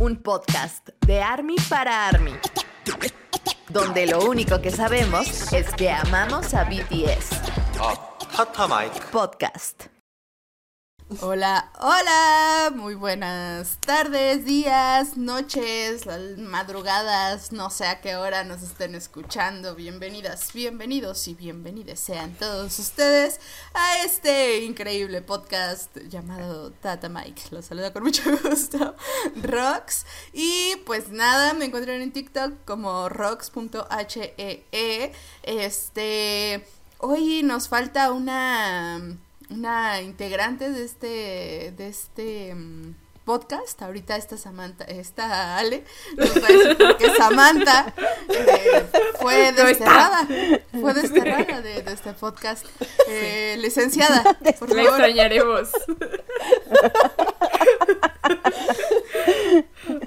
un 0.00 0.16
podcast 0.16 0.88
de 1.06 1.20
Army 1.20 1.56
para 1.68 2.08
Army, 2.08 2.32
donde 3.68 4.06
lo 4.06 4.24
único 4.24 4.60
que 4.62 4.70
sabemos 4.70 5.52
es 5.52 5.68
que 5.74 5.90
amamos 5.90 6.54
a 6.54 6.64
BTS. 6.64 7.28
Ah, 7.78 8.16
podcast. 9.12 9.99
Hola, 11.18 11.72
hola, 11.80 12.70
muy 12.72 12.94
buenas 12.94 13.78
tardes, 13.80 14.44
días, 14.44 15.16
noches, 15.16 16.06
madrugadas, 16.38 17.50
no 17.50 17.68
sé 17.68 17.86
a 17.86 18.00
qué 18.00 18.14
hora 18.14 18.44
nos 18.44 18.62
estén 18.62 18.94
escuchando. 18.94 19.74
Bienvenidas, 19.74 20.52
bienvenidos 20.52 21.26
y 21.26 21.34
bienvenidas 21.34 21.98
sean 21.98 22.34
todos 22.34 22.78
ustedes 22.78 23.40
a 23.74 24.04
este 24.04 24.60
increíble 24.60 25.20
podcast 25.20 25.96
llamado 26.08 26.70
Tata 26.70 27.08
Mike. 27.08 27.42
Los 27.50 27.64
saluda 27.64 27.92
con 27.92 28.04
mucho 28.04 28.22
gusto, 28.44 28.94
Rox. 29.42 30.06
Y 30.32 30.76
pues 30.86 31.08
nada, 31.08 31.54
me 31.54 31.64
encuentran 31.64 32.02
en 32.02 32.12
TikTok 32.12 32.64
como 32.64 33.08
rox.hee. 33.08 34.64
Este, 35.42 36.64
hoy 36.98 37.42
nos 37.42 37.68
falta 37.68 38.12
una 38.12 39.18
una 39.50 40.00
integrante 40.00 40.70
de 40.70 40.84
este, 40.84 41.72
de 41.76 41.88
este 41.88 42.54
mm, 42.54 42.94
podcast. 43.24 43.80
Ahorita 43.82 44.16
esta 44.16 44.36
Samantha, 44.36 44.84
esta 44.84 45.58
Ale, 45.58 45.84
nos 46.16 46.42
va 46.42 46.46
a 46.46 46.52
decir 46.52 46.76
por 46.78 46.96
qué 46.96 47.10
Samantha 47.16 47.94
eh, 48.28 48.86
fue 49.20 49.52
desterrada, 49.52 50.26
fue 50.80 50.94
desterrada 50.94 51.60
de, 51.60 51.82
de 51.82 51.92
este 51.92 52.12
podcast. 52.14 52.64
Eh, 53.08 53.56
Licenciada, 53.58 54.22
por 54.58 54.68
La 54.70 54.84
favor. 54.84 55.00
extrañaremos. 55.00 55.68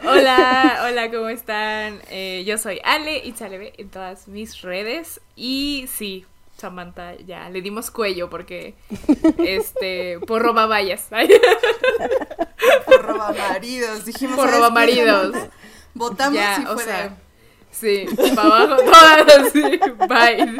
hola, 0.05 0.83
hola, 0.87 1.11
¿cómo 1.11 1.29
están? 1.29 2.01
Eh, 2.09 2.43
yo 2.45 2.57
soy 2.57 2.79
Ale 2.83 3.17
y 3.25 3.33
Chalebe 3.33 3.73
en 3.77 3.89
todas 3.89 4.27
mis 4.27 4.61
redes. 4.61 5.21
Y 5.35 5.87
sí, 5.93 6.25
Samantha, 6.63 7.15
ya 7.25 7.49
le 7.49 7.61
dimos 7.61 7.91
cuello 7.91 8.29
porque 8.29 8.75
este 9.37 10.19
por 10.27 10.41
roba 10.41 10.65
vallas. 10.65 11.07
Por 12.85 13.01
robamaridos, 13.01 14.05
dijimos. 14.05 14.35
Por 14.37 14.45
¿sabes 14.45 14.55
qué, 14.55 14.57
robamaridos. 14.61 15.31
Samantha? 15.33 15.55
Votamos 15.93 16.33
Ya, 16.35 16.59
y 16.61 16.65
o 16.65 16.73
fue 16.75 16.83
sea, 16.85 17.03
de- 17.09 17.15
Sí, 17.71 18.05
para 18.35 18.63
abajo, 18.63 18.83
todas 18.85 19.47
así, 19.47 19.79
bye. 20.07 20.57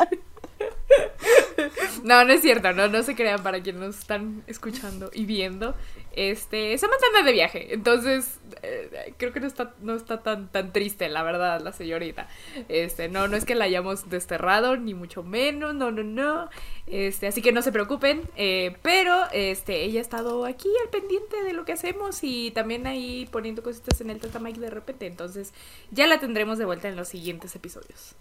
No, 2.03 2.25
no 2.25 2.33
es 2.33 2.41
cierto, 2.41 2.73
no, 2.73 2.87
no 2.87 3.03
se 3.03 3.15
crean 3.15 3.41
para 3.41 3.61
quienes 3.61 3.81
nos 3.81 3.99
están 3.99 4.43
escuchando 4.47 5.09
y 5.13 5.25
viendo. 5.25 5.75
Este, 6.14 6.78
Samantha 6.78 7.08
anda 7.08 7.23
de 7.23 7.31
viaje, 7.31 7.73
entonces 7.73 8.39
eh, 8.61 9.14
creo 9.17 9.33
que 9.33 9.39
no 9.39 9.47
está, 9.47 9.73
no 9.81 9.95
está 9.95 10.22
tan, 10.22 10.47
tan 10.52 10.72
triste, 10.72 11.09
la 11.09 11.23
verdad, 11.23 11.61
la 11.61 11.73
señorita. 11.73 12.28
Este, 12.70 13.09
no, 13.09 13.28
no 13.28 13.36
es 13.36 13.45
que 13.45 13.55
la 13.55 13.66
hayamos 13.66 14.09
desterrado, 14.09 14.78
ni 14.78 14.94
mucho 14.94 15.23
menos, 15.23 15.73
no, 15.73 15.92
no, 15.92 16.03
no. 16.03 16.50
Este, 16.86 17.28
así 17.28 17.42
que 17.42 17.52
no 17.52 17.61
se 17.61 17.72
preocupen, 17.72 18.22
eh, 18.36 18.78
pero 18.81 19.23
este, 19.31 19.83
ella 19.83 20.00
ha 20.00 20.02
estado 20.02 20.45
aquí 20.45 20.70
al 20.83 20.89
pendiente 20.89 21.44
de 21.44 21.53
lo 21.53 21.66
que 21.66 21.73
hacemos 21.73 22.20
y 22.23 22.52
también 22.52 22.86
ahí 22.86 23.27
poniendo 23.31 23.64
cositas 23.64 24.00
en 24.02 24.09
el 24.09 24.20
Tata 24.20 24.39
de 24.39 24.70
repente, 24.70 25.08
entonces 25.08 25.53
ya 25.92 26.05
la 26.05 26.20
tendremos 26.20 26.58
de 26.58 26.66
vuelta 26.66 26.89
en 26.89 26.95
los 26.95 27.08
siguientes 27.08 27.55
episodios. 27.55 28.16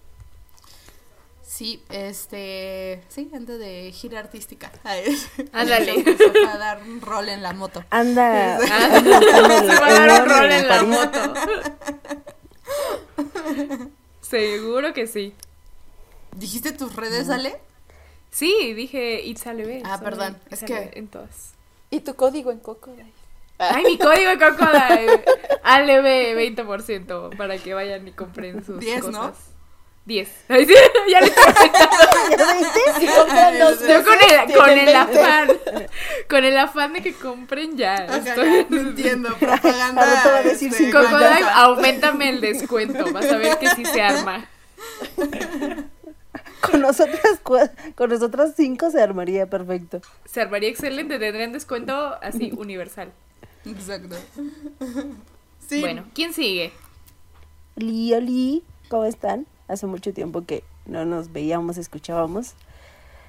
Sí, 1.63 1.81
este, 1.91 3.05
sí, 3.09 3.31
ando 3.33 3.57
de 3.57 3.93
gira 3.93 4.19
artística. 4.19 4.73
Ándale. 5.53 6.03
Se 6.03 6.17
fue 6.17 6.49
a 6.49 6.59
dar 6.59 6.83
un 6.83 7.01
rol 7.01 7.29
en 7.29 7.41
la 7.41 7.53
moto. 7.53 7.85
Anda, 7.91 8.57
Ah, 8.57 9.01
se 9.01 9.81
va 9.81 9.87
a 9.87 9.93
dar 9.93 10.23
un 10.25 10.29
rol 10.29 10.51
en 10.51 10.69
la 10.69 10.83
moto. 10.83 11.35
Seguro 14.23 14.93
que 14.93 15.07
sí. 15.07 15.35
¿Dijiste 16.35 16.73
tus 16.73 16.97
redes, 16.97 17.31
Ale? 17.31 17.61
Sí, 18.33 18.72
dije 18.75 19.22
It's 19.25 19.47
Aleve. 19.47 19.83
Ah, 19.84 20.01
perdón, 20.03 20.39
It's 20.51 20.65
es 20.65 20.69
que- 20.69 20.91
En 20.99 21.06
todas. 21.06 21.53
¿Y 21.91 22.01
tu 22.01 22.17
código 22.17 22.51
en 22.51 22.59
Crocodile? 22.59 23.12
Ay, 23.59 23.84
mi 23.84 23.99
código 23.99 24.31
de 24.31 24.39
Crocodile. 24.39 25.25
Aleve 25.62 26.34
20% 26.56 27.37
para 27.37 27.56
que 27.59 27.72
vayan 27.72 28.09
y 28.09 28.11
compren 28.11 28.65
sus 28.65 28.81
10, 28.81 29.06
¿no? 29.11 29.33
Cosas. 30.05 30.07
10. 30.07 30.29
Ay, 30.49 30.67
sí, 30.67 30.75
ya 31.11 31.21
le 31.21 31.29
¿Ya 32.37 32.55
viste? 32.55 33.07
Yo 33.07 34.05
con 34.05 34.17
el, 34.19 34.57
con 34.57 34.71
el 34.71 34.87
20. 34.87 34.95
afán. 34.97 35.49
Con 36.29 36.45
el 36.45 36.59
afán 36.59 36.93
de 36.93 37.03
que 37.03 37.13
compren 37.15 37.77
ya. 37.77 37.95
Estoy- 38.07 38.67
no 38.69 38.81
entiendo, 38.81 39.35
propaganda. 39.41 40.03
Al 40.03 40.17
rato 40.17 40.29
va 40.31 40.39
a 40.39 40.43
decir 40.43 40.71
este, 40.73 40.85
50. 40.87 41.09
Crocodile, 41.09 41.29
falsa. 41.45 41.57
aumentame 41.63 42.29
el 42.31 42.41
descuento. 42.41 43.13
Vas 43.13 43.27
a 43.31 43.37
ver 43.37 43.59
que 43.59 43.69
sí 43.71 43.85
se 43.85 44.03
arma. 44.03 44.47
Con 46.61 46.81
nosotras, 46.81 47.41
con 47.97 48.09
nosotras 48.09 48.53
cinco 48.57 48.89
se 48.93 49.03
armaría 49.03 49.47
perfecto. 49.51 50.01
Se 50.25 50.41
armaría 50.41 50.69
excelente. 50.69 51.19
Tendrían 51.19 51.53
descuento 51.53 52.17
así 52.23 52.53
universal. 52.57 53.13
Exacto. 53.67 54.15
Sí. 55.69 55.81
Bueno, 55.81 56.05
¿quién 56.15 56.33
sigue? 56.33 56.73
Oli, 57.77 58.15
oli, 58.15 58.65
¿cómo 58.89 59.05
están? 59.07 59.47
Hace 59.69 59.87
mucho 59.87 60.12
tiempo 60.12 60.45
que 60.45 60.65
no 60.87 61.05
nos 61.05 61.33
veíamos, 61.33 61.77
escuchábamos. 61.78 62.55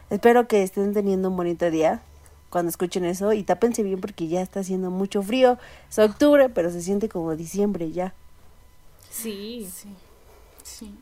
Espero 0.09 0.47
que 0.47 0.63
estén 0.63 0.93
teniendo 0.93 1.29
un 1.29 1.37
bonito 1.37 1.69
día 1.71 2.01
cuando 2.49 2.69
escuchen 2.69 3.05
eso 3.05 3.33
y 3.33 3.43
tápense 3.43 3.81
bien 3.83 3.99
porque 3.99 4.27
ya 4.27 4.41
está 4.41 4.59
haciendo 4.59 4.91
mucho 4.91 5.23
frío. 5.23 5.57
Es 5.89 5.97
octubre, 5.99 6.49
pero 6.49 6.69
se 6.71 6.81
siente 6.81 7.09
como 7.09 7.35
diciembre 7.35 7.91
ya. 7.91 8.13
Sí. 9.09 9.69
Sí. 10.63 10.95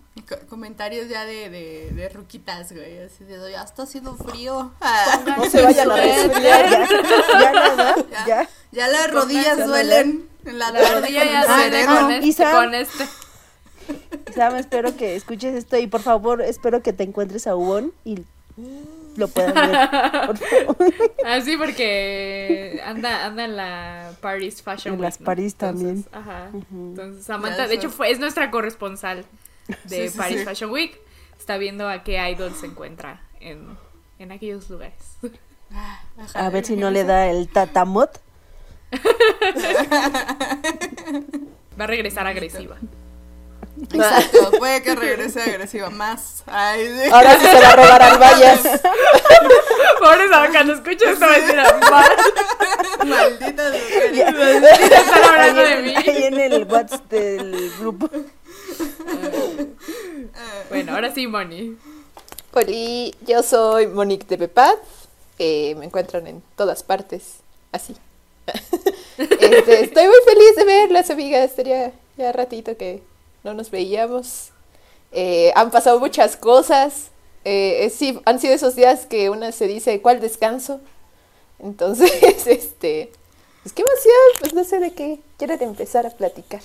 Comentarios 0.49 1.07
ya 1.07 1.25
de, 1.25 1.49
de, 1.49 1.91
de 1.91 2.09
ruquitas, 2.09 2.71
güey. 2.71 2.99
Así 2.99 3.23
de, 3.23 3.51
ya 3.51 3.63
está 3.63 3.83
haciendo 3.83 4.15
frío. 4.15 4.71
Ah, 4.81 5.19
No 5.37 5.45
se 5.49 5.61
vayan 5.63 5.91
a 5.91 5.95
resfriar, 5.95 6.69
ya, 6.69 6.87
ya 6.89 7.51
nada, 7.53 7.95
ya, 8.11 8.25
ya. 8.27 8.49
ya 8.71 8.87
las 8.87 9.11
rodillas 9.11 9.65
duelen. 9.65 10.27
En 10.45 10.57
la, 10.59 10.71
rodilla 10.71 11.23
ya 11.23 11.41
el 11.41 11.47
duele 11.47 11.63
sereno. 11.63 11.99
con 12.01 12.11
¿Y 12.23 12.29
este, 12.29 12.43
Sam? 12.43 12.53
con 12.65 12.73
este. 12.75 13.07
Sam, 14.35 14.55
espero 14.57 14.95
que 14.95 15.15
escuches 15.15 15.55
esto 15.55 15.77
y 15.77 15.87
por 15.87 16.01
favor, 16.01 16.41
espero 16.41 16.81
que 16.81 16.93
te 16.93 17.03
encuentres 17.03 17.47
a 17.47 17.55
Ubon 17.55 17.91
y 18.05 18.19
lo 19.17 19.27
puedas 19.27 19.53
ver. 19.53 19.89
Por 20.27 20.37
favor. 20.37 20.93
Así 21.25 21.53
Ah, 21.53 21.57
porque 21.57 22.81
anda, 22.85 23.25
anda 23.25 23.45
en 23.45 23.55
la 23.57 24.11
Paris 24.21 24.61
Fashion 24.61 24.93
En 24.95 24.99
Week. 25.01 25.09
las 25.09 25.19
¿no? 25.19 25.25
París 25.25 25.53
Entonces, 25.59 25.85
también. 25.85 26.05
Ajá. 26.13 26.49
Entonces, 26.71 27.25
Samantha, 27.25 27.67
de 27.67 27.75
hecho, 27.75 27.89
fue, 27.89 28.11
es 28.11 28.19
nuestra 28.19 28.51
corresponsal 28.51 29.25
de 29.85 30.07
Sí, 30.07 30.09
sí, 30.09 30.17
Paris 30.17 30.39
sí. 30.39 30.45
Fashion 30.45 30.71
Week. 30.71 30.97
Está 31.37 31.57
viendo 31.57 31.89
a 31.89 32.03
qué 32.03 32.17
idol 32.31 32.53
se 32.55 32.67
encuentra 32.67 33.21
en, 33.39 33.77
en 34.19 34.31
aquellos 34.31 34.69
lugares. 34.69 34.93
Ajá, 35.73 36.45
A 36.45 36.49
ver 36.49 36.65
si 36.65 36.75
no 36.75 36.91
le 36.91 37.03
da 37.03 37.27
el 37.29 37.47
tatamot. 37.49 38.21
Va 41.79 41.85
a 41.85 41.87
regresar 41.87 42.27
agresiva. 42.27 42.77
Exacto, 43.93 44.51
puede 44.57 44.83
que 44.83 44.95
regrese 44.95 45.41
agresiva 45.41 45.89
más. 45.89 46.43
Ay, 46.45 46.87
sí. 46.87 47.09
Ahora 47.11 47.39
sí 47.39 47.45
se 47.45 47.59
va 47.61 47.69
a 47.69 47.75
robar 47.75 48.01
al 48.03 48.17
vallas. 48.21 48.59
Pobre 49.99 50.27
cuando 50.51 50.73
escucho 50.73 51.05
esto 51.09 51.25
va 51.25 51.33
a 51.33 51.39
decir, 51.39 51.55
"Ma- 51.55 53.05
Malditas 53.05 53.73
mujeres. 53.73 54.19
están 54.91 55.23
hablando 55.23 55.61
de 55.61 55.75
mí. 55.77 55.93
ahí 55.95 56.23
en 56.25 56.39
el 56.39 56.63
WhatsApp 56.65 57.09
del 57.09 57.71
grupo. 57.79 58.09
Bueno, 60.69 60.93
ahora 60.95 61.13
sí, 61.13 61.27
Moni. 61.27 61.77
Hola, 62.53 63.15
yo 63.25 63.43
soy 63.43 63.87
Monique 63.87 64.25
de 64.27 64.37
Pepad. 64.37 64.75
eh, 65.39 65.75
me 65.75 65.85
encuentran 65.85 66.27
en 66.27 66.43
todas 66.55 66.83
partes, 66.83 67.37
así. 67.71 67.95
Este, 69.17 69.83
estoy 69.83 70.07
muy 70.07 70.17
feliz 70.25 70.55
de 70.55 70.63
verlas, 70.65 71.09
amigas. 71.11 71.55
Tenía 71.55 71.91
ya 72.17 72.31
ratito 72.31 72.75
que 72.75 73.03
no 73.43 73.53
nos 73.53 73.71
veíamos. 73.71 74.49
Eh, 75.11 75.51
han 75.55 75.71
pasado 75.71 75.99
muchas 75.99 76.37
cosas. 76.37 77.11
Eh, 77.43 77.85
eh, 77.85 77.89
sí, 77.89 78.21
han 78.25 78.39
sido 78.39 78.53
esos 78.53 78.75
días 78.75 79.05
que 79.05 79.29
una 79.29 79.51
se 79.51 79.67
dice, 79.67 80.01
¿cuál 80.01 80.21
descanso? 80.21 80.79
Entonces, 81.59 82.11
este, 82.47 83.11
pues 83.63 83.73
qué 83.73 83.83
emoción, 83.83 84.15
pues 84.39 84.53
no 84.53 84.63
sé 84.63 84.79
de 84.79 84.93
qué 84.93 85.19
quieren 85.37 85.61
empezar 85.61 86.05
a 86.05 86.11
platicar. 86.11 86.61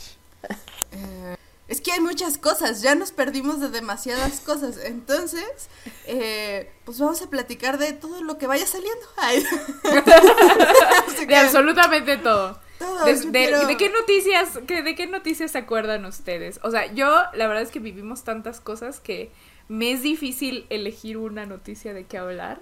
Eh, 0.92 1.36
es 1.68 1.80
que 1.80 1.90
hay 1.92 2.00
muchas 2.00 2.38
cosas, 2.38 2.80
ya 2.80 2.94
nos 2.94 3.10
perdimos 3.10 3.60
de 3.60 3.68
demasiadas 3.68 4.40
cosas. 4.40 4.78
Entonces, 4.84 5.68
eh, 6.06 6.70
pues 6.84 6.98
vamos 6.98 7.20
a 7.22 7.26
platicar 7.28 7.76
de 7.78 7.92
todo 7.92 8.22
lo 8.22 8.38
que 8.38 8.46
vaya 8.46 8.66
saliendo. 8.66 9.06
Ay. 9.16 9.44
De 11.26 11.36
absolutamente 11.36 12.18
todo. 12.18 12.58
De, 12.78 13.14
yo 13.14 13.30
de- 13.30 13.30
quiero- 13.32 13.66
¿de 13.66 13.76
qué 13.76 13.88
noticias, 13.90 14.58
que, 14.66 14.82
¿De 14.82 14.94
qué 14.94 15.06
noticias 15.06 15.50
se 15.52 15.58
acuerdan 15.58 16.04
ustedes? 16.04 16.60
O 16.62 16.70
sea, 16.70 16.92
yo 16.92 17.08
la 17.34 17.46
verdad 17.46 17.62
es 17.62 17.70
que 17.70 17.78
vivimos 17.78 18.22
tantas 18.24 18.60
cosas 18.60 19.00
que 19.00 19.30
me 19.68 19.92
es 19.92 20.02
difícil 20.02 20.66
elegir 20.70 21.16
una 21.16 21.46
noticia 21.46 21.92
de 21.94 22.04
qué 22.04 22.18
hablar. 22.18 22.60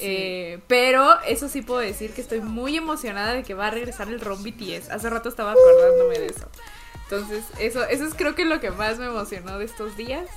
Eh, 0.00 0.58
pero 0.66 1.20
eso 1.22 1.48
sí 1.48 1.62
puedo 1.62 1.78
decir 1.80 2.12
que 2.12 2.20
estoy 2.20 2.40
muy 2.40 2.76
emocionada 2.76 3.34
de 3.34 3.44
que 3.44 3.54
va 3.54 3.68
a 3.68 3.70
regresar 3.70 4.08
el 4.08 4.20
ROM 4.20 4.42
BTS. 4.42 4.90
Hace 4.90 5.08
rato 5.10 5.28
estaba 5.28 5.52
acordándome 5.52 6.18
de 6.18 6.26
eso. 6.26 6.48
Entonces, 7.04 7.44
eso, 7.60 7.84
eso 7.84 8.04
es 8.04 8.14
creo 8.14 8.34
que 8.34 8.44
lo 8.44 8.58
que 8.58 8.72
más 8.72 8.98
me 8.98 9.06
emocionó 9.06 9.58
de 9.58 9.64
estos 9.64 9.96
días. 9.96 10.28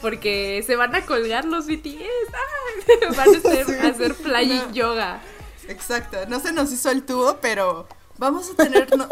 Porque 0.00 0.62
se 0.66 0.76
van 0.76 0.94
a 0.94 1.04
colgar 1.04 1.44
los 1.44 1.66
BTS. 1.66 2.00
¡Ah! 2.32 3.12
Van 3.16 3.34
a 3.34 3.38
hacer, 3.38 3.80
a 3.80 3.88
hacer 3.90 4.14
flying 4.14 4.68
No. 4.68 4.72
yoga. 4.72 5.20
Exacto, 5.68 6.16
no 6.28 6.40
se 6.40 6.52
nos 6.52 6.72
hizo 6.72 6.90
el 6.90 7.02
tubo, 7.04 7.38
pero 7.42 7.86
vamos 8.18 8.50
a 8.50 8.54
tener, 8.54 8.96
no, 8.96 9.08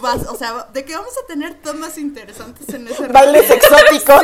vas- 0.00 0.26
o 0.28 0.36
sea, 0.36 0.68
de 0.72 0.84
que 0.84 0.94
vamos 0.94 1.12
a 1.22 1.26
tener 1.26 1.54
tomas 1.60 1.98
interesantes 1.98 2.68
en 2.74 2.88
ese 2.88 3.08
Bailes 3.08 3.50
exóticos. 3.50 4.22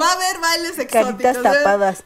Va 0.00 0.08
a 0.08 0.12
haber 0.14 0.38
bailes 0.40 0.78
exóticos. 0.78 1.32
Caritas 1.32 1.42
tapadas. 1.42 2.04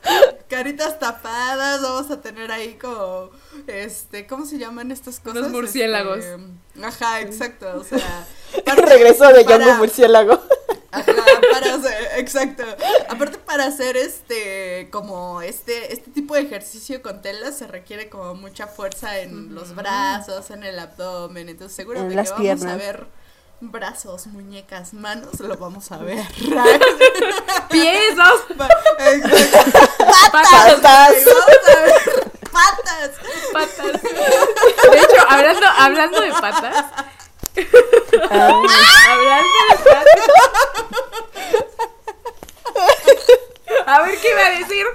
Caritas 0.48 0.98
tapadas, 0.98 1.82
vamos 1.82 2.10
a 2.10 2.20
tener 2.20 2.50
ahí 2.52 2.74
como, 2.74 3.30
este, 3.66 4.26
¿cómo 4.26 4.46
se 4.46 4.58
llaman 4.58 4.90
estas 4.90 5.20
cosas? 5.20 5.48
Murciélagos. 5.50 6.18
Este, 6.24 6.84
ajá, 6.84 7.20
exacto, 7.20 7.66
o 7.78 7.84
sea. 7.84 8.26
Regresó 8.76 9.28
de 9.28 9.44
para- 9.44 9.58
Django 9.58 9.74
Murciélago. 9.78 10.40
Ajá, 10.90 11.12
para 11.52 11.74
hacer, 11.74 12.08
exacto. 12.16 12.64
Aparte 13.08 13.38
para 13.38 13.66
hacer 13.66 13.96
este, 13.96 14.88
como 14.90 15.42
este, 15.42 15.92
este 15.92 16.10
tipo 16.10 16.34
de 16.34 16.42
ejercicio 16.42 17.02
con 17.02 17.20
telas 17.20 17.58
se 17.58 17.66
requiere 17.66 18.08
como 18.08 18.34
mucha 18.34 18.66
fuerza 18.66 19.18
en 19.18 19.54
los 19.54 19.74
brazos, 19.74 20.50
en 20.50 20.64
el 20.64 20.78
abdomen, 20.78 21.48
entonces 21.48 21.76
seguro 21.76 22.00
En 22.00 22.16
las 22.16 22.32
que 22.32 22.48
vamos 22.48 22.64
a 22.64 22.76
ver 22.76 23.06
brazos, 23.60 24.28
muñecas, 24.28 24.94
manos, 24.94 25.40
lo 25.40 25.56
vamos 25.56 25.90
a 25.90 25.98
ver. 25.98 26.24
Pies, 27.70 28.14
patas, 28.56 28.78
Patas. 30.30 31.14
Sí, 31.14 31.24
vamos 31.26 31.76
a 31.76 31.80
ver 31.82 32.28
patas. 32.58 33.10
patas. 33.52 34.02
De 34.02 34.98
hecho, 34.98 35.22
hablando, 35.28 35.66
hablando 35.66 36.20
de 36.20 36.30
patas. 36.32 36.86
Hablando 38.24 39.48
de 39.68 39.76
patas. 39.84 40.06
A 43.86 44.02
ver 44.02 44.18
qué 44.20 44.28
iba 44.30 44.40
a 44.46 44.50
decir. 44.50 44.86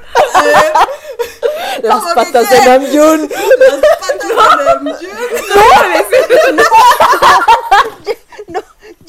Las 1.82 1.96
¿Cómo 1.96 2.10
que 2.10 2.16
patas 2.16 2.50
de 2.50 2.58
Namjoon. 2.66 3.30
Las 3.30 3.82
patas 4.00 4.30
de 4.30 4.66
Namjoon. 4.66 4.98
¿Qué 5.00 5.06
iba 5.54 5.80
a 5.80 5.88
decir? 5.98 6.24
no, 6.54 6.64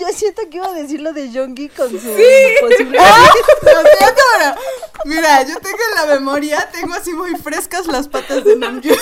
yo 0.06 0.12
siento 0.16 0.42
que 0.50 0.56
iba 0.58 0.66
a 0.66 0.72
decir 0.72 1.00
lo 1.00 1.12
de 1.12 1.30
Jongi 1.32 1.68
con 1.68 1.88
su 1.90 1.96
posible. 1.98 2.18
Lo 2.60 2.68
siento, 2.70 4.22
pero, 4.38 4.54
Mira, 5.04 5.42
yo 5.42 5.58
tengo 5.60 5.78
en 5.90 5.94
la 5.96 6.14
memoria, 6.14 6.68
tengo 6.72 6.94
así 6.94 7.12
muy 7.12 7.36
frescas 7.36 7.86
las 7.86 8.08
patas 8.08 8.44
de 8.44 8.56
Namjoon. 8.56 8.96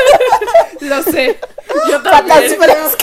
Lo 0.80 1.02
sé. 1.02 1.38
Yo 1.88 2.02
Patas 2.02 2.26
también. 2.28 2.56
frescas. 2.60 2.96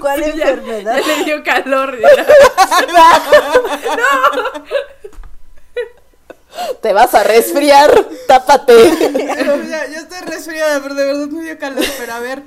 ¿Cuál 0.00 0.20
Ya- 0.20 0.48
enfermedad? 0.50 0.98
Ya 1.06 1.16
le 1.16 1.24
dio 1.24 1.42
calor. 1.44 1.98
ya. 2.00 2.26
Te 6.80 6.92
vas 6.92 7.14
a 7.14 7.22
resfriar. 7.24 8.06
Tápate. 8.28 8.74
ya, 9.68 9.86
ya 9.86 9.98
estoy 9.98 10.20
resfriada, 10.26 10.80
pero 10.82 10.94
de 10.94 11.04
verdad 11.04 11.26
me 11.28 11.42
dio 11.44 11.58
calor. 11.58 11.84
Pero 11.98 12.12
a 12.12 12.20
ver, 12.20 12.42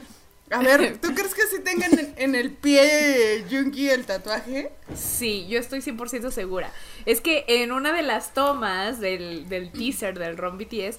a 0.49 0.59
ver, 0.59 0.97
¿tú 1.01 1.13
crees 1.13 1.33
que 1.33 1.44
sí 1.44 1.61
tengan 1.63 1.97
en, 1.97 2.13
en 2.17 2.35
el 2.35 2.51
pie 2.51 3.45
Jungi 3.49 3.89
el 3.89 4.05
tatuaje? 4.05 4.71
Sí, 4.95 5.45
yo 5.47 5.59
estoy 5.59 5.79
100% 5.79 6.31
segura. 6.31 6.71
Es 7.05 7.21
que 7.21 7.45
en 7.47 7.71
una 7.71 7.94
de 7.94 8.03
las 8.03 8.33
tomas 8.33 8.99
del, 8.99 9.49
del 9.49 9.71
teaser 9.71 10.17
del 10.17 10.38
Ron 10.38 10.57
BTS, 10.57 10.97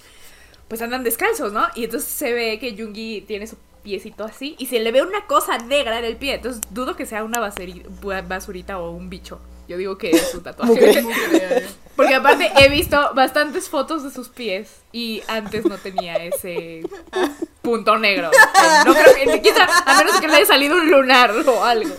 pues 0.68 0.82
andan 0.82 1.02
descalzos, 1.02 1.52
¿no? 1.52 1.66
Y 1.74 1.84
entonces 1.84 2.08
se 2.08 2.32
ve 2.32 2.58
que 2.58 2.76
Jungi 2.76 3.22
tiene 3.22 3.46
su 3.46 3.56
piecito 3.82 4.24
así 4.24 4.54
y 4.58 4.66
se 4.66 4.80
le 4.80 4.92
ve 4.92 5.02
una 5.02 5.26
cosa 5.26 5.56
negra 5.58 5.98
en 5.98 6.04
el 6.04 6.16
pie. 6.16 6.34
Entonces 6.34 6.62
dudo 6.70 6.94
que 6.94 7.06
sea 7.06 7.24
una 7.24 7.40
basurita 7.40 8.78
o 8.78 8.90
un 8.90 9.08
bicho. 9.08 9.40
Yo 9.68 9.76
digo 9.76 9.98
que 9.98 10.10
es 10.10 10.34
un 10.34 10.42
tatuaje. 10.42 11.02
Mugre. 11.02 11.66
Porque 11.96 12.14
aparte 12.14 12.50
he 12.56 12.68
visto 12.68 13.12
bastantes 13.14 13.68
fotos 13.68 14.04
de 14.04 14.10
sus 14.12 14.28
pies 14.28 14.68
y 14.92 15.22
antes 15.26 15.64
no 15.66 15.78
tenía 15.78 16.14
ese 16.24 16.82
punto 17.60 17.98
negro. 17.98 18.30
No 18.86 18.94
creo 18.94 19.14
que, 19.14 19.42
quizá, 19.42 19.66
a 19.84 19.98
menos 19.98 20.20
que 20.20 20.28
le 20.28 20.36
haya 20.36 20.46
salido 20.46 20.76
un 20.76 20.90
lunar 20.90 21.32
o 21.32 21.64
algo. 21.64 21.92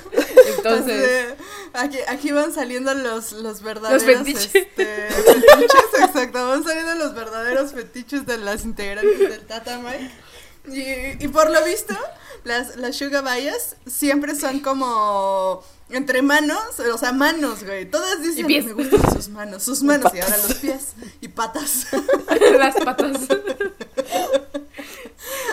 Entonces, 0.55 1.33
aquí, 1.73 1.97
aquí 2.07 2.31
van 2.31 2.53
saliendo 2.53 2.93
los, 2.93 3.33
los 3.33 3.61
verdaderos 3.61 4.03
fetiches. 4.03 4.55
este, 4.55 5.09
fetiches, 5.09 5.83
exacto, 5.99 6.47
van 6.47 6.63
saliendo 6.63 6.95
los 6.95 7.13
verdaderos 7.13 7.73
fetiches 7.73 8.25
de 8.25 8.37
las 8.37 8.63
integrantes 8.63 9.19
del 9.19 9.45
Tata 9.45 9.79
Mike. 9.79 10.11
Y, 11.19 11.25
y 11.25 11.27
por 11.27 11.49
lo 11.51 11.61
visto, 11.65 11.93
las, 12.45 12.77
las 12.77 12.95
Sugar 12.95 13.25
siempre 13.85 14.33
son 14.35 14.61
como 14.61 15.61
entre 15.89 16.21
manos, 16.21 16.79
o 16.79 16.97
sea, 16.97 17.11
manos, 17.11 17.63
güey. 17.63 17.85
Todas 17.89 18.21
dicen, 18.21 18.45
Y 18.45 18.47
pies. 18.47 18.65
me 18.65 18.73
gustan 18.73 19.01
sus 19.13 19.29
manos, 19.29 19.63
sus 19.63 19.81
manos, 19.89 20.13
y 20.13 20.19
ahora 20.19 20.37
los 20.37 20.53
pies 20.55 20.93
y 21.21 21.27
patas. 21.29 21.87
las 22.57 22.75
patas. 22.75 23.17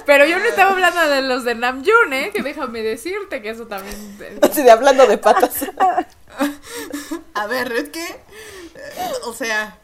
Pero 0.05 0.25
yo 0.27 0.39
no 0.39 0.45
estaba 0.45 0.71
hablando 0.73 1.09
de 1.09 1.23
los 1.23 1.45
de 1.45 1.55
Namjoon, 1.55 2.13
¿eh? 2.13 2.31
Que 2.33 2.43
déjame 2.43 2.83
decirte 2.83 3.43
que 3.43 3.51
eso 3.51 3.67
también... 3.67 3.97
Así 4.43 4.63
de 4.63 4.71
hablando 4.71 5.07
de 5.07 5.19
patas. 5.19 5.67
A 7.35 7.47
ver, 7.47 7.73
es 7.73 7.89
que, 7.89 8.05
eh, 8.05 9.13
o 9.25 9.33
sea, 9.35 9.79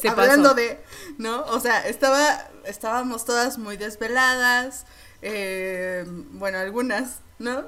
Se 0.00 0.08
hablando 0.08 0.50
pasó. 0.50 0.54
de, 0.54 0.80
¿no? 1.18 1.42
O 1.46 1.60
sea, 1.60 1.86
estaba, 1.86 2.48
estábamos 2.64 3.24
todas 3.24 3.58
muy 3.58 3.76
desveladas, 3.76 4.86
eh, 5.22 6.04
bueno, 6.06 6.58
algunas, 6.58 7.20
¿no? 7.38 7.64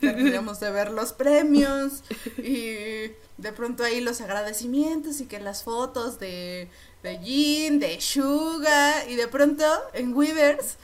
Terminamos 0.00 0.60
de 0.60 0.70
ver 0.70 0.90
los 0.90 1.12
premios 1.12 2.02
y 2.36 3.12
de 3.36 3.52
pronto 3.54 3.84
ahí 3.84 4.00
los 4.00 4.20
agradecimientos 4.20 5.20
y 5.20 5.26
que 5.26 5.40
las 5.40 5.62
fotos 5.62 6.18
de, 6.18 6.68
de 7.02 7.18
Jin, 7.18 7.80
de 7.80 8.00
Suga 8.00 9.06
y 9.06 9.16
de 9.16 9.28
pronto 9.28 9.64
en 9.94 10.14
Weavers 10.14 10.76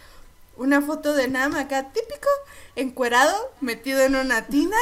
una 0.56 0.80
foto 0.80 1.14
de 1.14 1.28
Nam 1.28 1.56
acá 1.56 1.90
típico, 1.92 2.28
encuerado, 2.76 3.52
metido 3.60 4.00
en 4.00 4.14
una 4.14 4.46
tina, 4.46 4.76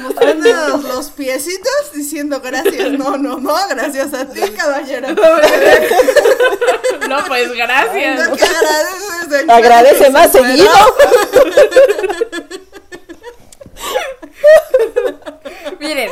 mostrándonos 0.00 0.84
los 0.84 1.10
piecitos, 1.10 1.92
diciendo 1.94 2.40
gracias, 2.40 2.92
no, 2.92 3.16
no, 3.16 3.38
no, 3.38 3.54
gracias 3.68 4.12
a 4.14 4.28
ti, 4.28 4.40
caballero. 4.56 5.08
No, 7.08 7.24
pues 7.26 7.50
gracias. 7.52 8.28
No, 8.28 8.36
que 8.36 8.44
agradeces 8.44 9.28
de 9.30 9.52
Agradece 9.52 10.10
más 10.10 10.30
seguido. 10.30 10.68
Miren, 15.80 16.10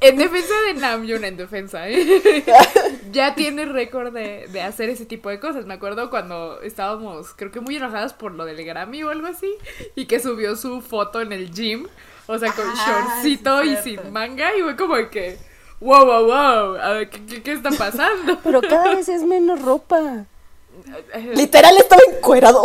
en 0.00 0.16
defensa 0.16 0.54
de 0.66 0.74
Namjoon, 0.74 1.24
en 1.24 1.36
defensa, 1.36 1.88
¿eh? 1.88 2.44
ya 3.12 3.34
tiene 3.34 3.64
récord 3.64 4.12
de, 4.12 4.46
de 4.48 4.62
hacer 4.62 4.90
ese 4.90 5.06
tipo 5.06 5.30
de 5.30 5.40
cosas. 5.40 5.66
Me 5.66 5.74
acuerdo 5.74 6.10
cuando 6.10 6.60
estábamos, 6.62 7.32
creo 7.34 7.50
que 7.50 7.60
muy 7.60 7.76
enojadas 7.76 8.12
por 8.12 8.32
lo 8.32 8.44
del 8.44 8.64
Grammy 8.64 9.02
o 9.04 9.10
algo 9.10 9.26
así, 9.26 9.52
y 9.94 10.06
que 10.06 10.20
subió 10.20 10.56
su 10.56 10.80
foto 10.80 11.20
en 11.20 11.32
el 11.32 11.52
gym, 11.52 11.86
o 12.26 12.38
sea, 12.38 12.52
con 12.52 12.64
Ah, 12.66 13.20
shortcito 13.22 13.62
sí, 13.62 13.70
y 13.70 13.76
sin 13.76 14.12
manga, 14.12 14.54
y 14.56 14.62
fue 14.62 14.76
como 14.76 14.94
que, 15.10 15.38
wow, 15.80 16.04
wow, 16.04 16.24
wow, 16.24 16.76
a 16.76 16.92
ver, 16.94 17.10
¿qué, 17.10 17.24
qué, 17.26 17.42
qué 17.42 17.52
está 17.52 17.70
pasando? 17.70 18.38
Pero 18.42 18.60
cada 18.62 18.94
vez 18.94 19.08
es 19.08 19.22
menos 19.22 19.62
ropa. 19.62 20.26
Literal 21.34 21.76
estaba 21.76 22.02
encuerado. 22.14 22.64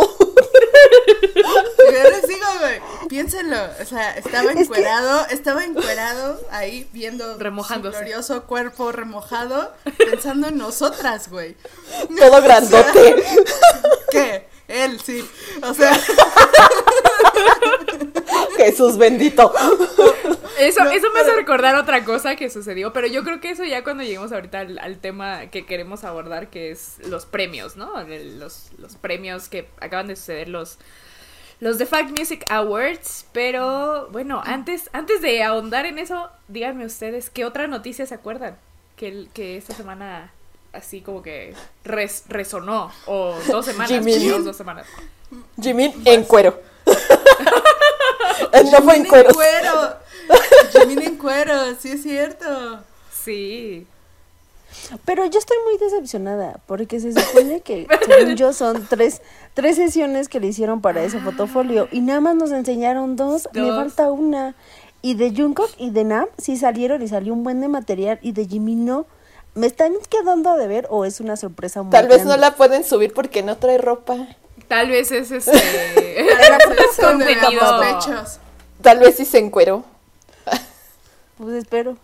Yo 1.92 2.10
les 2.10 2.26
digo, 2.28 2.46
güey, 2.60 2.80
piénsenlo, 3.08 3.56
o 3.80 3.84
sea, 3.84 4.16
estaba 4.16 4.52
que- 4.52 4.60
encuerado, 4.60 5.26
estaba 5.30 5.64
encuerado 5.64 6.40
ahí 6.50 6.88
viendo 6.92 7.38
Remojándose. 7.38 7.98
su 7.98 8.04
glorioso 8.04 8.42
cuerpo 8.44 8.92
remojado, 8.92 9.72
pensando 9.98 10.48
en 10.48 10.58
nosotras, 10.58 11.28
güey. 11.30 11.56
Todo 12.18 12.42
grandote. 12.42 13.24
¿Qué? 14.10 14.48
Él, 14.68 15.00
sí. 15.00 15.28
O 15.62 15.74
sea, 15.74 15.92
Jesús 18.56 18.98
bendito. 18.98 19.52
Eso, 20.58 20.84
No, 20.84 20.90
eso 20.90 21.10
me 21.12 21.20
hace 21.20 21.34
recordar 21.34 21.74
otra 21.76 22.04
cosa 22.04 22.36
que 22.36 22.50
sucedió, 22.50 22.92
pero 22.92 23.06
yo 23.06 23.24
creo 23.24 23.40
que 23.40 23.50
eso 23.50 23.64
ya 23.64 23.82
cuando 23.82 24.02
lleguemos 24.02 24.32
ahorita 24.32 24.60
al, 24.60 24.78
al 24.78 24.98
tema 24.98 25.46
que 25.46 25.64
queremos 25.64 26.04
abordar, 26.04 26.50
que 26.50 26.70
es 26.70 26.96
los 27.06 27.24
premios, 27.26 27.76
¿no? 27.76 27.98
El- 28.00 28.38
Los, 28.38 28.70
los 28.78 28.96
premios 28.96 29.48
que 29.48 29.68
acaban 29.80 30.06
de 30.06 30.16
suceder, 30.16 30.48
los, 30.48 30.78
los 31.60 31.78
The 31.78 31.86
Fact 31.86 32.10
Music 32.18 32.44
Awards, 32.48 33.26
pero 33.32 34.08
bueno, 34.12 34.42
antes, 34.44 34.88
antes 34.92 35.20
de 35.20 35.42
ahondar 35.42 35.86
en 35.86 35.98
eso, 35.98 36.28
díganme 36.48 36.86
ustedes, 36.86 37.30
¿qué 37.30 37.44
otra 37.44 37.66
noticia 37.66 38.06
se 38.06 38.14
acuerdan? 38.14 38.56
Que, 38.96 39.28
que 39.34 39.56
esta 39.56 39.74
semana 39.74 40.32
así 40.72 41.00
como 41.00 41.22
que 41.22 41.54
res- 41.84 42.24
resonó, 42.28 42.90
o 43.06 43.34
dos 43.48 43.64
semanas, 43.66 43.90
Jimin. 43.90 44.30
dos, 44.30 44.44
dos 44.44 44.56
semanas. 44.56 44.86
Jimin 45.60 45.92
en 46.04 46.24
cuero. 46.24 46.60
no 46.86 48.82
fue 48.82 48.96
en 48.96 49.04
Jimin 49.04 49.08
cuero. 49.08 49.28
en 49.28 49.34
cuero. 49.34 49.96
Jimin 50.72 51.02
en 51.02 51.16
cuero, 51.16 51.54
sí 51.78 51.90
es 51.92 52.02
cierto. 52.02 52.80
Sí. 53.12 53.86
Pero 55.04 55.26
yo 55.26 55.38
estoy 55.38 55.56
muy 55.64 55.76
decepcionada 55.78 56.60
porque 56.66 57.00
se 57.00 57.12
supone 57.12 57.60
que, 57.60 57.86
según 58.06 58.36
yo, 58.36 58.52
son 58.52 58.86
tres, 58.88 59.20
tres 59.60 59.76
sesiones 59.76 60.28
que 60.28 60.40
le 60.40 60.46
hicieron 60.48 60.80
para 60.80 61.02
ese 61.02 61.20
fotofolio 61.20 61.88
y 61.92 62.00
nada 62.00 62.20
más 62.20 62.34
nos 62.36 62.50
enseñaron 62.52 63.16
dos, 63.16 63.48
me 63.52 63.68
falta 63.68 64.10
una. 64.10 64.54
Y 65.02 65.14
de 65.14 65.30
Jungkook 65.34 65.70
y 65.78 65.90
de 65.90 66.04
Nam 66.04 66.26
sí 66.38 66.56
salieron 66.56 67.02
y 67.02 67.08
salió 67.08 67.32
un 67.32 67.42
buen 67.44 67.60
de 67.60 67.68
material 67.68 68.18
y 68.22 68.32
de 68.32 68.46
Jimmy 68.46 68.74
no. 68.74 69.06
¿Me 69.54 69.66
están 69.66 69.92
quedando 70.08 70.50
a 70.50 70.56
deber 70.56 70.86
o 70.90 71.04
es 71.04 71.20
una 71.20 71.36
sorpresa 71.36 71.82
muy 71.82 71.90
Tal 71.90 72.06
vez 72.08 72.24
no 72.24 72.36
la 72.36 72.54
pueden 72.56 72.84
subir 72.84 73.12
porque 73.12 73.42
no 73.42 73.56
trae 73.56 73.78
ropa. 73.78 74.16
Tal 74.68 74.88
vez 74.88 75.10
es 75.12 75.30
este. 75.32 75.52
Son 76.96 77.18
de 77.18 77.24
contenido. 77.38 77.60
los 77.60 77.84
pechos. 77.86 78.38
Tal 78.82 78.98
vez 79.00 79.16
sí 79.16 79.24
se 79.24 79.38
encueró. 79.38 79.84
Pues 81.38 81.54
espero. 81.54 81.96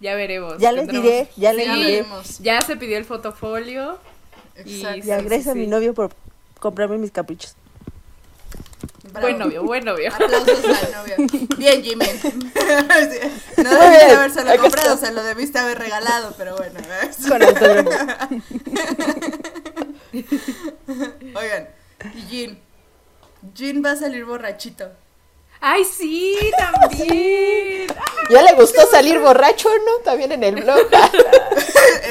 Ya 0.00 0.14
veremos. 0.14 0.58
Ya 0.58 0.72
les 0.72 0.86
tendremos- 0.86 1.02
diré, 1.02 1.28
ya 1.36 1.52
les 1.52 1.66
Ya 1.66 1.74
diré. 1.74 1.90
veremos. 1.92 2.38
Ya 2.40 2.60
se 2.62 2.76
pidió 2.76 2.96
el 2.96 3.04
fotofolio. 3.04 3.98
Exacto. 4.56 4.98
Y 4.98 5.02
Sí, 5.02 5.42
sí, 5.42 5.48
a 5.50 5.54
mi 5.54 5.64
sí. 5.64 5.70
novio 5.70 5.94
por 5.94 6.10
comprarme 6.60 6.98
mis 6.98 7.10
caprichos. 7.10 7.56
Bravo. 9.12 9.26
Buen 9.26 9.38
novio, 9.38 9.62
buen 9.64 9.84
novio. 9.84 10.12
Aplausos 10.12 10.64
al 10.64 10.92
novio. 10.92 11.16
Bien, 11.58 11.82
Jimmy. 11.82 12.06
No 13.56 13.68
debiste 13.68 14.06
bien, 14.06 14.16
habérselo 14.16 14.56
comprado, 14.62 14.94
está. 14.94 15.06
se 15.06 15.12
lo 15.12 15.22
debiste 15.22 15.58
haber 15.58 15.78
regalado, 15.78 16.32
pero 16.38 16.56
bueno. 16.56 16.80
¿ves? 16.88 17.18
Con. 17.28 17.42
Oigan, 21.36 21.68
y 22.14 22.22
Jin. 22.22 22.58
Jin 23.54 23.84
va 23.84 23.90
a 23.90 23.96
salir 23.96 24.24
borrachito. 24.24 24.88
Ay, 25.60 25.84
sí, 25.84 26.38
también. 26.56 27.86
Ya 28.30 28.42
le 28.42 28.54
gustó 28.54 28.86
salir 28.86 29.18
borracho, 29.18 29.68
¿no? 29.68 29.98
También 30.04 30.32
en 30.32 30.42
el 30.44 30.54
blog. 30.62 30.88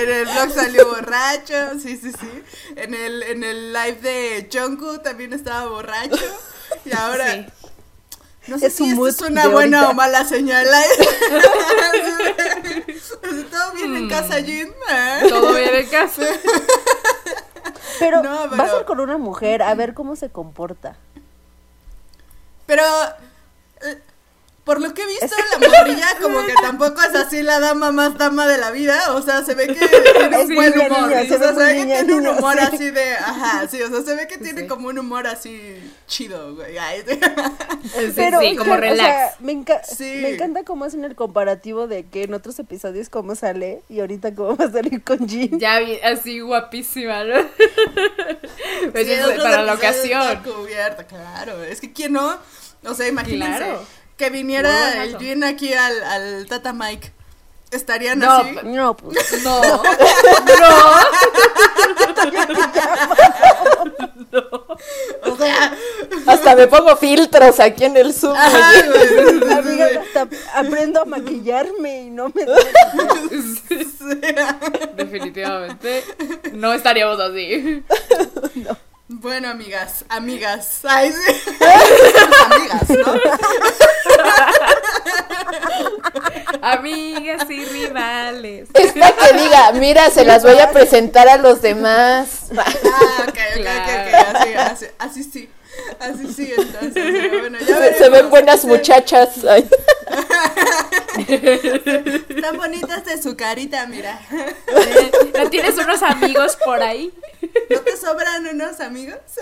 En 0.02 0.10
el 0.10 0.26
blog 0.26 0.52
salió 0.54 0.88
borracho, 0.88 1.80
sí, 1.82 1.98
sí, 1.98 2.12
sí. 2.12 2.44
En 2.76 2.94
el, 2.94 3.24
en 3.24 3.44
el 3.44 3.74
live 3.74 4.00
de 4.02 4.50
Jungkook 4.52 5.04
también 5.04 5.34
estaba 5.34 5.68
borracho. 5.70 6.16
Y 6.86 6.96
ahora, 6.96 7.34
Sí. 7.34 7.46
no 8.48 8.60
sé 8.60 8.68
Es 8.68 8.76
si 8.76 8.90
esto 8.92 9.08
es 9.08 9.22
una 9.22 9.48
buena 9.48 9.80
ahorita. 9.80 9.92
o 9.92 9.94
mala 9.96 10.24
señal. 10.26 10.68
¿Todo 13.52 13.72
bien 13.74 13.96
en 13.96 14.10
casa, 14.10 14.42
Jin? 14.42 14.74
¿Eh? 14.92 15.26
Todo 15.30 15.54
bien 15.54 15.76
en 15.76 15.90
casa. 15.90 16.24
Pero, 18.00 18.24
No, 18.24 18.30
va 18.30 18.46
a 18.46 18.50
pero- 18.52 18.78
ser 18.78 18.86
con 18.86 19.00
una 19.02 19.18
mujer, 19.18 19.62
a 19.62 19.74
ver 19.76 19.94
cómo 19.94 20.16
se 20.16 20.30
comporta. 20.30 20.96
Pero 22.66 22.82
por 24.70 24.82
lo 24.82 24.94
que 24.94 25.02
he 25.02 25.08
visto, 25.08 25.36
la 25.60 25.68
morrilla 25.68 26.08
como 26.22 26.46
que 26.46 26.54
tampoco 26.62 27.02
es 27.02 27.16
así 27.16 27.42
la 27.42 27.60
dama 27.60 27.92
más 27.92 28.16
dama 28.20 28.46
de 28.48 28.60
la 28.60 28.70
vida. 28.70 29.16
O 29.16 29.22
sea, 29.24 29.44
se 29.44 29.56
ve 29.56 29.66
que 29.66 29.74
tiene 29.88 30.38
un 30.42 30.48
Sí, 30.48 30.54
buen 30.54 30.74
humor. 30.80 31.08
niña, 31.10 31.22
o 31.22 31.26
se 31.26 31.38
sea, 31.40 31.52
ve 31.52 31.54
muy 31.54 31.64
que 31.66 31.74
niña, 31.74 31.96
tiene 32.06 32.14
un 32.14 32.28
humor 32.28 32.54
sí. 32.54 32.68
así 32.76 32.92
de. 32.92 33.14
Ajá, 33.16 33.68
sí, 33.68 33.82
o 33.82 33.90
sea, 33.90 34.02
se 34.04 34.16
ve 34.16 34.28
que 34.28 34.38
tiene 34.38 34.62
Sí. 34.62 34.68
como 34.68 34.90
un 34.90 35.00
humor 35.00 35.26
así 35.26 35.74
chido, 36.06 36.54
güey. 36.54 36.78
Ay, 36.78 37.02
Sí, 37.84 38.12
Pero, 38.16 38.42
sí, 38.42 38.56
como 38.58 38.74
o 38.74 38.76
sea, 38.76 38.78
relax. 38.78 39.40
me, 39.42 39.54
enca- 39.54 39.82
Sí. 39.84 40.20
me 40.22 40.36
encanta 40.36 40.64
cómo 40.64 40.86
hacen 40.86 41.04
el 41.04 41.16
comparativo 41.16 41.88
de 41.88 42.06
que 42.06 42.24
en 42.26 42.36
otros 42.36 42.60
episodios 42.60 43.10
cómo 43.10 43.34
sale 43.34 43.82
y 43.90 44.02
ahorita 44.02 44.36
cómo 44.36 44.56
va 44.56 44.66
a 44.66 44.72
salir 44.72 45.04
con 45.04 45.28
Jin. 45.28 45.60
Ya 45.60 45.80
vi, 45.80 46.00
así 46.02 46.42
guapísima, 46.42 47.24
¿no? 47.24 47.36
Pues 48.92 49.08
Sí, 49.08 49.14
es 49.14 49.42
para 49.42 49.64
la 49.64 49.74
ocasión. 49.74 50.44
cubierta, 50.44 51.06
claro. 51.06 51.64
Es 51.64 51.82
que 51.82 51.92
quién 51.92 52.14
no. 52.14 52.38
O 52.86 52.94
sea, 52.94 53.08
imagínense 53.08 53.58
Claro. 53.58 53.84
Que 54.20 54.30
viniera 54.30 55.02
el. 55.04 55.18
Jin 55.18 55.44
aquí 55.44 55.74
al, 55.74 56.04
al 56.04 56.46
Tata 56.46 56.74
Mike. 56.74 57.12
¿Estarían 57.72 58.20
No, 58.20 58.32
así? 58.32 58.54
pa- 58.54 58.62
No, 58.64 58.98
pues. 58.98 59.44
No, 59.44 59.62
no. 59.62 59.82
O 65.32 65.36
sea, 65.38 65.74
Hasta 66.28 66.56
me 66.56 66.68
pongo 66.68 66.96
filtros 66.98 67.60
aquí 67.60 67.86
en 67.86 67.98
el 67.98 68.14
Zoom. 68.14 68.36
sí, 68.38 69.52
Amiga, 69.54 69.88
hasta 70.02 70.28
aprendo 70.56 71.02
a 71.02 71.06
maquillarme 71.06 72.02
y 72.04 72.10
no 72.10 72.30
me... 72.30 72.46
Definitivamente 74.96 76.04
no 76.54 76.74
estaríamos 76.74 77.20
así. 77.20 77.84
Bueno, 79.12 79.50
amigas, 79.50 80.06
amigas. 80.08 80.80
Ay, 80.84 81.12
sí. 81.12 81.34
amigas, 82.52 82.90
¿no? 82.90 83.14
Amigas 86.62 87.50
y 87.50 87.66
rivales. 87.66 88.70
Esta 88.74 89.16
que 89.16 89.34
diga, 89.38 89.72
mira, 89.74 90.10
se 90.12 90.26
las 90.26 90.44
voy 90.44 90.60
a 90.60 90.70
presentar 90.72 91.28
a 91.28 91.38
los 91.38 91.62
demás. 91.64 92.50
Ah, 92.56 93.24
ok, 93.24 93.30
ok, 93.30 93.30
ok, 93.30 93.62
Claro. 93.62 94.30
ok, 94.30 94.36
así, 94.36 94.54
así, 94.56 94.86
así 95.00 95.24
sí. 95.24 95.50
Así 96.00 96.34
sí, 96.34 96.54
entonces. 96.56 97.32
Bueno, 97.40 97.58
ya 97.60 97.78
Se, 97.78 97.98
se 97.98 98.10
ven 98.10 98.30
buenas 98.30 98.62
Sí, 98.62 98.68
muchachas. 98.68 99.30
Ay. 99.50 99.68
Están 101.18 102.58
bonitas 102.58 103.06
de 103.06 103.22
su 103.22 103.36
carita, 103.38 103.86
mira. 103.88 104.20
¿No 105.38 105.50
tienes 105.50 105.76
unos 105.78 106.04
amigos 106.04 106.58
por 106.64 106.84
ahí? 106.84 107.14
¿No 107.70 107.80
te 107.82 107.98
sobran 107.98 108.48
unos 108.48 108.80
amigos? 108.80 109.18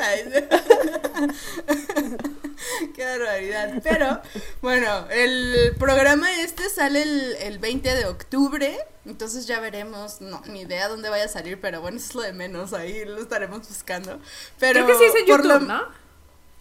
Qué 2.95 3.05
barbaridad. 3.05 3.81
Pero, 3.83 4.21
bueno, 4.61 5.07
el 5.11 5.75
programa 5.77 6.31
este 6.41 6.69
sale 6.69 7.01
el, 7.03 7.35
el 7.41 7.59
20 7.59 7.95
de 7.95 8.05
octubre. 8.05 8.77
Entonces 9.05 9.45
ya 9.47 9.59
veremos. 9.59 10.21
No, 10.21 10.41
ni 10.47 10.61
idea 10.61 10.87
dónde 10.87 11.09
vaya 11.09 11.25
a 11.25 11.29
salir, 11.29 11.59
pero 11.61 11.81
bueno, 11.81 11.97
eso 11.97 12.07
es 12.09 12.15
lo 12.15 12.21
de 12.21 12.33
menos. 12.33 12.73
Ahí 12.73 13.05
lo 13.05 13.17
estaremos 13.21 13.67
buscando. 13.67 14.19
Pero 14.59 14.85
Creo 14.85 14.87
que 14.87 15.05
sí 15.05 15.11
es 15.11 15.15
en 15.21 15.25
YouTube, 15.27 15.47
lo- 15.47 15.59
¿no? 15.59 15.83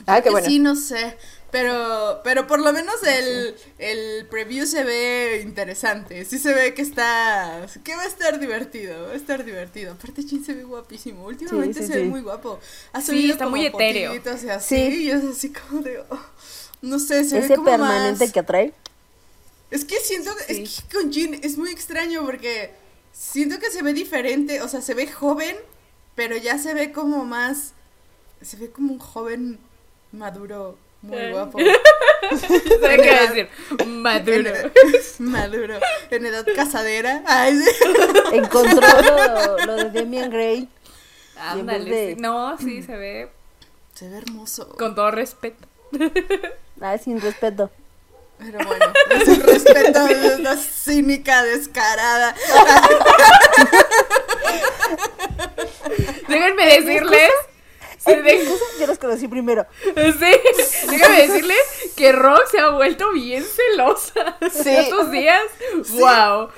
Ah, 0.06 0.20
qué 0.22 0.30
bueno. 0.30 0.46
Sí, 0.46 0.58
no 0.58 0.76
sé. 0.76 1.16
Pero, 1.50 2.20
pero 2.24 2.46
por 2.46 2.58
lo 2.60 2.72
menos 2.72 2.96
el, 3.04 3.54
el 3.78 4.26
preview 4.26 4.66
se 4.66 4.84
ve 4.84 5.40
interesante. 5.42 6.24
Sí 6.24 6.38
se 6.38 6.52
ve 6.52 6.74
que 6.74 6.82
está. 6.82 7.66
que 7.84 7.94
va 7.96 8.02
a 8.02 8.06
estar 8.06 8.38
divertido. 8.40 9.06
Va 9.06 9.12
a 9.12 9.16
estar 9.16 9.44
divertido. 9.44 9.92
Aparte, 9.92 10.22
Jin 10.24 10.44
se 10.44 10.54
ve 10.54 10.64
guapísimo. 10.64 11.24
Últimamente 11.24 11.80
Sí, 11.80 11.86
sí, 11.86 11.92
se 11.92 11.98
ve 11.98 12.04
sí. 12.04 12.10
muy 12.10 12.20
guapo. 12.22 12.58
Ha 12.92 13.00
Sí, 13.00 13.06
subido 13.06 13.32
está 13.32 13.44
como 13.44 13.56
muy 13.56 13.66
etéreo. 13.66 14.14
y 14.14 14.18
así. 14.28 14.48
Sí. 14.60 15.04
Y 15.04 15.10
es 15.10 15.24
así 15.24 15.52
como 15.52 15.82
de. 15.82 16.00
oh, 16.10 16.20
no 16.82 16.98
sé, 16.98 17.24
se 17.24 17.38
ve 17.40 17.46
Ese 17.46 17.54
como 17.54 17.70
permanente 17.70 18.24
más. 18.24 18.32
que 18.32 18.40
atrae. 18.40 18.74
Es 19.70 19.84
que 19.84 19.96
siento. 20.00 20.32
Sí. 20.46 20.62
Es 20.64 20.82
que 20.82 20.98
con 20.98 21.12
Jin 21.12 21.40
es 21.42 21.56
muy 21.58 21.70
extraño 21.70 22.24
porque 22.24 22.74
siento 23.12 23.58
que 23.58 23.70
se 23.70 23.82
ve 23.82 23.92
diferente. 23.92 24.62
O 24.62 24.68
sea, 24.68 24.80
se 24.82 24.94
ve 24.94 25.06
joven, 25.10 25.56
pero 26.14 26.36
ya 26.36 26.58
se 26.58 26.74
ve 26.74 26.92
como 26.92 27.24
más. 27.24 27.72
Se 28.42 28.56
ve 28.56 28.70
como 28.70 28.92
un 28.92 28.98
joven 28.98 29.58
maduro, 30.12 30.78
muy 31.02 31.30
guapo. 31.30 31.58
¿Sabes 32.80 33.00
qué 33.02 33.20
decir? 33.28 33.48
Maduro. 33.86 34.50
maduro. 35.18 35.74
En 36.10 36.26
edad 36.26 36.46
casadera. 36.54 37.22
Ay, 37.26 37.56
sí. 37.58 37.70
Encontró 38.32 38.80
lo, 39.02 39.58
lo 39.66 39.76
de 39.76 39.90
Demian 39.90 40.30
Gray. 40.30 40.68
Ándale. 41.38 41.90
de-. 41.90 42.16
No, 42.16 42.56
sí, 42.58 42.82
se 42.82 42.96
ve 42.96 43.30
Se 43.94 44.08
ve 44.08 44.18
hermoso. 44.18 44.68
con 44.76 44.94
todo 44.94 45.10
respeto. 45.10 45.66
Ah, 46.78 46.98
sin 46.98 47.18
respeto. 47.22 47.70
Pero 48.38 48.58
bueno, 48.66 48.92
es 49.12 49.28
un 49.28 49.40
respeto, 49.44 50.06
es 50.08 50.38
una 50.40 50.54
cínica 50.58 51.42
descarada. 51.42 52.34
Déjenme 56.28 56.66
decirles. 56.66 57.30
Sí, 58.06 58.14
de- 58.14 58.48
yo 58.80 58.86
los 58.86 58.98
conocí 58.98 59.26
primero. 59.28 59.66
sí, 59.82 59.92
déjame 60.90 61.26
decirles 61.26 61.58
que 61.96 62.12
Rock 62.12 62.46
se 62.50 62.58
ha 62.60 62.68
vuelto 62.70 63.10
bien 63.12 63.44
celosa 63.44 64.36
Sí. 64.50 64.70
estos 64.70 65.10
días. 65.10 65.42
Wow. 65.90 66.44
O 66.44 66.50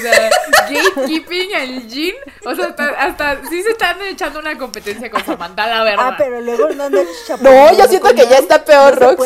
sea, 0.00 0.30
gatekeeping 0.68 1.54
al 1.54 1.88
Jin. 1.90 2.14
O 2.44 2.54
sea, 2.54 2.66
hasta, 2.66 2.84
hasta 2.90 3.40
sí 3.48 3.62
se 3.62 3.70
están 3.70 4.00
echando 4.02 4.38
una 4.38 4.56
competencia 4.56 5.10
con 5.10 5.24
Samantha, 5.24 5.66
la 5.66 5.82
verdad. 5.84 6.08
Ah, 6.12 6.14
pero 6.18 6.40
luego 6.40 6.68
no 6.70 6.84
anda 6.84 7.02
No, 7.40 7.72
yo 7.78 7.86
siento 7.88 8.14
que 8.14 8.26
ya 8.28 8.38
está 8.38 8.64
peor, 8.64 9.00
No 9.00 9.10
Rox. 9.10 9.22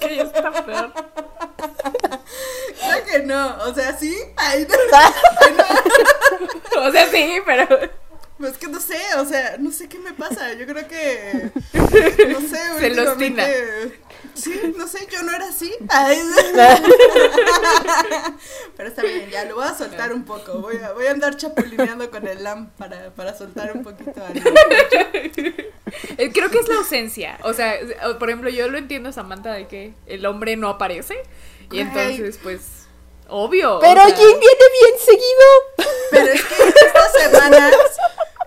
Que 0.00 0.16
ya 0.16 0.22
está 0.22 0.50
peor. 0.52 0.92
Claro 2.78 3.04
que 3.10 3.18
no, 3.20 3.56
o 3.64 3.74
sea, 3.74 3.96
sí. 3.98 4.16
Ay, 4.36 4.66
O 6.78 6.90
sea, 6.92 7.06
sí, 7.10 7.40
pero. 7.46 7.66
No, 8.38 8.48
es 8.48 8.58
que 8.58 8.68
no 8.68 8.80
sé, 8.80 8.98
o 9.18 9.24
sea, 9.24 9.56
no 9.58 9.70
sé 9.72 9.88
qué 9.88 9.98
me 9.98 10.12
pasa. 10.12 10.52
Yo 10.54 10.66
creo 10.66 10.86
que. 10.88 11.50
No 11.72 12.40
sé, 12.40 12.58
Celostina. 12.78 13.12
últimamente. 13.12 14.00
Sí, 14.34 14.74
no 14.76 14.86
sé, 14.86 15.06
yo 15.10 15.22
no 15.22 15.32
era 15.34 15.48
así. 15.48 15.72
Ay, 15.88 16.18
Pero 18.76 18.88
está 18.88 19.02
bien, 19.02 19.30
ya 19.30 19.44
lo 19.46 19.56
voy 19.56 19.66
a 19.66 19.74
soltar 19.74 20.12
un 20.12 20.24
poco. 20.24 20.60
Voy 20.60 20.76
a, 20.76 20.92
voy 20.92 21.06
a 21.06 21.12
andar 21.12 21.36
chapulineando 21.36 22.10
con 22.10 22.26
el 22.26 22.44
LAM 22.44 22.70
para, 22.76 23.10
para 23.14 23.36
soltar 23.36 23.72
un 23.74 23.82
poquito 23.82 24.22
al. 24.24 24.36
Eh, 26.18 26.30
Creo 26.32 26.50
que 26.50 26.58
es 26.58 26.68
la 26.68 26.76
ausencia. 26.76 27.38
O 27.42 27.54
sea, 27.54 27.74
por 28.18 28.28
ejemplo, 28.28 28.50
yo 28.50 28.68
lo 28.68 28.76
entiendo, 28.76 29.12
Samantha, 29.12 29.52
de 29.52 29.66
que 29.66 29.94
el 30.06 30.26
hombre 30.26 30.56
no 30.56 30.68
aparece. 30.68 31.16
Y 31.70 31.80
entonces, 31.80 32.38
pues. 32.42 32.85
Obvio. 33.28 33.78
Pero 33.80 34.02
o 34.02 34.06
sea, 34.06 34.16
viene 34.16 34.38
bien 34.38 34.98
seguido. 35.04 35.88
Pero 36.10 36.26
es 36.26 36.44
que 36.44 36.54
estas 36.86 37.12
semanas, 37.12 37.74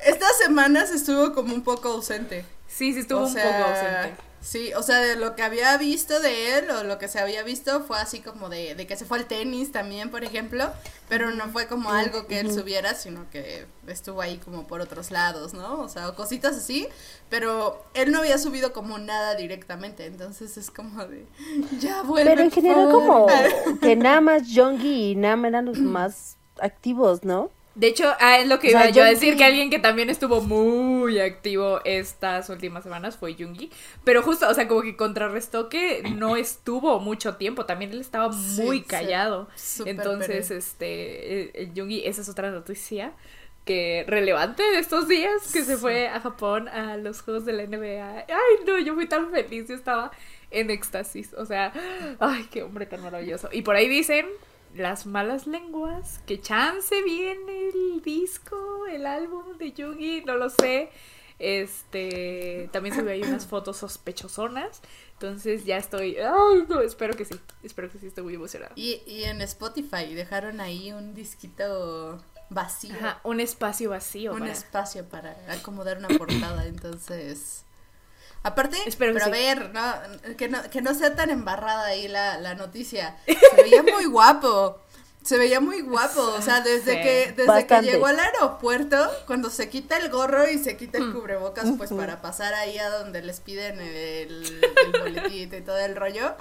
estas 0.05 0.38
semanas 0.38 0.91
estuvo 0.91 1.33
como 1.33 1.53
un 1.53 1.63
poco 1.63 1.89
ausente. 1.89 2.45
Sí, 2.67 2.93
sí 2.93 3.00
estuvo 3.00 3.21
o 3.21 3.24
un 3.24 3.33
sea, 3.33 3.43
poco 3.43 3.69
ausente. 3.69 4.28
Sí, 4.41 4.72
o 4.74 4.84
sea, 4.84 5.00
de 5.00 5.15
lo 5.17 5.36
que 5.36 5.43
había 5.43 5.77
visto 5.77 6.19
de 6.22 6.58
él 6.58 6.72
o 6.72 6.84
lo 6.84 6.98
que 6.98 7.08
se 7.10 7.19
había 7.19 7.43
visto 7.43 7.84
fue 7.84 8.00
así 8.00 8.19
como 8.22 8.48
de, 8.48 8.74
de 8.74 8.88
que 8.88 8.96
se 8.96 9.03
fue 9.03 9.17
al 9.19 9.25
tenis 9.25 9.72
también, 9.72 10.10
por 10.10 10.24
ejemplo, 10.24 10.72
pero 11.10 11.31
no 11.31 11.50
fue 11.50 11.67
como 11.67 11.91
algo 11.91 12.25
que 12.25 12.39
él 12.39 12.53
subiera, 12.53 12.93
sino 12.96 13.29
que 13.31 13.65
estuvo 13.88 14.22
ahí 14.22 14.38
como 14.38 14.65
por 14.65 14.79
otros 14.79 15.12
lados, 15.12 15.53
¿no? 15.53 15.81
O 15.81 15.89
sea, 15.89 16.08
o 16.08 16.15
cositas 16.15 16.55
así, 16.55 16.88
pero 17.29 17.84
él 17.93 18.12
no 18.12 18.19
había 18.19 18.38
subido 18.38 18.72
como 18.72 18.98
nada 18.98 19.36
directamente, 19.36 20.05
entonces 20.05 20.58
es 20.58 20.72
como 20.72 21.05
de, 21.05 21.25
ya 21.79 22.01
vuelve. 22.03 22.29
Pero 22.29 22.43
en 22.43 22.51
general 22.51 22.91
favor". 22.91 22.93
como 22.93 23.79
que 23.81 23.96
nada 23.98 24.22
más 24.22 24.43
Jongi 24.53 25.12
y 25.12 25.15
Nam 25.15 25.46
eran 25.46 25.65
los 25.65 25.79
más 25.79 26.38
activos, 26.62 27.24
¿no? 27.24 27.51
De 27.79 27.88
hecho, 27.88 28.13
ah, 28.19 28.39
es 28.39 28.48
lo 28.48 28.59
que 28.59 28.67
O 28.67 28.71
sea, 28.71 28.81
iba 28.86 28.89
yo 28.89 29.03
a 29.03 29.07
decir, 29.07 29.38
que 29.38 29.43
alguien 29.45 29.69
que 29.69 29.79
también 29.79 30.09
estuvo 30.09 30.41
muy 30.41 31.19
activo 31.19 31.79
estas 31.86 32.50
últimas 32.50 32.83
semanas 32.83 33.15
fue 33.15 33.36
Jungi. 33.36 33.71
Pero 34.03 34.21
justo, 34.21 34.50
o 34.50 34.53
sea, 34.53 34.67
como 34.67 34.81
que 34.81 34.98
contrarrestó 34.98 35.69
que 35.69 36.03
no 36.15 36.36
estuvo 36.36 37.00
mucho 37.00 37.36
tiempo. 37.36 37.65
También 37.65 37.91
él 37.91 38.01
estaba 38.01 38.33
Sí, 38.33 38.62
muy 38.63 38.79
sí. 38.79 38.83
callado. 38.86 39.48
Súper 39.55 39.95
Entonces, 39.95 40.51
este, 40.51 41.41
el, 41.41 41.51
el 41.53 41.71
Jungi, 41.74 42.05
esa 42.05 42.21
es 42.21 42.27
otra 42.29 42.51
noticia 42.51 43.13
que 43.65 44.03
relevante 44.07 44.63
de 44.63 44.79
estos 44.79 45.07
días, 45.07 45.51
que 45.53 45.63
se 45.63 45.77
fue 45.77 46.07
a 46.07 46.19
Japón 46.19 46.67
a 46.69 46.98
los 46.98 47.21
juegos 47.21 47.45
de 47.45 47.53
la 47.53 47.63
NBA. 47.65 48.25
Ay, 48.27 48.65
no, 48.65 48.77
yo 48.79 48.95
fui 48.95 49.05
tan 49.07 49.31
feliz, 49.31 49.67
yo 49.69 49.75
estaba 49.75 50.12
en 50.51 50.69
éxtasis. 50.69 51.33
O 51.33 51.45
sea, 51.45 51.71
ay, 52.19 52.48
qué 52.51 52.63
hombre 52.63 52.88
tan 52.88 53.01
maravilloso. 53.01 53.48
Y 53.51 53.62
por 53.62 53.75
ahí 53.75 53.88
dicen 53.88 54.25
las 54.76 55.06
malas 55.06 55.48
lenguas, 55.48 56.20
que 56.26 56.40
chance 56.42 57.02
viene 57.04 57.70
el 57.70 58.02
disco, 58.02 58.86
el 58.88 59.06
álbum 59.06 59.58
de 59.58 59.72
Yugi, 59.74 60.24
no 60.26 60.36
lo 60.36 60.50
sé. 60.50 60.90
Este, 61.40 62.70
también 62.74 62.94
se 62.94 63.02
ve 63.02 63.14
ahí 63.14 63.24
unas 63.24 63.48
fotos 63.48 63.78
sospechosonas. 63.78 64.82
Entonces 65.14 65.66
ya 65.66 65.78
estoy, 65.78 66.18
no, 66.70 66.82
espero 66.82 67.14
que 67.16 67.26
sí, 67.26 67.36
espero 67.64 67.90
que 67.90 67.98
sí, 68.00 68.08
estoy 68.08 68.24
muy 68.24 68.36
emocionada. 68.36 68.72
Y, 68.76 69.02
y 69.06 69.24
en 69.24 69.42
Spotify 69.42 70.14
dejaron 70.14 70.62
ahí 70.62 70.92
un 70.94 71.14
disquito 71.14 72.24
vacío. 72.50 72.94
Ajá, 72.96 73.22
un 73.24 73.40
espacio 73.40 73.90
vacío. 73.90 74.34
un 74.34 74.40
para- 74.40 74.52
espacio 74.52 75.08
para 75.08 75.36
acomodar 75.50 75.98
una 75.98 76.08
portada, 76.10 76.66
entonces... 76.68 77.66
Aparte, 78.43 78.77
Espero 78.86 79.13
que 79.13 79.19
pero 79.19 79.31
a 79.31 79.36
sí. 79.36 79.43
ver, 79.43 79.74
no, 79.74 80.36
que 80.38 80.48
no, 80.48 80.62
que 80.69 80.81
no 80.81 80.93
sea 80.93 81.15
tan 81.15 81.29
embarrada 81.29 81.86
ahí 81.88 82.08
la, 82.08 82.38
la 82.39 82.55
noticia. 82.55 83.17
Se 83.27 83.62
veía 83.63 83.84
muy 83.84 84.05
guapo. 84.05 84.79
Se 85.22 85.38
veía 85.38 85.60
muy 85.60 85.82
guapo, 85.82 86.22
o 86.22 86.42
sea, 86.42 86.62
desde 86.62 86.94
Sí. 86.94 87.02
que 87.04 87.34
desde 87.36 87.46
Bastante. 87.46 87.88
que 87.88 87.92
llegó 87.94 88.08
al 88.08 88.18
aeropuerto, 88.20 89.12
cuando 89.28 89.50
se 89.50 89.68
quita 89.70 89.98
el 89.98 90.10
gorro 90.10 90.50
y 90.50 90.58
se 90.58 90.78
quita 90.78 90.98
el 90.98 91.12
cubrebocas, 91.12 91.66
pues 91.78 91.92
para 91.92 92.22
pasar 92.22 92.54
ahí 92.54 92.78
a 92.80 92.90
donde 92.90 93.22
les 93.22 93.42
piden 93.42 93.80
el, 93.82 94.62
el 94.64 95.00
boletito 95.02 95.58
y 95.58 95.62
todo 95.62 95.78
el 95.78 95.96
rollo. 95.98 96.36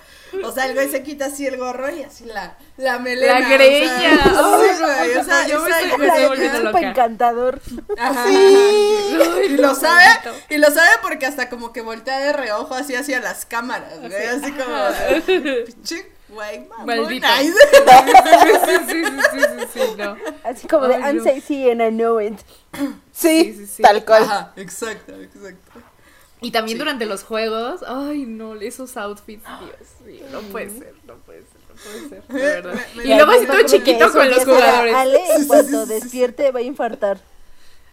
O 0.45 0.53
sea, 0.53 0.67
el 0.67 0.75
güey 0.75 0.89
se 0.91 1.03
quita 1.03 1.27
así 1.27 1.45
el 1.47 1.57
gorro 1.57 1.91
y 1.95 2.05
así 2.05 2.25
la, 2.25 2.57
la 2.77 2.99
melena. 3.01 3.41
La 3.41 3.47
o 3.47 3.49
sea, 3.49 3.57
greña. 3.59 4.23
sí, 4.25 4.83
güey, 4.85 5.17
o 5.17 5.25
sea, 5.25 5.47
Yo 5.49 5.61
me 5.61 5.71
estoy- 5.71 6.85
encantador. 6.85 7.61
Ajá. 7.99 8.27
y 8.31 9.57
lo 9.57 9.75
sabe, 9.75 10.05
y 10.51 10.57
lo 10.59 10.71
sabe 10.71 10.91
porque 11.03 11.27
hasta 11.27 11.49
como 11.51 11.73
que 11.73 11.81
voltea 11.81 12.21
de 12.21 12.33
reojo 12.33 12.75
así 12.75 12.95
hacia 12.95 13.21
las 13.21 13.45
cámaras, 13.45 13.99
güey, 14.01 14.27
así 14.27 14.53
como 14.53 14.75
de, 14.77 15.65
pinche 15.67 16.13
güey. 16.29 16.67
Maldito. 16.85 17.27
Ay, 17.29 17.47
sí, 17.47 17.53
sí, 17.55 18.75
sí, 18.89 19.05
sí, 19.33 19.41
sí, 19.41 19.67
sí, 19.73 19.81
no. 19.97 20.17
Así 20.45 20.67
como 20.69 20.87
de 20.89 20.95
I'm 20.99 21.23
sexy 21.23 21.71
and 21.71 21.81
I 21.83 21.91
know 21.91 22.21
it. 22.21 22.39
Sí, 23.13 23.45
Sí, 23.45 23.55
sí, 23.55 23.67
sí. 23.67 23.83
tal 23.83 24.05
cual. 24.05 24.23
Ajá, 24.25 24.53
exacto, 24.57 25.13
exacto. 25.21 25.81
Y 26.41 26.53
también 26.53 26.77
Sí. 26.77 26.79
durante 26.79 27.05
los 27.07 27.25
juegos, 27.25 27.83
ay 27.87 28.25
no, 28.27 28.55
esos 28.55 28.97
outfits, 28.97 29.43
Dios 29.45 30.01
mío, 30.07 30.25
no 30.31 30.41
puede 30.43 30.71
ser, 30.71 30.95
no 31.05 31.15
puede 31.17 31.41
ser, 31.41 31.59
no 31.69 31.75
puede 31.75 32.09
ser, 32.09 32.23
de 32.29 32.41
verdad. 32.63 32.81
Me- 32.95 33.05
Y 33.05 33.15
luego 33.15 33.33
así 33.33 33.47
todo 33.47 33.63
chiquito 33.67 34.05
Eso 34.05 34.13
con 34.19 34.31
los 34.31 34.45
jugadores. 34.45 34.95
Ale, 34.95 35.21
sí. 35.65 35.77
despierte, 35.89 36.53
va 36.53 36.61
a 36.61 36.63
infartar. 36.63 37.19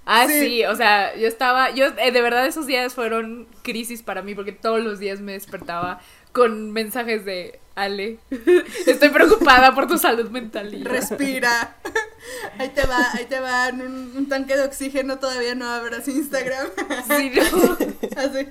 Ah, 0.05 0.27
Sí. 0.27 0.39
sí, 0.39 0.65
o 0.65 0.75
sea, 0.75 1.15
yo 1.15 1.27
estaba, 1.27 1.71
yo 1.71 1.87
eh, 1.97 2.11
de 2.11 2.21
verdad 2.21 2.45
esos 2.45 2.67
días 2.67 2.93
fueron 2.93 3.47
crisis 3.63 4.03
para 4.03 4.21
mí 4.21 4.35
porque 4.35 4.51
todos 4.51 4.79
los 4.83 4.99
días 4.99 5.19
me 5.21 5.31
despertaba 5.31 5.99
con 6.31 6.71
mensajes 6.71 7.25
de 7.25 7.59
Ale, 7.75 8.19
estoy 8.87 9.09
preocupada 9.09 9.75
por 9.75 9.85
tu 9.87 9.97
salud 9.97 10.29
mental. 10.29 10.73
Y 10.73 10.83
Respira. 10.83 11.75
Ahí 12.57 12.69
te 12.69 12.85
va, 12.87 12.97
ahí 13.13 13.25
te 13.25 13.39
va 13.39 13.69
en 13.69 13.81
un, 13.81 14.13
un 14.17 14.27
tanque 14.27 14.57
de 14.57 14.63
oxígeno, 14.63 15.19
todavía 15.19 15.53
no 15.53 15.69
abras 15.69 16.07
Instagram. 16.07 16.67
sí, 17.07 17.31
no, 17.35 17.77
Así. 18.17 18.47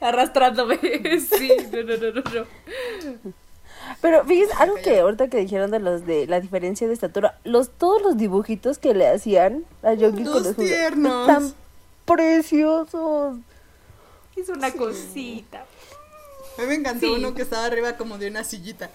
arrastrándome, 0.00 0.78
sí, 1.20 1.52
no, 1.72 1.82
no, 1.84 1.96
no, 1.96 2.12
no, 2.12 2.22
no. 2.34 3.32
Pero 4.00 4.24
fíjense, 4.24 4.52
algo 4.58 4.76
que 4.82 4.98
ahorita 4.98 5.28
que 5.28 5.36
dijeron 5.38 5.70
de 5.70 5.78
los 5.78 6.04
de 6.04 6.26
la 6.26 6.40
diferencia 6.40 6.88
de 6.88 6.94
estatura, 6.94 7.38
los 7.44 7.70
todos 7.70 8.02
los 8.02 8.16
dibujitos 8.16 8.78
que 8.78 8.94
le 8.94 9.06
hacían 9.08 9.64
a 9.84 9.94
Yogi 9.94 10.24
con 10.24 10.42
Los 10.42 10.56
tiernos. 10.56 11.26
tan 11.26 11.54
preciosos. 12.04 13.36
Es 14.36 14.48
una 14.48 14.72
cosita. 14.72 15.64
A 16.58 16.60
mí 16.62 16.66
me 16.68 16.74
encantó 16.74 17.06
Sí. 17.06 17.12
uno 17.16 17.34
que 17.34 17.42
estaba 17.42 17.64
arriba 17.66 17.96
como 17.96 18.18
de 18.18 18.28
una 18.28 18.44
sillita. 18.44 18.90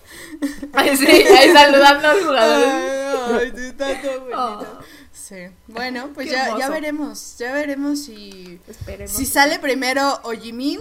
Ay, 0.74 0.96
sí, 0.96 1.06
ahí 1.08 1.52
saludando 1.52 2.08
al 2.08 2.20
jugador. 2.24 2.68
Ay, 2.68 3.40
ay, 3.42 3.54
sí, 3.56 3.66
está 3.68 4.02
todo 4.02 4.20
bonito. 4.22 4.38
Oh. 4.40 4.80
Sí. 5.12 5.36
Bueno, 5.68 6.10
pues 6.14 6.30
ya, 6.32 6.58
ya 6.58 6.70
veremos. 6.70 7.36
Ya 7.38 7.52
veremos 7.54 8.04
si, 8.04 8.60
Esperemos. 8.68 9.12
si 9.12 9.26
sale 9.26 9.60
primero 9.60 10.20
o 10.24 10.32
Jimin 10.32 10.80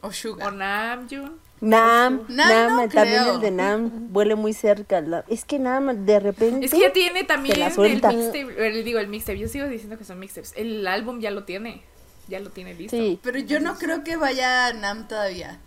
o 0.00 0.06
O 0.08 0.12
Suga. 0.12 0.50
Namjoon. 0.50 1.44
Nam, 1.58 2.26
Nam, 2.28 2.48
Nam, 2.48 2.76
no 2.76 2.88
también 2.88 3.22
creo. 3.22 3.34
el 3.36 3.40
de 3.40 3.50
Nam 3.50 4.10
huele 4.14 4.34
muy 4.34 4.52
cerca. 4.52 5.00
la- 5.00 5.24
Es 5.28 5.44
que 5.46 5.58
Nam 5.58 6.04
de 6.04 6.20
repente 6.20 6.66
Es 6.66 6.72
que 6.72 6.80
ya 6.80 6.92
tiene 6.92 7.24
también 7.24 7.58
la 7.60 7.68
el 7.68 7.72
suelta. 7.72 8.12
mixtape, 8.12 8.82
digo 8.82 8.98
el 8.98 9.08
mixtape, 9.08 9.38
yo 9.38 9.48
sigo 9.48 9.66
diciendo 9.66 9.96
que 9.96 10.04
son 10.04 10.18
mixtapes. 10.18 10.52
El 10.56 10.86
álbum 10.86 11.18
ya 11.20 11.30
lo 11.30 11.44
tiene, 11.44 11.82
ya 12.28 12.40
lo 12.40 12.50
tiene 12.50 12.74
listo. 12.74 12.96
Sí. 12.96 13.18
Pero 13.22 13.38
yo 13.38 13.60
no 13.60 13.76
creo 13.78 14.04
que 14.04 14.16
vaya 14.16 14.72
Nam 14.72 15.08
todavía. 15.08 15.58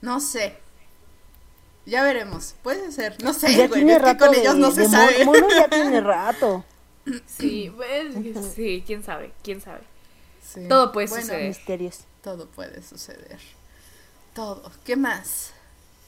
No 0.00 0.20
sé. 0.20 0.56
Ya 1.86 2.02
veremos. 2.02 2.54
Puede 2.62 2.92
ser. 2.92 3.22
No 3.22 3.32
sé, 3.32 3.54
ya 3.54 3.66
güey. 3.68 3.80
tiene 3.80 3.92
Es 3.94 3.98
que 3.98 4.04
rato 4.04 4.26
con 4.26 4.34
de, 4.34 4.40
ellos 4.40 4.56
no 4.56 4.70
se 4.70 4.88
sabe. 4.88 5.24
mono, 5.24 5.40
mono 5.40 5.54
ya 5.54 5.68
tiene 5.70 6.00
rato. 6.00 6.64
Sí, 7.26 7.72
pues, 7.74 8.14
sí, 8.54 8.84
quién 8.86 9.02
sabe, 9.02 9.32
quién 9.42 9.60
sabe. 9.60 9.80
Sí. 10.46 10.66
Todo 10.68 10.92
puede 10.92 11.08
Bueno, 11.08 11.22
suceder. 11.24 11.48
Misterios. 11.48 12.00
Todo 12.22 12.46
puede 12.46 12.82
suceder. 12.82 13.38
Todo. 14.34 14.70
¿Qué 14.84 14.96
más? 14.96 15.52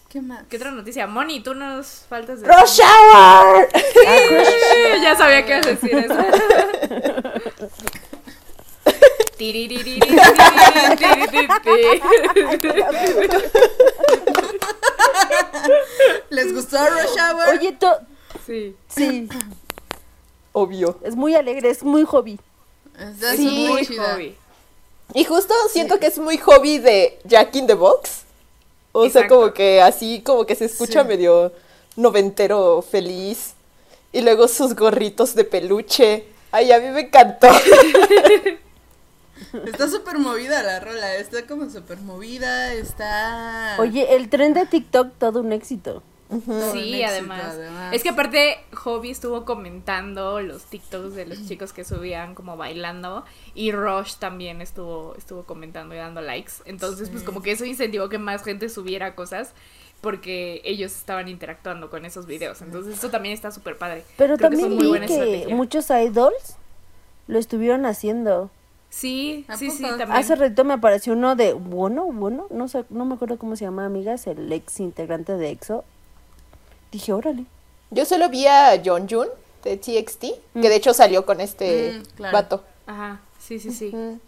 ¿Qué 0.09 0.21
más? 0.21 0.45
¿Qué 0.49 0.57
otra 0.59 0.71
noticia? 0.71 1.07
Moni, 1.07 1.43
tú 1.43 1.55
nos 1.55 2.05
faltas 2.09 2.43
de... 2.43 2.47
¡Rush 2.47 2.81
Hour! 2.81 3.69
Sí, 3.75 5.03
ya 5.03 5.17
sabía 5.17 5.45
que 5.47 5.53
ibas 5.53 5.67
a 5.67 5.71
decir 5.71 5.95
eso. 5.95 6.15
¿Les 16.31 16.53
gustó 16.55 16.79
Rush 16.79 17.19
Hour? 17.21 17.59
Oye, 17.59 17.73
to- 17.73 17.99
Sí. 18.47 18.75
sí, 18.89 19.29
Obvio. 20.53 20.99
es 21.05 21.15
muy 21.15 21.35
alegre, 21.35 21.71
es 21.71 21.83
muy 21.83 22.05
hobby. 22.05 22.39
Está 22.99 23.37
Sí. 23.37 23.67
muy 23.69 23.85
hobby. 23.87 24.37
Y 25.15 25.25
justo 25.25 25.55
siento 25.71 25.99
que 25.99 26.07
es 26.07 26.19
muy 26.19 26.39
hobby 26.39 26.79
de 26.79 27.19
Jack 27.25 27.55
in 27.57 27.67
the 27.67 27.75
Box. 27.75 28.23
O 28.93 29.09
sea, 29.09 29.27
como 29.29 29.53
que 29.53 29.81
así, 29.81 30.23
como 30.23 30.45
que 30.45 30.55
se 30.55 30.67
escucha 30.67 31.03
Sí. 31.03 31.09
medio 31.09 31.53
noventero 31.97 32.83
feliz. 32.83 33.55
Y 34.13 34.21
luego 34.21 34.49
sus 34.49 34.75
gorritos 34.75 35.35
de 35.35 35.45
peluche. 35.45 36.27
Ay, 36.51 36.71
a 36.73 36.79
mí 36.81 36.89
me 36.89 37.01
encantó. 37.03 37.49
Está 39.67 39.89
súper 39.89 40.19
movida 40.19 40.63
la 40.63 40.81
rola. 40.81 41.17
Está 41.17 41.47
como 41.47 41.69
súper 41.71 41.99
movida. 41.99 42.73
Está. 42.75 43.77
Oye, 43.79 44.15
el 44.17 44.29
tren 44.29 44.55
de 44.55 44.67
TikTok, 44.67 45.13
todo 45.19 45.41
un 45.41 45.53
éxito. 45.53 46.03
Sí, 46.73 46.95
éxito, 46.95 47.09
además. 47.09 47.45
además. 47.55 47.95
Es 47.95 48.03
que 48.03 48.09
aparte, 48.09 48.57
Hobby 48.75 49.11
estuvo 49.11 49.45
comentando 49.45 50.41
los 50.41 50.65
TikToks 50.65 51.15
de 51.15 51.27
los 51.27 51.47
chicos 51.47 51.73
que 51.75 51.85
subían 51.85 52.35
como 52.35 52.57
bailando. 52.57 53.25
Y 53.55 53.73
Rush 53.73 54.15
también 54.15 54.63
estuvo, 54.63 55.15
estuvo 55.19 55.43
comentando 55.43 55.95
y 55.95 55.99
dando 55.99 56.23
likes. 56.23 56.53
Entonces, 56.65 57.11
pues 57.11 57.23
como 57.23 57.43
que 57.43 57.53
eso 57.53 57.65
incentivó 57.67 58.09
que 58.09 58.19
más 58.19 58.43
gente 58.45 58.69
subiera 58.69 59.15
cosas. 59.15 59.53
Porque 60.01 60.61
ellos 60.65 60.91
estaban 60.97 61.29
interactuando 61.29 61.89
con 61.89 62.05
esos 62.05 62.27
videos. 62.27 62.61
Entonces, 62.61 62.99
eso 62.99 63.09
también 63.11 63.35
está 63.35 63.53
súper 63.53 63.77
padre. 63.77 64.03
Pero 64.17 64.37
Creo 64.37 64.51
también 64.51 64.77
vi 64.77 64.91
que 64.91 65.05
estrategia. 65.05 65.55
muchos 65.55 65.91
idols 65.91 66.57
lo 67.29 67.39
estuvieron 67.39 67.87
haciendo. 67.87 68.51
Sí, 68.93 69.47
¿A 69.49 69.57
sí, 69.57 69.71
sí, 69.71 69.83
también. 69.83 70.13
Hace 70.13 70.37
rato 70.37 70.65
me 70.65 70.75
apareció 70.75 71.15
uno 71.15 71.35
de 71.35 71.55
Bueno, 71.55 72.05
bueno, 72.13 72.47
no 72.51 72.69
sé, 72.69 72.85
no 72.91 73.07
me 73.07 73.15
acuerdo 73.15 73.39
cómo 73.39 73.57
se 73.57 73.65
llama, 73.65 73.87
amigas, 73.87 74.27
el 74.27 74.53
ex 74.53 74.81
integrante 74.81 75.37
de 75.39 75.49
EXO. 75.51 75.83
Dije, 76.93 77.13
órale. 77.15 77.47
Yo 77.91 78.05
solo 78.05 78.29
vi 78.29 78.47
a 78.47 78.81
John 78.85 79.09
Jun 79.09 79.29
de 79.65 79.79
TXT, 79.79 80.25
que 80.61 80.69
de 80.69 80.77
hecho 80.77 80.93
salió 80.93 81.25
con 81.25 81.41
este 81.41 82.01
Mm, 82.01 82.03
claro. 82.17 82.33
vato. 82.37 82.65
Ajá, 82.87 83.23
sí, 83.39 83.59
sí, 83.59 83.73
sí. 83.73 83.97
Mm. 83.97 84.21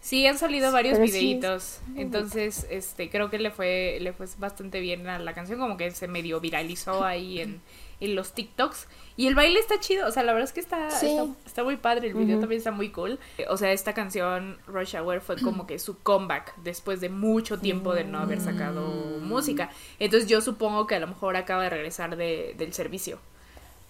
Sí, 0.00 0.26
han 0.26 0.38
salido 0.38 0.70
varios 0.72 0.98
Pero 0.98 1.06
sí 1.06 1.12
videitos. 1.12 1.80
Entonces, 1.96 2.66
este, 2.70 3.08
creo 3.10 3.30
que 3.30 3.38
le 3.38 3.50
fue, 3.50 3.98
le 4.00 4.12
fue 4.12 4.26
bastante 4.38 4.80
bien 4.80 5.08
a 5.08 5.18
la 5.18 5.32
canción, 5.32 5.58
como 5.60 5.76
que 5.76 5.90
se 5.92 6.08
medio 6.08 6.40
viralizó 6.40 7.04
ahí 7.04 7.40
en, 7.40 7.60
en 8.04 8.14
los 8.14 8.32
TikToks. 8.32 8.86
Y 9.16 9.26
el 9.26 9.34
baile 9.34 9.60
está 9.60 9.78
chido, 9.78 10.08
o 10.08 10.10
sea, 10.10 10.22
la 10.22 10.32
verdad 10.32 10.48
es 10.48 10.54
que 10.54 10.60
está, 10.60 10.90
Sí. 10.90 11.06
está, 11.06 11.26
está 11.44 11.64
muy 11.64 11.76
padre, 11.76 12.08
el 12.08 12.14
video 12.14 12.40
también 12.40 12.58
está 12.58 12.70
muy 12.70 12.90
cool. 12.90 13.18
O 13.48 13.56
sea, 13.58 13.72
esta 13.72 13.92
canción, 13.92 14.58
Rush 14.66 14.96
Hour, 14.96 15.20
fue 15.20 15.36
como 15.36 15.66
que 15.66 15.78
su 15.78 15.98
comeback 15.98 16.54
después 16.56 17.00
de 17.00 17.10
mucho 17.10 17.58
tiempo 17.58 17.94
de 17.94 18.04
no 18.04 18.18
haber 18.18 18.40
sacado 18.40 18.80
música. 19.20 19.70
Entonces 19.98 20.28
yo 20.28 20.40
supongo 20.40 20.86
que 20.86 20.94
a 20.94 21.00
lo 21.00 21.08
mejor 21.08 21.36
acaba 21.36 21.64
de 21.64 21.70
regresar 21.70 22.16
de, 22.16 22.54
del 22.56 22.72
servicio. 22.72 23.18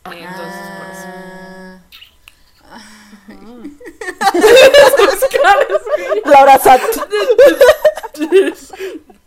Entonces, 0.04 0.70
por 0.78 0.90
eso. 0.90 1.08
Ah, 5.44 5.56
Laura 6.24 6.58
Sat. 6.58 6.80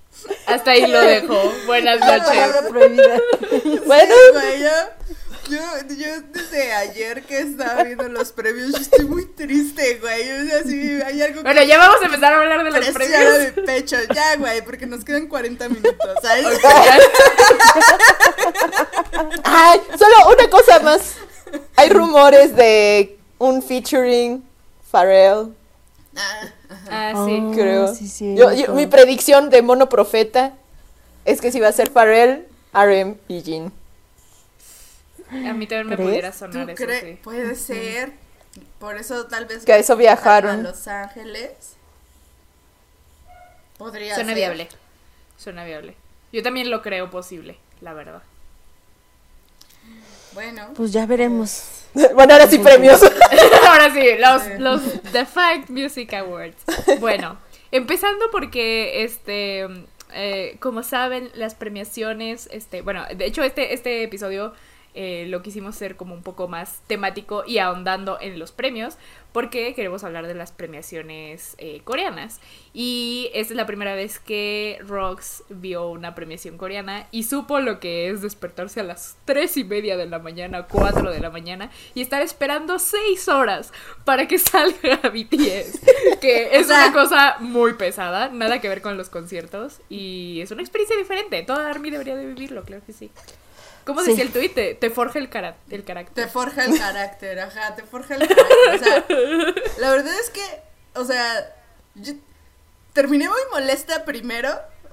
Hasta 0.48 0.72
ahí 0.72 0.88
lo 0.88 1.02
dejo. 1.02 1.54
Buenas 1.66 2.00
palabra 2.00 2.48
noches. 2.48 2.70
prohibida. 2.70 3.20
Bueno, 3.86 4.16
güey, 4.34 4.62
yo, 4.62 4.70
yo, 5.50 5.60
yo 5.96 6.22
desde 6.34 6.74
ayer 6.74 7.24
que 7.24 7.40
estaba 7.40 7.84
viendo 7.84 8.08
los 8.10 8.32
premios, 8.32 8.72
yo 8.72 8.78
estoy 8.78 9.06
muy 9.06 9.26
triste, 9.28 10.00
güey. 10.00 10.30
O 10.32 10.46
sea, 10.48 10.64
sí, 10.64 11.00
hay 11.06 11.22
algo 11.22 11.44
Bueno, 11.44 11.62
ya 11.64 11.78
vamos 11.78 12.02
a 12.02 12.06
empezar 12.06 12.34
a 12.34 12.40
hablar 12.42 12.64
de 12.64 12.72
los 12.72 12.90
premios. 12.90 13.56
mi 13.56 13.62
pecho. 13.64 13.98
Ya, 14.14 14.36
güey, 14.38 14.64
porque 14.64 14.86
nos 14.88 15.04
quedan 15.06 15.28
40 15.28 15.70
minutos, 15.70 16.10
¿sabes? 16.24 16.46
ay, 19.44 19.82
solo 19.98 20.16
una 20.38 20.50
cosa 20.50 20.80
más. 20.80 21.16
Hay 21.76 21.90
rumores 21.90 22.56
de 22.56 23.18
un 23.38 23.62
featuring 23.62 24.44
Pharrell, 24.92 25.54
Ah, 26.18 26.48
Ah, 26.90 27.12
sí. 27.26 27.40
Oh, 27.42 27.52
creo. 27.54 27.94
sí, 27.94 28.08
sí, 28.08 28.36
Yo- 28.36 28.74
mi 28.74 28.88
predicción 28.88 29.50
de 29.50 29.62
Mono 29.62 29.90
Profeta 29.90 30.54
es 31.26 31.42
que 31.42 31.52
si 31.52 31.60
va 31.60 31.70
a 31.70 31.72
ser 31.72 31.90
Pharrell, 31.90 32.46
RM 32.74 33.18
y 33.28 33.42
Jin. 33.42 33.72
A 35.32 35.54
mí 35.54 35.66
también 35.68 35.88
me 35.88 35.96
¿Crees? 35.96 36.10
pudiera 36.10 36.32
¿Tú 36.32 36.38
sonar 36.38 36.70
eso, 36.70 36.86
sí. 37.02 37.20
Puede 37.24 37.56
ser. 37.56 38.14
Por 38.80 38.98
eso 38.98 39.26
tal 39.28 39.46
vez. 39.46 39.66
Que 39.66 39.74
a 39.74 39.78
eso 39.78 39.96
viajaron. 39.98 40.60
A 40.60 40.64
Los 40.70 40.88
Ángeles. 40.88 41.52
Podría 43.78 44.16
Suena 44.16 44.30
ser. 44.30 44.36
viable. 44.38 44.70
Suena 45.38 45.66
viable. 45.66 45.96
Yo 46.32 46.44
también 46.44 46.70
lo 46.70 46.82
creo 46.82 47.10
posible, 47.10 47.58
la 47.82 47.94
verdad. 47.94 48.22
Bueno. 50.36 50.70
Pues 50.76 50.94
ya 50.94 51.06
veremos. 51.08 51.72
Bueno, 52.14 52.34
ahora 52.34 52.46
sí 52.48 52.60
premios. 52.60 53.02
Ahora 53.70 53.90
sí, 53.94 54.04
los, 54.20 54.60
los 54.60 55.02
The 55.14 55.26
Fact 55.26 55.70
Music 55.70 56.14
Awards. 56.14 56.62
Bueno, 57.00 57.38
empezando 57.72 58.26
porque, 58.34 59.06
este, 59.06 59.66
eh, 60.14 60.58
como 60.60 60.84
saben, 60.84 61.32
las 61.36 61.56
premiaciones, 61.56 62.50
este, 62.52 62.82
bueno, 62.82 63.06
de 63.16 63.26
hecho 63.26 63.44
este, 63.44 63.74
este 63.74 64.04
episodio 64.04 64.52
eh, 64.96 65.26
lo 65.30 65.42
quisimos 65.42 65.76
hacer 65.76 65.96
como 65.98 66.14
un 66.16 66.24
poco 66.24 66.48
más 66.48 66.82
temático 66.88 67.44
y 67.46 67.60
ahondando 67.60 68.18
en 68.22 68.40
los 68.40 68.52
premios, 68.52 68.98
porque 69.34 69.74
queremos 69.76 70.06
hablar 70.06 70.28
de 70.28 70.34
las 70.34 70.54
premiaciones 70.54 71.56
eh, 71.58 71.82
coreanas. 71.84 72.40
Y 72.74 73.30
esta 73.34 73.54
es 73.54 73.58
la 73.58 73.66
primera 73.66 73.94
vez 73.94 74.20
que 74.20 74.80
Rox 74.88 75.44
vio 75.50 75.90
una 75.90 76.16
premiación 76.16 76.58
coreana 76.58 77.08
y 77.12 77.24
supo 77.24 77.60
lo 77.60 77.80
que 77.82 78.10
es 78.10 78.22
despertarse 78.22 78.80
a 78.80 78.84
las 78.84 79.18
tres 79.26 79.58
y 79.58 79.66
media 79.66 79.98
de 79.98 80.06
la 80.06 80.20
mañana, 80.20 80.68
4 80.68 81.12
de 81.12 81.20
la 81.20 81.30
mañana, 81.30 81.70
y 81.94 82.02
estar 82.02 82.22
esperando 82.22 82.80
seis 82.80 83.28
horas 83.28 83.74
para 84.06 84.28
que 84.28 84.38
salga 84.40 84.98
BTS. 85.10 85.82
Que 86.22 86.50
es 86.58 86.68
sea- 86.68 86.88
una 86.88 86.94
cosa 86.94 87.36
muy 87.40 87.74
pesada, 87.74 88.30
nada 88.30 88.62
que 88.62 88.70
ver 88.70 88.82
con 88.82 88.96
los 88.98 89.10
conciertos, 89.10 89.82
y 89.90 90.40
es 90.42 90.52
una 90.52 90.62
experiencia 90.62 90.96
diferente. 90.98 91.44
Toda 91.44 91.70
Army 91.70 91.90
debería 91.90 92.16
de 92.16 92.26
vivirlo, 92.26 92.64
claro 92.64 92.84
que 92.86 92.94
sí. 92.94 93.12
¿Cómo 93.86 94.02
Sí. 94.02 94.10
decía 94.12 94.24
el 94.24 94.32
tuit? 94.32 94.54
Te, 94.54 94.74
te 94.76 94.90
forja 94.90 95.20
el, 95.20 95.30
cara- 95.30 95.58
el 95.70 95.84
carácter. 95.84 96.26
Te 96.26 96.32
forja 96.32 96.66
el 96.66 96.78
carácter, 96.78 97.40
ajá, 97.40 97.76
te 97.76 97.84
forja 97.84 98.16
el 98.16 98.28
carácter. 98.28 98.74
O 98.74 98.78
sea, 98.84 99.06
la 99.80 99.92
verdad 99.92 100.14
es 100.20 100.30
que, 100.32 100.42
o 100.96 101.06
sea, 101.06 101.56
yo 101.96 102.14
terminé 102.94 103.28
muy 103.30 103.42
molesta 103.52 104.04
primero. 104.06 104.50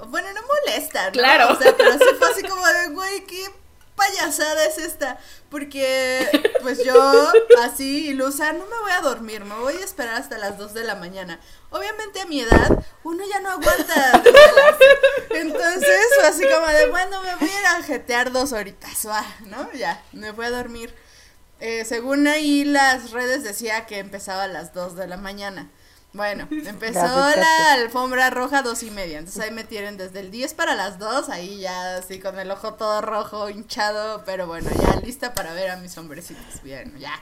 Bueno, 0.09 0.29
no 0.35 0.41
molesta, 0.47 1.07
¿no? 1.07 1.13
Claro. 1.13 1.53
O 1.53 1.57
sea, 1.57 1.75
pero 1.77 1.93
sí 1.93 2.05
fue 2.19 2.29
así 2.31 2.43
como 2.43 2.67
de, 2.67 2.89
güey, 2.89 3.25
qué 3.25 3.47
payasada 3.97 4.65
es 4.65 4.79
esta. 4.79 5.19
Porque, 5.51 6.27
pues 6.63 6.83
yo, 6.85 7.33
así, 7.63 8.09
ilusa, 8.09 8.53
no 8.53 8.65
me 8.67 8.79
voy 8.81 8.93
a 8.93 9.01
dormir, 9.01 9.45
me 9.45 9.55
voy 9.57 9.75
a 9.75 9.85
esperar 9.85 10.15
hasta 10.15 10.39
las 10.39 10.59
2 10.59 10.75
de 10.75 10.85
la 10.85 10.95
mañana. 10.95 11.41
Obviamente 11.71 12.21
a 12.21 12.27
mi 12.27 12.41
edad, 12.41 12.85
uno 13.05 13.23
ya 13.29 13.41
no 13.41 13.51
aguanta. 13.51 14.23
Entonces, 15.31 16.01
fue 16.17 16.27
así 16.27 16.45
como 16.49 16.67
de, 16.67 16.89
bueno, 16.89 17.23
me 17.23 17.35
voy 17.37 17.49
a 17.49 17.61
ir 17.61 17.67
a 17.67 17.83
jetear 17.83 18.33
dos 18.33 18.53
horitas, 18.53 19.07
va, 19.07 19.25
¿no? 19.47 19.71
Ya, 19.73 20.03
me 20.13 20.31
voy 20.33 20.47
a 20.47 20.51
dormir. 20.51 20.95
Eh, 21.61 21.85
según 21.85 22.27
ahí 22.27 22.65
las 22.65 23.13
redes 23.13 23.45
decía 23.45 23.87
que 23.87 23.99
empezaba 23.99 24.45
a 24.45 24.49
las 24.49 24.75
2 24.75 24.97
de 24.97 25.07
la 25.07 25.17
mañana. 25.17 25.71
Bueno, 26.13 26.47
empezó 26.51 27.01
la 27.01 27.73
alfombra 27.73 28.31
roja 28.31 28.63
dos 28.63 28.83
y 28.83 28.91
media. 28.91 29.19
Entonces 29.19 29.43
ahí 29.43 29.51
me 29.51 29.65
tienen 29.65 29.97
desde 29.97 30.21
el 30.21 30.31
10 30.31 30.55
para 30.55 30.75
las 30.75 30.99
2, 30.99 31.29
ahí 31.31 31.61
ya 31.61 31.97
así 31.97 32.21
con 32.21 32.39
el 32.39 32.51
ojo 32.51 32.75
todo 32.75 33.01
rojo, 33.01 33.49
hinchado, 33.49 34.23
pero 34.25 34.47
bueno, 34.47 34.71
ya 34.71 35.01
lista 35.01 35.35
para 35.35 35.55
ver 35.55 35.71
a 35.71 35.77
mis 35.77 35.97
hombrecitos. 35.97 36.63
Bien, 36.63 36.99
ya. 36.99 37.13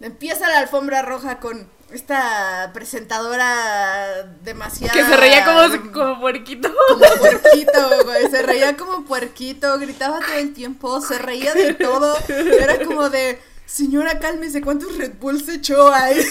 Empieza 0.00 0.48
la 0.48 0.60
alfombra 0.60 1.02
roja 1.02 1.40
con 1.40 1.68
esta 1.90 2.70
presentadora 2.72 4.22
demasiado. 4.42 4.92
Que 4.96 5.04
se 5.04 5.16
reía 5.16 5.44
como, 5.44 5.92
como 5.92 6.20
puerquito. 6.20 6.72
Como 6.88 7.00
puerquito, 7.18 8.04
güey. 8.04 8.30
Se 8.30 8.42
reía 8.42 8.76
como 8.76 9.04
puerquito, 9.04 9.76
gritaba 9.78 10.20
todo 10.20 10.36
el 10.36 10.54
tiempo, 10.54 11.00
se 11.00 11.18
reía 11.18 11.52
de 11.52 11.74
todo. 11.74 12.16
Era 12.28 12.84
como 12.84 13.10
de, 13.10 13.40
señora, 13.68 14.18
cálmese, 14.18 14.60
¿cuántos 14.62 14.96
Red 14.96 15.12
Bull 15.20 15.44
se 15.44 15.54
echó 15.56 15.92
ahí? 15.92 16.24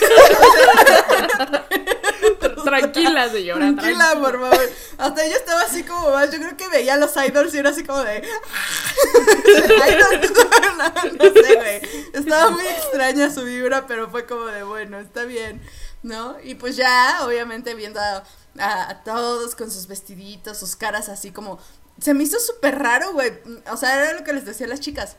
Tranquila, 2.64 3.30
señora. 3.30 3.60
Tranquila, 3.76 4.16
por 4.20 4.40
favor. 4.42 4.70
Hasta 4.98 5.24
ella 5.26 5.36
estaba 5.38 5.62
así 5.62 5.84
como 5.84 6.10
más. 6.12 6.32
Yo 6.32 6.40
creo 6.40 6.58
que 6.58 6.68
veía 6.68 6.96
a 6.96 6.98
los 6.98 7.16
idols 7.16 7.54
y 7.54 7.60
era 7.60 7.70
así 7.70 7.84
como 7.84 8.02
de. 8.04 8.28
No, 10.78 10.90
no 11.14 11.34
sé, 11.34 11.56
güey. 11.56 11.82
Estaba 12.14 12.50
muy 12.52 12.66
extraña 12.68 13.32
su 13.34 13.44
vibra, 13.44 13.88
pero 13.88 14.10
fue 14.10 14.26
como 14.26 14.46
de 14.46 14.64
bueno, 14.64 15.00
está 15.00 15.24
bien, 15.24 15.62
¿no? 16.04 16.36
Y 16.44 16.56
pues 16.56 16.76
ya, 16.76 17.20
obviamente, 17.24 17.74
viendo 17.74 18.00
a, 18.00 18.24
a- 18.60 18.90
a 18.90 19.04
todos 19.04 19.56
con 19.56 19.72
sus 19.72 19.88
vestiditos, 19.88 20.58
sus 20.58 20.76
caras 20.76 21.10
así 21.10 21.32
como. 21.32 21.60
Se 22.00 22.14
me 22.14 22.24
hizo 22.24 22.40
súper 22.40 22.78
raro, 22.78 23.14
güey. 23.14 23.34
O 23.72 23.78
sea, 23.78 24.04
era 24.04 24.14
lo 24.20 24.24
que 24.24 24.34
les 24.34 24.46
decía 24.46 24.68
a 24.68 24.70
las 24.70 24.80
chicas. 24.82 25.16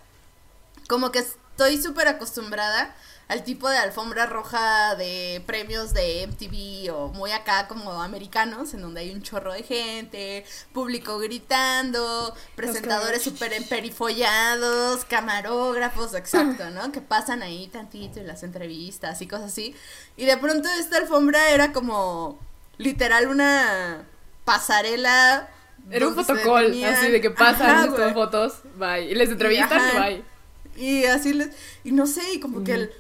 Como 0.88 1.10
que 1.10 1.24
estoy 1.58 1.82
súper 1.82 2.06
acostumbrada 2.06 2.94
al 3.26 3.42
tipo 3.42 3.68
de 3.68 3.76
alfombra 3.76 4.26
roja 4.26 4.94
de 4.94 5.42
premios 5.44 5.92
de 5.92 6.24
MTV 6.28 6.94
o 6.94 7.08
muy 7.08 7.32
acá 7.32 7.66
como 7.66 8.00
americanos, 8.00 8.72
en 8.74 8.80
donde 8.82 9.00
hay 9.00 9.10
un 9.12 9.22
chorro 9.22 9.52
de 9.52 9.64
gente, 9.64 10.44
público 10.72 11.18
gritando, 11.18 12.32
presentadores 12.54 13.22
súper 13.24 13.52
emperifollados, 13.54 15.04
camarógrafos, 15.04 16.14
exacto, 16.14 16.70
¿no? 16.70 16.92
Que 16.92 17.00
pasan 17.00 17.42
ahí 17.42 17.66
tantito 17.66 18.20
y 18.20 18.22
las 18.22 18.44
entrevistas 18.44 19.20
y 19.20 19.26
cosas 19.26 19.46
así. 19.46 19.74
Y 20.16 20.26
de 20.26 20.36
pronto 20.36 20.68
esta 20.78 20.98
alfombra 20.98 21.50
era 21.50 21.72
como 21.72 22.38
literal 22.78 23.26
una 23.26 24.04
pasarela. 24.44 25.48
Era 25.90 26.06
un 26.06 26.14
tenían- 26.14 26.94
así 26.94 27.10
de 27.10 27.20
que 27.20 27.30
pasan, 27.30 27.90
güey. 27.90 28.14
fotos, 28.14 28.60
bye. 28.76 29.10
Y 29.10 29.14
les 29.16 29.28
entrevistan, 29.30 29.80
Ajá. 29.80 30.06
bye. 30.06 30.37
Y 30.78 31.04
así 31.06 31.32
les, 31.32 31.48
y 31.84 31.92
no 31.92 32.06
sé, 32.06 32.22
y 32.34 32.40
como 32.40 32.62
que 32.64 32.74
el, 32.74 32.92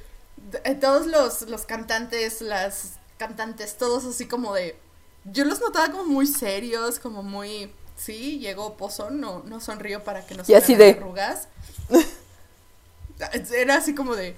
de- 0.64 0.74
todos 0.74 1.06
los, 1.06 1.42
los 1.42 1.64
cantantes, 1.64 2.40
las 2.40 2.94
cantantes, 3.18 3.76
todos 3.78 4.04
así 4.04 4.26
como 4.26 4.54
de, 4.54 4.76
yo 5.24 5.44
los 5.44 5.60
notaba 5.60 5.90
como 5.92 6.04
muy 6.04 6.26
serios, 6.26 6.98
como 6.98 7.22
muy, 7.22 7.72
sí, 7.96 8.38
llegó 8.40 8.76
Pozón, 8.76 9.20
no, 9.20 9.42
no 9.44 9.60
sonrío 9.60 10.02
para 10.04 10.26
que 10.26 10.34
no 10.34 10.44
se 10.44 10.52
vean 10.74 10.78
de- 10.78 10.90
arrugas. 10.98 11.48
Era 13.54 13.76
así 13.76 13.94
como 13.94 14.14
de, 14.14 14.36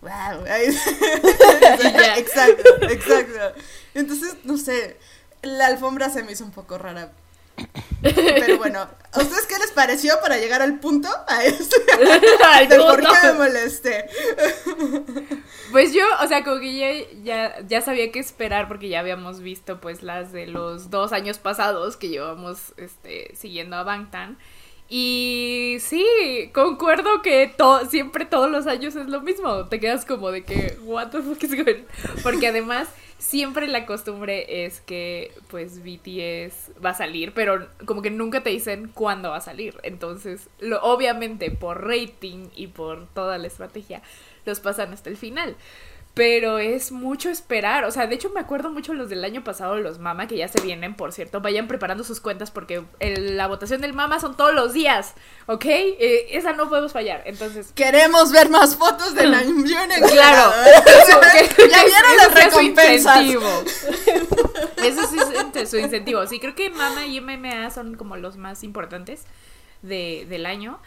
wow, 0.00 0.44
exacto, 2.16 2.82
exacto. 2.88 3.60
Entonces, 3.94 4.34
no 4.44 4.56
sé, 4.56 4.96
la 5.42 5.66
alfombra 5.66 6.08
se 6.10 6.22
me 6.22 6.32
hizo 6.32 6.44
un 6.44 6.50
poco 6.52 6.78
rara. 6.78 7.12
Pero 8.04 8.58
bueno, 8.58 8.86
¿a 9.12 9.18
ustedes 9.18 9.46
qué 9.46 9.58
les 9.58 9.70
pareció 9.70 10.20
para 10.20 10.36
llegar 10.36 10.60
al 10.60 10.78
punto? 10.78 11.08
A 11.26 11.44
este, 11.44 11.76
de 12.68 12.78
por 12.78 13.00
qué 13.00 13.08
me 13.24 13.32
molesté. 13.32 14.06
Pues 15.72 15.92
yo, 15.92 16.04
o 16.22 16.28
sea, 16.28 16.44
como 16.44 16.60
que 16.60 16.76
ya, 16.76 16.92
ya, 17.24 17.66
ya 17.66 17.80
sabía 17.80 18.12
qué 18.12 18.20
esperar 18.20 18.68
porque 18.68 18.88
ya 18.88 19.00
habíamos 19.00 19.40
visto 19.40 19.80
pues 19.80 20.04
las 20.04 20.30
de 20.30 20.46
los 20.46 20.88
dos 20.88 21.12
años 21.12 21.38
pasados 21.38 21.96
que 21.96 22.10
llevamos 22.10 22.74
este, 22.76 23.34
siguiendo 23.34 23.74
a 23.74 23.82
Bangtan. 23.82 24.38
Y 24.88 25.78
sí, 25.80 26.06
concuerdo 26.54 27.22
que 27.22 27.52
to 27.56 27.86
siempre 27.86 28.24
todos 28.24 28.48
los 28.48 28.68
años 28.68 28.94
es 28.94 29.08
lo 29.08 29.20
mismo. 29.22 29.66
Te 29.66 29.80
quedas 29.80 30.04
como 30.04 30.30
de 30.30 30.44
que, 30.44 30.78
what 30.84 31.08
the 31.08 31.22
fuck 31.22 31.42
is 31.42 31.56
going? 31.56 31.82
Porque 32.22 32.46
además 32.46 32.86
siempre 33.24 33.66
la 33.68 33.86
costumbre 33.86 34.66
es 34.66 34.82
que 34.82 35.32
pues 35.48 35.82
BTS 35.82 36.84
va 36.84 36.90
a 36.90 36.94
salir, 36.94 37.32
pero 37.32 37.66
como 37.86 38.02
que 38.02 38.10
nunca 38.10 38.42
te 38.42 38.50
dicen 38.50 38.90
cuándo 38.92 39.30
va 39.30 39.38
a 39.38 39.40
salir. 39.40 39.76
Entonces, 39.82 40.50
lo, 40.60 40.82
obviamente 40.82 41.50
por 41.50 41.86
rating 41.86 42.48
y 42.54 42.66
por 42.66 43.06
toda 43.08 43.38
la 43.38 43.46
estrategia, 43.46 44.02
los 44.44 44.60
pasan 44.60 44.92
hasta 44.92 45.08
el 45.08 45.16
final. 45.16 45.56
Pero 46.14 46.58
es 46.60 46.92
mucho 46.92 47.28
esperar. 47.28 47.82
O 47.84 47.90
sea, 47.90 48.06
de 48.06 48.14
hecho 48.14 48.30
me 48.30 48.38
acuerdo 48.38 48.70
mucho 48.70 48.94
los 48.94 49.08
del 49.08 49.24
año 49.24 49.42
pasado, 49.42 49.80
los 49.80 49.98
Mama, 49.98 50.28
que 50.28 50.36
ya 50.36 50.46
se 50.46 50.60
vienen, 50.60 50.94
por 50.94 51.12
cierto. 51.12 51.40
Vayan 51.40 51.66
preparando 51.66 52.04
sus 52.04 52.20
cuentas 52.20 52.52
porque 52.52 52.84
el- 53.00 53.36
la 53.36 53.48
votación 53.48 53.80
del 53.80 53.94
Mama 53.94 54.20
son 54.20 54.36
todos 54.36 54.54
los 54.54 54.72
días. 54.72 55.14
¿Ok? 55.46 55.64
Eh, 55.66 56.26
esa 56.30 56.52
no 56.52 56.68
podemos 56.68 56.92
fallar. 56.92 57.24
Entonces, 57.26 57.72
Queremos 57.74 58.30
ver 58.30 58.48
más 58.48 58.76
fotos 58.76 59.16
de 59.16 59.26
la 59.26 59.38
Unión 59.46 59.88
Claro, 60.08 60.52
ya 61.68 61.84
vieron 61.84 62.16
las 62.18 62.34
recompensas. 62.44 63.16
incentivo. 63.22 63.64
Ese 64.84 65.00
es 65.00 65.08
su- 65.08 65.66
su 65.66 65.78
incentivo. 65.78 66.26
Sí, 66.28 66.38
creo 66.38 66.54
que 66.54 66.70
Mama 66.70 67.06
y 67.06 67.20
MMA 67.20 67.70
son 67.70 67.96
como 67.96 68.16
los 68.16 68.36
más 68.36 68.62
importantes 68.62 69.22
de, 69.82 70.26
del 70.28 70.46
año. 70.46 70.78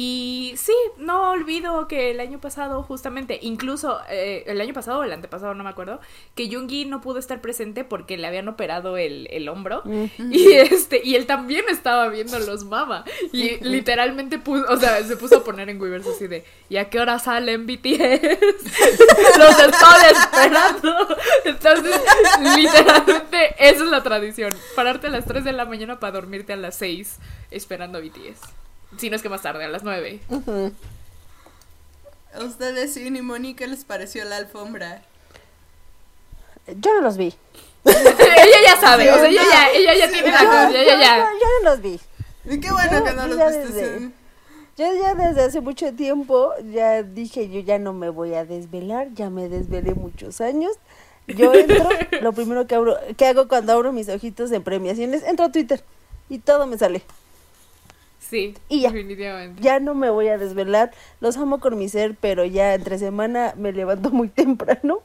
Y 0.00 0.54
sí, 0.56 0.76
no 0.96 1.32
olvido 1.32 1.88
que 1.88 2.12
el 2.12 2.20
año 2.20 2.40
pasado, 2.40 2.84
justamente, 2.84 3.40
incluso 3.42 3.98
eh, 4.08 4.44
el 4.46 4.60
año 4.60 4.72
pasado 4.72 5.00
o 5.00 5.02
el 5.02 5.12
antepasado, 5.12 5.54
no 5.54 5.64
me 5.64 5.70
acuerdo, 5.70 5.98
que 6.36 6.48
Jungi 6.48 6.84
no 6.84 7.00
pudo 7.00 7.18
estar 7.18 7.40
presente 7.40 7.82
porque 7.82 8.16
le 8.16 8.28
habían 8.28 8.46
operado 8.46 8.96
el, 8.96 9.26
el 9.32 9.48
hombro. 9.48 9.82
Y 10.16 10.52
este, 10.52 11.00
y 11.02 11.16
él 11.16 11.26
también 11.26 11.64
estaba 11.68 12.06
viendo 12.10 12.38
los 12.38 12.64
mama. 12.64 13.04
Y 13.32 13.56
literalmente 13.64 14.38
puso, 14.38 14.66
o 14.72 14.76
sea, 14.76 15.02
se 15.02 15.16
puso 15.16 15.38
a 15.38 15.42
poner 15.42 15.68
en 15.68 15.80
Weavers 15.80 16.06
así 16.06 16.28
de 16.28 16.44
¿y 16.68 16.76
a 16.76 16.88
qué 16.90 17.00
hora 17.00 17.18
salen 17.18 17.66
BTS? 17.66 17.88
los 19.36 19.58
estoy 19.58 20.04
esperando. 20.12 21.16
Entonces, 21.44 22.00
literalmente, 22.54 23.48
esa 23.58 23.82
es 23.82 23.90
la 23.90 24.04
tradición. 24.04 24.54
Pararte 24.76 25.08
a 25.08 25.10
las 25.10 25.24
3 25.24 25.42
de 25.42 25.52
la 25.54 25.64
mañana 25.64 25.98
para 25.98 26.12
dormirte 26.12 26.52
a 26.52 26.56
las 26.56 26.76
6 26.76 27.16
esperando 27.50 27.98
a 27.98 28.00
BTS. 28.00 28.67
Si 28.96 29.10
no 29.10 29.16
es 29.16 29.22
que 29.22 29.28
más 29.28 29.42
tarde, 29.42 29.64
a 29.64 29.68
las 29.68 29.82
9. 29.82 30.20
A 32.34 32.44
ustedes, 32.44 32.94
Sin 32.94 33.16
y 33.16 33.22
Moni, 33.22 33.54
¿qué 33.54 33.66
les 33.66 33.84
pareció 33.84 34.24
la 34.24 34.36
alfombra? 34.36 35.02
Yo 36.66 36.94
no 36.94 37.00
los 37.00 37.16
vi. 37.16 37.34
ella 37.84 38.58
ya 38.66 38.76
sabe, 38.80 39.10
o 39.10 39.14
sea, 39.14 39.28
ella 39.28 39.42
ya, 39.50 39.70
ella 39.70 39.94
ya 39.94 40.10
tiene 40.12 40.30
la 40.30 40.40
Yo, 40.40 40.46
cosa, 40.46 40.70
yo- 40.70 40.78
ella 40.78 41.00
ya. 41.00 41.16
yo- 41.18 41.24
yo 41.40 41.46
no 41.64 41.70
los 41.70 41.80
vi. 41.80 42.00
Y 42.44 42.60
qué 42.60 42.70
bueno 42.72 42.92
Yo- 42.98 43.04
que 43.04 43.12
no 43.12 43.26
yo 43.28 43.34
los 43.34 43.46
viste. 43.48 43.72
desde- 43.72 43.98
sí. 43.98 44.12
Yo 44.76 44.94
ya 44.94 45.14
desde 45.14 45.42
hace 45.42 45.60
mucho 45.60 45.92
tiempo 45.94 46.52
ya 46.72 47.02
dije, 47.02 47.48
yo 47.48 47.60
ya 47.60 47.78
no 47.78 47.92
me 47.92 48.10
voy 48.10 48.34
a 48.34 48.44
desvelar, 48.44 49.08
ya 49.14 49.28
me 49.30 49.48
desvelé 49.48 49.94
muchos 49.94 50.40
años. 50.40 50.72
Yo 51.26 51.52
entro, 51.54 51.88
lo 52.20 52.32
primero 52.32 52.66
que, 52.66 52.74
abro, 52.74 52.96
que 53.16 53.26
hago 53.26 53.48
cuando 53.48 53.72
abro 53.72 53.92
mis 53.92 54.08
ojitos 54.08 54.52
en 54.52 54.62
premiaciones, 54.62 55.22
entro 55.24 55.46
a 55.46 55.52
Twitter 55.52 55.82
y 56.28 56.38
todo 56.38 56.66
me 56.66 56.78
sale. 56.78 57.02
Sí, 58.28 58.54
Y 58.68 58.82
ya. 58.82 58.90
definitivamente. 58.90 59.62
Ya 59.62 59.80
no 59.80 59.94
me 59.94 60.10
voy 60.10 60.28
a 60.28 60.36
desvelar, 60.36 60.90
los 61.20 61.36
amo 61.38 61.60
con 61.60 61.78
mi 61.78 61.88
ser, 61.88 62.14
pero 62.20 62.44
ya 62.44 62.74
entre 62.74 62.98
semana 62.98 63.54
me 63.56 63.72
levanto 63.72 64.10
muy 64.10 64.28
temprano 64.28 65.00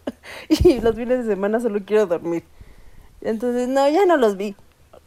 y 0.49 0.81
los 0.81 0.95
fines 0.95 1.25
de 1.25 1.31
semana 1.33 1.59
solo 1.59 1.79
quiero 1.85 2.05
dormir. 2.05 2.43
Entonces, 3.21 3.69
no, 3.69 3.87
ya 3.87 4.05
no 4.05 4.17
los 4.17 4.35
vi. 4.35 4.55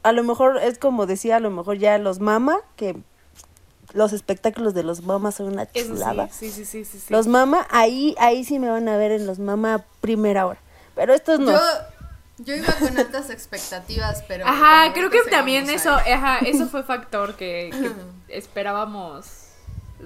A 0.02 0.12
lo 0.12 0.24
mejor 0.24 0.58
es 0.62 0.78
como 0.78 1.04
decía, 1.06 1.36
a 1.36 1.40
lo 1.40 1.50
mejor 1.50 1.76
ya 1.78 1.98
los 1.98 2.20
mama, 2.20 2.58
que 2.76 2.96
los 3.92 4.12
espectáculos 4.12 4.72
de 4.72 4.82
los 4.82 5.02
mama 5.02 5.32
son 5.32 5.48
una 5.48 5.70
chulada. 5.70 6.28
sí, 6.30 6.50
sí, 6.50 6.64
sí, 6.64 6.84
sí, 6.84 6.84
sí, 6.84 6.98
sí. 7.06 7.12
Los 7.12 7.26
mama, 7.26 7.66
ahí, 7.70 8.14
ahí 8.18 8.44
sí 8.44 8.58
me 8.58 8.70
van 8.70 8.88
a 8.88 8.96
ver 8.96 9.12
en 9.12 9.26
los 9.26 9.38
mama 9.38 9.84
primera 10.00 10.46
hora. 10.46 10.60
Pero 10.94 11.12
estos 11.12 11.38
no. 11.40 11.52
Yo, 11.52 11.58
yo 12.38 12.54
iba 12.54 12.72
con 12.74 12.98
altas 12.98 13.30
expectativas, 13.30 14.22
pero. 14.28 14.46
Ajá, 14.46 14.92
creo 14.92 15.10
que 15.10 15.22
que 15.22 15.30
también 15.30 15.68
eso, 15.70 15.94
ahí. 15.94 16.12
ajá, 16.12 16.38
eso 16.40 16.66
fue 16.68 16.82
factor 16.82 17.34
que, 17.34 17.70
que 17.72 17.90
esperábamos. 18.36 19.42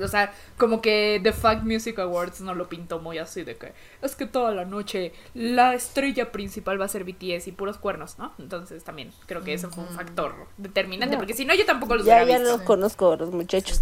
O 0.00 0.06
sea, 0.06 0.32
como 0.56 0.80
que 0.80 1.18
The 1.20 1.32
Fact 1.32 1.64
Music 1.64 1.98
Awards 1.98 2.40
no 2.42 2.54
lo 2.54 2.68
pintó 2.68 3.00
muy 3.00 3.18
así 3.18 3.42
de 3.42 3.56
que 3.56 3.72
es 4.02 4.14
que 4.14 4.24
toda 4.24 4.52
la 4.52 4.64
noche 4.64 5.12
la 5.34 5.74
estrella 5.74 6.30
principal 6.30 6.80
va 6.80 6.84
a 6.84 6.88
ser 6.88 7.02
BTS 7.02 7.48
y 7.48 7.52
puros 7.52 7.76
cuernos, 7.76 8.16
¿no? 8.16 8.32
Entonces 8.38 8.84
también 8.84 9.12
creo 9.26 9.42
que 9.42 9.52
eso 9.52 9.68
fue 9.68 9.82
un 9.82 9.90
factor 9.90 10.32
determinante, 10.58 11.16
No. 11.16 11.18
porque 11.20 11.34
si 11.34 11.44
no 11.44 11.54
yo 11.56 11.66
tampoco 11.66 11.96
los 11.96 12.06
ya, 12.06 12.22
hubiera 12.22 12.28
ya 12.28 12.38
visto. 12.38 12.56
los 12.58 12.62
conozco, 12.64 13.16
los 13.16 13.32
muchachos. 13.32 13.80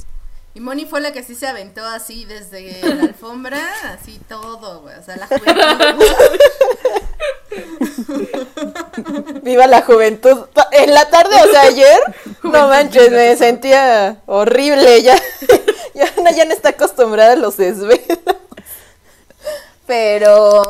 Y 0.54 0.60
Moni 0.60 0.86
fue 0.86 1.02
la 1.02 1.12
que 1.12 1.22
sí 1.22 1.34
se 1.34 1.46
aventó 1.46 1.84
así 1.84 2.24
desde 2.24 2.80
la 2.94 3.02
alfombra, 3.02 3.60
así 3.92 4.18
todo, 4.30 4.80
güey. 4.80 4.98
O 4.98 5.02
sea, 5.02 5.16
la 5.18 5.26
juventud. 5.26 6.06
Viva 9.42 9.66
la 9.66 9.82
juventud. 9.82 10.46
En 10.72 10.94
la 10.94 11.08
tarde, 11.08 11.34
o 11.36 11.50
sea, 11.50 11.62
ayer, 11.62 11.98
no 12.42 12.68
manches, 12.68 13.10
me 13.10 13.36
sentía 13.36 14.20
horrible. 14.26 15.02
Ya, 15.02 15.16
ya, 15.94 16.12
una 16.16 16.30
ya 16.32 16.44
no 16.44 16.52
está 16.52 16.70
acostumbrada 16.70 17.32
a 17.32 17.36
los 17.36 17.56
desvelos. 17.56 18.00
Pero, 19.86 20.62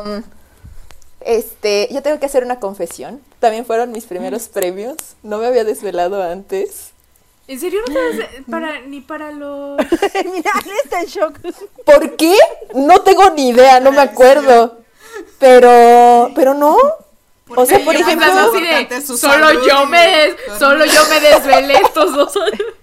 este, 1.21 1.89
yo 1.91 2.01
tengo 2.01 2.19
que 2.19 2.25
hacer 2.25 2.43
una 2.43 2.59
confesión. 2.59 3.21
También 3.39 3.65
fueron 3.65 3.91
mis 3.91 4.05
primeros 4.05 4.47
premios. 4.47 4.95
No 5.23 5.37
me 5.37 5.47
había 5.47 5.63
desvelado 5.63 6.23
antes. 6.23 6.91
¿En 7.47 7.59
serio 7.59 7.79
no 7.87 7.93
te 7.93 8.17
das 8.17 8.29
para 8.49 8.81
ni 8.81 9.01
para 9.01 9.31
los 9.31 9.77
Mira, 10.31 10.51
está 10.83 11.01
en 11.01 11.07
shock. 11.07 11.39
¿Por 11.83 12.15
qué? 12.15 12.35
No 12.75 13.01
tengo 13.01 13.29
ni 13.31 13.49
idea, 13.49 13.79
no 13.79 13.91
me 13.91 14.01
acuerdo. 14.01 14.77
Pero, 15.39 16.31
pero 16.35 16.53
no. 16.53 16.77
O 17.55 17.65
sea, 17.65 17.83
por 17.83 17.95
ejemplo, 17.95 18.51
de, 18.51 19.01
solo 19.01 19.17
salud 19.17 19.67
yo 19.67 19.85
me 19.87 20.35
solo 20.59 20.85
yo 20.85 21.01
me 21.09 21.19
desvelé 21.19 21.73
estos 21.83 22.13
dos 22.13 22.35
años. 22.37 22.73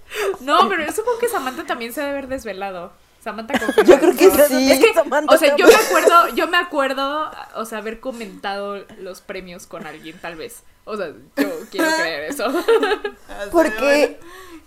No, 0.41 0.67
pero 0.67 0.85
yo 0.85 0.91
supongo 0.91 1.19
que 1.19 1.29
Samantha 1.29 1.65
también 1.65 1.93
se 1.93 2.01
debe 2.01 2.13
haber 2.13 2.27
desvelado. 2.27 2.91
Samantha. 3.23 3.53
Yo 3.85 3.99
creo 3.99 4.15
que 4.15 4.29
sí. 4.47 4.71
Es 4.71 4.79
que, 4.79 4.93
Samantha 4.93 5.33
o 5.33 5.37
sea, 5.37 5.55
yo 5.55 5.67
me 5.67 5.75
acuerdo, 5.75 6.27
yo 6.35 6.47
me 6.47 6.57
acuerdo, 6.57 7.31
o 7.55 7.65
sea, 7.65 7.79
haber 7.79 7.99
comentado 7.99 8.85
los 8.99 9.21
premios 9.21 9.67
con 9.67 9.85
alguien, 9.85 10.17
tal 10.19 10.35
vez. 10.35 10.63
O 10.85 10.95
sea, 10.95 11.07
yo 11.07 11.49
quiero 11.69 11.89
creer 11.97 12.31
eso. 12.31 12.45
Porque 13.51 14.19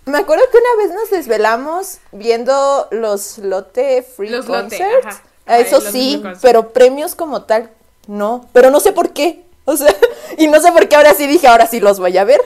me 0.05 0.17
acuerdo 0.17 0.43
que 0.51 0.57
una 0.57 0.83
vez 0.83 0.95
nos 0.95 1.09
desvelamos 1.09 1.99
viendo 2.11 2.87
los 2.91 3.39
Lotte 3.39 4.03
Free 4.03 4.29
Los 4.29 4.47
Lotte, 4.47 4.77
Concerts. 4.77 5.05
ajá. 5.05 5.23
Eso 5.47 5.81
sí, 5.81 6.21
pero 6.41 6.69
premios 6.73 7.15
como 7.15 7.43
tal, 7.43 7.69
no. 8.07 8.47
Pero 8.53 8.69
no 8.69 8.79
sé 8.79 8.91
por 8.93 9.11
qué. 9.13 9.43
O 9.65 9.75
sea, 9.77 9.93
y 10.37 10.47
no 10.47 10.59
sé 10.61 10.71
por 10.71 10.87
qué 10.87 10.95
ahora 10.95 11.13
sí 11.13 11.27
dije, 11.27 11.47
ahora 11.47 11.67
sí 11.67 11.79
los 11.79 11.99
voy 11.99 12.17
a 12.17 12.23
ver. 12.23 12.39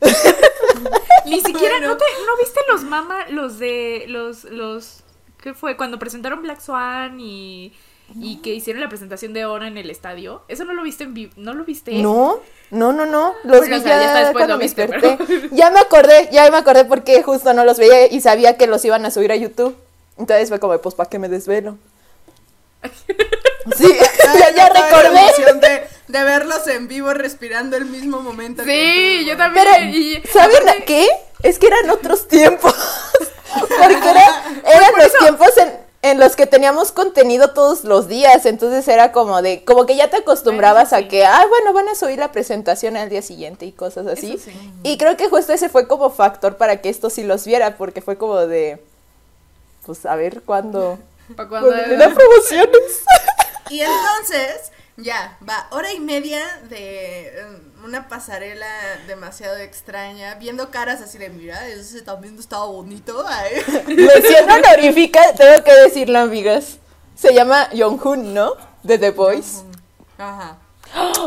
Ni 1.24 1.40
siquiera, 1.40 1.76
Bueno. 1.78 1.88
¿no, 1.88 1.96
te, 1.96 2.04
¿no 2.26 2.36
viste 2.40 2.60
los 2.68 2.82
mama, 2.82 3.26
los 3.30 3.58
de, 3.58 4.04
los, 4.08 4.44
los, 4.44 5.00
¿qué 5.40 5.54
fue? 5.54 5.76
Cuando 5.76 5.98
presentaron 5.98 6.42
Black 6.42 6.60
Swan 6.60 7.20
y, 7.20 7.72
y 8.18 8.36
que 8.38 8.52
hicieron 8.54 8.80
la 8.82 8.88
presentación 8.88 9.32
de 9.32 9.44
Ora 9.44 9.68
en 9.68 9.78
el 9.78 9.90
estadio. 9.90 10.42
¿Eso 10.48 10.64
no 10.64 10.72
lo 10.74 10.82
viste 10.82 11.04
en 11.04 11.14
vivo? 11.14 11.32
¿No 11.36 11.54
lo 11.54 11.64
viste? 11.64 11.92
No, 11.94 12.40
no, 12.70 12.92
no, 12.92 13.06
no. 13.06 13.34
Los 13.44 13.58
Bueno, 13.60 13.76
vi 13.76 13.80
o 13.80 13.84
sea, 13.84 13.96
ya 13.96 14.02
ya, 14.02 14.08
hasta 14.08 14.18
después 14.24 14.32
cuando 14.42 14.54
lo 14.54 14.58
me 14.58 14.64
viste, 14.64 14.86
desperté. 14.86 15.24
pero- 15.24 15.48
Ya 15.52 15.70
me 15.70 15.78
acordé, 15.78 16.28
ya 16.32 16.50
me 16.50 16.56
acordé 16.56 16.84
porque 16.84 17.22
justo 17.22 17.52
no 17.54 17.64
los 17.64 17.78
veía 17.78 18.06
y 18.12 18.20
sabía 18.20 18.56
que 18.56 18.66
los 18.66 18.84
iban 18.84 19.06
a 19.06 19.10
subir 19.10 19.30
a 19.30 19.36
YouTube. 19.36 19.76
Entonces 20.18 20.48
fue 20.48 20.58
como, 20.58 20.76
pues, 20.78 20.94
¿para 20.94 21.08
qué 21.08 21.18
me 21.18 21.28
desvelo? 21.28 21.78
Sí, 23.76 23.86
ya, 24.38 24.50
ya 24.54 24.68
recordé. 24.68 25.20
De, 25.60 25.88
de 26.08 26.24
verlos 26.24 26.66
en 26.66 26.88
vivo 26.88 27.12
respirando 27.14 27.76
el 27.76 27.84
mismo 27.86 28.20
momento. 28.20 28.64
Sí, 28.64 29.24
yo 29.26 29.36
también. 29.36 29.66
Pero, 29.70 29.84
y- 29.84 30.22
¿saben 30.32 30.68
a 30.68 30.84
qué? 30.84 31.06
Es 31.42 31.58
que 31.58 31.68
eran 31.68 31.88
otros 31.90 32.26
tiempos. 32.28 32.74
Porque 33.68 34.10
era- 34.10 34.44
eran 34.64 34.92
los 34.98 35.12
tiempos 35.18 35.56
en, 35.58 35.72
en 36.02 36.18
los 36.20 36.34
que 36.36 36.46
teníamos 36.46 36.90
contenido 36.92 37.52
todos 37.52 37.84
los 37.84 38.08
días. 38.08 38.46
Entonces 38.46 38.86
era 38.88 39.12
como 39.12 39.42
de, 39.42 39.64
como 39.64 39.86
que 39.86 39.94
ya 39.96 40.10
te 40.10 40.16
acostumbrabas 40.18 40.92
a 40.92 41.06
que, 41.08 41.24
ah, 41.24 41.44
bueno, 41.48 41.72
van 41.72 41.88
a 41.88 41.94
subir 41.94 42.18
la 42.18 42.32
presentación 42.32 42.96
al 42.96 43.08
día 43.08 43.22
siguiente 43.22 43.64
y 43.66 43.72
cosas 43.72 44.06
así. 44.08 44.38
Sí. 44.44 44.52
Y 44.82 44.98
creo 44.98 45.16
que 45.16 45.28
justo 45.28 45.52
ese 45.52 45.68
fue 45.68 45.86
como 45.86 46.10
factor 46.10 46.56
para 46.56 46.80
que 46.80 46.88
esto 46.88 47.10
sí 47.10 47.22
los 47.22 47.44
viera, 47.44 47.76
porque 47.76 48.02
fue 48.02 48.18
como 48.18 48.38
de, 48.46 48.82
pues 49.86 50.04
a 50.06 50.16
ver 50.16 50.42
cuándo. 50.42 50.98
Pa' 51.34 51.48
cuando- 51.48 51.70
las 51.70 52.12
promociones. 52.14 53.02
Y 53.70 53.80
entonces, 53.80 54.70
ya, 54.96 55.36
va 55.48 55.66
hora 55.70 55.92
y 55.92 56.00
media 56.00 56.40
de 56.68 57.26
eh, 57.28 57.46
una 57.84 58.08
pasarela 58.08 58.66
demasiado 59.06 59.56
extraña, 59.56 60.34
viendo 60.34 60.70
caras 60.70 61.00
así 61.00 61.18
de, 61.18 61.30
mira, 61.30 61.66
ese 61.68 62.02
también 62.02 62.38
estaba 62.38 62.66
bonito. 62.66 63.24
ay". 63.26 63.62
Mención 63.86 64.50
honorífica, 64.50 65.20
tengo 65.34 65.64
que 65.64 65.72
decirlo, 65.74 66.18
amigas. 66.20 66.78
Se 67.16 67.32
llama 67.34 67.68
Jonghoon, 67.76 68.34
¿no? 68.34 68.54
De 68.82 68.98
The 68.98 69.10
Voice. 69.12 69.62
Ajá. 70.18 70.58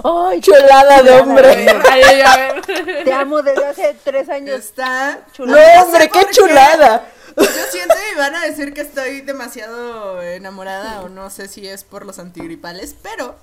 Ay, 0.04 0.42
Chulada 0.42 1.02
de 1.02 1.18
A 1.18 1.22
hombre. 1.24 1.56
ver, 1.56 1.82
ay, 1.92 2.02
ay, 2.04 2.22
a 2.22 2.38
ver. 2.38 2.62
te 3.04 3.14
amo 3.14 3.42
desde 3.42 3.66
hace 3.66 3.96
tres 4.04 4.30
años. 4.30 4.60
Está. 4.60 5.20
No, 5.40 5.58
hombre, 5.82 6.10
qué. 6.10 6.26
chulada. 6.32 7.04
Yo 7.38 7.72
siento 7.72 7.96
y 8.14 8.18
van 8.18 8.36
a 8.36 8.46
decir 8.46 8.74
que 8.74 8.82
estoy 8.82 9.22
demasiado 9.22 10.22
enamorada 10.22 11.02
o 11.02 11.10
no 11.10 11.30
sé 11.30 11.48
si 11.48 11.68
es 11.68 11.84
por 11.84 12.06
los 12.06 12.20
antigripales, 12.20 12.96
pero 13.02 13.36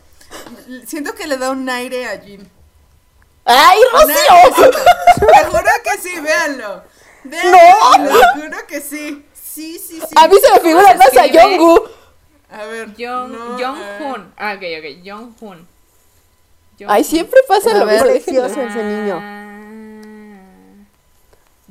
siento 0.87 1.15
que 1.15 1.27
le 1.27 1.37
da 1.37 1.51
un 1.51 1.69
aire 1.69 2.07
a 2.07 2.15
Jean. 2.23 2.49
¡Ay, 3.45 3.81
Rocío! 3.93 4.73
Te 5.19 5.45
juro 5.45 5.71
que 5.85 6.01
sí, 6.01 6.21
véanlo. 6.21 6.83
Véanlo, 7.25 8.11
No. 8.11 8.19
Te 8.21 8.41
juro 8.41 8.67
que 8.67 8.81
sí. 8.81 9.27
Sí, 9.35 9.79
sí, 9.79 10.01
sí. 10.01 10.15
A 10.17 10.29
mí 10.29 10.37
se 10.43 10.53
me 10.53 10.61
figura 10.61 10.95
más 10.95 11.17
a? 11.17 11.29
Jonggu. 11.29 11.89
A 12.51 12.65
ver. 12.67 12.89
Jong, 12.99 13.33
no, 13.33 13.59
Jong-hun. 13.59 14.33
Ah, 14.37 14.55
ok, 14.57 14.63
ok. 14.79 15.05
Jong-hun. 15.05 15.69
Ay, 16.87 17.05
siempre 17.05 17.41
pasa 17.47 17.75
lo 17.75 17.87
mismo. 17.87 18.05
precioso 18.07 18.61
ese 18.63 18.83
niño. 18.83 19.42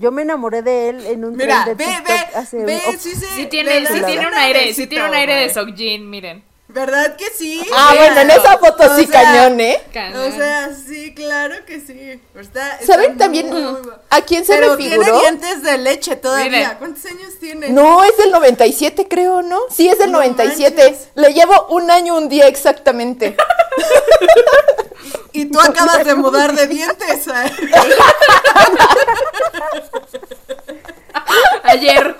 Yo 0.01 0.11
me 0.11 0.23
enamoré 0.23 0.63
de 0.63 0.89
él 0.89 1.05
en 1.05 1.23
un 1.23 1.35
Mira, 1.37 1.63
tren 1.63 1.77
de 1.77 1.85
ve, 1.85 1.91
TikTok 1.91 2.07
ve, 2.07 2.37
hace 2.37 2.57
ve, 2.65 2.81
oh, 2.87 2.91
sí, 2.93 3.11
sí. 3.11 3.25
Sí 3.35 3.45
tiene, 3.45 3.85
sí 3.85 4.01
tiene 4.03 4.21
un 4.27 4.33
un 4.33 4.33
aire, 4.33 4.59
sí 4.59 4.63
airecito, 4.65 4.89
tiene 4.89 5.07
un 5.07 5.13
aire 5.13 5.35
de 5.35 5.43
güey. 5.43 5.53
Sokjin, 5.53 6.09
miren. 6.09 6.43
¿Verdad 6.67 7.17
que 7.17 7.25
sí? 7.25 7.61
Ah, 7.75 7.93
bueno, 7.97 8.21
en 8.21 8.31
esa 8.31 8.57
foto 8.57 8.83
O 8.83 8.95
sí 8.97 9.05
sea, 9.05 9.21
cañón, 9.23 9.59
¿eh? 9.59 9.81
Cañón. 9.93 10.31
O 10.31 10.35
sea, 10.35 10.69
sí, 10.73 11.13
claro 11.13 11.55
que 11.65 11.81
sí. 11.81 12.19
Está, 12.33 12.75
está 12.77 12.85
¿Saben 12.85 13.09
muy, 13.09 13.17
también 13.17 13.49
muy 13.49 13.77
a 14.09 14.21
quién 14.21 14.45
se 14.45 14.55
Pero 14.55 14.77
me 14.77 14.83
figuró? 14.83 15.03
tiene 15.03 15.19
dientes 15.19 15.63
de 15.63 15.77
leche 15.77 16.15
todavía. 16.15 16.49
Mire. 16.49 16.77
¿Cuántos 16.79 17.05
años 17.05 17.37
tiene? 17.39 17.69
No, 17.69 18.03
es 18.05 18.15
del 18.17 18.31
97, 18.31 19.07
creo, 19.09 19.41
¿no? 19.41 19.59
Sí, 19.69 19.89
es 19.89 19.99
del 19.99 20.11
No 20.11 20.19
97. 20.19 20.81
manches. 20.81 21.09
Le 21.15 21.33
llevo 21.33 21.67
un 21.71 21.91
año, 21.91 22.15
un 22.17 22.29
día 22.29 22.47
exactamente. 22.47 23.35
Y 25.33 25.45
tú 25.45 25.59
acabas 25.61 26.03
de 26.05 26.15
mudar 26.15 26.53
de 26.55 26.67
dientes. 26.67 27.27
¿eh? 27.27 27.51
Ayer. 31.63 32.15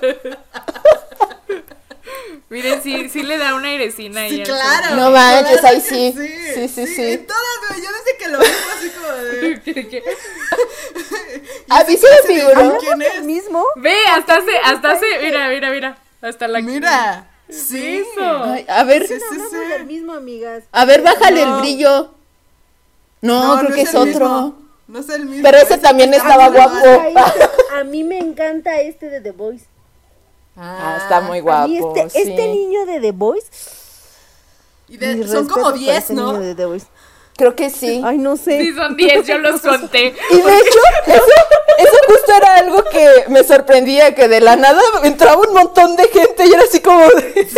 Miren, 2.48 2.82
sí, 2.82 3.08
sí 3.08 3.22
le 3.22 3.38
da 3.38 3.54
una 3.54 3.68
airecina 3.68 4.28
Sí, 4.28 4.42
claro. 4.42 4.96
No 4.96 5.10
manches, 5.10 5.64
ahí 5.64 5.80
sí. 5.80 6.14
Sí, 6.54 6.68
sí, 6.68 6.86
sí. 6.86 7.02
En 7.12 7.26
todas. 7.26 7.42
Yo 7.70 7.88
desde 7.90 8.16
que 8.18 8.28
lo 8.28 8.38
fue 8.38 8.72
así 8.76 8.90
como 8.90 9.08
de. 9.12 10.02
A 11.70 11.84
mí 11.84 11.96
se 11.96 12.06
me 12.10 12.34
figuró. 12.34 12.76
¿Quién 12.78 13.00
el 13.00 13.08
es? 13.08 13.22
mismo. 13.24 13.64
Ve, 13.76 13.96
hasta 14.14 14.36
hace, 14.36 14.56
hasta 14.64 14.90
hace, 14.92 15.06
mira, 15.22 15.48
mira, 15.48 15.70
mira. 15.70 15.98
Hasta 16.20 16.46
la 16.48 16.60
Mira. 16.60 17.26
Sí. 17.48 17.98
Eso. 18.12 18.44
Ay, 18.44 18.64
a 18.68 18.84
ver, 18.84 19.06
Sí, 19.06 19.14
sí, 19.16 19.22
Hablamos 19.30 19.50
sí. 19.50 19.56
del 19.68 19.84
mismo, 19.86 20.12
amigas. 20.12 20.64
a 20.72 20.84
ver, 20.84 21.02
bájale 21.02 21.44
No. 21.44 21.56
el 21.56 21.60
brillo. 21.62 22.14
No, 23.22 23.58
creo 23.60 23.74
que 23.74 23.82
es, 23.82 23.94
otro. 23.94 24.06
mismo. 24.06 24.54
No 24.88 24.98
es 24.98 25.08
el 25.08 25.24
mismo. 25.24 25.42
Pero 25.42 25.58
ese 25.58 25.78
también 25.78 26.12
estaba 26.12 26.48
guapo. 26.50 26.76
este- 26.76 27.14
a 27.78 27.84
mí 27.84 28.04
me 28.04 28.18
encanta 28.18 28.80
este 28.80 29.08
de 29.08 29.20
The 29.22 29.30
Voice. 29.32 29.64
Ah, 30.56 30.98
está 31.00 31.20
muy 31.22 31.40
guapo. 31.40 31.68
mí 31.68 31.78
este, 31.78 32.10
sí. 32.10 32.30
este 32.30 32.48
niño 32.48 32.84
de 32.84 33.00
The 33.00 33.12
Voice. 33.12 33.46
Y 34.88 34.96
de- 34.98 35.26
son 35.26 35.46
como 35.46 35.70
respetos 35.70 35.72
para 35.72 35.76
10, 35.78 35.96
este 35.98 36.12
¿no? 36.14 36.32
niño 36.32 36.44
de 36.44 36.54
The 36.54 36.64
Voice. 36.66 36.86
Creo 37.34 37.56
que 37.56 37.70
sí. 37.70 38.02
Ay, 38.04 38.18
no 38.18 38.36
sé. 38.36 38.60
Sí, 38.60 38.74
son 38.74 38.94
10, 38.94 39.26
yo 39.26 39.38
los 39.38 39.60
conté. 39.62 40.14
Y 40.30 40.36
de 40.36 40.56
hecho, 40.58 40.78
eso, 41.06 41.22
eso 41.78 41.96
justo 42.08 42.32
era 42.36 42.56
algo 42.56 42.84
que 42.84 43.24
me 43.28 43.42
sorprendía, 43.42 44.14
que 44.14 44.28
de 44.28 44.40
la 44.42 44.56
nada 44.56 44.82
entraba 45.04 45.40
un 45.40 45.54
montón 45.54 45.96
de 45.96 46.08
gente 46.08 46.44
y 46.46 46.52
era 46.52 46.62
así 46.64 46.80
como 46.80 47.00
de... 47.08 47.48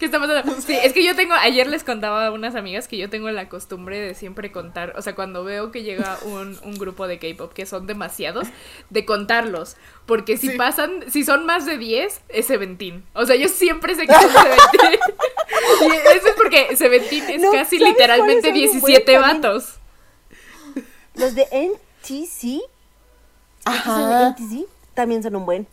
¿Qué 0.00 0.06
está- 0.06 0.18
¿Qué 0.18 0.26
está 0.26 0.42
pasando? 0.42 0.60
Sí, 0.62 0.72
es 0.82 0.92
que 0.94 1.04
yo 1.04 1.14
tengo, 1.14 1.34
ayer 1.34 1.66
les 1.68 1.84
contaba 1.84 2.26
a 2.26 2.30
unas 2.32 2.54
amigas 2.56 2.88
que 2.88 2.96
yo 2.96 3.08
tengo 3.10 3.30
la 3.30 3.48
costumbre 3.48 4.00
de 4.00 4.14
siempre 4.14 4.50
contar, 4.50 4.94
o 4.96 5.02
sea, 5.02 5.14
cuando 5.14 5.44
veo 5.44 5.70
que 5.70 5.82
llega 5.82 6.18
un, 6.24 6.58
un 6.64 6.74
grupo 6.78 7.06
de 7.06 7.18
K-pop 7.18 7.52
que 7.52 7.66
son 7.66 7.86
demasiados, 7.86 8.48
de 8.88 9.04
contarlos. 9.04 9.76
Porque 10.06 10.36
si 10.38 10.48
Sí. 10.48 10.56
pasan, 10.56 11.04
si 11.10 11.22
son 11.22 11.44
más 11.46 11.66
de 11.66 11.76
10, 11.78 12.22
es 12.30 12.46
Seventeen. 12.46 13.04
O 13.12 13.26
sea, 13.26 13.36
yo 13.36 13.46
siempre 13.48 13.94
sé 13.94 14.06
que 14.06 14.14
son 14.14 14.22
Seventeen. 14.32 15.00
y 15.82 16.16
eso 16.16 16.26
es 16.28 16.34
porque 16.36 16.74
Seventeen 16.76 17.30
es 17.30 17.40
No, 17.42 17.52
casi 17.52 17.78
¿sabes 17.78 17.92
literalmente 17.92 18.48
cuáles 18.48 18.70
son 18.72 18.80
17 18.80 19.12
buenos 19.18 19.30
también? 19.32 19.42
vatos. 19.52 19.80
Los 21.14 21.34
de 21.34 21.46
NTC. 21.52 22.62
Ajá. 23.64 23.98
Los 24.00 24.08
de 24.08 24.44
NTC 24.64 24.68
también 24.94 25.22
son 25.22 25.36
un 25.36 25.44
buen. 25.44 25.66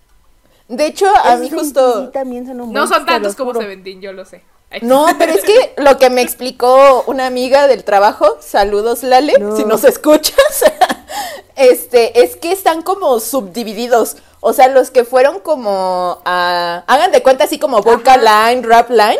De 0.67 0.86
hecho, 0.86 1.06
a 1.23 1.36
mí 1.38 1.49
justo... 1.49 2.10
También 2.10 2.45
son 2.45 2.62
un. 2.62 2.73
No 2.73 2.88
son 2.88 3.06
tantos 3.06 3.36
como. 3.36 3.53
Seventeen, 3.53 4.01
yo 4.01 4.12
lo 4.12 4.25
sé. 4.25 4.41
No, 4.82 5.08
pero 5.17 5.32
es 5.32 5.43
que 5.43 5.73
lo 5.82 5.97
que 5.97 6.10
me 6.10 6.21
explicó 6.21 7.03
una 7.08 7.25
amiga 7.25 7.67
del 7.67 7.84
trabajo, 7.86 8.38
saludos 8.41 9.01
Lale, 9.03 9.34
No. 9.39 9.56
si 9.56 9.63
nos 9.63 9.86
escuchas, 9.86 10.36
este, 11.56 12.21
es 12.21 12.36
que 12.36 12.51
están 12.51 12.82
como 12.82 13.19
subdivididos. 13.19 14.17
O 14.41 14.53
sea, 14.53 14.67
los 14.67 14.91
que 14.91 15.03
fueron 15.06 15.39
como 15.39 16.19
a, 16.25 16.84
hagan 16.88 17.12
de 17.12 17.23
cuenta 17.23 17.45
así 17.45 17.58
como 17.60 17.82
vocal 17.82 18.23
line, 18.25 18.62
rap 18.67 18.89
line, 18.89 19.19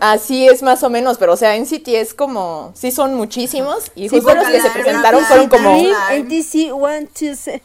así 0.00 0.48
es 0.48 0.62
más 0.62 0.82
o 0.82 0.90
menos, 0.90 1.18
pero 1.18 1.34
o 1.34 1.36
sea, 1.36 1.54
NCT 1.56 1.88
es 1.88 2.14
como, 2.14 2.72
sí 2.74 2.90
son 2.90 3.14
muchísimos 3.14 3.92
y 3.94 4.08
Sí, 4.08 4.16
justo 4.16 4.34
los 4.34 4.46
que 4.48 4.60
se 4.60 4.70
presentaron 4.70 5.22
fueron 5.26 5.48
line, 5.50 5.94
como. 5.94 6.14
NTC, 6.14 6.72
one, 6.72 7.06
two, 7.08 7.34
se- 7.36 7.62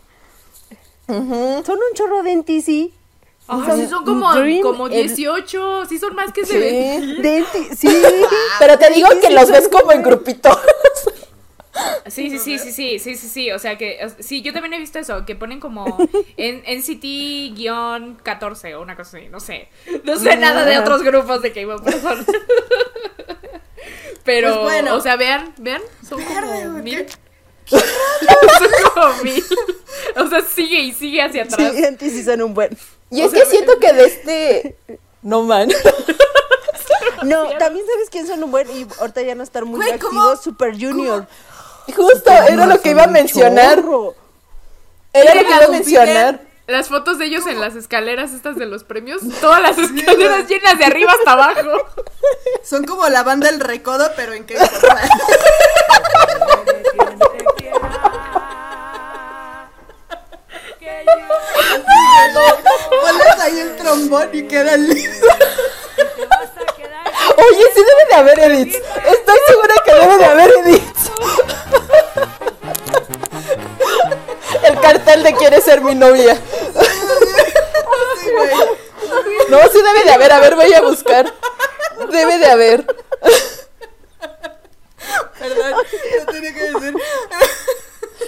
Ujú. 1.08 1.64
Son 1.66 1.76
un 1.78 1.94
chorro 1.96 2.22
de 2.24 2.32
NTC. 2.34 2.94
Ah, 3.62 3.76
sí 3.76 3.88
son 3.88 4.04
como, 4.06 4.34
Dream, 4.34 4.62
como 4.62 4.88
el- 4.88 4.94
18, 5.08 5.86
sí 5.88 5.98
son 6.00 6.16
más 6.16 6.32
que. 6.34 6.44
De 6.44 7.38
NTC, 7.40 7.76
sí. 7.76 7.88
Pero 8.60 8.78
te 8.80 8.90
digo 8.92 9.08
que 9.22 9.30
los 9.30 9.50
ves 9.52 9.68
como 9.70 9.92
en 9.92 10.02
grupitos. 10.04 10.58
Sí, 12.06 12.30
sí, 12.30 12.38
sí, 12.38 12.60
sí, 12.60 12.72
sí, 12.72 13.00
sí, 13.00 13.16
sí, 13.16 13.28
sí, 13.28 13.52
o 13.52 13.58
sea 13.58 13.80
que, 13.80 13.98
sí, 14.20 14.44
yo 14.44 14.54
también 14.54 14.74
he 14.74 14.78
visto 14.80 15.00
eso, 15.00 15.26
que 15.26 15.36
ponen 15.36 15.60
como 15.60 15.98
en 16.38 16.64
NCT-14 16.66 18.76
o 18.76 18.82
una 18.82 18.96
cosa 18.96 19.18
así, 19.18 19.28
no 19.30 19.40
sé, 19.40 19.70
no 20.04 20.16
sé 20.18 20.36
nada 20.38 20.66
de 20.66 20.78
otros 20.78 21.02
grupos 21.02 21.42
de 21.42 21.52
K-pop, 21.52 21.82
pero 24.24 24.50
Pues 24.54 24.62
bueno. 24.62 24.96
o 24.96 25.02
sea, 25.02 25.16
vean, 25.16 25.52
vean, 25.58 25.82
son 26.08 26.22
como 26.24 26.42
mil, 26.84 27.08
o 30.18 30.28
sea, 30.28 30.42
sigue 30.42 30.80
y 30.80 30.92
sigue 30.94 31.22
hacia 31.22 31.46
Sí, 31.46 31.54
atrás. 31.54 31.74
NTC 31.92 32.26
son 32.26 32.42
un 32.42 32.54
buen. 32.54 32.78
Y 33.10 33.22
es 33.22 33.32
que 33.32 33.46
siento 33.46 33.80
que 33.80 33.94
de 33.94 34.06
este... 34.06 34.76
No 35.22 35.44
man. 35.44 35.70
No, 37.24 37.48
también 37.58 37.86
sabes 37.86 38.10
quién 38.10 38.28
son 38.28 38.44
un 38.44 38.52
buen 38.52 38.70
y 38.70 38.86
ahorita 39.00 39.22
ya 39.22 39.34
no 39.36 39.44
están 39.44 39.64
muy 39.66 39.78
Güey, 39.78 39.92
activos. 39.94 40.14
¿cómo? 40.14 40.36
Super 40.36 40.74
Junior. 40.74 41.26
Justo, 41.96 42.30
era 42.32 42.66
lo 42.66 42.82
que 42.82 42.90
iba 42.90 43.04
a 43.04 43.08
mencionar. 43.08 43.76
Chorro. 43.78 44.14
Era 45.14 45.34
lo 45.36 45.42
que 45.42 45.48
iba 45.56 45.66
a 45.66 45.70
mencionar. 45.70 46.42
Las 46.68 46.90
fotos 46.90 47.20
de 47.20 47.26
ellos 47.26 47.46
en 47.48 47.62
las 47.62 47.76
escaleras 47.76 48.34
estas 48.34 48.58
de 48.58 48.66
los 48.66 48.84
premios, 48.84 49.22
todas 49.40 49.62
las 49.62 49.78
escaleras 49.78 50.48
llenas 50.50 50.78
de 50.78 50.86
arriba 50.86 51.14
hasta 51.14 51.32
abajo. 51.34 51.70
Son 52.64 52.84
como 52.86 53.08
la 53.10 53.24
banda 53.24 53.48
El 53.50 53.60
Recodo, 53.62 54.10
pero 54.18 54.34
en 54.34 54.46
qué 54.46 54.58
Pones 63.02 63.40
ahí 63.42 63.60
el 63.60 63.76
trombón 63.76 64.30
y 64.34 64.44
queda 64.48 64.78
listo. 64.78 65.28
Oye, 67.38 67.66
sí 67.74 67.82
debe 67.82 68.06
de 68.10 68.16
haber 68.16 68.40
edits. 68.40 68.76
Estoy 68.76 69.40
segura 69.48 69.76
que 69.86 69.94
debe 69.94 70.18
de 70.18 70.26
haber 70.26 70.52
edits. 70.52 71.12
El 74.64 74.80
cartel 74.80 75.24
de 75.24 75.34
quiere 75.36 75.62
ser 75.62 75.82
mi 75.82 75.96
novia. 75.96 76.40
No, 79.50 79.60
sí 79.70 79.82
debe 79.82 80.04
de 80.06 80.12
haber. 80.12 80.32
A 80.32 80.40
ver, 80.40 80.56
voy 80.56 80.74
a 80.74 80.82
buscar. 80.82 81.34
Debe 82.10 82.38
de 82.38 82.48
haber. 82.48 82.86
Perdón, 85.40 85.72
no 85.72 86.32
tenía 86.32 86.54
que 86.54 86.60
decir. 86.60 86.94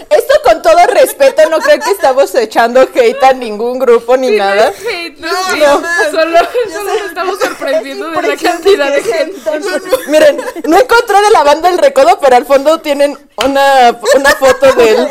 Esto 0.09 0.33
con 0.43 0.61
todo 0.61 0.77
respeto, 0.87 1.49
no 1.49 1.59
creo 1.59 1.79
que 1.79 1.91
estamos 1.91 2.33
echando 2.35 2.81
hate 2.81 3.23
a 3.23 3.33
ningún 3.33 3.79
grupo 3.79 4.15
ni 4.17 4.31
nada. 4.31 4.67
Hate, 4.69 5.17
no, 5.19 5.27
No, 5.27 5.65
jamás. 5.65 6.11
solo, 6.11 6.37
solo 6.71 6.93
nos 6.93 7.01
estamos 7.07 7.39
sorprendiendo 7.39 8.09
de 8.11 8.21
la 8.21 8.37
cantidad 8.37 8.91
de 8.91 9.03
gente. 9.03 9.51
Miren, 10.07 10.37
no 10.65 10.77
encontré 10.77 11.21
de 11.21 11.29
la 11.31 11.43
banda 11.43 11.69
el 11.69 11.77
recodo, 11.77 12.19
pero 12.19 12.35
al 12.35 12.45
fondo 12.45 12.79
tienen 12.81 13.17
una, 13.43 13.97
una 14.15 14.29
foto 14.35 14.71
de 14.73 14.89
él. 14.91 15.09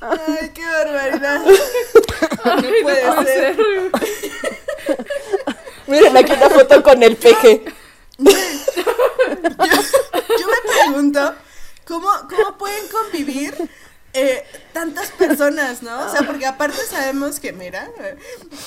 Ay, 0.00 0.50
qué 0.54 0.62
barbaridad. 0.64 1.42
Ay, 2.44 2.62
No 2.62 2.82
puede 2.82 3.24
ser. 3.24 3.56
Miren 5.86 6.16
aquí 6.16 6.32
una 6.32 6.50
foto 6.50 6.82
con 6.82 7.02
el 7.02 7.16
peje. 7.16 7.64
Yo 8.18 8.24
me 10.46 10.60
pregunto, 10.84 11.34
¿cómo, 11.86 12.08
cómo 12.28 12.58
pueden 12.58 12.88
convivir 12.88 13.54
eh, 14.16 14.44
tantas 14.72 15.10
personas, 15.10 15.82
¿no? 15.82 16.06
O 16.06 16.10
sea, 16.10 16.22
porque 16.26 16.46
aparte 16.46 16.78
sabemos 16.88 17.38
que, 17.40 17.52
mira, 17.52 17.88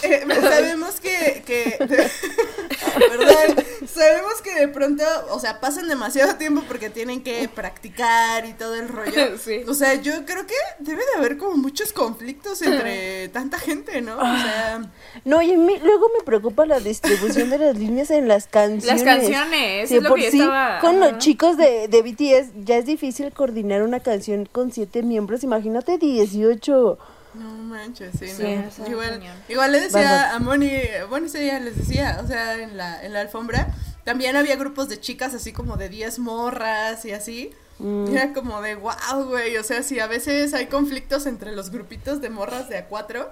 eh, 0.03 0.25
sabemos 0.41 0.99
que, 0.99 1.43
que 1.45 1.77
¿verdad? 3.09 3.63
Sabemos 3.87 4.41
que 4.43 4.55
de 4.55 4.67
pronto, 4.67 5.03
o 5.31 5.39
sea, 5.39 5.59
pasan 5.59 5.87
demasiado 5.87 6.35
tiempo 6.35 6.63
porque 6.67 6.89
tienen 6.89 7.21
que 7.23 7.49
practicar 7.49 8.45
y 8.45 8.53
todo 8.53 8.75
el 8.75 8.87
rollo. 8.87 9.09
Sí. 9.39 9.63
O 9.67 9.73
sea, 9.73 9.95
yo 9.95 10.25
creo 10.25 10.45
que 10.45 10.53
debe 10.79 11.01
de 11.13 11.17
haber 11.19 11.37
como 11.37 11.55
muchos 11.55 11.93
conflictos 11.93 12.61
entre 12.61 13.29
tanta 13.33 13.57
gente, 13.57 14.01
¿no? 14.01 14.17
O 14.17 14.21
sea, 14.21 14.81
No, 15.25 15.41
y 15.41 15.53
a 15.53 15.57
mí 15.57 15.77
luego 15.81 16.09
me 16.17 16.23
preocupa 16.23 16.65
la 16.65 16.79
distribución 16.79 17.49
de 17.49 17.57
las 17.57 17.77
líneas 17.77 18.11
en 18.11 18.27
las 18.27 18.47
canciones. 18.47 18.85
Las 18.85 19.03
canciones, 19.03 19.89
Si 19.89 19.97
es 19.97 20.03
lo 20.03 20.09
por 20.09 20.17
que 20.19 20.25
yo 20.25 20.31
sí, 20.31 20.39
estaba- 20.41 20.79
Con 20.79 21.01
ajá. 21.01 21.11
los 21.11 21.17
chicos 21.19 21.57
de, 21.57 21.87
de 21.87 22.01
BTS 22.01 22.65
ya 22.65 22.77
es 22.77 22.85
difícil 22.85 23.31
coordinar 23.31 23.81
una 23.83 23.99
canción 24.01 24.45
con 24.45 24.71
siete 24.71 25.03
miembros. 25.03 25.38
Imagínate 25.43 25.97
18. 25.97 26.97
no 27.35 27.49
manches, 27.49 28.11
sí, 28.19 28.27
Sí, 28.27 28.43
no. 28.79 28.87
Igual, 28.87 29.21
igual 29.47 29.71
le 29.71 29.81
decía 29.81 30.33
a 30.33 30.39
Moni, 30.39 30.71
bueno, 31.09 31.27
ese 31.27 31.39
día 31.39 31.59
les 31.59 31.77
decía, 31.77 32.19
o 32.23 32.27
sea, 32.27 32.55
en 32.55 32.77
la, 32.77 33.03
en 33.03 33.13
la 33.13 33.21
alfombra, 33.21 33.73
también 34.03 34.35
había 34.35 34.55
grupos 34.55 34.89
de 34.89 34.99
chicas 34.99 35.33
así 35.33 35.53
como 35.53 35.77
de 35.77 35.89
10 35.89 36.19
morras 36.19 37.05
y 37.05 37.11
así. 37.11 37.51
Mm. 37.79 38.07
Era 38.11 38.33
como 38.33 38.61
de 38.61 38.75
wow, 38.75 39.23
güey. 39.27 39.57
O 39.57 39.63
sea, 39.63 39.83
si 39.83 39.99
a 39.99 40.07
veces 40.07 40.53
hay 40.53 40.67
conflictos 40.67 41.25
entre 41.25 41.51
los 41.53 41.69
grupitos 41.69 42.21
de 42.21 42.29
morras 42.29 42.69
de 42.69 42.77
a 42.77 42.87
cuatro, 42.87 43.31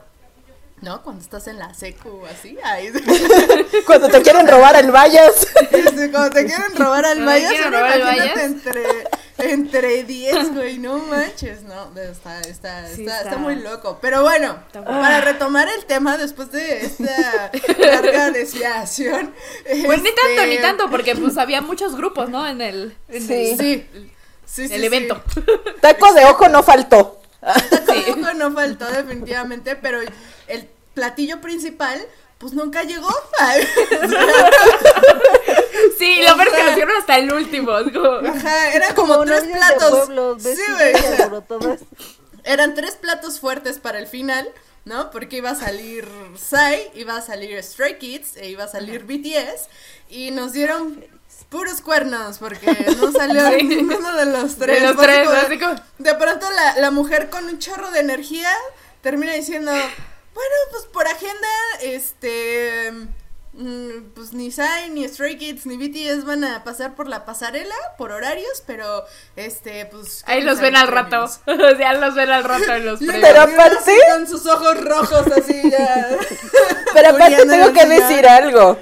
¿no? 0.81 1.03
Cuando 1.03 1.21
estás 1.21 1.47
en 1.47 1.59
la 1.59 1.73
secu 1.73 2.09
o 2.09 2.25
así. 2.25 2.57
Ahí, 2.63 2.91
Cuando 3.85 4.07
te 4.09 4.21
quieren 4.21 4.47
robar 4.47 4.75
el 4.75 4.91
vallas. 4.91 5.47
cuando 6.11 6.29
te 6.29 6.45
quieren 6.45 6.75
robar 6.75 7.05
al 7.05 7.27
al 7.27 7.99
imagínate 7.99 8.43
entre, 8.43 8.83
entre 9.39 10.03
10, 10.03 10.53
güey. 10.53 10.77
No 10.79 10.97
manches, 10.97 11.63
no. 11.63 11.91
Está, 11.99 12.41
está, 12.41 12.87
Sí, 12.87 13.01
está, 13.01 13.21
está- 13.21 13.37
muy 13.37 13.55
loco. 13.55 13.99
Pero 14.01 14.21
bueno, 14.23 14.57
para 14.73 15.21
retomar 15.21 15.67
el 15.69 15.85
tema 15.85 16.17
después 16.17 16.51
de 16.51 16.85
esta 16.85 17.51
larga 17.77 18.31
desviación. 18.31 19.33
Pues 19.85 20.01
ni 20.01 20.09
tanto, 20.13 20.29
este, 20.41 20.47
ni 20.47 20.57
tanto, 20.59 20.89
porque 20.89 21.15
pues 21.15 21.37
había 21.37 21.61
muchos 21.61 21.95
grupos, 21.95 22.29
¿no? 22.29 22.47
En 22.47 22.61
el, 22.61 22.95
en 23.09 23.27
Sí. 23.27 23.33
el, 23.33 23.57
Sí. 23.57 23.87
Sí, 24.45 24.67
sí, 24.69 24.73
el 24.73 24.79
sí. 24.81 24.85
evento. 24.85 25.21
Taco 25.81 26.13
de 26.13 26.25
ojo 26.25 26.47
no 26.49 26.63
faltó. 26.63 27.21
Tampoco 27.41 28.33
no 28.33 28.51
faltó 28.53 28.85
definitivamente, 28.91 29.75
pero 29.75 29.99
el 30.47 30.69
platillo 30.93 31.41
principal, 31.41 32.01
pues 32.39 32.53
nunca 32.53 32.83
llegó. 32.83 33.09
Sí, 35.97 36.21
lo 36.27 36.35
peor 36.35 36.47
es 36.47 36.53
que 36.53 36.63
lo 36.63 36.71
hicieron 36.71 36.97
hasta 36.97 37.17
el 37.17 37.33
último. 37.33 37.77
es 37.77 37.91
como- 37.93 38.27
Ajá, 38.29 38.73
eran 38.73 38.95
como 38.95 39.23
tres 39.25 39.43
platos. 39.43 40.09
Sí, 40.41 40.61
güey. 40.71 40.93
eran 42.43 42.73
tres 42.75 42.95
platos 42.95 43.39
fuertes 43.39 43.79
para 43.79 43.99
el 43.99 44.07
final, 44.07 44.49
¿no? 44.85 45.11
Porque 45.11 45.37
iba 45.37 45.51
a 45.51 45.55
salir 45.55 46.07
Psy, 46.37 46.91
iba 46.95 47.17
a 47.17 47.21
salir 47.21 47.61
Stray 47.63 47.97
Kids 47.97 48.37
e 48.37 48.49
iba 48.49 48.63
a 48.63 48.67
salir 48.67 49.03
BTS 49.05 49.67
y 50.09 50.31
nos 50.31 50.53
dieron 50.53 51.03
puros 51.49 51.81
cuernos 51.81 52.37
porque 52.39 52.67
no 52.99 53.11
salió 53.11 53.49
Sí. 53.51 53.63
ninguno 53.63 54.13
de 54.15 54.25
los 54.25 54.55
tres. 54.57 54.81
De 54.81 54.87
los 54.87 54.97
tres, 55.01 55.25
como- 55.27 55.37
así 55.39 55.59
como... 55.59 55.75
De 55.97 56.15
pronto 56.15 56.49
la, 56.51 56.77
la 56.77 56.91
mujer 56.91 57.29
con 57.29 57.45
un 57.45 57.59
chorro 57.59 57.91
de 57.91 57.99
energía 57.99 58.51
termina 59.01 59.33
diciendo, 59.33 59.71
bueno, 59.71 60.55
pues 60.71 60.83
por 60.85 61.07
agenda, 61.07 61.47
este, 61.81 62.91
pues 64.13 64.33
ni 64.33 64.51
Psy, 64.51 64.89
ni 64.91 65.07
Stray 65.07 65.37
Kids, 65.37 65.65
ni 65.65 65.77
BTS 65.77 66.25
van 66.25 66.43
a 66.43 66.63
pasar 66.63 66.93
por 66.95 67.07
la 67.07 67.25
pasarela, 67.25 67.73
por 67.97 68.11
horarios, 68.11 68.63
pero, 68.67 69.03
este, 69.35 69.85
pues... 69.87 70.23
Ahí 70.27 70.41
los 70.43 70.59
ven 70.59 70.75
al 70.75 70.87
rato. 70.87 71.09
premios". 71.09 71.39
O 71.73 71.77
sea, 71.77 71.93
los 71.93 72.13
ven 72.15 72.29
al 72.29 72.43
rato 72.43 72.71
en 72.73 72.85
los 72.85 72.99
premios. 72.99 73.19
Pero 73.21 73.41
aparte- 73.41 73.77
así 73.79 73.91
Con 74.13 74.27
sus 74.27 74.45
ojos 74.45 74.83
rojos 74.83 75.23
así 75.35 75.69
ya. 75.71 76.09
Pero 76.93 77.09
aparte 77.09 77.45
tengo 77.45 77.67
en 77.67 77.73
que 77.73 77.85
decir 77.85 78.27
algo. 78.27 78.77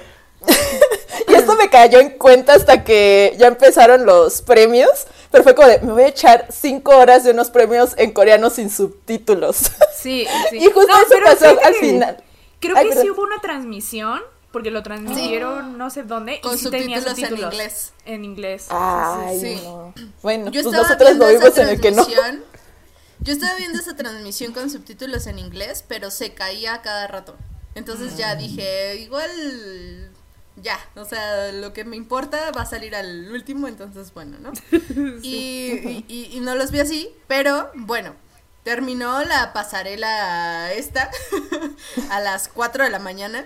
y 1.28 1.34
esto 1.34 1.56
me 1.56 1.70
cayó 1.70 1.98
en 2.00 2.10
cuenta 2.10 2.54
hasta 2.54 2.84
que 2.84 3.34
ya 3.38 3.46
empezaron 3.48 4.04
los 4.06 4.42
premios. 4.42 5.06
Pero 5.30 5.42
fue 5.42 5.54
como 5.54 5.68
de, 5.68 5.80
me 5.80 5.92
voy 5.92 6.02
a 6.04 6.08
echar 6.08 6.46
cinco 6.50 6.96
horas 6.96 7.24
de 7.24 7.30
unos 7.32 7.50
premios 7.50 7.94
en 7.96 8.12
coreano 8.12 8.50
sin 8.50 8.70
subtítulos. 8.70 9.56
Sí, 9.98 10.26
sí. 10.50 10.58
Y 10.58 10.66
justo 10.70 10.86
No, 10.86 11.00
eso 11.00 11.14
pasó 11.24 11.48
al 11.64 11.72
que 11.72 11.78
final. 11.80 12.22
Creo 12.60 12.76
Ay, 12.76 12.84
que 12.84 12.88
perdón. 12.90 13.04
sí 13.04 13.10
hubo 13.10 13.22
una 13.22 13.40
transmisión, 13.40 14.22
porque 14.56 14.70
lo 14.70 14.82
transmitieron 14.82 15.76
no 15.76 15.90
sé 15.90 16.02
dónde. 16.04 16.40
Con 16.40 16.54
y 16.54 16.58
sí 16.58 16.70
tenía 16.70 17.02
subtítulos 17.02 17.30
en 17.30 17.44
inglés. 17.52 17.92
En 18.06 18.24
inglés. 18.24 18.66
Ay, 18.70 19.38
sí. 19.38 19.60
no. 19.62 19.92
Bueno, 20.22 20.50
Yo 20.50 20.62
pues 20.62 20.74
nosotros 20.74 21.14
lo 21.14 21.28
vimos 21.28 21.58
en 21.58 21.68
el 21.68 21.78
que 21.78 21.90
no. 21.90 22.06
Yo 23.20 23.32
estaba 23.34 23.54
viendo 23.56 23.78
esa 23.78 23.94
transmisión 23.96 24.54
con 24.54 24.70
subtítulos 24.70 25.26
en 25.26 25.38
inglés, 25.38 25.84
pero 25.86 26.10
se 26.10 26.32
caía 26.32 26.80
cada 26.80 27.06
rato. 27.06 27.36
Entonces 27.74 28.16
ya 28.16 28.34
dije, 28.34 28.96
igual 28.96 29.30
ya, 30.62 30.78
o 30.94 31.04
sea, 31.04 31.52
lo 31.52 31.74
que 31.74 31.84
me 31.84 31.96
importa 31.96 32.50
va 32.52 32.62
a 32.62 32.66
salir 32.66 32.96
al 32.96 33.30
último, 33.30 33.68
entonces 33.68 34.14
bueno, 34.14 34.38
¿no? 34.40 34.52
Y, 35.22 36.02
y- 36.08 36.30
y 36.32 36.40
no 36.40 36.54
los 36.54 36.70
vi 36.70 36.80
así, 36.80 37.10
pero 37.28 37.70
bueno, 37.74 38.14
terminó 38.64 39.22
la 39.24 39.52
pasarela 39.52 40.72
esta 40.72 41.10
a 42.10 42.20
las 42.20 42.48
4 42.48 42.84
de 42.84 42.90
la 42.90 42.98
mañana. 43.00 43.44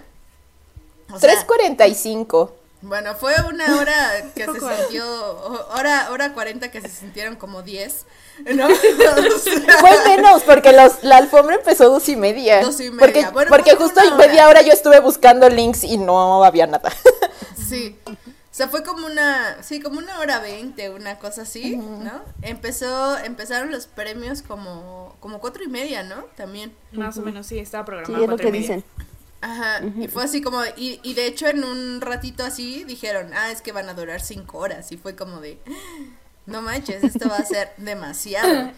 O 1.13 1.19
sea, 1.19 1.31
3.45. 1.47 2.51
bueno, 2.83 3.15
fue 3.15 3.35
una 3.49 3.77
hora 3.79 4.11
que 4.35 4.45
se 4.47 4.53
sintió, 4.83 5.67
hora, 5.75 6.09
hora 6.11 6.33
40 6.33 6.71
que 6.71 6.81
se 6.81 6.89
sintieron 6.89 7.37
como 7.37 7.63
10, 7.63 8.07
¿no? 8.55 8.67
O 8.69 9.39
sea, 9.39 9.79
Fue 9.81 9.91
menos, 10.17 10.43
porque 10.43 10.73
los, 10.73 11.03
la 11.03 11.19
alfombra 11.19 11.57
empezó 11.57 11.91
dos 11.91 12.09
y 12.09 12.17
media. 12.17 12.61
Dos 12.63 12.81
y 12.81 12.91
media. 12.91 12.99
Porque, 13.01 13.27
Bueno, 13.33 13.49
porque 13.51 13.77
justo 13.77 14.01
en 14.03 14.17
media 14.17 14.49
hora. 14.49 14.63
yo 14.63 14.73
estuve 14.73 15.01
buscando 15.01 15.49
links 15.49 15.85
y 15.85 15.99
no 15.99 16.43
había 16.45 16.67
nada. 16.67 16.91
sí. 17.69 17.99
O 18.07 18.53
sea, 18.53 18.69
fue 18.69 18.83
como 18.83 19.07
una, 19.07 19.63
sí, 19.63 19.81
como 19.81 19.99
una 19.99 20.19
hora 20.19 20.41
20, 20.41 20.91
una 20.91 21.19
cosa 21.19 21.43
así, 21.43 21.77
¿no? 21.77 22.21
Empezó, 22.43 23.17
empezaron 23.19 23.71
los 23.71 23.87
premios 23.87 24.43
como, 24.43 25.15
como 25.21 25.39
cuatro 25.41 25.63
y 25.63 25.69
media, 25.69 26.03
¿no? 26.03 26.25
También. 26.37 26.75
Más 26.93 27.17
o 27.17 27.23
menos, 27.23 27.47
sí, 27.47 27.59
estaba 27.59 27.85
Sí, 27.85 27.87
programado. 27.87 28.25
es 28.25 28.29
lo 28.31 28.37
que 28.37 28.45
media. 28.51 28.61
dicen. 28.61 28.85
Ajá, 29.43 29.81
y 29.99 30.07
fue 30.09 30.25
así 30.25 30.43
como, 30.43 30.63
y, 30.77 31.01
y 31.03 31.15
de 31.15 31.27
hecho 31.27 31.47
en 31.49 31.65
un 31.65 32.01
ratito 32.01 32.45
así 32.45 32.85
dijeron, 32.85 33.31
ah, 33.35 33.51
es 33.51 33.63
que 33.63 33.73
van 33.73 33.89
a 33.89 33.95
durar 33.95 34.21
cinco 34.21 34.59
horas, 34.59 34.93
y 34.93 34.99
fue 34.99 35.17
como 35.17 35.41
de, 35.41 35.59
no 36.47 36.61
manches, 36.63 37.03
esto 37.05 37.29
va 37.29 37.37
a 37.39 37.45
ser 37.45 37.73
demasiado. 37.79 38.71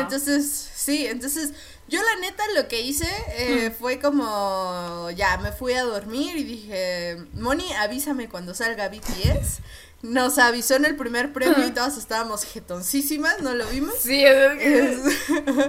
Entonces, 0.00 0.70
sí, 0.74 1.06
entonces, 1.06 1.52
yo 1.88 2.00
la 2.02 2.20
neta 2.20 2.42
lo 2.56 2.68
que 2.68 2.82
hice 2.82 3.08
eh, 3.36 3.70
fue 3.78 4.00
como, 4.00 5.08
ya, 5.16 5.38
me 5.38 5.50
fui 5.52 5.72
a 5.74 5.82
dormir 5.82 6.36
y 6.36 6.44
dije, 6.44 7.16
Moni, 7.32 7.72
avísame 7.74 8.28
cuando 8.28 8.54
salga 8.54 8.88
BTS, 8.90 9.60
nos 10.02 10.36
avisó 10.38 10.74
en 10.74 10.84
el 10.84 10.96
primer 10.96 11.32
premio 11.32 11.66
y 11.66 11.70
todas 11.70 11.96
estábamos 11.96 12.44
jetoncísimas, 12.44 13.40
¿no 13.40 13.54
lo 13.54 13.66
vimos? 13.68 13.94
Sí, 13.98 14.22
es 14.24 14.58
que- 14.58 14.98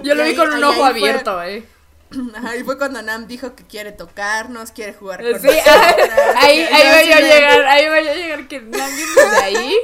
yo 0.02 0.14
lo 0.14 0.22
vi 0.24 0.30
ahí- 0.30 0.36
con 0.36 0.48
un 0.48 0.54
ahí- 0.56 0.62
ojo 0.64 0.84
ahí 0.84 0.98
fue- 1.00 1.08
abierto, 1.10 1.42
eh. 1.44 1.64
Ajá, 2.36 2.56
y 2.56 2.62
fue 2.64 2.78
cuando 2.78 3.02
Nam 3.02 3.26
dijo 3.26 3.54
que 3.56 3.64
quiere 3.64 3.92
tocarnos, 3.92 4.70
quiere 4.70 4.92
jugar 4.94 5.20
con 5.22 5.40
Sí, 5.40 5.46
nosotras, 5.48 6.10
ahí, 6.36 6.60
ahí 6.60 6.82
yo 6.84 7.02
voy 7.02 7.12
a 7.12 7.20
llegar, 7.20 7.64
ahí 7.66 7.88
voy 7.88 8.08
a 8.08 8.14
llegar 8.14 8.48
que 8.48 8.60
nadie 8.60 9.04
desde 9.16 9.36
ahí, 9.42 9.74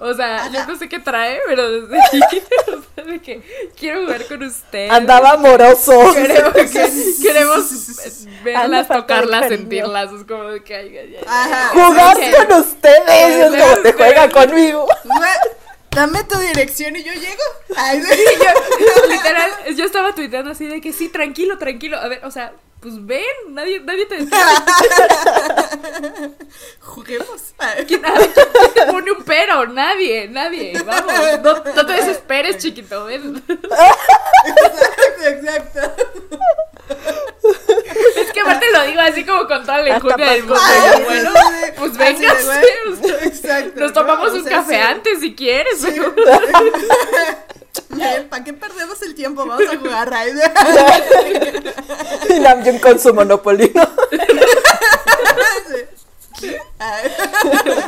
o 0.00 0.14
sea, 0.14 0.48
yo 0.52 0.66
no 0.66 0.76
sé 0.78 0.88
qué 0.88 0.98
trae, 1.00 1.40
pero 1.48 1.70
desde 1.70 1.96
ahí, 1.96 2.20
o 2.68 2.82
sea, 2.94 3.04
de 3.04 3.20
que 3.20 3.70
quiero 3.76 4.02
jugar 4.04 4.24
con 4.26 4.42
ustedes. 4.44 4.90
Andaba 4.92 5.30
amoroso. 5.32 6.12
Queremos, 6.14 6.52
que- 6.52 7.14
queremos 7.22 7.88
Anda 7.98 8.42
verlas, 8.44 8.88
tocarlas, 8.88 9.48
sentirlas, 9.48 10.12
es 10.12 10.24
como 10.24 10.44
de 10.44 10.62
que 10.62 10.76
ay, 10.76 10.96
ay, 10.96 11.16
ay. 11.16 11.24
Ajá. 11.26 11.68
Jugar 11.68 12.16
con 12.46 12.60
ustedes. 12.60 13.52
Es 13.54 13.62
como 13.62 13.82
te 13.82 13.92
juega 13.94 14.28
conmigo. 14.30 14.86
Dame 15.90 16.22
tu 16.24 16.38
dirección 16.38 16.94
y 16.96 17.02
yo 17.02 17.12
llego. 17.12 17.42
Ay, 17.76 18.00
Yo, 18.00 19.06
literal, 19.08 19.50
yo 19.74 19.84
estaba 19.84 20.14
tuiteando 20.14 20.52
así 20.52 20.66
de 20.66 20.80
que 20.80 20.92
sí, 20.92 21.08
tranquilo, 21.08 21.58
tranquilo. 21.58 21.98
A 21.98 22.06
ver, 22.08 22.24
o 22.24 22.30
sea, 22.30 22.52
pues 22.80 23.04
ven, 23.04 23.24
nadie, 23.48 23.80
nadie 23.80 24.06
te. 24.06 24.18
Juguemos. 26.80 27.54
¿Quién, 27.86 28.06
a 28.06 28.12
ver, 28.12 28.30
¿quién 28.32 28.74
te 28.74 28.86
pone 28.86 29.12
un 29.12 29.24
pero? 29.24 29.66
Nadie, 29.66 30.28
nadie. 30.28 30.80
Vamos, 30.84 31.12
no, 31.42 31.74
no 31.74 31.86
te 31.86 31.92
desesperes, 31.92 32.58
chiquito. 32.58 33.04
Ven. 33.06 33.42
Exacto, 34.46 35.80
exacto. 35.80 36.38
Aparte 38.50 38.66
lo 38.72 38.82
digo 38.86 39.00
así 39.00 39.24
como 39.24 39.46
con 39.46 39.64
toda 39.64 39.78
la 39.78 39.96
enjundia 39.96 40.30
del 40.30 40.42
mundo. 40.44 40.60
Bueno, 41.04 41.30
pues 41.76 41.96
venga, 41.96 42.34
Exacto. 43.22 43.80
Nos 43.80 43.90
¿no? 43.90 43.92
tomamos 43.92 44.32
un 44.32 44.44
sea, 44.44 44.52
café 44.58 44.74
sí. 44.74 44.80
antes 44.80 45.20
si 45.20 45.34
quieres. 45.34 45.78
pero- 45.82 46.14
¿Para 48.30 48.44
qué 48.44 48.52
perdemos 48.52 49.00
el 49.02 49.14
tiempo? 49.14 49.44
Vamos 49.46 49.64
a 49.72 49.76
jugar. 49.76 50.12
Ay, 50.14 50.32
Y 52.30 52.40
Namjoon 52.40 52.78
con 52.78 52.98
su 52.98 53.12
Monopoly. 53.14 53.72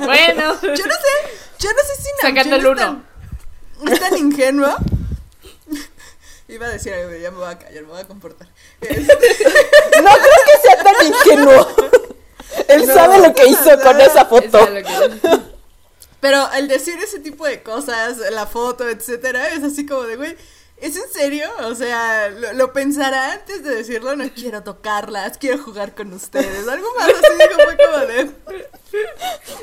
Bueno, 0.04 0.56
Yo 0.62 0.86
no 0.86 0.94
sé, 0.94 1.12
yo 1.58 1.70
no 1.72 1.82
sé 1.86 2.02
si 2.02 2.08
Sacando 2.20 2.58
Namjoon 2.58 2.78
es 2.78 2.80
tan- 2.80 3.92
es 3.92 4.00
tan 4.00 4.16
ingenuo. 4.18 4.74
Iba 6.52 6.66
a 6.66 6.70
decir 6.70 6.92
algo, 6.92 7.16
ya 7.16 7.30
me 7.30 7.38
voy 7.38 7.50
a 7.50 7.58
callar, 7.58 7.82
me 7.82 7.88
voy 7.88 8.00
a 8.00 8.06
comportar. 8.06 8.46
No 8.82 10.10
creo 10.10 10.40
que 10.46 10.60
sea 10.62 10.82
tan 10.82 11.06
ingenuo. 11.06 11.66
Él 12.68 12.86
No, 12.86 12.94
sabe 12.94 13.18
lo 13.26 13.34
que 13.34 13.46
hizo 13.46 13.80
con 13.82 14.00
esa 14.00 14.26
foto. 14.26 14.68
Pero 16.20 16.52
el 16.52 16.68
decir 16.68 16.98
ese 17.02 17.20
tipo 17.20 17.46
de 17.46 17.62
cosas, 17.62 18.18
la 18.30 18.46
foto, 18.46 18.86
etcétera, 18.88 19.48
es 19.48 19.64
así 19.64 19.86
como 19.86 20.02
de, 20.02 20.16
güey, 20.16 20.36
¿es 20.82 20.96
en 20.96 21.10
serio? 21.12 21.48
O 21.64 21.74
sea, 21.74 22.28
lo, 22.28 22.52
lo 22.52 22.72
pensará 22.72 23.32
antes 23.32 23.64
de 23.64 23.74
decirlo, 23.76 24.14
no 24.16 24.24
quiero 24.34 24.62
tocarlas, 24.62 25.38
quiero 25.38 25.58
jugar 25.62 25.94
con 25.94 26.12
ustedes. 26.12 26.68
Algo 26.68 26.86
más 26.98 27.08
así, 27.08 27.48
como 27.50 27.64
fue 27.64 27.76
como 27.76 28.06
de. 28.06 28.30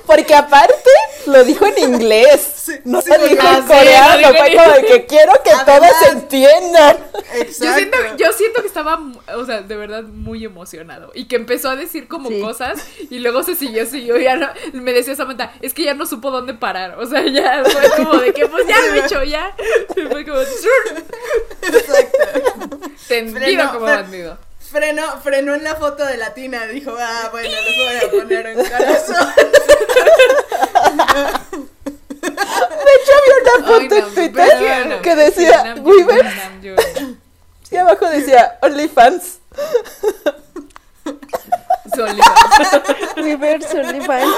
Porque 0.06 0.34
aparte 0.34 0.90
lo 1.28 1.44
dijo 1.44 1.66
en 1.68 1.78
inglés. 1.94 2.56
Sí, 2.70 2.76
no 2.86 3.02
sí, 3.02 3.10
lo 3.10 3.18
dijo 3.28 3.48
en 3.48 3.64
sí, 3.64 3.68
coreano. 3.68 4.28
Fue 4.38 4.54
como 4.56 4.74
de 4.76 4.86
que 4.86 5.06
quiero 5.08 5.32
que 5.44 5.50
Además- 5.50 5.92
todos 6.02 6.12
entiendan. 6.14 6.98
Exacto. 7.34 7.66
Yo 7.66 7.74
siento, 7.74 7.98
yo 8.18 8.34
siento 8.34 8.62
que 8.62 8.68
estaba, 8.68 9.00
o 9.36 9.46
sea, 9.46 9.62
de 9.64 9.76
verdad 9.76 10.04
muy 10.04 10.46
emocionado. 10.46 11.12
Y 11.16 11.28
que 11.28 11.36
empezó 11.38 11.70
a 11.70 11.76
decir 11.76 12.08
como 12.08 12.30
Sí. 12.30 12.40
cosas 12.42 12.80
y 13.10 13.20
luego 13.20 13.42
se 13.42 13.56
siguió, 13.56 13.88
siguió. 13.88 14.18
Ya 14.20 14.36
no, 14.36 14.50
me 14.74 14.94
decía 14.94 15.16
Samantha, 15.16 15.52
es 15.62 15.74
que 15.74 15.84
ya 15.84 15.96
no 15.96 16.06
supo 16.06 16.30
dónde 16.30 16.54
parar. 16.54 17.00
O 17.00 17.08
sea, 17.08 17.26
ya 17.26 17.64
fue 17.66 17.90
como 17.98 18.18
de 18.18 18.34
que, 18.34 18.46
pues 18.46 18.68
ya 18.68 18.80
lo 18.82 18.94
he 18.94 19.00
hecho, 19.06 19.24
ya. 19.24 19.56
Y 19.96 20.02
fue 20.02 20.24
como, 20.26 20.38
Exacto. 21.62 22.80
tendido 23.08 23.40
Freno, 23.40 23.74
como 23.74 23.86
bandido. 23.86 24.38
Frenó, 24.60 25.20
frenó 25.22 25.56
en 25.56 25.64
la 25.64 25.76
foto 25.76 26.06
de 26.06 26.18
la 26.18 26.34
tina, 26.34 26.66
dijo, 26.68 26.96
ah, 27.00 27.30
bueno, 27.32 27.50
les 27.50 27.78
voy 27.78 27.96
a 27.98 28.12
poner 28.22 28.46
en 28.48 28.56
corazón. 28.58 29.34
De 32.22 32.96
hecho, 32.96 33.12
había 33.18 33.36
una 33.42 33.54
Ay, 33.56 33.64
foto 33.64 33.96
no, 33.96 34.08
en 34.08 34.14
Twitter 34.14 35.02
que 35.02 35.16
decía 35.16 35.76
Weaver 35.82 36.26
y 37.72 37.78
abajo 37.78 38.10
decía 38.10 38.58
OnlyFans. 38.62 39.40
Reverse 43.16 43.80
OnlyFans. 43.80 44.36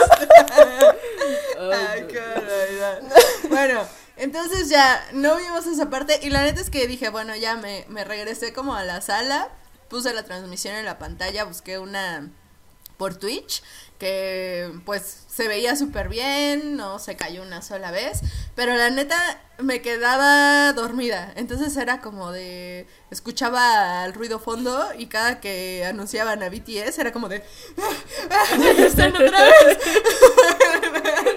Ay, 1.60 2.06
qué 2.10 2.20
barbaridad. 2.20 3.02
Bueno, 3.50 3.88
entonces 4.22 4.70
ya 4.70 5.04
no 5.14 5.36
vimos 5.38 5.66
esa 5.68 5.90
parte 5.90 6.20
y 6.22 6.30
la 6.30 6.44
neta 6.44 6.62
es 6.62 6.70
que 6.70 6.88
dije, 6.88 7.10
bueno, 7.10 7.36
ya 7.36 7.56
me, 7.58 7.86
me 7.90 8.04
regresé 8.04 8.54
como 8.54 8.76
a 8.76 8.84
la 8.84 9.02
sala, 9.02 9.50
puse 9.90 10.14
la 10.14 10.24
transmisión 10.24 10.76
en 10.76 10.86
la 10.86 10.98
pantalla, 11.00 11.44
busqué 11.44 11.78
una 11.80 12.30
por 12.98 13.16
Twitch 13.16 13.64
que 13.98 14.72
pues 14.86 15.26
se 15.28 15.48
veía 15.48 15.76
súper 15.76 16.08
bien, 16.10 16.76
no 16.76 16.98
se 17.00 17.16
cayó 17.16 17.42
una 17.44 17.62
sola 17.62 17.92
vez, 17.92 18.22
pero 18.56 18.76
la 18.76 18.90
neta 18.90 19.16
me 19.60 19.82
quedaba 19.82 20.74
dormida, 20.74 21.32
entonces 21.36 21.76
era 21.78 22.02
como 22.02 22.32
de, 22.32 22.88
escuchaba 23.12 24.04
el 24.06 24.14
ruido 24.14 24.40
fondo 24.40 24.90
y 24.98 25.06
cada 25.06 25.40
que 25.40 25.86
anunciaban 25.86 26.42
a 26.42 26.50
BTS 26.50 26.98
era 27.00 27.12
como 27.12 27.30
de, 27.30 27.44
"Ah, 27.78 27.94
ah, 28.32 28.58
están 28.86 29.16
otra 29.16 29.46
vez. 29.46 29.78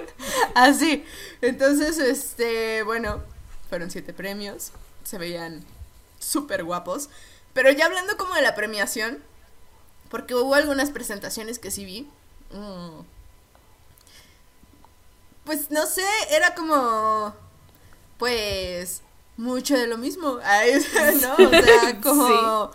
Así, 0.54 1.04
entonces, 1.40 1.98
este, 1.98 2.82
bueno, 2.82 3.22
fueron 3.68 3.90
siete 3.90 4.12
premios, 4.12 4.72
se 5.04 5.18
veían 5.18 5.64
súper 6.18 6.64
guapos, 6.64 7.08
pero 7.52 7.70
ya 7.70 7.86
hablando 7.86 8.16
como 8.16 8.34
de 8.34 8.42
la 8.42 8.54
premiación, 8.54 9.22
porque 10.10 10.34
hubo 10.34 10.54
algunas 10.54 10.90
presentaciones 10.90 11.58
que 11.58 11.70
sí 11.70 11.84
vi. 11.84 12.08
mm, 12.52 13.02
Pues 15.44 15.70
no 15.70 15.86
sé, 15.86 16.04
era 16.30 16.54
como. 16.54 17.34
Pues. 18.18 19.02
Mucho 19.36 19.76
de 19.76 19.86
lo 19.88 19.98
mismo. 19.98 20.38
¿No? 21.22 21.34
O 21.34 21.50
sea, 21.50 22.00
como. 22.02 22.70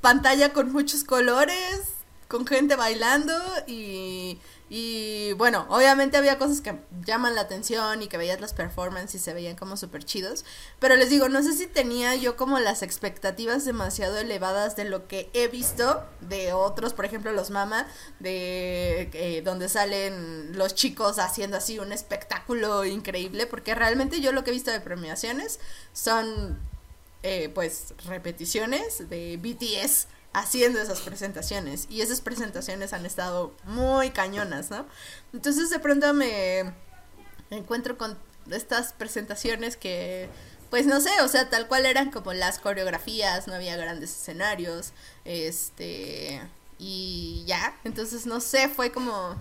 Pantalla 0.00 0.52
con 0.52 0.72
muchos 0.72 1.04
colores. 1.04 1.80
Con 2.28 2.46
gente 2.46 2.76
bailando. 2.76 3.34
Y. 3.66 4.38
Y 4.74 5.34
bueno, 5.34 5.66
obviamente 5.68 6.16
había 6.16 6.38
cosas 6.38 6.62
que 6.62 6.74
llaman 7.04 7.34
la 7.34 7.42
atención 7.42 8.00
y 8.00 8.06
que 8.06 8.16
veías 8.16 8.40
las 8.40 8.54
performances 8.54 9.20
y 9.20 9.22
se 9.22 9.34
veían 9.34 9.54
como 9.54 9.76
súper 9.76 10.02
chidos. 10.02 10.46
Pero 10.78 10.96
les 10.96 11.10
digo, 11.10 11.28
no 11.28 11.42
sé 11.42 11.52
si 11.52 11.66
tenía 11.66 12.14
yo 12.14 12.38
como 12.38 12.58
las 12.58 12.82
expectativas 12.82 13.66
demasiado 13.66 14.16
elevadas 14.16 14.74
de 14.74 14.86
lo 14.86 15.08
que 15.08 15.28
he 15.34 15.48
visto 15.48 16.02
de 16.22 16.54
otros, 16.54 16.94
por 16.94 17.04
ejemplo, 17.04 17.32
los 17.32 17.50
Mama, 17.50 17.86
de 18.18 19.10
eh, 19.12 19.42
donde 19.44 19.68
salen 19.68 20.56
los 20.56 20.74
chicos 20.74 21.18
haciendo 21.18 21.58
así 21.58 21.78
un 21.78 21.92
espectáculo 21.92 22.86
increíble, 22.86 23.46
porque 23.46 23.74
realmente 23.74 24.22
yo 24.22 24.32
lo 24.32 24.42
que 24.42 24.52
he 24.52 24.54
visto 24.54 24.70
de 24.70 24.80
premiaciones 24.80 25.60
son 25.92 26.58
eh, 27.22 27.50
pues 27.52 27.92
repeticiones 28.06 29.10
de 29.10 29.36
BTS 29.36 30.06
haciendo 30.32 30.80
esas 30.80 31.00
presentaciones 31.00 31.86
y 31.90 32.00
esas 32.00 32.20
presentaciones 32.20 32.92
han 32.92 33.06
estado 33.06 33.52
muy 33.64 34.10
cañonas, 34.10 34.70
¿no? 34.70 34.86
Entonces 35.32 35.70
de 35.70 35.78
pronto 35.78 36.12
me 36.14 36.72
encuentro 37.50 37.98
con 37.98 38.16
estas 38.50 38.92
presentaciones 38.92 39.76
que 39.76 40.28
pues 40.72 40.86
no 40.86 41.02
sé, 41.02 41.10
o 41.20 41.28
sea, 41.28 41.50
tal 41.50 41.68
cual 41.68 41.84
eran 41.84 42.10
como 42.10 42.32
las 42.32 42.58
coreografías, 42.58 43.46
no 43.46 43.52
había 43.52 43.76
grandes 43.76 44.10
escenarios, 44.10 44.92
este 45.26 46.40
y 46.78 47.44
ya, 47.46 47.78
entonces 47.84 48.24
no 48.24 48.40
sé, 48.40 48.70
fue 48.70 48.90
como 48.90 49.36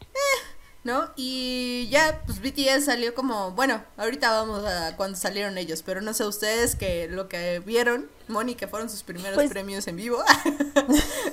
eh, 0.00 0.55
¿no? 0.86 1.10
Y 1.16 1.88
ya, 1.90 2.22
pues 2.24 2.40
BTS 2.40 2.86
salió 2.86 3.14
como, 3.14 3.50
bueno, 3.50 3.82
ahorita 3.98 4.30
vamos 4.30 4.64
a 4.64 4.96
cuando 4.96 5.18
salieron 5.18 5.58
ellos, 5.58 5.82
pero 5.84 6.00
no 6.00 6.14
sé 6.14 6.24
ustedes 6.24 6.76
que 6.76 7.08
lo 7.08 7.28
que 7.28 7.58
vieron, 7.58 8.08
Moni, 8.28 8.54
que 8.54 8.68
fueron 8.68 8.88
sus 8.88 9.02
primeros 9.02 9.34
Pues- 9.34 9.50
premios 9.50 9.86
en 9.88 9.96
vivo, 9.96 10.22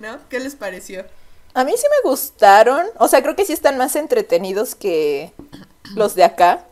¿no? 0.00 0.18
¿Qué 0.28 0.40
les 0.40 0.54
pareció? 0.56 1.04
A 1.54 1.64
mí 1.64 1.72
sí 1.76 1.86
me 2.02 2.08
gustaron. 2.10 2.86
O 2.98 3.08
sea, 3.08 3.22
creo 3.22 3.36
que 3.36 3.44
sí 3.44 3.52
están 3.52 3.78
más 3.78 3.96
entretenidos 3.96 4.74
que 4.74 5.32
los 5.94 6.14
de 6.14 6.24
acá. 6.24 6.64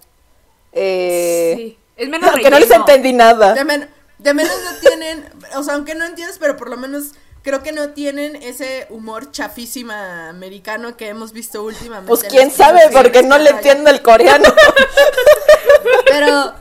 Eh, 0.73 1.55
Sí. 1.57 1.79
Es 1.97 2.09
menos 2.09 2.31
Aunque 2.33 2.51
no 2.51 2.59
les 2.59 2.69
relleno. 2.69 2.85
entendí 2.89 3.13
nada. 3.13 3.55
De, 3.55 3.65
men- 3.65 3.89
de 4.19 4.35
menos 4.35 4.53
no 4.65 4.79
tienen, 4.81 5.29
o 5.57 5.63
sea, 5.63 5.75
aunque 5.75 5.95
no 5.95 6.05
entiendes, 6.05 6.39
pero 6.39 6.57
por 6.57 6.71
lo 6.71 6.77
menos 6.77 7.13
creo 7.43 7.63
que 7.63 7.73
no 7.73 7.91
tienen 7.91 8.37
ese 8.37 8.87
humor 8.91 9.31
chafísima 9.31 10.29
americano 10.29 10.97
que 10.97 11.09
hemos 11.09 11.33
visto 11.33 11.63
últimamente. 11.63 12.09
Pues 12.09 12.25
quién 12.25 12.51
sabe, 12.51 12.81
porque 12.93 13.23
no 13.23 13.39
le 13.39 13.51
entiendo 13.51 13.91
el 13.91 14.03
coreano. 14.03 14.45
Pero, 16.09 16.53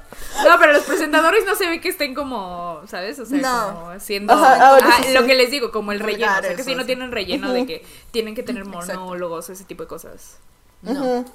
No, 0.46 0.60
pero 0.60 0.74
los 0.74 0.84
presentadores 0.84 1.46
no 1.46 1.56
se 1.56 1.68
ve 1.68 1.82
que 1.82 1.90
estén 1.90 2.16
como, 2.16 2.82
¿sabes? 2.88 3.20
O 3.20 3.26
sea, 3.26 3.38
No. 3.38 3.74
como 3.76 3.90
haciendo 3.92 4.34
Ajá, 4.34 4.78
Ajá, 4.78 5.04
sí, 5.04 5.14
lo 5.14 5.22
sí. 5.22 5.28
que 5.28 5.36
les 5.36 5.52
digo, 5.52 5.72
como 5.72 5.92
el 5.92 6.00
relleno. 6.00 6.32
O 6.40 6.42
sea, 6.42 6.56
que 6.56 6.64
si 6.64 6.74
o 6.74 6.76
no 6.78 6.86
tienen 6.86 7.12
relleno 7.12 7.52
de 7.52 7.66
que 7.66 7.86
tienen 8.12 8.34
que 8.34 8.42
tener 8.44 8.66
monólogos, 8.66 9.50
ese 9.50 9.64
tipo 9.66 9.84
de 9.84 9.90
cosas. 9.90 10.38
no, 10.82 11.26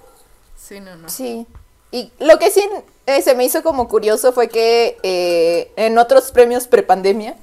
sí, 0.56 0.80
no, 0.80 0.96
no. 0.96 1.08
Sí. 1.08 1.46
Y 1.92 2.10
lo 2.18 2.38
que 2.38 2.50
sí 2.50 2.66
eh, 3.06 3.22
se 3.22 3.34
me 3.34 3.44
hizo 3.44 3.62
como 3.62 3.86
curioso 3.88 4.32
fue 4.32 4.48
que 4.48 4.98
eh, 5.02 5.72
en 5.76 5.98
otros 5.98 6.32
premios 6.32 6.66
prepandemia, 6.66 7.36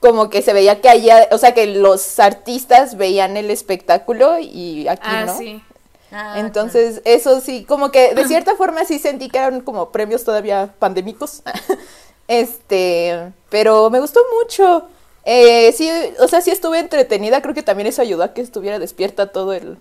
como 0.00 0.30
que 0.30 0.42
se 0.42 0.52
veía 0.52 0.80
que 0.80 0.88
allá, 0.88 1.28
o 1.32 1.38
sea, 1.38 1.54
que 1.54 1.66
los 1.66 2.18
artistas 2.20 2.96
veían 2.96 3.36
el 3.36 3.50
espectáculo 3.50 4.38
y 4.38 4.86
aquí 4.88 5.02
Ah, 5.04 5.24
no. 5.26 5.36
sí. 5.38 5.62
Ah, 6.10 6.36
Entonces, 6.38 7.02
eso 7.04 7.40
sí, 7.40 7.64
como 7.64 7.90
que 7.90 8.14
de 8.14 8.24
cierta 8.28 8.54
forma 8.56 8.84
sí 8.84 8.98
sentí 8.98 9.28
que 9.28 9.38
eran 9.38 9.60
como 9.60 9.90
premios 9.90 10.24
todavía 10.24 10.74
pandémicos. 10.78 11.42
este, 12.28 13.32
pero 13.50 13.90
me 13.90 14.00
gustó 14.00 14.20
mucho. 14.40 14.84
Eh, 15.24 15.72
sí, 15.72 15.90
o 16.20 16.28
sea, 16.28 16.40
sí 16.40 16.50
estuve 16.50 16.78
entretenida, 16.78 17.42
creo 17.42 17.54
que 17.54 17.62
también 17.62 17.86
eso 17.86 18.00
ayudó 18.02 18.22
a 18.22 18.32
que 18.32 18.40
estuviera 18.40 18.78
despierta 18.78 19.26
todo 19.32 19.52
el 19.52 19.76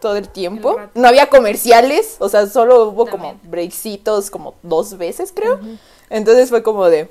todo 0.00 0.16
el 0.16 0.28
tiempo. 0.28 0.78
El 0.94 1.00
no 1.02 1.08
había 1.08 1.28
comerciales, 1.28 2.16
o 2.20 2.28
sea, 2.28 2.46
solo 2.46 2.84
hubo 2.90 3.06
También. 3.06 3.38
como 3.38 3.50
breaksitos 3.50 4.30
como 4.30 4.54
dos 4.62 4.98
veces, 4.98 5.32
creo. 5.34 5.58
Entonces 6.10 6.50
fue 6.50 6.62
como 6.62 6.86
de 6.88 7.10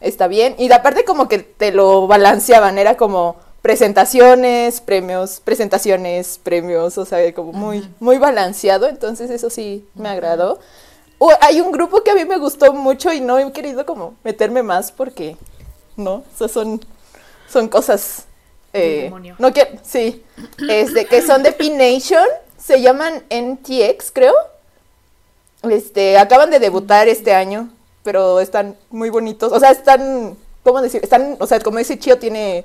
está 0.00 0.26
bien. 0.28 0.54
Y 0.58 0.68
de 0.68 0.74
aparte 0.74 1.04
como 1.04 1.28
que 1.28 1.38
te 1.38 1.72
lo 1.72 2.06
balanceaban, 2.06 2.78
era 2.78 2.96
como 2.96 3.36
presentaciones, 3.62 4.80
premios, 4.80 5.40
presentaciones, 5.40 6.38
premios, 6.42 6.98
o 6.98 7.04
sea, 7.04 7.32
como 7.34 7.52
muy 7.52 7.88
muy 8.00 8.18
balanceado, 8.18 8.88
entonces 8.88 9.30
eso 9.30 9.48
sí 9.50 9.86
me 9.94 10.08
agradó. 10.08 10.58
O- 11.18 11.32
hay 11.40 11.60
un 11.60 11.72
grupo 11.72 12.02
que 12.02 12.10
a 12.10 12.14
mí 12.14 12.24
me 12.24 12.38
gustó 12.38 12.72
mucho 12.74 13.12
y 13.12 13.20
no 13.20 13.38
he 13.38 13.52
querido 13.52 13.86
como 13.86 14.14
meterme 14.24 14.62
más 14.62 14.92
porque 14.92 15.36
no, 15.96 16.14
o 16.16 16.24
sea, 16.36 16.48
son 16.48 16.80
son 17.50 17.68
cosas 17.68 18.24
eh, 18.72 19.08
no 19.38 19.52
que 19.52 19.78
sí, 19.82 20.22
este 20.68 21.06
que 21.06 21.22
son 21.22 21.42
de 21.42 21.52
P-Nation, 21.52 22.26
se 22.58 22.80
llaman 22.82 23.22
NTX, 23.30 24.10
creo. 24.12 24.34
Este, 25.62 26.18
acaban 26.18 26.50
de 26.50 26.58
debutar 26.58 27.08
este 27.08 27.32
año, 27.32 27.70
pero 28.04 28.38
están 28.38 28.76
muy 28.90 29.10
bonitos. 29.10 29.50
O 29.52 29.58
sea, 29.58 29.72
están, 29.72 30.36
¿cómo 30.62 30.80
decir? 30.80 31.02
Están, 31.02 31.36
o 31.40 31.46
sea, 31.48 31.58
como 31.58 31.80
ese 31.80 31.98
chío 31.98 32.18
tiene, 32.18 32.64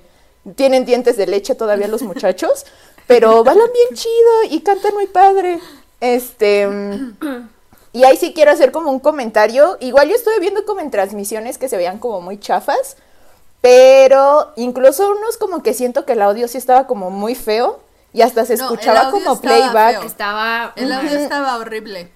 tienen 0.56 0.86
dientes 0.86 1.18
de 1.18 1.26
leche 1.26 1.56
todavía 1.56 1.88
los 1.88 2.02
muchachos, 2.12 2.66
pero 3.08 3.44
bailan 3.44 3.70
bien 3.74 3.96
chido 3.96 4.44
y 4.52 4.62
cantan 4.62 4.94
muy 4.94 5.08
padre. 5.08 5.60
Este, 6.02 6.68
mm, 6.68 7.18
y 7.94 8.04
ahí 8.04 8.18
sí 8.18 8.34
quiero 8.34 8.52
hacer 8.52 8.72
como 8.72 8.92
un 8.92 9.00
comentario. 9.00 9.78
Igual 9.80 10.10
yo 10.10 10.16
estuve 10.16 10.40
viendo 10.40 10.64
como 10.66 10.82
en 10.82 10.92
transmisiones 10.92 11.58
que 11.58 11.68
se 11.70 11.78
veían 11.78 11.98
como 11.98 12.22
muy 12.22 12.38
chafas, 12.38 12.98
pero 13.62 14.52
incluso 14.58 15.10
unos 15.12 15.38
como 15.38 15.64
que 15.64 15.74
siento 15.74 16.06
que 16.06 16.14
el 16.14 16.22
audio 16.22 16.48
sí 16.48 16.58
estaba 16.58 16.86
como 16.88 17.10
muy 17.10 17.34
feo 17.36 17.80
y 18.14 18.22
hasta 18.22 18.46
se 18.46 18.56
No, 18.56 18.68
el 18.68 18.74
escuchaba 18.74 19.00
audio 19.08 19.12
como 19.12 19.34
estaba 19.36 19.56
playback. 19.56 20.00
feo. 20.00 20.04
Estaba. 20.04 20.74
El 20.76 20.92
audio 20.92 21.12
estaba 21.18 21.58
horrible. 21.58 22.12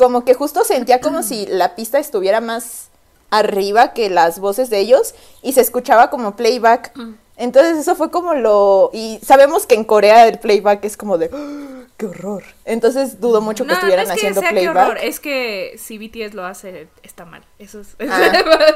Como 0.00 0.24
que 0.24 0.32
justo 0.32 0.64
sentía 0.64 1.02
como 1.02 1.22
si 1.22 1.44
la 1.44 1.74
pista 1.74 1.98
estuviera 1.98 2.40
más 2.40 2.88
arriba 3.28 3.92
que 3.92 4.08
las 4.08 4.38
voces 4.38 4.70
de 4.70 4.78
ellos 4.78 5.14
y 5.42 5.52
se 5.52 5.60
escuchaba 5.60 6.08
como 6.08 6.36
playback. 6.36 6.94
Entonces 7.40 7.78
eso 7.78 7.96
fue 7.96 8.10
como 8.10 8.34
lo... 8.34 8.90
Y 8.92 9.18
sabemos 9.24 9.66
que 9.66 9.74
en 9.74 9.84
Corea 9.84 10.28
el 10.28 10.38
playback 10.38 10.84
es 10.84 10.96
como 10.96 11.16
de... 11.18 11.30
¡Ah, 11.32 11.84
¡Qué 11.96 12.06
horror! 12.06 12.42
Entonces 12.64 13.20
dudo 13.20 13.40
mucho 13.40 13.64
que 13.64 13.68
No, 13.68 13.74
no 13.74 13.78
estuvieran 13.78 14.04
es 14.04 14.10
que 14.10 14.16
haciendo 14.18 14.40
sea 14.40 14.50
playback. 14.50 14.76
horror, 14.76 14.98
es 15.02 15.20
que 15.20 15.74
si 15.78 15.98
BTS 15.98 16.34
lo 16.34 16.44
hace, 16.46 16.88
está 17.02 17.24
mal. 17.24 17.42
Eso 17.58 17.80
es. 17.80 17.96
Ah. 18.08 18.32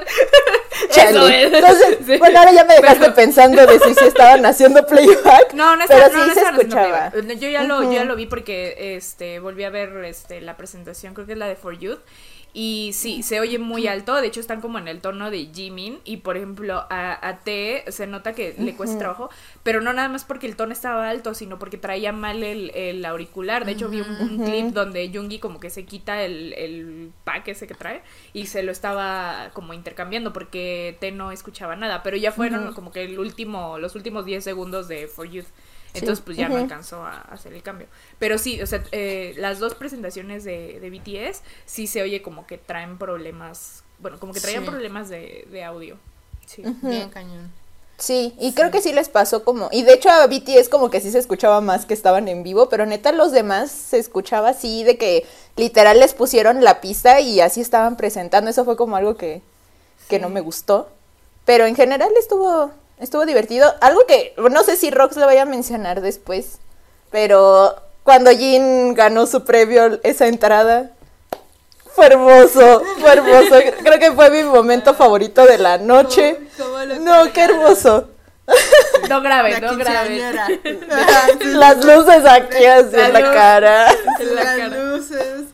Eso 0.96 1.28
es. 1.28 1.52
Entonces, 1.52 1.98
Sí. 2.06 2.16
bueno, 2.18 2.38
ahora 2.38 2.52
ya 2.52 2.64
me 2.64 2.74
dejaste 2.74 3.00
Pero- 3.00 3.14
pensando 3.14 3.66
de 3.66 3.78
si 3.80 3.94
sí 3.94 4.04
estaban 4.06 4.44
haciendo 4.44 4.84
playback. 4.86 5.54
No, 5.54 5.76
no 5.76 5.84
pero 5.86 6.00
está, 6.06 6.10
sí 6.10 6.16
no, 6.18 6.26
no 6.26 6.34
se 6.34 6.40
escuchaba. 6.40 7.12
Yo 7.38 7.48
ya 7.48 7.62
lo, 7.64 7.82
yo 7.84 7.92
ya 7.92 8.04
lo 8.04 8.16
vi 8.16 8.26
porque 8.26 8.96
este 8.96 9.40
volví 9.40 9.64
a 9.64 9.70
ver 9.70 10.04
este 10.04 10.40
la 10.40 10.56
presentación, 10.56 11.14
creo 11.14 11.26
que 11.26 11.32
es 11.32 11.38
la 11.38 11.46
de 11.48 11.56
For 11.56 11.78
Youth. 11.78 12.00
Y 12.56 12.92
sí, 12.94 13.24
se 13.24 13.40
oye 13.40 13.58
muy 13.58 13.88
alto, 13.88 14.14
de 14.14 14.28
hecho 14.28 14.38
están 14.38 14.60
como 14.60 14.78
en 14.78 14.86
el 14.86 15.00
tono 15.00 15.28
de 15.32 15.46
Jimin 15.52 15.98
y 16.04 16.18
por 16.18 16.36
ejemplo 16.36 16.86
a, 16.88 17.28
a 17.28 17.40
T 17.40 17.84
se 17.88 18.06
nota 18.06 18.32
que 18.32 18.54
le 18.56 18.76
cuesta 18.76 18.96
trabajo, 18.96 19.28
pero 19.64 19.80
no 19.80 19.92
nada 19.92 20.08
más 20.08 20.24
porque 20.24 20.46
el 20.46 20.54
tono 20.54 20.72
estaba 20.72 21.10
alto, 21.10 21.34
sino 21.34 21.58
porque 21.58 21.78
traía 21.78 22.12
mal 22.12 22.44
el, 22.44 22.70
el 22.76 23.04
auricular. 23.06 23.64
De 23.64 23.72
hecho 23.72 23.88
vi 23.88 24.02
un, 24.02 24.08
un 24.20 24.44
clip 24.44 24.66
donde 24.66 25.10
Jungi 25.12 25.40
como 25.40 25.58
que 25.58 25.68
se 25.68 25.84
quita 25.84 26.22
el, 26.22 26.52
el 26.52 27.10
pack 27.24 27.48
ese 27.48 27.66
que 27.66 27.74
trae 27.74 28.02
y 28.32 28.46
se 28.46 28.62
lo 28.62 28.70
estaba 28.70 29.50
como 29.52 29.74
intercambiando 29.74 30.32
porque 30.32 30.96
T 31.00 31.10
no 31.10 31.32
escuchaba 31.32 31.74
nada, 31.74 32.04
pero 32.04 32.16
ya 32.16 32.30
fueron 32.30 32.72
como 32.72 32.92
que 32.92 33.02
el 33.02 33.18
último, 33.18 33.78
los 33.78 33.96
últimos 33.96 34.26
10 34.26 34.44
segundos 34.44 34.86
de 34.86 35.08
For 35.08 35.28
Youth. 35.28 35.46
Entonces, 35.94 36.24
pues 36.24 36.36
ya 36.36 36.48
no 36.48 36.54
Ujú. 36.56 36.64
alcanzó 36.64 37.04
a 37.04 37.20
hacer 37.22 37.52
el 37.52 37.62
cambio. 37.62 37.86
Pero 38.18 38.36
sí, 38.36 38.60
o 38.60 38.66
sea, 38.66 38.82
eh, 38.92 39.34
las 39.36 39.60
dos 39.60 39.74
presentaciones 39.74 40.42
de, 40.44 40.80
de 40.80 40.90
BTS 40.90 41.42
sí 41.66 41.86
se 41.86 42.02
oye 42.02 42.20
como 42.20 42.46
que 42.46 42.58
traen 42.58 42.98
problemas. 42.98 43.84
Bueno, 44.00 44.18
como 44.18 44.32
que 44.32 44.40
traían 44.40 44.64
Sí. 44.64 44.70
problemas 44.70 45.08
de, 45.08 45.46
de 45.50 45.62
audio. 45.64 45.96
Sí. 46.46 46.62
Bien 46.82 47.08
cañón. 47.10 47.50
Sí, 47.96 48.34
y 48.40 48.54
creo 48.54 48.72
que 48.72 48.82
sí 48.82 48.92
les 48.92 49.08
pasó 49.08 49.44
como, 49.44 49.68
y 49.70 49.82
de 49.84 49.94
hecho 49.94 50.10
a 50.10 50.26
BTS 50.26 50.68
como 50.68 50.90
que 50.90 51.00
sí 51.00 51.12
se 51.12 51.18
escuchaba 51.20 51.60
más 51.60 51.86
que 51.86 51.94
estaban 51.94 52.26
en 52.26 52.42
vivo, 52.42 52.68
pero 52.68 52.86
neta 52.86 53.12
los 53.12 53.30
demás 53.30 53.70
se 53.70 53.98
escuchaba 54.00 54.48
así 54.48 54.82
de 54.82 54.98
que 54.98 55.24
literal 55.56 56.00
les 56.00 56.12
pusieron 56.12 56.64
la 56.64 56.80
pista 56.80 57.20
y 57.20 57.40
así 57.40 57.60
estaban 57.60 57.96
presentando, 57.96 58.50
eso 58.50 58.64
fue 58.64 58.76
como 58.76 58.96
algo 58.96 59.16
que, 59.16 59.42
que 60.08 60.18
no 60.18 60.28
me 60.28 60.40
gustó, 60.40 60.88
pero 61.44 61.66
en 61.66 61.76
general 61.76 62.10
estuvo, 62.18 62.72
estuvo 62.98 63.26
divertido, 63.26 63.74
algo 63.80 64.06
que 64.06 64.34
no 64.36 64.62
sé 64.62 64.76
si 64.76 64.90
Rox 64.90 65.16
lo 65.16 65.26
vaya 65.26 65.42
a 65.42 65.46
mencionar 65.46 66.00
después, 66.00 66.58
pero 67.10 67.74
cuando 68.02 68.30
Jin 68.30 68.94
ganó 68.94 69.26
su 69.26 69.44
previo 69.44 70.00
esa 70.02 70.26
entrada, 70.26 70.90
fue 71.94 72.06
hermoso, 72.06 72.82
fue 73.00 73.12
hermoso, 73.12 73.56
creo 73.82 73.98
que 73.98 74.12
fue 74.12 74.30
mi 74.30 74.42
momento 74.42 74.94
favorito 74.94 75.46
de 75.46 75.58
la 75.58 75.78
noche. 75.78 76.38
¿Cómo 76.58 76.78
lo 76.84 76.96
No, 76.96 77.32
qué 77.32 77.42
hermoso. 77.42 78.08
No 79.08 79.22
grave, 79.22 79.52
La 79.52 79.60
no 79.60 79.76
grave. 79.76 80.32
Las 81.40 81.84
luces 81.84 82.26
aquí 82.26 82.64
así 82.66 82.96
en 82.96 83.12
la 83.12 83.20
cara. 83.20 83.86
En 84.18 84.34
la 84.34 84.44
las 84.44 84.56
cara. 84.56 84.68
luces. 84.68 85.44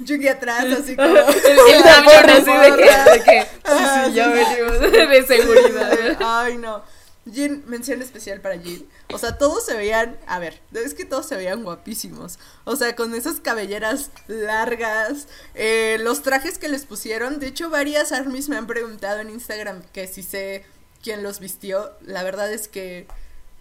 Yugi 0.00 0.28
atrás, 0.28 0.64
así 0.64 0.96
como. 0.96 1.08
El, 1.08 1.18
el 1.18 1.82
camión 1.82 2.30
así 2.30 2.50
de 2.50 2.76
que, 2.76 3.10
de 3.10 3.24
que, 3.24 3.42
sí, 3.66 3.84
sí, 4.06 4.12
ya 4.14 4.28
venimos 4.28 4.80
de 5.10 5.26
seguridad. 5.26 6.16
Ay, 6.20 6.56
no. 6.56 6.82
Jin, 7.30 7.62
mención 7.66 8.00
especial 8.00 8.40
para 8.40 8.58
Jin. 8.58 8.88
O 9.12 9.18
sea, 9.18 9.36
todos 9.36 9.64
se 9.64 9.76
veían, 9.76 10.18
a 10.26 10.38
ver, 10.38 10.60
es 10.72 10.94
que 10.94 11.04
todos 11.04 11.26
se 11.26 11.36
veían 11.36 11.62
guapísimos. 11.62 12.38
O 12.64 12.76
sea, 12.76 12.96
con 12.96 13.14
esas 13.14 13.40
cabelleras 13.40 14.10
largas, 14.26 15.28
eh, 15.54 15.98
los 16.00 16.22
trajes 16.22 16.56
que 16.56 16.70
les 16.70 16.86
pusieron. 16.86 17.38
De 17.38 17.48
hecho, 17.48 17.68
varias 17.68 18.12
armies 18.12 18.48
me 18.48 18.56
han 18.56 18.66
preguntado 18.66 19.20
en 19.20 19.28
Instagram 19.28 19.82
que 19.92 20.06
si 20.06 20.22
sé 20.22 20.64
quién 21.02 21.22
los 21.22 21.40
vistió. 21.40 21.92
La 22.00 22.22
verdad 22.22 22.50
es 22.50 22.68
que 22.68 23.06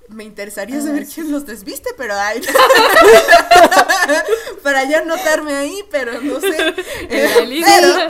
me 0.09 0.23
interesaría 0.23 0.81
saber 0.81 1.05
quién 1.07 1.31
los 1.31 1.45
desviste, 1.45 1.89
pero 1.97 2.13
ay. 2.17 2.41
para 4.63 4.83
ya 4.85 4.99
anotarme 4.99 5.55
ahí, 5.55 5.83
pero 5.91 6.19
no 6.21 6.39
sé. 6.39 6.49
Eh, 7.09 7.45
lista. 7.47 7.71
pero- 7.79 8.09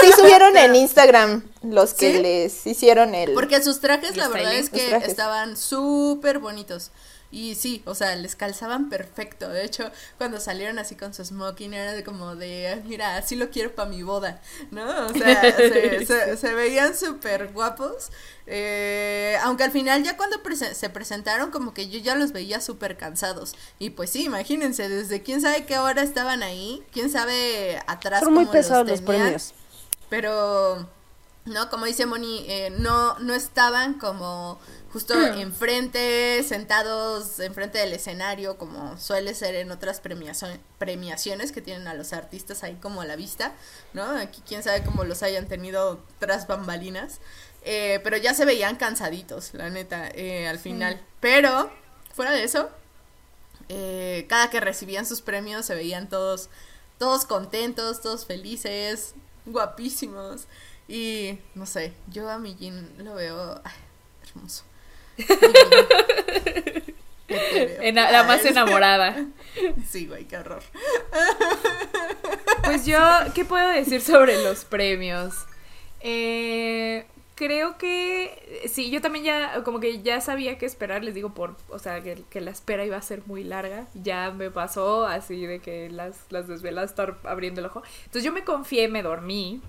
Sí 0.02 0.12
subieron 0.16 0.56
en 0.56 0.74
Instagram 0.74 1.42
los 1.62 1.94
que 1.94 2.12
¿Sí? 2.12 2.18
les 2.22 2.66
hicieron 2.66 3.14
el... 3.14 3.32
Porque 3.34 3.62
sus 3.62 3.80
trajes, 3.80 4.12
El 4.12 4.16
la 4.18 4.28
verdad 4.28 4.52
styling. 4.52 4.64
es 4.64 4.70
que 4.70 4.96
estaban 5.10 5.56
súper 5.56 6.38
bonitos. 6.38 6.90
Y 7.32 7.54
sí, 7.56 7.82
o 7.86 7.94
sea, 7.94 8.14
les 8.14 8.36
calzaban 8.36 8.88
perfecto. 8.90 9.48
De 9.48 9.64
hecho, 9.64 9.90
cuando 10.18 10.38
salieron 10.38 10.78
así 10.78 10.94
con 10.96 11.14
su 11.14 11.24
smoking, 11.24 11.72
era 11.74 11.92
de 11.94 12.04
como 12.04 12.36
de, 12.36 12.68
"Ah, 12.68 12.82
mira, 12.86 13.16
así 13.16 13.36
lo 13.36 13.50
quiero 13.50 13.74
para 13.74 13.88
mi 13.88 14.02
boda, 14.02 14.40
¿no? 14.70 15.06
O 15.06 15.12
sea, 15.14 15.40
se, 15.56 16.04
se- 16.06 16.36
se 16.36 16.54
veían 16.54 16.94
súper 16.96 17.50
guapos. 17.52 18.10
Eh, 18.46 19.36
aunque 19.42 19.64
al 19.64 19.70
final, 19.70 20.02
ya 20.04 20.16
cuando 20.16 20.36
se 20.74 20.90
presentaron, 20.90 21.50
como 21.50 21.72
que 21.74 21.88
yo 21.88 21.98
ya 22.00 22.14
los 22.16 22.32
veía 22.32 22.60
súper 22.60 22.96
cansados. 22.98 23.54
Y 23.78 23.90
pues 23.90 24.10
sí, 24.10 24.24
imagínense, 24.24 24.88
desde 24.88 25.22
quién 25.22 25.40
sabe 25.40 25.64
qué 25.64 25.78
hora 25.78 26.02
estaban 26.02 26.42
ahí, 26.42 26.82
quién 26.92 27.10
sabe 27.10 27.80
atrás. 27.86 28.20
Son 28.22 28.34
muy 28.34 28.44
los 28.44 28.52
pesados 28.52 28.86
los 28.88 29.00
premios. 29.00 29.54
Pero, 30.10 30.86
no, 31.44 31.70
como 31.70 31.86
dice 31.86 32.06
Moni, 32.06 32.44
eh, 32.48 32.70
no, 32.78 33.18
no 33.20 33.34
estaban 33.34 33.94
como 33.94 34.60
justo 34.92 35.14
enfrente, 35.14 36.42
sentados 36.42 37.40
enfrente 37.40 37.78
del 37.78 37.94
escenario, 37.94 38.58
como 38.58 38.98
suele 38.98 39.34
ser 39.34 39.54
en 39.54 39.70
otras 39.70 40.00
premiaciones 40.00 41.52
que 41.52 41.62
tienen 41.62 41.88
a 41.88 41.94
los 41.94 42.12
artistas 42.12 42.62
ahí 42.62 42.74
como 42.74 43.00
a 43.00 43.06
la 43.06 43.16
vista, 43.16 43.54
¿no? 43.94 44.04
Aquí 44.04 44.42
quién 44.46 44.62
sabe 44.62 44.84
cómo 44.84 45.04
los 45.04 45.22
hayan 45.22 45.48
tenido 45.48 46.04
tras 46.18 46.46
bambalinas. 46.46 47.20
Eh, 47.64 48.00
pero 48.02 48.16
ya 48.16 48.34
se 48.34 48.44
veían 48.44 48.76
cansaditos, 48.76 49.54
la 49.54 49.70
neta, 49.70 50.08
eh, 50.14 50.48
al 50.48 50.58
final. 50.58 51.00
Pero, 51.20 51.70
fuera 52.12 52.32
de 52.32 52.44
eso, 52.44 52.68
eh, 53.68 54.26
cada 54.28 54.50
que 54.50 54.60
recibían 54.60 55.06
sus 55.06 55.22
premios 55.22 55.64
se 55.64 55.74
veían 55.74 56.08
todos, 56.08 56.50
todos 56.98 57.24
contentos, 57.24 58.02
todos 58.02 58.26
felices, 58.26 59.14
guapísimos. 59.46 60.48
Y 60.88 61.38
no 61.54 61.64
sé, 61.64 61.94
yo 62.08 62.28
a 62.28 62.38
mi 62.38 62.54
Jin 62.54 62.92
lo 62.98 63.14
veo 63.14 63.60
ay, 63.64 63.72
hermoso. 64.28 64.64
La 67.92 68.24
más 68.24 68.44
enamorada. 68.44 69.26
Sí, 69.88 70.06
güey, 70.06 70.26
qué 70.26 70.38
horror. 70.38 70.62
Pues 72.64 72.86
yo, 72.86 72.98
¿qué 73.34 73.44
puedo 73.44 73.68
decir 73.68 74.00
sobre 74.00 74.42
los 74.42 74.64
premios? 74.64 75.34
Eh, 76.00 77.04
creo 77.34 77.76
que 77.78 78.62
sí, 78.72 78.90
yo 78.90 79.00
también 79.00 79.24
ya, 79.24 79.62
como 79.64 79.80
que 79.80 80.02
ya 80.02 80.20
sabía 80.20 80.58
qué 80.58 80.66
esperar, 80.66 81.02
les 81.04 81.14
digo 81.14 81.34
por, 81.34 81.56
o 81.68 81.78
sea, 81.78 82.02
que, 82.02 82.22
que 82.30 82.40
la 82.40 82.50
espera 82.50 82.84
iba 82.84 82.96
a 82.96 83.02
ser 83.02 83.22
muy 83.26 83.44
larga, 83.44 83.86
ya 83.94 84.30
me 84.30 84.50
pasó 84.50 85.06
así 85.06 85.46
de 85.46 85.60
que 85.60 85.90
las, 85.90 86.16
las 86.30 86.48
desveladas 86.48 86.90
estar 86.90 87.18
abriendo 87.24 87.60
el 87.60 87.66
ojo. 87.66 87.82
Entonces 88.04 88.24
yo 88.24 88.32
me 88.32 88.44
confié, 88.44 88.88
me 88.88 89.02
dormí. 89.02 89.60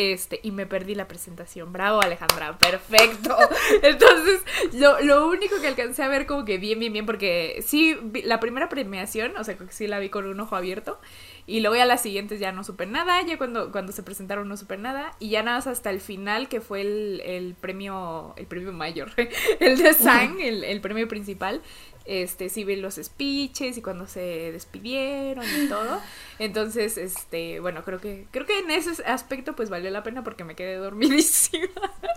Este, 0.00 0.40
y 0.42 0.50
me 0.50 0.64
perdí 0.64 0.94
la 0.94 1.06
presentación. 1.06 1.74
Bravo, 1.74 2.00
Alejandra, 2.00 2.56
perfecto. 2.56 3.36
Entonces, 3.82 4.40
lo, 4.72 4.98
lo 5.02 5.28
único 5.28 5.60
que 5.60 5.66
alcancé 5.66 6.02
a 6.02 6.08
ver 6.08 6.24
como 6.24 6.46
que 6.46 6.56
bien, 6.56 6.78
bien, 6.78 6.94
bien, 6.94 7.04
porque 7.04 7.62
sí, 7.66 7.98
la 8.24 8.40
primera 8.40 8.70
premiación, 8.70 9.36
o 9.36 9.44
sea, 9.44 9.58
sí 9.68 9.86
la 9.86 9.98
vi 9.98 10.08
con 10.08 10.24
un 10.26 10.40
ojo 10.40 10.56
abierto. 10.56 10.98
Y 11.46 11.60
luego 11.60 11.76
ya 11.76 11.84
las 11.84 12.02
siguientes 12.02 12.40
ya 12.40 12.52
no 12.52 12.64
supe 12.64 12.86
nada, 12.86 13.22
ya 13.22 13.38
cuando, 13.38 13.72
cuando 13.72 13.92
se 13.92 14.02
presentaron 14.02 14.48
no 14.48 14.56
supe 14.56 14.76
nada. 14.76 15.12
Y 15.18 15.30
ya 15.30 15.42
nada 15.42 15.58
más 15.58 15.66
hasta 15.66 15.90
el 15.90 16.00
final, 16.00 16.48
que 16.48 16.60
fue 16.60 16.82
el, 16.82 17.22
el 17.24 17.54
premio, 17.54 18.34
el 18.36 18.46
premio 18.46 18.72
mayor, 18.72 19.10
el 19.60 19.78
de 19.78 19.94
Sang, 19.94 20.40
el, 20.40 20.64
el 20.64 20.80
premio 20.80 21.08
principal. 21.08 21.62
Este, 22.06 22.48
sí 22.48 22.64
vi 22.64 22.76
los 22.76 22.94
speeches 22.96 23.76
y 23.76 23.82
cuando 23.82 24.06
se 24.06 24.50
despidieron 24.52 25.44
y 25.44 25.68
todo. 25.68 26.00
Entonces, 26.38 26.96
este, 26.98 27.60
bueno, 27.60 27.84
creo 27.84 28.00
que, 28.00 28.26
creo 28.30 28.46
que 28.46 28.58
en 28.58 28.70
ese 28.70 29.04
aspecto 29.04 29.54
pues 29.54 29.70
valió 29.70 29.90
la 29.90 30.02
pena 30.02 30.24
porque 30.24 30.44
me 30.44 30.54
quedé 30.54 30.76
dormidísima. 30.76 31.68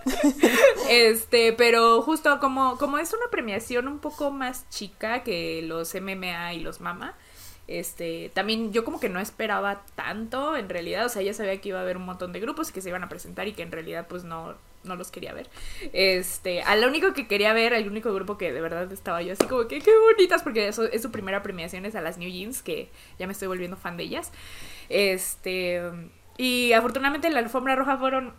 Este, 0.90 1.52
pero 1.54 2.02
justo 2.02 2.38
como, 2.38 2.76
como 2.76 2.98
es 2.98 3.12
una 3.12 3.30
premiación 3.30 3.88
un 3.88 4.00
poco 4.00 4.30
más 4.30 4.68
chica 4.68 5.22
que 5.22 5.62
los 5.62 5.94
MMA 5.94 6.54
y 6.54 6.60
los 6.60 6.80
Mama, 6.80 7.16
este, 7.66 8.30
también 8.34 8.72
yo 8.72 8.84
como 8.84 9.00
que 9.00 9.08
no 9.08 9.20
esperaba 9.20 9.84
tanto 9.94 10.56
en 10.56 10.68
realidad, 10.68 11.06
o 11.06 11.08
sea, 11.08 11.22
ya 11.22 11.32
sabía 11.32 11.60
que 11.60 11.70
iba 11.70 11.78
a 11.78 11.82
haber 11.82 11.96
un 11.96 12.04
montón 12.04 12.32
de 12.32 12.40
grupos 12.40 12.72
que 12.72 12.80
se 12.80 12.90
iban 12.90 13.02
a 13.02 13.08
presentar 13.08 13.48
y 13.48 13.52
que 13.52 13.62
en 13.62 13.72
realidad 13.72 14.06
pues 14.08 14.24
no, 14.24 14.54
no 14.84 14.96
los 14.96 15.10
quería 15.10 15.32
ver. 15.32 15.48
Este, 15.92 16.62
al 16.62 16.86
único 16.86 17.12
que 17.14 17.26
quería 17.26 17.52
ver, 17.52 17.72
el 17.72 17.88
único 17.88 18.12
grupo 18.12 18.36
que 18.36 18.52
de 18.52 18.60
verdad 18.60 18.92
estaba 18.92 19.22
yo 19.22 19.32
así 19.32 19.46
como 19.46 19.66
que 19.66 19.80
qué 19.80 19.92
bonitas, 20.12 20.42
porque 20.42 20.68
eso 20.68 20.84
es 20.84 21.02
su 21.02 21.10
primera 21.10 21.42
premiación, 21.42 21.86
es 21.86 21.94
a 21.94 22.00
las 22.00 22.18
New 22.18 22.30
Jeans, 22.30 22.62
que 22.62 22.90
ya 23.18 23.26
me 23.26 23.32
estoy 23.32 23.48
volviendo 23.48 23.76
fan 23.76 23.96
de 23.96 24.04
ellas. 24.04 24.30
Este, 24.88 25.80
y 26.36 26.72
afortunadamente 26.72 27.28
en 27.28 27.34
la 27.34 27.40
alfombra 27.40 27.76
roja 27.76 27.96
fueron 27.96 28.34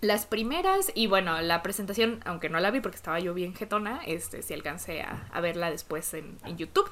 las 0.00 0.26
primeras 0.26 0.92
y 0.94 1.06
bueno, 1.06 1.40
la 1.40 1.62
presentación, 1.62 2.20
aunque 2.24 2.48
no 2.48 2.60
la 2.60 2.70
vi 2.70 2.80
porque 2.80 2.96
estaba 2.96 3.18
yo 3.20 3.34
bien 3.34 3.54
jetona, 3.54 4.00
este, 4.06 4.42
sí 4.42 4.54
alcancé 4.54 5.02
a, 5.02 5.26
a 5.32 5.40
verla 5.40 5.70
después 5.70 6.12
en, 6.14 6.38
YouTube. 6.56 6.90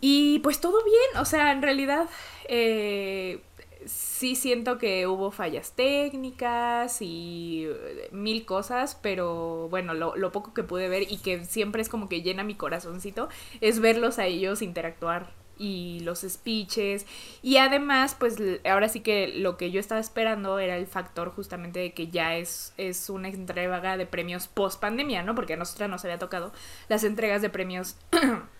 Y 0.00 0.38
pues 0.40 0.60
todo 0.60 0.82
bien, 0.84 1.20
o 1.20 1.24
sea, 1.24 1.52
en 1.52 1.62
realidad 1.62 2.08
eh, 2.48 3.42
sí 3.84 4.36
siento 4.36 4.78
que 4.78 5.06
hubo 5.06 5.30
fallas 5.30 5.72
técnicas 5.72 6.98
y 7.00 7.68
mil 8.12 8.44
cosas, 8.44 8.98
pero 9.00 9.68
bueno, 9.68 9.94
lo, 9.94 10.16
lo, 10.16 10.32
poco 10.32 10.54
que 10.54 10.62
pude 10.62 10.88
ver 10.88 11.10
y 11.10 11.18
que 11.18 11.44
siempre 11.44 11.82
es 11.82 11.88
como 11.88 12.08
que 12.08 12.22
llena 12.22 12.44
mi 12.44 12.54
corazoncito 12.54 13.28
es 13.60 13.80
verlos 13.80 14.18
a 14.18 14.26
ellos 14.26 14.62
interactuar 14.62 15.32
y 15.58 16.00
los 16.00 16.20
speeches 16.20 17.04
y 17.42 17.56
además 17.56 18.14
pues 18.18 18.36
ahora 18.64 18.88
sí 18.88 19.00
que 19.00 19.28
lo 19.28 19.56
que 19.56 19.70
yo 19.70 19.80
estaba 19.80 20.00
esperando 20.00 20.58
era 20.58 20.76
el 20.76 20.86
factor 20.86 21.30
justamente 21.30 21.80
de 21.80 21.92
que 21.92 22.08
ya 22.08 22.36
es, 22.36 22.72
es 22.76 23.10
una 23.10 23.28
entrega 23.28 23.96
de 23.96 24.06
premios 24.06 24.46
post 24.48 24.80
pandemia, 24.80 25.22
¿no? 25.22 25.34
Porque 25.34 25.54
a 25.54 25.56
nosotras 25.56 25.90
nos 25.90 26.04
había 26.04 26.18
tocado 26.18 26.52
las 26.88 27.04
entregas 27.04 27.42
de 27.42 27.50
premios 27.50 27.96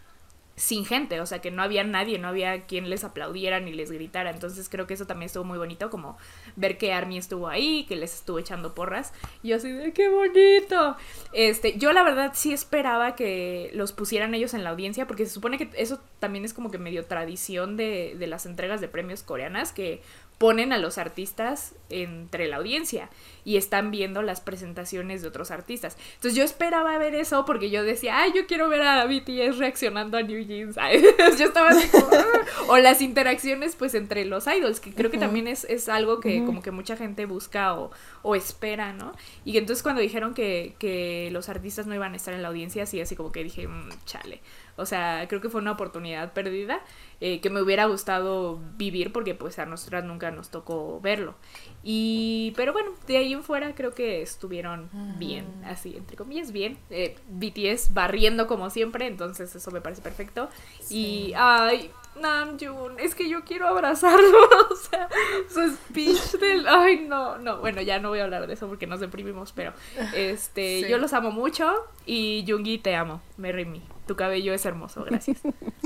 sin 0.59 0.85
gente, 0.85 1.21
o 1.21 1.27
sea 1.27 1.41
que 1.41 1.51
no 1.51 1.63
había 1.63 1.85
nadie, 1.85 2.19
no 2.19 2.29
había 2.29 2.67
quien 2.67 2.91
les 2.91 3.05
aplaudiera 3.05 3.61
ni 3.61 3.73
les 3.73 3.91
gritara, 3.91 4.31
entonces 4.31 4.69
creo 4.69 4.87
que 4.87 4.95
eso 4.95 5.07
también 5.07 5.27
estuvo 5.27 5.45
muy 5.45 5.57
bonito, 5.57 5.89
como 5.89 6.19
ver 6.57 6.77
que 6.79 6.93
Army 6.93 7.17
estuvo 7.17 7.49
ahí, 7.49 7.85
que 7.89 7.97
les 7.97 8.15
estuvo 8.15 8.39
echando 8.39 8.75
porras, 8.75 9.13
y 9.43 9.49
yo 9.49 9.57
así 9.57 9.71
de 9.71 9.93
qué 9.93 10.09
bonito. 10.09 10.97
Este, 11.33 11.79
yo 11.79 11.93
la 11.93 12.03
verdad 12.03 12.33
sí 12.35 12.53
esperaba 12.53 13.15
que 13.15 13.71
los 13.73 13.93
pusieran 13.93 14.35
ellos 14.35 14.53
en 14.53 14.65
la 14.65 14.71
audiencia, 14.71 15.07
porque 15.07 15.27
se 15.27 15.33
supone 15.33 15.59
que 15.59 15.71
eso 15.75 16.01
también 16.19 16.45
es 16.45 16.53
como 16.53 16.71
que 16.71 16.79
medio 16.79 17.05
tradición 17.07 17.77
de, 17.77 18.17
de 18.19 18.27
las 18.27 18.45
entregas 18.45 18.81
de 18.81 18.89
premios 18.89 19.23
coreanas, 19.23 19.73
que 19.73 20.03
ponen 20.39 20.73
a 20.73 20.79
los 20.79 20.99
artistas 20.99 21.75
entre 21.91 22.47
la 22.47 22.57
audiencia 22.57 23.11
y 23.45 23.57
están 23.57 23.91
viendo 23.91 24.23
las 24.23 24.41
presentaciones 24.41 25.21
de 25.23 25.29
otros 25.29 25.51
artistas. 25.51 25.97
Entonces 26.15 26.37
yo 26.37 26.45
esperaba 26.45 26.97
ver 26.99 27.17
eso 27.17 27.45
porque 27.45 27.71
yo 27.71 27.83
decía, 27.83 28.19
ay, 28.21 28.33
yo 28.35 28.47
quiero 28.47 28.69
ver 28.69 28.83
a 28.83 29.05
BTS 29.07 29.59
reaccionando 29.59 30.17
a 30.17 30.23
New 30.23 30.45
Jeans. 30.45 30.77
yo 31.39 31.47
estaba 31.47 31.71
así 31.71 31.89
como, 31.89 32.07
ah". 32.13 32.25
o 32.69 32.79
las 32.79 33.03
interacciones 33.03 33.75
pues 33.75 33.95
entre 33.95 34.25
los 34.27 34.47
idols, 34.47 34.79
que 34.79 34.95
creo 34.95 35.11
que 35.11 35.19
también 35.19 35.49
es, 35.49 35.65
es 35.65 35.89
algo 35.89 36.21
que 36.21 36.45
como 36.45 36.63
que 36.63 36.71
mucha 36.71 36.97
gente 36.97 37.27
busca 37.27 37.75
o, 37.75 37.91
o 38.23 38.37
espera, 38.37 38.93
¿no? 38.93 39.13
Y 39.45 39.59
entonces 39.59 39.83
cuando 39.83 40.01
dijeron 40.01 40.35
que, 40.35 40.75
que, 40.79 41.31
los 41.33 41.49
artistas 41.49 41.87
no 41.87 41.95
iban 41.95 42.13
a 42.13 42.17
estar 42.17 42.33
en 42.33 42.43
la 42.43 42.49
audiencia, 42.49 42.85
así 42.85 43.01
así 43.01 43.17
como 43.17 43.33
que 43.33 43.43
dije, 43.43 43.67
mmm, 43.67 43.91
chale. 44.05 44.41
O 44.79 44.87
sea, 44.87 45.27
creo 45.29 45.41
que 45.41 45.49
fue 45.49 45.61
una 45.61 45.73
oportunidad 45.73 46.33
perdida 46.33 46.81
eh, 47.21 47.41
que 47.41 47.51
me 47.51 47.61
hubiera 47.61 47.87
gustado 47.87 48.61
vivir 48.77 49.13
porque 49.13 49.35
pues 49.35 49.59
a 49.59 49.67
nosotras 49.67 50.05
nunca 50.05 50.31
nos 50.31 50.51
tocó 50.51 51.01
verlo. 51.01 51.35
Y, 51.83 52.53
pero 52.57 52.73
bueno, 52.73 52.93
de 53.07 53.17
ahí 53.17 53.33
en 53.33 53.43
fuera 53.43 53.75
creo 53.75 53.93
que 53.93 54.23
estuvieron 54.23 54.89
bien, 55.19 55.47
así, 55.65 55.97
entre 55.97 56.17
comillas, 56.17 56.53
bien. 56.53 56.79
Eh, 56.91 57.17
BTS 57.29 57.93
barriendo 57.93 58.47
como 58.47 58.71
siempre, 58.71 59.07
entonces 59.07 59.55
eso 59.55 59.71
me 59.71 59.81
parece 59.81 60.01
perfecto. 60.01 60.49
Y, 60.91 61.33
ay, 61.37 61.91
Namjoon, 62.21 63.01
es 63.01 63.15
que 63.15 63.29
yo 63.29 63.45
quiero 63.45 63.67
abrazarlo, 63.67 64.39
o 64.71 64.77
sea, 64.77 65.09
su 65.49 65.69
speech 65.75 66.41
del, 66.41 66.67
ay, 66.69 67.07
no, 67.09 67.39
no, 67.39 67.59
bueno, 67.59 67.81
ya 67.83 67.99
no 67.99 68.11
voy 68.11 68.21
a 68.21 68.25
hablar 68.25 68.47
de 68.47 68.55
eso 68.55 68.69
porque 68.69 68.87
nos 68.87 69.01
deprimimos, 69.01 69.53
pero, 69.53 69.73
este, 70.15 70.81
sí. 70.85 70.89
yo 70.89 70.99
los 70.99 71.13
amo 71.13 71.31
mucho 71.31 71.73
y 72.07 72.45
Jungi 72.47 72.79
te 72.79 72.95
amo, 72.95 73.21
Merry 73.37 73.65
Me. 73.65 73.98
Tu 74.09 74.17
cabello 74.17 74.55
es 74.55 74.65
hermoso, 74.65 75.05
gracias. 75.05 75.37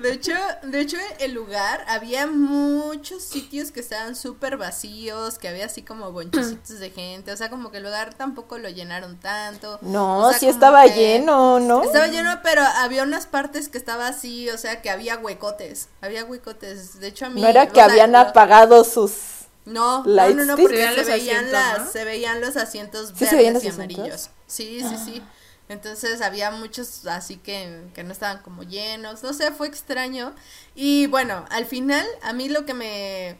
de 0.00 0.12
hecho, 0.12 0.32
de 0.62 0.80
hecho, 0.80 0.96
el 1.18 1.32
lugar 1.32 1.84
había 1.88 2.28
muchos 2.28 3.24
sitios 3.24 3.72
que 3.72 3.80
estaban 3.80 4.14
súper 4.14 4.56
vacíos, 4.56 5.38
que 5.38 5.48
había 5.48 5.66
así 5.66 5.82
como 5.82 6.12
bonchecitos 6.12 6.78
de 6.78 6.90
gente, 6.90 7.32
o 7.32 7.36
sea, 7.36 7.50
como 7.50 7.72
que 7.72 7.78
el 7.78 7.82
lugar 7.82 8.14
tampoco 8.14 8.58
lo 8.58 8.68
llenaron 8.68 9.18
tanto. 9.18 9.80
No, 9.82 10.20
o 10.20 10.30
sea, 10.30 10.38
sí 10.38 10.46
estaba 10.46 10.86
lleno, 10.86 11.58
¿no? 11.58 11.82
Estaba 11.82 12.06
lleno, 12.06 12.38
pero 12.44 12.62
había 12.62 13.02
unas 13.02 13.26
partes 13.26 13.68
que 13.68 13.76
estaba 13.76 14.06
así, 14.06 14.48
o 14.50 14.56
sea, 14.56 14.80
que 14.82 14.90
había 14.90 15.18
huecotes, 15.18 15.88
había 16.00 16.24
huecotes. 16.24 17.00
De 17.00 17.08
hecho, 17.08 17.26
a 17.26 17.30
mí. 17.30 17.40
No 17.40 17.48
era 17.48 17.66
que 17.66 17.80
habían 17.80 18.12
la, 18.12 18.20
apagado 18.20 18.84
sus. 18.84 19.48
No, 19.64 20.04
no, 20.04 20.30
no, 20.30 20.44
no, 20.44 20.56
porque 20.56 20.94
se 20.94 21.02
veían, 21.02 21.50
las, 21.50 21.78
¿no? 21.80 21.90
se 21.90 22.04
veían 22.04 22.40
los 22.40 22.56
asientos 22.56 23.12
¿Sí 23.16 23.24
verdes 23.24 23.52
los 23.52 23.64
y 23.64 23.68
amarillos. 23.68 24.30
Sí, 24.46 24.80
sí, 24.80 24.96
sí. 25.04 25.22
Entonces 25.68 26.22
había 26.22 26.50
muchos 26.52 27.06
así 27.06 27.36
que, 27.36 27.82
que, 27.94 28.04
no 28.04 28.12
estaban 28.12 28.42
como 28.42 28.62
llenos, 28.62 29.22
no 29.22 29.32
sé, 29.32 29.50
fue 29.50 29.66
extraño. 29.66 30.34
Y 30.74 31.06
bueno, 31.08 31.44
al 31.50 31.66
final 31.66 32.06
a 32.22 32.32
mí 32.32 32.48
lo 32.48 32.64
que 32.64 32.74
me... 32.74 33.36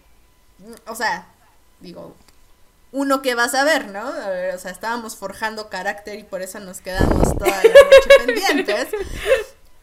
O 0.87 0.97
sea, 0.97 1.29
digo, 1.81 2.17
uno 2.93 3.23
que 3.23 3.35
va 3.35 3.45
a 3.45 3.49
saber, 3.49 3.89
¿no? 3.89 4.09
O 4.55 4.59
sea, 4.59 4.71
estábamos 4.71 5.17
forjando 5.17 5.69
carácter 5.69 6.19
y 6.19 6.25
por 6.25 6.43
eso 6.43 6.59
nos 6.61 6.81
quedamos 6.81 7.37
toda 7.37 7.51
la 7.51 7.63
noche 7.63 8.11
pendientes. 8.27 8.89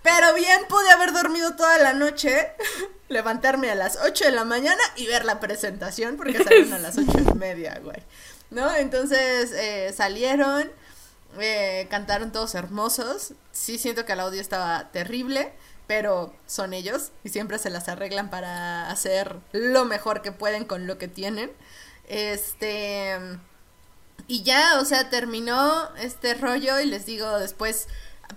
Pero 0.02 0.34
bien 0.34 0.62
pude 0.68 0.90
haber 0.92 1.14
dormido 1.14 1.56
toda 1.56 1.78
la 1.78 1.94
noche, 1.94 2.52
levantarme 3.10 3.72
a 3.72 3.76
las 3.76 3.98
8 4.04 4.26
de 4.26 4.32
la 4.32 4.44
mañana 4.44 4.82
y 4.96 5.08
ver 5.08 5.26
la 5.26 5.40
presentación 5.40 6.18
porque 6.18 6.44
salieron 6.44 6.74
a 6.74 6.80
las 6.80 6.98
ocho 6.98 7.20
y 7.20 7.38
media, 7.38 7.80
güey. 7.82 8.04
¿No? 8.50 8.74
Entonces 8.76 9.52
eh, 9.54 9.94
salieron 9.96 10.70
eh, 11.40 11.88
cantaron 11.90 12.32
todos 12.32 12.56
hermosos. 12.56 13.34
Sí 13.52 13.78
siento 13.78 14.06
que 14.06 14.14
el 14.14 14.20
audio 14.20 14.42
estaba 14.42 14.92
terrible, 14.92 15.54
pero 15.88 16.34
son 16.46 16.74
ellos 16.74 17.12
y 17.24 17.30
siempre 17.30 17.60
se 17.60 17.70
las 17.70 17.90
arreglan 17.90 18.30
para 18.30 18.90
hacer 18.90 19.40
lo 19.52 19.86
mejor 19.86 20.22
que 20.22 20.32
pueden 20.32 20.66
con 20.66 20.88
lo 20.88 20.98
que 20.98 21.08
tienen. 21.08 21.52
Este 22.08 23.18
y 24.28 24.44
ya, 24.44 24.80
o 24.80 24.86
sea, 24.86 25.10
terminó 25.10 25.94
este 25.98 26.34
rollo 26.34 26.80
y 26.80 26.86
les 26.86 27.06
digo 27.06 27.40
después 27.40 27.88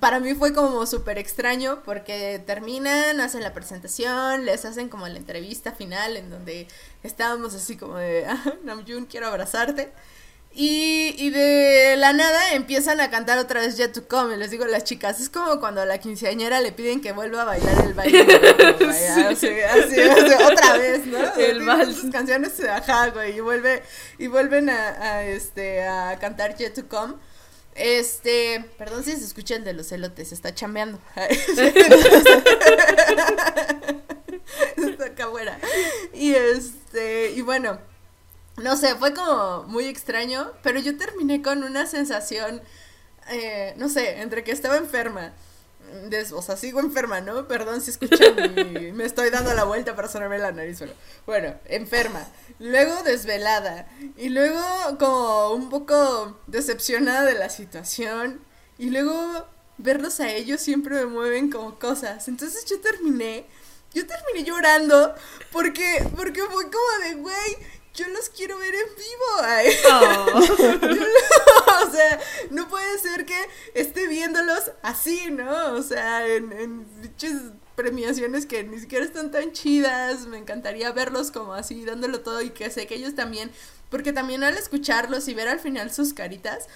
para 0.01 0.21
mí 0.21 0.35
fue 0.35 0.53
como 0.53 0.85
súper 0.87 1.19
extraño 1.19 1.83
porque 1.85 2.43
terminan, 2.45 3.21
hacen 3.21 3.43
la 3.43 3.55
presentación, 3.55 4.45
les 4.45 4.65
hacen 4.65 4.89
como 4.89 5.07
la 5.09 5.17
entrevista 5.17 5.73
final 5.73 6.17
en 6.17 6.31
donde 6.31 6.69
estábamos 7.03 7.55
así 7.55 7.77
como 7.77 7.97
de, 7.97 8.27
ah, 8.29 8.55
Namjoon, 8.65 9.07
quiero 9.07 9.29
abrazarte. 9.29 9.93
Y, 10.59 11.15
y, 11.19 11.29
de 11.29 11.97
la 11.99 12.15
nada 12.15 12.55
empiezan 12.55 12.99
a 13.03 13.11
cantar 13.11 13.39
otra 13.39 13.61
vez 13.61 13.77
Yet 13.77 13.93
to 13.93 14.09
Come. 14.09 14.35
Y 14.35 14.39
les 14.39 14.51
digo 14.51 14.65
a 14.65 14.69
las 14.69 14.85
chicas, 14.85 15.21
es 15.21 15.29
como 15.29 15.61
cuando 15.61 15.83
a 15.83 15.85
la 15.85 15.99
quinceañera 15.99 16.63
le 16.63 16.73
piden 16.73 17.03
que 17.03 17.13
vuelva 17.13 17.43
a 17.43 17.45
bailar 17.45 17.85
el 17.85 17.93
baile. 17.93 18.23
así, 18.89 19.21
así, 19.21 19.49
así, 20.01 20.01
otra 20.43 20.79
vez, 20.79 21.05
¿no? 21.05 21.19
El 21.35 21.63
vals. 21.63 21.97
Sus 21.97 22.11
canciones, 22.11 22.59
ajá, 22.61 23.11
güey. 23.11 23.37
Y, 23.37 23.41
vuelve, 23.41 23.83
y 24.17 24.29
vuelven 24.29 24.71
a, 24.71 24.89
a, 25.03 25.25
este, 25.25 25.87
a 25.87 26.19
cantar 26.19 26.57
Yet 26.57 26.73
to 26.73 26.89
Come. 26.89 27.17
Este, 27.75 28.65
perdón 28.79 29.05
si 29.05 29.13
se 29.13 29.27
escucha 29.27 29.57
el 29.57 29.65
de 29.65 29.75
los 29.75 29.93
elotes, 29.93 30.33
está 30.33 30.55
chambeando. 30.55 30.99
está 34.79 35.05
acá 35.05 35.27
afuera. 35.27 35.59
Y 36.15 36.33
este, 36.33 37.33
y 37.33 37.43
bueno 37.43 37.79
no 38.57 38.77
sé, 38.77 38.95
fue 38.95 39.13
como 39.13 39.65
muy 39.65 39.87
extraño, 39.87 40.53
pero 40.63 40.81
yo 40.81 40.97
terminé 40.97 41.43
con 41.43 41.63
una 41.63 41.87
sensación, 41.87 42.63
eh, 43.31 43.75
no 43.77 43.89
sé, 43.89 44.21
entre 44.23 44.45
que 44.45 44.53
estaba 44.53 44.77
enferma, 44.77 45.35
des, 46.09 46.33
o 46.33 46.43
sea, 46.43 46.57
sigo 46.57 46.81
enferma, 46.81 47.21
¿no? 47.21 47.47
Perdón 47.47 47.81
si 47.81 47.91
escuchan 47.91 48.35
y 48.57 48.93
me 48.93 49.05
estoy 49.05 49.31
dando 49.31 49.53
la 49.55 49.65
vuelta 49.65 49.95
para 49.95 50.09
sonarme 50.09 50.39
la 50.39 50.53
nariz, 50.53 50.79
pero 50.79 50.93
bueno, 51.27 51.55
enferma, 51.67 52.27
luego 52.59 53.03
desvelada, 53.03 53.89
y 54.17 54.31
luego 54.31 54.63
como 54.99 55.51
un 55.51 55.69
poco 55.69 56.39
decepcionada 56.47 57.25
de 57.25 57.35
la 57.35 57.51
situación, 57.51 58.41
y 58.79 58.91
luego 58.91 59.47
verlos 59.79 60.21
a 60.21 60.31
ellos 60.31 60.61
siempre 60.61 60.97
me 60.97 61.07
mueven 61.07 61.51
como 61.51 61.79
cosas, 61.79 62.27
entonces 62.29 62.65
yo 62.65 62.81
terminé, 62.81 63.47
yo 63.93 64.07
terminé 64.07 64.45
llorando, 64.45 65.15
porque, 65.53 66.07
porque 66.17 66.43
fue 66.43 66.65
como 66.65 67.05
de, 67.05 67.15
güey, 67.15 67.57
yo 67.97 68.07
los 68.09 68.29
quiero 68.29 68.59
ver 68.59 68.75
en 68.75 68.95
vivo. 68.95 69.43
Ay. 69.43 69.69
Oh. 69.91 70.39
o 71.87 71.91
sea, 71.91 72.21
no 72.51 72.69
puede 72.69 72.99
ser 72.99 73.25
que 73.25 73.39
esté 73.75 74.07
viéndolos 74.07 74.71
así, 74.83 75.31
¿no? 75.31 75.73
O 75.73 75.83
sea, 75.83 76.27
en, 76.27 76.53
en 76.53 76.87
premiaciones 77.75 78.47
que 78.47 78.65
ni 78.65 78.79
siquiera 78.79 79.05
están 79.05 79.31
tan 79.31 79.53
chidas. 79.53 80.27
Me 80.27 80.39
encantaría 80.39 80.93
verlos 80.93 81.31
como 81.31 81.55
así, 81.55 81.85
dándolo 81.85 82.21
todo 82.21 82.43
y 82.43 82.51
que 82.51 82.71
sé 82.71 82.87
que 82.87 82.97
ellos 82.97 83.15
también, 83.15 83.51
porque 83.91 84.13
también 84.13 84.45
al 84.45 84.57
escucharlos 84.57 85.27
y 85.29 85.35
ver 85.35 85.49
al 85.49 85.61
final 85.61 85.93
sus 85.93 86.13
caritas, 86.13 86.67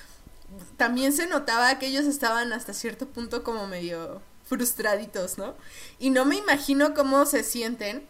también 0.76 1.12
se 1.12 1.26
notaba 1.26 1.78
que 1.78 1.86
ellos 1.86 2.06
estaban 2.06 2.52
hasta 2.52 2.74
cierto 2.74 3.06
punto 3.06 3.44
como 3.44 3.66
medio 3.66 4.20
frustraditos, 4.44 5.38
¿no? 5.38 5.54
Y 5.98 6.10
no 6.10 6.24
me 6.24 6.36
imagino 6.36 6.92
cómo 6.94 7.24
se 7.24 7.44
sienten 7.44 8.06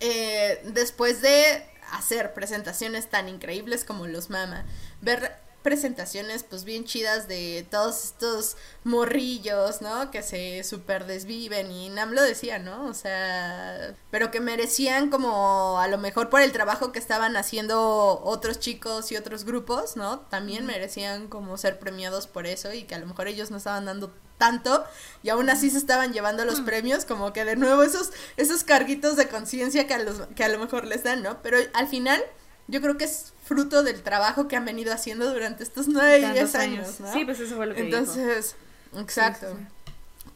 eh, 0.00 0.60
después 0.64 1.22
de 1.22 1.64
hacer 1.92 2.34
presentaciones 2.34 3.08
tan 3.08 3.28
increíbles 3.28 3.84
como 3.84 4.06
los 4.06 4.30
Mama, 4.30 4.64
ver 5.00 5.32
presentaciones 5.62 6.44
pues 6.44 6.64
bien 6.64 6.84
chidas 6.84 7.28
de 7.28 7.66
todos 7.70 8.04
estos 8.04 8.56
morrillos, 8.84 9.82
¿no? 9.82 10.10
Que 10.10 10.22
se 10.22 10.62
super 10.64 11.06
desviven 11.06 11.70
y 11.70 11.88
Nam 11.88 12.12
lo 12.12 12.22
decía, 12.22 12.58
¿no? 12.58 12.86
O 12.86 12.94
sea, 12.94 13.94
pero 14.10 14.30
que 14.30 14.40
merecían 14.40 15.10
como 15.10 15.80
a 15.80 15.88
lo 15.88 15.98
mejor 15.98 16.30
por 16.30 16.40
el 16.40 16.52
trabajo 16.52 16.92
que 16.92 16.98
estaban 16.98 17.36
haciendo 17.36 18.20
otros 18.24 18.60
chicos 18.60 19.10
y 19.12 19.16
otros 19.16 19.44
grupos, 19.44 19.96
¿no? 19.96 20.20
También 20.20 20.64
merecían 20.64 21.28
como 21.28 21.56
ser 21.56 21.78
premiados 21.78 22.26
por 22.26 22.46
eso 22.46 22.72
y 22.72 22.84
que 22.84 22.94
a 22.94 22.98
lo 22.98 23.06
mejor 23.06 23.28
ellos 23.28 23.50
no 23.50 23.56
estaban 23.56 23.84
dando 23.84 24.12
tanto 24.38 24.84
y 25.22 25.30
aún 25.30 25.50
así 25.50 25.68
se 25.68 25.78
estaban 25.78 26.12
llevando 26.12 26.44
los 26.44 26.60
premios 26.60 27.04
como 27.04 27.32
que 27.32 27.44
de 27.44 27.56
nuevo 27.56 27.82
esos 27.82 28.12
esos 28.36 28.62
carguitos 28.62 29.16
de 29.16 29.28
conciencia 29.28 29.88
que 29.88 29.94
a 29.94 29.98
los 29.98 30.28
que 30.36 30.44
a 30.44 30.48
lo 30.48 30.60
mejor 30.60 30.86
les 30.86 31.02
dan, 31.02 31.22
¿no? 31.22 31.42
Pero 31.42 31.58
al 31.74 31.88
final 31.88 32.22
yo 32.68 32.80
creo 32.80 32.96
que 32.96 33.04
es 33.04 33.32
fruto 33.48 33.82
del 33.82 34.02
trabajo 34.02 34.46
que 34.46 34.56
han 34.56 34.66
venido 34.66 34.92
haciendo 34.92 35.32
durante 35.32 35.62
estos 35.62 35.88
nueve 35.88 36.18
y 36.18 36.32
diez 36.32 36.54
años, 36.54 37.00
¿no? 37.00 37.12
Sí, 37.12 37.24
pues 37.24 37.40
eso 37.40 37.56
fue 37.56 37.66
lo 37.66 37.74
que 37.74 37.82
dijo. 37.82 37.96
Entonces, 37.96 38.54
exacto. 38.96 39.58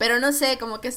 Pero 0.02 0.18
no 0.18 0.32
sé, 0.32 0.58
como 0.58 0.80
que 0.80 0.92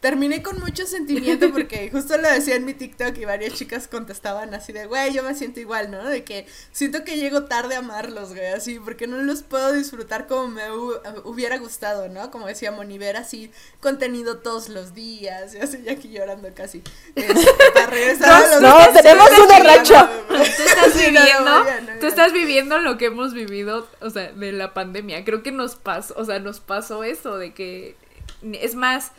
terminé 0.00 0.42
con 0.42 0.58
mucho 0.58 0.84
sentimiento 0.84 1.50
porque 1.52 1.88
justo 1.92 2.16
lo 2.16 2.28
decía 2.28 2.56
en 2.56 2.64
mi 2.64 2.74
TikTok 2.74 3.16
y 3.16 3.24
varias 3.24 3.54
chicas 3.54 3.86
contestaban 3.86 4.52
así 4.54 4.72
de, 4.72 4.86
güey, 4.86 5.12
yo 5.12 5.22
me 5.22 5.36
siento 5.36 5.60
igual, 5.60 5.92
¿no? 5.92 6.02
De 6.02 6.24
que 6.24 6.46
siento 6.72 7.04
que 7.04 7.16
llego 7.16 7.44
tarde 7.44 7.76
a 7.76 7.78
amarlos, 7.78 8.30
güey, 8.30 8.46
así, 8.48 8.80
porque 8.80 9.06
no 9.06 9.18
los 9.18 9.44
puedo 9.44 9.72
disfrutar 9.72 10.26
como 10.26 10.48
me 10.48 10.68
hu- 10.68 11.00
hubiera 11.22 11.58
gustado, 11.58 12.08
¿no? 12.08 12.32
Como 12.32 12.48
decía 12.48 12.72
Moni, 12.72 12.98
ver 12.98 13.16
así 13.16 13.52
contenido 13.78 14.38
todos 14.38 14.68
los 14.68 14.94
días, 14.94 15.54
y 15.54 15.58
así, 15.58 15.82
ya 15.84 15.92
aquí 15.92 16.08
llorando 16.10 16.48
casi. 16.52 16.82
Este, 17.14 17.46
para 17.72 18.60
No, 18.60 18.92
tenemos 18.92 19.30
una 19.44 19.58
racha. 19.60 20.10
Tú 20.26 20.34
estás 20.34 20.88
no, 20.96 21.00
viviendo, 21.00 21.44
no, 21.44 21.64
ya, 21.66 21.80
no, 21.82 22.00
tú 22.00 22.06
estás 22.06 22.32
viviendo 22.32 22.78
lo 22.78 22.98
que 22.98 23.04
hemos 23.04 23.32
vivido, 23.32 23.86
o 24.00 24.10
sea, 24.10 24.32
de 24.32 24.50
la 24.50 24.74
pandemia. 24.74 25.24
Creo 25.24 25.44
que 25.44 25.52
nos 25.52 25.76
pasó, 25.76 26.14
o 26.16 26.24
sea, 26.24 26.40
nos 26.40 26.58
pasó 26.58 27.04
eso 27.04 27.38
de 27.38 27.54
que 27.54 27.94
es 28.42 28.74
más 28.74 29.12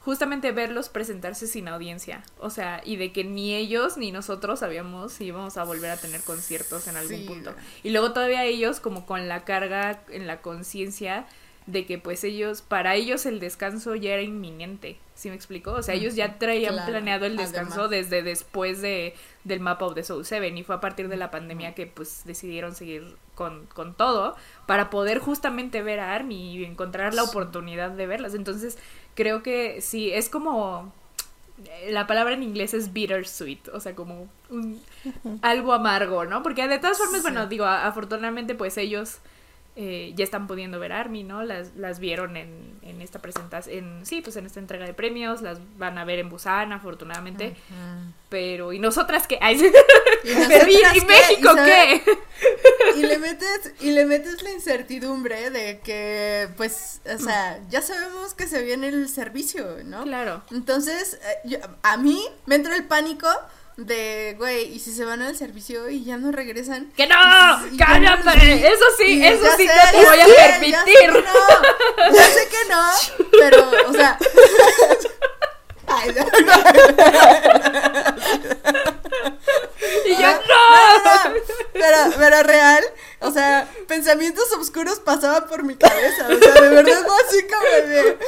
justamente 0.00 0.52
verlos 0.52 0.90
presentarse 0.90 1.46
sin 1.46 1.66
audiencia, 1.66 2.22
o 2.38 2.50
sea, 2.50 2.82
y 2.84 2.96
de 2.96 3.10
que 3.12 3.24
ni 3.24 3.54
ellos 3.54 3.96
ni 3.96 4.12
nosotros 4.12 4.60
sabíamos 4.60 5.12
si 5.14 5.24
íbamos 5.24 5.56
a 5.56 5.64
volver 5.64 5.90
a 5.90 5.96
tener 5.96 6.20
conciertos 6.22 6.86
en 6.88 6.96
algún 6.96 7.16
Sí, 7.20 7.24
punto. 7.26 7.54
Y 7.82 7.90
luego 7.90 8.12
todavía 8.12 8.44
ellos 8.44 8.80
como 8.80 9.06
con 9.06 9.28
la 9.28 9.44
carga 9.44 10.02
en 10.10 10.26
la 10.26 10.42
conciencia 10.42 11.26
de 11.66 11.86
que 11.86 11.96
pues 11.96 12.22
ellos, 12.24 12.60
para 12.60 12.94
ellos 12.94 13.24
el 13.24 13.40
descanso 13.40 13.94
ya 13.94 14.12
era 14.12 14.20
inminente, 14.20 14.98
¿sí 15.14 15.30
me 15.30 15.34
explico? 15.34 15.72
O 15.72 15.82
sea, 15.82 15.94
ellos 15.94 16.14
ya 16.14 16.38
traían 16.38 16.74
Claro, 16.74 16.90
planeado 16.90 17.24
el 17.24 17.38
descanso 17.38 17.84
además. 17.84 17.90
desde 18.10 18.22
después 18.22 18.82
de, 18.82 19.14
del 19.44 19.60
Mapa 19.60 19.86
of 19.86 19.94
the 19.94 20.02
Soul 20.04 20.26
7 20.26 20.46
y 20.48 20.62
fue 20.64 20.74
a 20.74 20.80
partir 20.82 21.08
de 21.08 21.16
la 21.16 21.30
pandemia 21.30 21.74
que 21.74 21.86
pues 21.86 22.20
decidieron 22.26 22.74
seguir 22.74 23.16
con, 23.34 23.66
con 23.66 23.94
todo 23.94 24.36
para 24.66 24.90
poder 24.90 25.18
justamente 25.18 25.82
ver 25.82 26.00
a 26.00 26.14
Army 26.14 26.56
y 26.56 26.64
encontrar 26.64 27.14
la 27.14 27.22
oportunidad 27.24 27.90
de 27.90 28.06
verlas. 28.06 28.34
Entonces 28.34 28.78
creo 29.14 29.42
que 29.42 29.80
sí, 29.80 30.10
es 30.12 30.28
como... 30.28 30.92
La 31.88 32.08
palabra 32.08 32.34
en 32.34 32.42
inglés 32.42 32.74
es 32.74 32.92
bittersweet, 32.92 33.68
o 33.72 33.78
sea, 33.78 33.94
como 33.94 34.28
un, 34.50 34.80
algo 35.40 35.72
amargo, 35.72 36.24
¿no? 36.24 36.42
Porque 36.42 36.66
de 36.66 36.80
todas 36.80 36.98
formas, 36.98 37.18
Sí. 37.18 37.22
bueno, 37.22 37.46
digo, 37.46 37.64
afortunadamente 37.64 38.56
pues 38.56 38.76
ellos 38.76 39.18
eh, 39.76 40.12
ya 40.14 40.22
están 40.24 40.46
pudiendo 40.46 40.78
ver 40.78 40.92
a 40.92 41.00
Army, 41.00 41.24
¿no? 41.24 41.42
Las, 41.42 41.74
las 41.76 41.98
vieron 41.98 42.36
en, 42.36 42.78
en 42.82 43.00
esta 43.02 43.18
presentación, 43.20 44.00
sí, 44.04 44.20
pues 44.20 44.36
en 44.36 44.46
esta 44.46 44.60
entrega 44.60 44.86
de 44.86 44.94
premios, 44.94 45.42
las 45.42 45.58
van 45.78 45.98
a 45.98 46.04
ver 46.04 46.20
en 46.20 46.28
Busan, 46.30 46.72
afortunadamente, 46.72 47.56
pero, 48.28 48.72
¿y 48.72 48.78
nosotras 48.78 49.26
qué? 49.26 49.38
Ay, 49.40 49.56
¿y, 50.24 50.28
nosotras 50.34 50.68
y 50.68 51.00
qué? 51.00 51.06
México 51.06 51.50
¿Y 51.52 51.56
sabe- 51.56 52.02
qué? 52.04 52.12
y 52.96 53.02
le 53.02 53.18
metes 53.18 53.72
y 53.80 53.90
le 53.90 54.06
metes 54.06 54.42
la 54.42 54.50
incertidumbre 54.52 55.50
de 55.50 55.80
que 55.80 56.48
pues 56.56 57.00
o 57.12 57.18
sea 57.18 57.60
ya 57.70 57.80
sabemos 57.82 58.34
que 58.34 58.46
se 58.46 58.62
viene 58.62 58.88
el 58.88 59.08
servicio 59.08 59.78
no 59.84 60.02
Claro. 60.04 60.42
entonces 60.50 61.14
eh, 61.14 61.48
yo- 61.48 61.58
a 61.82 61.96
mí 61.96 62.22
me 62.46 62.56
entra 62.56 62.76
el 62.76 62.84
pánico 62.84 63.28
de 63.76 64.34
güey 64.38 64.72
y 64.74 64.78
si 64.78 64.92
se 64.94 65.04
van 65.04 65.20
al 65.22 65.36
servicio 65.36 65.88
y 65.90 66.04
ya 66.04 66.16
no 66.16 66.30
regresan 66.30 66.92
¡Que 66.96 67.06
no! 67.08 67.16
¡Cállate! 67.76 68.68
Eso 68.68 68.84
sí, 68.98 69.24
eso 69.24 69.44
sí 69.56 69.66
sé, 69.66 69.74
no 69.74 69.90
te 69.90 70.06
voy 70.06 70.20
a 70.20 70.24
sé, 70.26 70.30
ya 70.30 70.44
sé 70.44 70.50
permitir. 70.60 70.84
que 71.00 71.08
no, 71.08 72.12
ya 72.14 72.24
sé 72.26 72.48
que 72.48 72.68
no 72.70 72.82
pero 73.38 73.70
o 73.88 73.92
sea 73.92 74.18
Y 80.06 80.10
yo, 80.16 80.28
Ah, 80.28 80.40
¡no! 81.04 81.34
Pero, 81.72 81.96
pero 82.18 82.42
real, 82.42 82.84
o 83.20 83.30
sea, 83.30 83.68
pensamientos 83.86 84.50
oscuros 84.52 85.00
pasaban 85.00 85.46
por 85.46 85.62
mi 85.64 85.76
cabeza, 85.76 86.26
o 86.28 86.38
sea, 86.38 86.52
de 86.62 86.68
verdad 86.68 87.02
fue 87.06 87.16
así 87.26 87.46
como 87.46 87.88
de... 87.88 88.18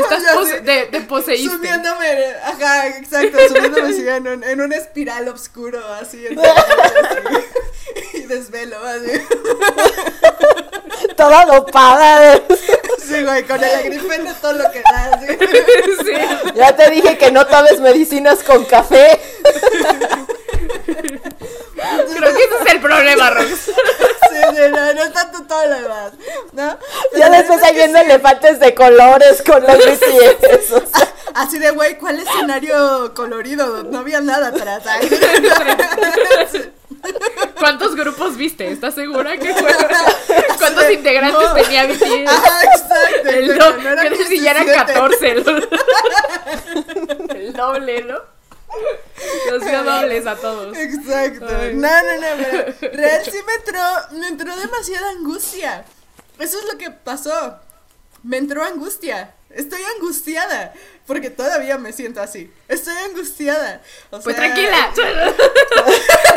Estás 0.00 0.22
pose- 0.34 0.50
sé. 0.52 0.60
de, 0.60 0.86
de 0.86 1.00
poseíste. 1.02 1.56
Subiéndome, 1.56 2.34
ajá, 2.44 2.88
exacto, 2.88 3.38
subiéndome 3.48 3.88
así 3.88 4.08
en 4.08 4.28
un, 4.28 4.44
en 4.44 4.60
un 4.60 4.72
espiral 4.72 5.28
oscuro, 5.28 5.84
así, 5.94 6.26
en- 6.26 6.38
así, 6.40 8.16
y 8.18 8.20
desvelo, 8.26 8.76
así, 8.84 9.10
Toda 11.20 11.44
dopada. 11.44 12.40
sí, 13.06 13.22
güey, 13.22 13.44
con 13.44 13.62
el 13.62 13.74
agrifen 13.74 14.24
de 14.24 14.32
todo 14.40 14.54
lo 14.54 14.70
que 14.70 14.80
da, 14.80 15.20
Sí. 16.02 16.12
Ya 16.54 16.74
te 16.74 16.88
dije 16.90 17.18
que 17.18 17.30
no 17.30 17.46
tomes 17.46 17.78
medicinas 17.78 18.42
con 18.42 18.64
café. 18.64 19.20
Creo 22.16 22.34
que 22.34 22.44
ese 22.44 22.54
es 22.64 22.72
el 22.72 22.80
problema, 22.80 23.30
Rox. 23.30 23.48
sí, 23.50 23.72
sí, 24.30 24.62
no, 24.70 24.94
no 24.94 25.02
es 25.02 25.12
tanto 25.12 25.42
todo 25.42 25.66
lo 25.66 25.74
demás, 25.82 26.12
¿no? 26.52 26.78
Ya 27.14 27.28
después 27.28 27.60
que 27.60 27.72
viendo 27.72 27.98
elefantes 27.98 28.58
de 28.58 28.74
colores 28.74 29.42
con 29.42 29.62
los 29.62 29.76
BTS. 29.76 30.72
o 30.72 30.80
sea, 30.86 31.08
Así 31.34 31.58
de, 31.58 31.70
güey, 31.72 31.98
¿cuál 31.98 32.18
escenario 32.18 33.12
colorido? 33.14 33.82
No 33.84 33.98
había 33.98 34.22
nada 34.22 34.48
atrás. 34.48 34.82
¿Cuántos 37.58 37.94
grupos 37.94 38.36
viste? 38.36 38.70
¿Estás 38.70 38.94
segura 38.94 39.36
que 39.36 39.52
fueron? 39.52 39.86
¿Cuántos 40.58 40.90
integrantes 40.90 41.42
no. 41.42 41.54
tenía 41.54 41.86
BTS? 41.86 42.28
Ajá, 42.28 42.62
exacto. 42.64 43.28
El 43.28 43.58
no 43.58 43.76
no 43.76 44.16
sé 44.16 44.26
si 44.26 44.40
ya 44.40 44.50
eran 44.52 44.66
17. 44.66 44.94
14. 44.94 45.30
El, 47.36 47.52
doble, 47.52 48.04
¿no? 48.04 48.18
Los 49.50 49.64
dio 49.64 49.82
dobles 49.84 50.26
a 50.26 50.36
todos. 50.36 50.76
Exacto. 50.76 51.46
Ay. 51.48 51.74
No, 51.74 51.88
no, 51.88 52.14
no, 52.20 52.26
pero 52.38 52.92
real 52.94 53.24
sí 53.24 53.38
me 53.46 53.54
entró, 53.54 53.80
me 54.12 54.28
entró 54.28 54.56
demasiada 54.56 55.10
angustia. 55.10 55.84
Eso 56.38 56.58
es 56.58 56.64
lo 56.72 56.78
que 56.78 56.90
pasó. 56.90 57.58
Me 58.22 58.38
entró 58.38 58.64
angustia. 58.64 59.34
Estoy 59.50 59.80
angustiada. 59.96 60.72
Porque 61.06 61.28
todavía 61.28 61.76
me 61.76 61.92
siento 61.92 62.22
así. 62.22 62.52
Estoy 62.68 62.96
angustiada. 62.98 63.82
O 64.10 64.20
Pues 64.20 64.36
sea, 64.36 64.44
tranquila. 64.44 64.92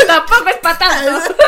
Tampoco 0.07 0.49
es 0.49 0.57
para 0.57 0.77
tanto. 0.77 1.11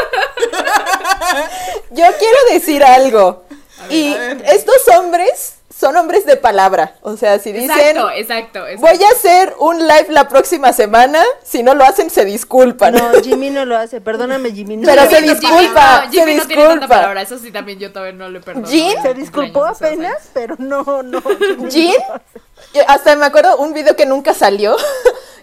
Yo 1.92 2.06
quiero 2.20 2.38
decir 2.52 2.84
algo. 2.84 3.44
ver, 3.90 3.92
y 3.92 4.14
a 4.14 4.18
ver. 4.18 4.44
estos 4.48 4.88
hombres 4.98 5.54
son 5.78 5.98
hombres 5.98 6.26
de 6.26 6.38
palabra. 6.38 6.96
O 7.02 7.18
sea, 7.18 7.38
si 7.40 7.52
dicen, 7.52 7.70
Exacto, 7.72 8.10
exacto. 8.12 8.68
exacto. 8.68 8.82
voy 8.98 9.04
a 9.04 9.10
hacer 9.10 9.54
un 9.60 9.80
live 9.80 10.06
la 10.10 10.30
próxima 10.30 10.72
semana, 10.72 11.22
si 11.44 11.64
no 11.64 11.76
lo 11.76 11.84
hacen, 11.84 12.10
se 12.10 12.24
disculpan. 12.24 12.94
No, 12.94 13.12
Jimmy 13.22 13.50
no 13.50 13.66
lo 13.66 13.76
hace. 13.78 14.00
Perdóname, 14.00 14.52
Jimmy. 14.52 14.78
No 14.78 14.86
Pero 14.86 15.02
se 15.02 15.08
hace. 15.08 15.16
Jimmy 15.18 15.30
disculpa, 15.40 16.04
no, 16.06 16.12
Jimmy 16.12 16.32
se 16.34 16.38
no 16.38 16.46
tiene 16.48 16.62
tanta 16.64 16.74
disculpa. 16.76 16.88
palabra, 16.88 17.22
eso 17.22 17.38
sí 17.38 17.52
también 17.52 17.78
yo 17.80 17.92
todavía 17.92 18.14
no 18.14 18.30
le 18.30 18.40
perdono. 18.40 18.68
Jim 18.68 19.02
Se 19.02 19.14
disculpó 19.14 19.66
apenas, 19.66 20.30
pero 20.34 20.56
no, 20.60 21.04
no. 21.04 21.22
Yo 22.74 22.82
hasta 22.88 23.16
me 23.18 23.26
acuerdo 23.26 23.58
un 23.58 23.74
video 23.74 23.96
que 23.98 24.06
nunca 24.06 24.34
salió. 24.34 24.76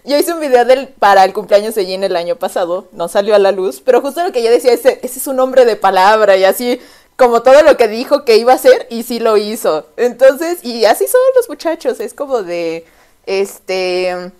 Yo 0.05 0.17
hice 0.17 0.33
un 0.33 0.41
video 0.41 0.65
para 0.99 1.23
el 1.23 1.33
cumpleaños 1.33 1.75
de 1.75 1.85
Jean 1.85 2.03
el 2.03 2.15
año 2.17 2.35
pasado, 2.35 2.87
no 2.91 3.07
salió 3.07 3.35
a 3.35 3.39
la 3.39 3.53
luz, 3.53 3.81
pero 3.83 4.01
justo 4.01 4.21
lo 4.21 4.33
que 4.33 4.43
yo 4.43 4.51
decía, 4.51 4.73
ese, 4.73 4.99
ese 5.01 5.19
es 5.19 5.27
un 5.27 5.39
hombre 5.39 5.63
de 5.63 5.77
palabra 5.77 6.35
y 6.35 6.43
así 6.43 6.81
como 7.15 7.41
todo 7.41 7.61
lo 7.63 7.77
que 7.77 7.87
dijo 7.87 8.25
que 8.25 8.35
iba 8.37 8.51
a 8.51 8.55
hacer 8.55 8.85
y 8.89 9.03
sí 9.03 9.19
lo 9.19 9.37
hizo. 9.37 9.85
Entonces, 9.95 10.63
y 10.63 10.83
así 10.83 11.07
son 11.07 11.21
los 11.37 11.47
muchachos, 11.47 12.01
es 12.01 12.13
como 12.13 12.43
de, 12.43 12.85
este, 13.25 14.31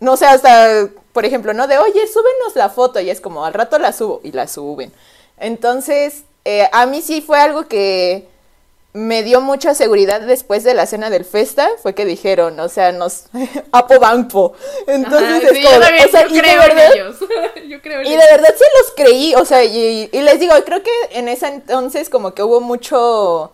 no 0.00 0.16
sé, 0.16 0.24
hasta, 0.24 0.88
por 1.12 1.26
ejemplo, 1.26 1.52
¿no? 1.52 1.66
De, 1.66 1.76
oye, 1.76 2.06
súbenos 2.06 2.54
la 2.54 2.70
foto 2.70 2.98
y 3.00 3.10
es 3.10 3.20
como, 3.20 3.44
al 3.44 3.52
rato 3.52 3.78
la 3.78 3.92
subo 3.92 4.20
y 4.24 4.32
la 4.32 4.48
suben. 4.48 4.90
Entonces, 5.38 6.24
eh, 6.46 6.68
a 6.72 6.86
mí 6.86 7.02
sí 7.02 7.20
fue 7.20 7.38
algo 7.38 7.68
que 7.68 8.26
me 8.94 9.24
dio 9.24 9.40
mucha 9.40 9.74
seguridad 9.74 10.20
después 10.20 10.62
de 10.62 10.72
la 10.72 10.86
cena 10.86 11.10
del 11.10 11.24
festa, 11.24 11.68
fue 11.82 11.94
que 11.94 12.04
dijeron, 12.04 12.58
o 12.60 12.68
sea, 12.68 12.92
nos, 12.92 13.24
apo 13.72 13.98
bampo. 13.98 14.52
Entonces, 14.86 15.50
sí, 15.52 15.62
como, 15.62 15.74
yo 15.74 15.80
de- 15.80 15.84
también, 15.86 16.06
o 16.06 16.10
sea, 16.10 16.22
yo 16.22 16.28
y 16.28 16.34
de 16.34 16.40
creo 16.40 16.52
en 16.62 16.68
verdad, 16.68 16.92
ellos. 16.94 17.16
Yo 17.68 17.82
creo 17.82 18.00
en 18.00 18.06
y 18.06 18.10
de 18.10 18.16
verdad 18.16 18.54
sí 18.56 18.64
los 18.78 18.92
creí, 18.96 19.34
o 19.34 19.44
sea, 19.44 19.64
y, 19.64 20.08
y 20.12 20.22
les 20.22 20.38
digo, 20.38 20.54
creo 20.64 20.82
que 20.82 20.90
en 21.10 21.28
ese 21.28 21.48
entonces 21.48 22.08
como 22.08 22.34
que 22.34 22.42
hubo 22.44 22.60
mucho, 22.60 23.52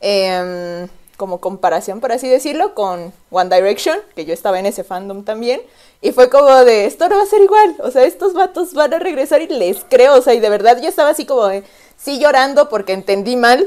em, 0.00 0.88
como 1.16 1.40
comparación, 1.40 2.00
por 2.00 2.12
así 2.12 2.28
decirlo, 2.28 2.74
con 2.74 3.12
One 3.30 3.54
Direction, 3.54 3.98
que 4.14 4.24
yo 4.24 4.34
estaba 4.34 4.58
en 4.60 4.66
ese 4.66 4.84
fandom 4.84 5.24
también, 5.24 5.62
y 6.00 6.12
fue 6.12 6.28
como 6.30 6.64
de, 6.64 6.84
esto 6.86 7.08
no 7.08 7.16
va 7.16 7.22
a 7.22 7.26
ser 7.26 7.40
igual, 7.42 7.74
o 7.80 7.90
sea, 7.90 8.04
estos 8.04 8.34
vatos 8.34 8.74
van 8.74 8.92
a 8.94 8.98
regresar 8.98 9.40
y 9.42 9.48
les 9.48 9.78
creo, 9.88 10.14
o 10.14 10.22
sea, 10.22 10.34
y 10.34 10.40
de 10.40 10.50
verdad 10.50 10.78
yo 10.80 10.88
estaba 10.88 11.08
así 11.10 11.24
como 11.24 11.46
de, 11.48 11.64
sí 11.96 12.18
llorando 12.20 12.68
porque 12.68 12.92
entendí 12.92 13.34
mal, 13.36 13.66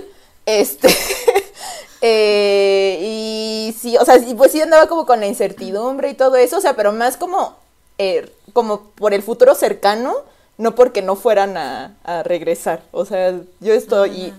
este, 0.57 0.87
eh, 2.01 2.99
y 3.01 3.75
sí, 3.79 3.97
o 3.97 4.05
sea, 4.05 4.15
pues 4.35 4.51
sí 4.51 4.61
andaba 4.61 4.87
como 4.87 5.05
con 5.05 5.19
la 5.19 5.27
incertidumbre 5.27 6.09
y 6.09 6.15
todo 6.15 6.37
eso, 6.37 6.57
o 6.57 6.61
sea, 6.61 6.75
pero 6.75 6.91
más 6.91 7.17
como, 7.17 7.57
eh, 7.97 8.31
como 8.53 8.89
por 8.91 9.13
el 9.13 9.21
futuro 9.21 9.53
cercano, 9.53 10.15
no 10.57 10.75
porque 10.75 11.01
no 11.01 11.15
fueran 11.15 11.55
a, 11.57 11.95
regresar, 12.23 12.81
o 12.91 13.05
sea, 13.05 13.39
yo 13.59 13.73
estoy, 13.73 14.33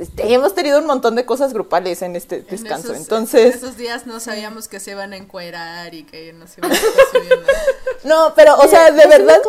este, 0.00 0.32
hemos 0.32 0.54
tenido 0.54 0.78
un 0.78 0.86
montón 0.86 1.14
de 1.14 1.24
cosas 1.24 1.52
grupales 1.52 2.02
en 2.02 2.16
este 2.16 2.42
descanso, 2.42 2.88
en 2.88 2.94
esos, 2.94 3.06
entonces... 3.06 3.46
En 3.54 3.58
esos 3.58 3.76
días 3.76 4.06
no 4.06 4.20
sabíamos 4.20 4.68
que 4.68 4.80
se 4.80 4.92
iban 4.92 5.12
a 5.12 5.16
encuerar 5.16 5.94
y 5.94 6.04
que 6.04 6.32
nos 6.32 6.56
iban 6.58 6.70
a 6.70 6.74
estar 6.74 6.90
subiendo. 7.12 7.46
No, 8.04 8.32
pero, 8.36 8.56
o 8.56 8.68
sea, 8.68 8.92
de 8.92 9.06
verdad... 9.08 9.40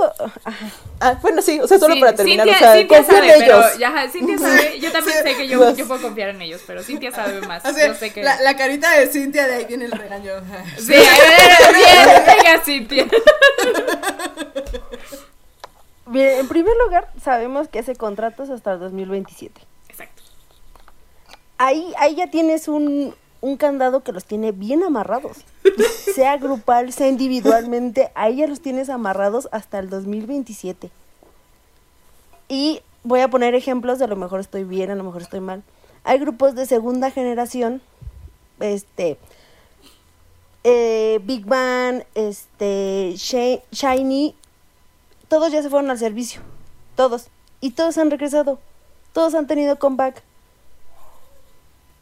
Ah, 1.00 1.18
bueno, 1.22 1.42
sí, 1.42 1.60
o 1.62 1.68
sea, 1.68 1.78
solo 1.80 1.94
Sí, 1.94 2.00
para 2.02 2.14
terminar, 2.16 2.46
Cintia, 2.48 2.58
o 2.58 2.60
sea, 2.72 2.76
Cintia 2.80 2.98
confía 2.98 3.16
sabe, 3.20 3.34
en 3.34 3.40
pero 3.40 3.60
ellos. 3.60 3.78
ya, 3.78 3.88
ajá, 3.90 4.10
Cintia 4.10 4.38
sabe, 4.40 4.80
yo 4.80 4.92
también 4.92 5.18
sé 5.24 5.36
que 5.38 5.48
yo, 5.48 5.60
Los- 5.60 5.78
yo 5.78 5.88
puedo 5.88 6.02
confiar 6.02 6.30
en 6.30 6.42
ellos, 6.42 6.62
pero 6.68 6.84
Cintia 6.84 7.12
sabe 7.12 7.40
más. 7.42 7.64
Así, 7.64 7.80
yo 7.88 7.94
sé 7.94 8.12
que... 8.12 8.24
la, 8.24 8.42
la 8.42 8.58
carita 8.58 8.92
de 8.98 9.08
Cintia, 9.08 9.48
de 9.48 9.54
ahí 9.54 9.66
viene 9.66 9.86
el 9.86 9.92
regaño. 9.92 10.34
Sí, 10.78 10.88
bien, 10.88 12.24
venga, 12.26 12.60
Cintia. 12.66 13.08
Bien, 16.08 16.40
en 16.40 16.48
primer 16.48 16.74
lugar, 16.84 17.08
sabemos 17.24 17.68
que 17.68 17.80
ese 17.80 17.96
contrato 17.96 18.44
es 18.44 18.50
hasta 18.50 18.74
el 18.74 18.80
2027. 18.80 19.62
Ahí, 21.60 21.94
ahí 21.98 22.16
ya 22.16 22.32
tienes 22.32 22.68
un, 22.70 23.14
un 23.42 23.58
candado 23.58 24.02
que 24.02 24.12
los 24.14 24.24
tiene 24.26 24.52
bien 24.54 24.82
amarrados. 24.82 25.38
sea 26.16 26.38
grupal, 26.38 26.92
sea 26.94 27.08
individualmente, 27.10 28.12
ahí 28.16 28.38
ya 28.38 28.48
los 28.48 28.62
tienes 28.62 28.90
amarrados 28.90 29.48
hasta 29.52 29.78
el 29.80 29.90
2027. 29.90 30.90
Y 32.48 32.82
voy 33.04 33.20
a 33.20 33.28
poner 33.30 33.56
ejemplos, 33.56 34.00
de 34.00 34.06
a 34.06 34.08
lo 34.08 34.16
mejor 34.16 34.40
estoy 34.40 34.64
bien, 34.64 34.90
a 34.90 34.96
lo 34.96 35.04
mejor 35.04 35.22
estoy 35.22 35.42
mal. 35.42 35.62
Hay 36.06 36.18
grupos 36.18 36.56
de 36.56 36.66
segunda 36.66 37.12
generación, 37.12 37.82
este, 38.62 39.18
eh, 40.64 41.20
Big 41.24 41.46
Bang, 41.46 42.04
este, 42.16 43.12
Shi- 43.16 43.62
Shiny, 43.72 44.34
todos 45.28 45.52
ya 45.52 45.62
se 45.62 45.70
fueron 45.70 45.92
al 45.92 46.00
servicio, 46.00 46.42
todos, 46.96 47.28
y 47.62 47.72
todos 47.72 47.98
han 47.98 48.10
regresado, 48.12 48.60
todos 49.14 49.36
han 49.36 49.46
tenido 49.46 49.78
comeback. 49.78 50.24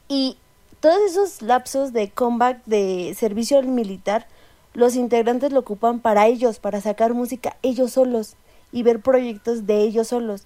Y 0.07 0.37
todos 0.79 0.99
esos 1.11 1.41
lapsos 1.41 1.93
de 1.93 2.09
comeback 2.09 2.63
de 2.65 3.15
servicio 3.17 3.59
al 3.59 3.67
militar, 3.67 4.27
los 4.73 4.95
integrantes 4.95 5.51
lo 5.51 5.61
ocupan 5.61 5.99
para 5.99 6.27
ellos, 6.27 6.59
para 6.59 6.81
sacar 6.81 7.13
música 7.13 7.57
ellos 7.61 7.91
solos 7.91 8.35
y 8.71 8.83
ver 8.83 9.01
proyectos 9.01 9.65
de 9.65 9.81
ellos 9.81 10.09
solos. 10.09 10.43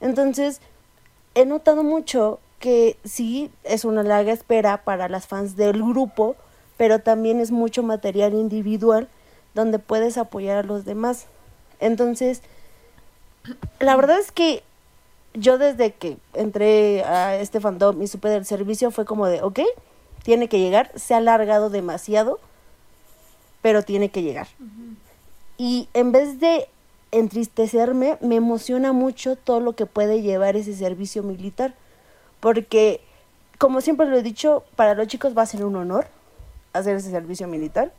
Entonces, 0.00 0.60
he 1.34 1.46
notado 1.46 1.82
mucho 1.82 2.38
que 2.58 2.96
sí 3.04 3.50
es 3.64 3.84
una 3.84 4.02
larga 4.02 4.32
espera 4.32 4.84
para 4.84 5.08
las 5.08 5.26
fans 5.26 5.56
del 5.56 5.82
grupo, 5.82 6.36
pero 6.76 7.00
también 7.00 7.40
es 7.40 7.50
mucho 7.50 7.82
material 7.82 8.34
individual 8.34 9.08
donde 9.54 9.78
puedes 9.78 10.16
apoyar 10.16 10.58
a 10.58 10.62
los 10.62 10.84
demás. 10.84 11.26
Entonces, 11.80 12.40
la 13.80 13.96
verdad 13.96 14.18
es 14.20 14.30
que 14.30 14.62
yo 15.34 15.58
desde 15.58 15.92
que 15.92 16.18
entré 16.34 17.04
a 17.04 17.36
este 17.36 17.60
fandom 17.60 18.02
y 18.02 18.06
supe 18.06 18.28
del 18.28 18.44
servicio 18.44 18.90
fue 18.90 19.04
como 19.04 19.26
de, 19.26 19.42
ok, 19.42 19.60
tiene 20.22 20.48
que 20.48 20.58
llegar, 20.58 20.90
se 20.94 21.14
ha 21.14 21.18
alargado 21.18 21.70
demasiado, 21.70 22.38
pero 23.60 23.82
tiene 23.82 24.10
que 24.10 24.22
llegar. 24.22 24.48
Y 25.58 25.88
en 25.94 26.12
vez 26.12 26.40
de 26.40 26.68
entristecerme, 27.10 28.18
me 28.20 28.36
emociona 28.36 28.92
mucho 28.92 29.36
todo 29.36 29.60
lo 29.60 29.74
que 29.74 29.86
puede 29.86 30.22
llevar 30.22 30.56
ese 30.56 30.74
servicio 30.74 31.22
militar, 31.22 31.74
porque 32.40 33.00
como 33.58 33.80
siempre 33.80 34.06
lo 34.06 34.16
he 34.16 34.22
dicho, 34.22 34.64
para 34.74 34.94
los 34.94 35.06
chicos 35.06 35.36
va 35.36 35.42
a 35.42 35.46
ser 35.46 35.64
un 35.64 35.76
honor 35.76 36.06
hacer 36.72 36.96
ese 36.96 37.10
servicio 37.10 37.46
militar. 37.46 37.92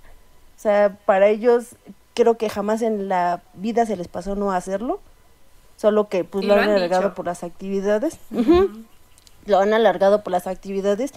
O 0.58 0.60
sea, 0.60 0.98
para 1.06 1.28
ellos 1.28 1.76
creo 2.14 2.38
que 2.38 2.50
jamás 2.50 2.82
en 2.82 3.08
la 3.08 3.42
vida 3.54 3.86
se 3.86 3.96
les 3.96 4.08
pasó 4.08 4.36
no 4.36 4.52
hacerlo, 4.52 5.00
solo 5.84 6.08
que 6.08 6.24
pues 6.24 6.46
lo, 6.46 6.56
lo 6.56 6.62
han 6.62 6.70
alargado 6.70 7.04
dicho. 7.10 7.14
por 7.16 7.26
las 7.26 7.44
actividades. 7.44 8.18
Lo 9.46 9.60
han 9.60 9.74
alargado 9.74 10.24
por 10.24 10.32
las 10.32 10.48
actividades 10.48 11.12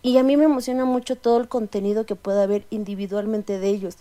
y 0.00 0.16
a 0.18 0.22
mí 0.22 0.36
me 0.36 0.44
emociona 0.44 0.84
mucho 0.84 1.16
todo 1.16 1.38
el 1.40 1.48
contenido 1.48 2.06
que 2.06 2.14
pueda 2.14 2.44
haber 2.44 2.64
individualmente 2.70 3.58
de 3.58 3.68
ellos, 3.68 3.96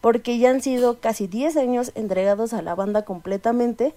porque 0.00 0.38
ya 0.38 0.50
han 0.50 0.60
sido 0.62 0.98
casi 0.98 1.28
10 1.28 1.56
años 1.56 1.92
entregados 1.94 2.52
a 2.54 2.60
la 2.62 2.74
banda 2.74 3.02
completamente, 3.04 3.94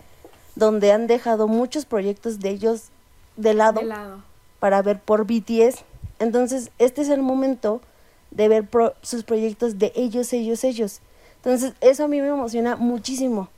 donde 0.55 0.91
han 0.91 1.07
dejado 1.07 1.47
muchos 1.47 1.85
proyectos 1.85 2.39
de 2.39 2.49
ellos 2.51 2.89
de 3.35 3.55
lado 3.55 3.79
De 3.79 3.87
lado. 3.87 4.21
para 4.59 4.83
ver 4.83 4.99
por 4.99 5.25
BTS. 5.25 5.83
Entonces, 6.19 6.69
este 6.77 7.01
es 7.01 7.09
el 7.09 7.23
momento 7.23 7.81
de 8.29 8.47
ver 8.49 8.67
pro- 8.67 8.93
sus 9.01 9.23
proyectos 9.23 9.79
de 9.79 9.91
ellos, 9.95 10.31
ellos, 10.33 10.63
ellos. 10.63 10.99
Entonces, 11.37 11.73
eso 11.81 12.03
a 12.03 12.07
mí 12.07 12.21
me 12.21 12.27
emociona 12.27 12.75
muchísimo. 12.75 13.49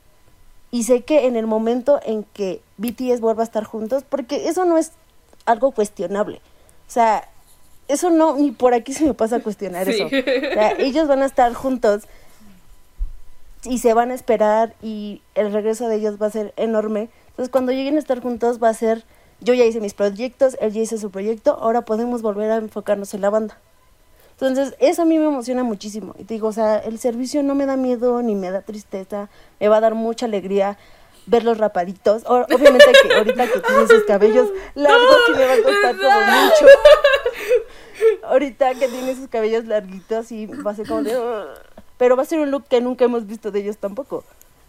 Y 0.72 0.82
sé 0.84 1.02
que 1.02 1.26
en 1.26 1.36
el 1.36 1.46
momento 1.46 2.00
en 2.04 2.24
que 2.24 2.60
BTS 2.78 3.20
vuelva 3.20 3.42
a 3.42 3.44
estar 3.44 3.62
juntos, 3.62 4.04
porque 4.08 4.48
eso 4.48 4.64
no 4.64 4.78
es 4.78 4.90
algo 5.44 5.70
cuestionable. 5.70 6.40
O 6.88 6.90
sea, 6.90 7.28
eso 7.88 8.10
no, 8.10 8.36
ni 8.36 8.50
por 8.52 8.72
aquí 8.74 8.92
se 8.94 9.04
me 9.04 9.12
pasa 9.14 9.36
a 9.36 9.40
cuestionar 9.40 9.84
Sí. 9.86 9.92
eso. 9.92 10.06
O 10.06 10.08
sea, 10.54 10.72
ellos 10.78 11.06
van 11.08 11.22
a 11.22 11.26
estar 11.26 11.52
juntos 11.52 12.04
y 13.64 13.78
se 13.78 13.94
van 13.94 14.10
a 14.10 14.14
esperar 14.14 14.74
y 14.82 15.20
el 15.34 15.52
regreso 15.52 15.88
de 15.88 15.96
ellos 15.96 16.20
va 16.20 16.26
a 16.26 16.30
ser 16.30 16.52
enorme. 16.56 17.10
Entonces, 17.30 17.50
cuando 17.50 17.72
lleguen 17.72 17.96
a 17.96 17.98
estar 17.98 18.20
juntos 18.20 18.60
va 18.62 18.70
a 18.70 18.74
ser, 18.74 19.04
yo 19.40 19.54
ya 19.54 19.64
hice 19.64 19.80
mis 19.80 19.94
proyectos, 19.94 20.56
él 20.60 20.72
ya 20.72 20.80
hizo 20.80 20.96
su 20.98 21.10
proyecto, 21.10 21.58
ahora 21.60 21.82
podemos 21.82 22.22
volver 22.22 22.50
a 22.50 22.56
enfocarnos 22.56 23.12
en 23.14 23.20
la 23.20 23.30
banda. 23.30 23.58
Entonces, 24.46 24.74
eso 24.80 25.02
a 25.02 25.04
mí 25.04 25.18
me 25.18 25.26
emociona 25.26 25.62
muchísimo. 25.62 26.14
Y 26.18 26.24
te 26.24 26.34
digo, 26.34 26.48
o 26.48 26.52
sea, 26.52 26.78
el 26.78 26.98
servicio 26.98 27.42
no 27.42 27.54
me 27.54 27.66
da 27.66 27.76
miedo 27.76 28.22
ni 28.22 28.34
me 28.34 28.50
da 28.50 28.62
tristeza, 28.62 29.28
me 29.60 29.68
va 29.68 29.76
a 29.76 29.80
dar 29.80 29.94
mucha 29.94 30.26
alegría 30.26 30.78
verlos 31.26 31.58
rapaditos. 31.58 32.24
O- 32.26 32.40
obviamente 32.52 32.84
que 33.02 33.14
ahorita 33.16 33.46
que 33.46 33.60
tiene 33.60 33.86
sus 33.88 34.04
cabellos 34.04 34.48
largos 34.74 35.16
sí 35.26 35.32
me 35.36 35.46
va 35.46 35.52
a 35.52 35.62
costar 35.62 35.96
como 35.96 36.20
mucho. 36.20 36.66
Ahorita 38.24 38.74
que 38.74 38.88
tiene 38.88 39.14
sus 39.14 39.28
cabellos 39.28 39.64
larguitos 39.66 40.32
y 40.32 40.46
va 40.46 40.72
a 40.72 40.74
ser 40.74 40.86
como 40.88 41.02
de... 41.02 41.16
Pero 41.98 42.16
va 42.16 42.22
a 42.22 42.26
ser 42.26 42.40
un 42.40 42.50
look 42.50 42.64
que 42.68 42.80
nunca 42.80 43.04
hemos 43.04 43.26
visto 43.26 43.50
de 43.50 43.60
ellos 43.60 43.76
tampoco. 43.78 44.24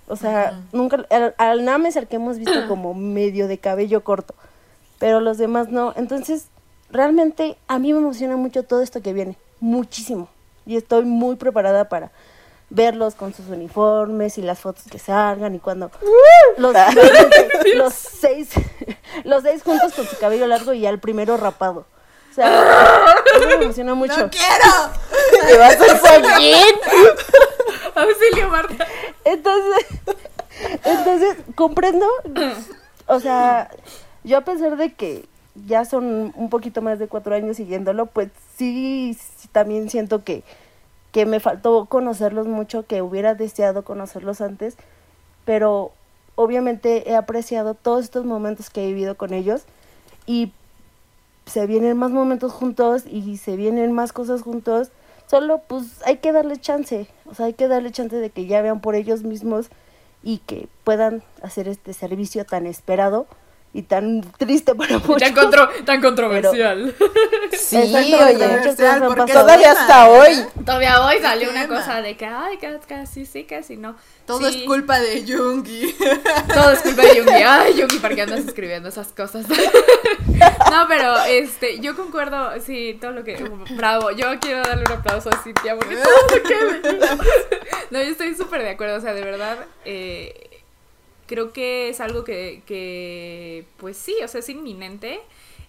O 0.08 0.16
sea, 0.16 0.62
nunca... 0.72 1.04
Al, 1.10 1.34
al 1.38 1.66
Nam 1.66 1.86
es 1.86 1.96
el 1.96 2.08
que 2.08 2.18
hemos 2.18 2.38
visto 2.38 2.60
como 2.68 2.94
medio 2.94 3.48
de 3.48 3.58
cabello 3.58 4.04
corto. 4.04 4.36
Pero 5.00 5.20
los 5.20 5.38
demás 5.38 5.70
no. 5.70 5.94
Entonces, 5.96 6.48
realmente 6.92 7.58
a 7.68 7.80
mí 7.80 7.92
me 7.94 8.00
emociona 8.00 8.38
mucho 8.38 8.64
todo 8.64 8.82
esto 8.82 9.02
que 9.02 9.14
viene. 9.14 9.38
Muchísimo. 9.64 10.28
Y 10.66 10.76
estoy 10.76 11.06
muy 11.06 11.38
preparada 11.38 11.88
para 11.88 12.12
verlos 12.70 13.16
con 13.16 13.34
sus 13.34 13.48
uniformes 13.48 14.38
y 14.38 14.42
las 14.42 14.60
fotos 14.60 14.84
que 14.92 15.00
salgan 15.00 15.56
y 15.56 15.60
cuando 15.60 15.90
los, 16.58 16.76
los 17.76 17.94
seis 17.94 18.50
los 19.24 19.44
seis 19.44 19.64
juntos 19.64 19.94
con 19.94 20.06
su 20.06 20.18
cabello 20.18 20.48
largo 20.48 20.74
y 20.74 20.86
al 20.86 21.00
primero 21.00 21.38
rapado. 21.38 21.86
O 22.30 22.34
sea, 22.36 23.16
eso 23.38 23.48
me 23.48 23.54
emociona 23.54 23.94
mucho. 23.94 24.18
¡No 24.18 24.30
quiero! 24.30 25.48
¿Te 25.48 25.58
vas 25.58 25.80
a 25.80 25.98
salir? 25.98 26.56
Auxilio, 27.96 28.50
Marta. 28.50 28.86
Entonces, 29.24 29.86
entonces, 30.84 31.38
comprendo. 31.56 32.06
O 33.06 33.22
sea, 33.22 33.70
yo 34.26 34.40
a 34.40 34.42
pesar 34.42 34.76
de 34.76 34.94
que 34.94 35.26
ya 35.56 35.86
son 35.86 36.34
un 36.36 36.50
poquito 36.50 36.82
más 36.82 37.00
de 37.00 37.08
cuatro 37.08 37.34
años 37.34 37.56
siguiéndolo, 37.56 38.08
pues 38.08 38.30
sí, 38.56 39.18
también 39.52 39.90
siento 39.90 40.24
que, 40.24 40.44
que 41.12 41.26
me 41.26 41.40
faltó 41.40 41.86
conocerlos 41.86 42.48
mucho, 42.48 42.86
que 42.86 43.02
hubiera 43.02 43.36
deseado 43.36 43.84
conocerlos 43.84 44.42
antes, 44.42 44.76
pero 45.46 45.92
obviamente 46.36 47.10
he 47.10 47.16
apreciado 47.16 47.74
todos 47.74 48.04
estos 48.04 48.26
momentos 48.26 48.70
que 48.70 48.84
he 48.84 48.88
vivido 48.88 49.16
con 49.16 49.34
ellos 49.34 49.64
y 50.26 50.52
se 51.46 51.68
vienen 51.68 51.98
más 51.98 52.12
momentos 52.12 52.52
juntos 52.52 53.04
y 53.06 53.38
se 53.38 53.56
vienen 53.56 53.92
más 53.92 54.14
cosas 54.14 54.42
juntos. 54.42 54.92
Solo 55.28 55.60
pues 55.60 56.02
hay 56.06 56.18
que 56.18 56.32
darle 56.32 56.58
chance, 56.58 57.08
o 57.26 57.34
sea, 57.34 57.48
hay 57.48 57.54
que 57.54 57.68
darle 57.68 57.92
chance 57.92 58.16
de 58.16 58.30
que 58.30 58.46
ya 58.46 58.62
vean 58.62 58.82
por 58.82 58.96
ellos 58.96 59.24
mismos 59.24 59.70
y 60.22 60.40
que 60.40 60.68
puedan 60.84 61.24
hacer 61.42 61.68
este 61.68 61.94
servicio 61.94 62.46
tan 62.46 62.66
esperado 62.66 63.28
y 63.76 63.82
tan 63.82 64.22
triste 64.38 64.76
para 64.76 65.00
muchos. 65.00 65.18
Tan, 65.18 65.34
contro 65.34 65.68
tan 65.84 66.00
controversial. 66.02 66.94
Sí, 67.58 67.78
Exacto, 67.78 68.26
oye. 68.26 69.34
Todavía 69.34 69.72
hasta 69.72 70.10
hoy. 70.10 70.46
Todavía 70.64 71.04
hoy 71.06 71.16
salió 71.22 71.50
una 71.50 71.68
cosa 71.68 72.02
de 72.02 72.16
que, 72.16 72.26
ay, 72.26 72.58
ca- 72.58 72.80
casi 72.88 73.26
sí, 73.26 73.46
casi 73.46 73.78
no. 73.78 73.96
Todo 74.28 74.40
Sí, 74.50 74.60
es 74.62 74.68
culpa 74.68 75.00
de 75.00 75.26
Jungi. 75.28 75.96
Todo 76.54 76.72
es 76.72 76.80
culpa 76.82 77.02
de 77.02 77.16
Yungi. 77.18 77.32
Ay, 77.32 77.74
Yungi, 77.74 77.98
¿para 78.00 78.16
qué 78.16 78.22
andas 78.22 78.40
escribiendo 78.42 78.90
esas 78.90 79.08
cosas? 79.08 79.48
no, 79.50 79.56
No, 80.72 80.88
pero 80.88 81.18
este, 81.28 81.80
yo 81.80 81.96
concuerdo, 81.96 82.52
sí, 82.66 82.98
todo 83.02 83.12
lo 83.12 83.24
que. 83.24 83.36
Bravo, 83.72 84.12
yo 84.12 84.40
quiero 84.40 84.62
darle 84.62 84.84
un 84.88 84.92
aplauso 84.94 85.30
a 85.30 85.38
Cintia 85.44 85.76
porque 85.76 85.98
todo 85.98 86.14
lo 86.38 86.44
que. 86.44 87.00
No, 87.92 88.02
yo 88.02 88.10
estoy 88.10 88.34
súper 88.36 88.62
de 88.64 88.70
acuerdo, 88.72 88.98
o 88.98 89.02
sea, 89.02 89.14
de 89.14 89.22
verdad. 89.24 89.58
Eh, 89.86 90.53
creo 91.28 91.54
que 91.54 91.90
es 91.90 92.00
algo 92.00 92.24
que, 92.24 92.64
que, 92.66 93.66
pues 93.78 93.98
sí, 93.98 94.16
o 94.24 94.28
sea, 94.28 94.40
es 94.40 94.50
inminente. 94.50 95.20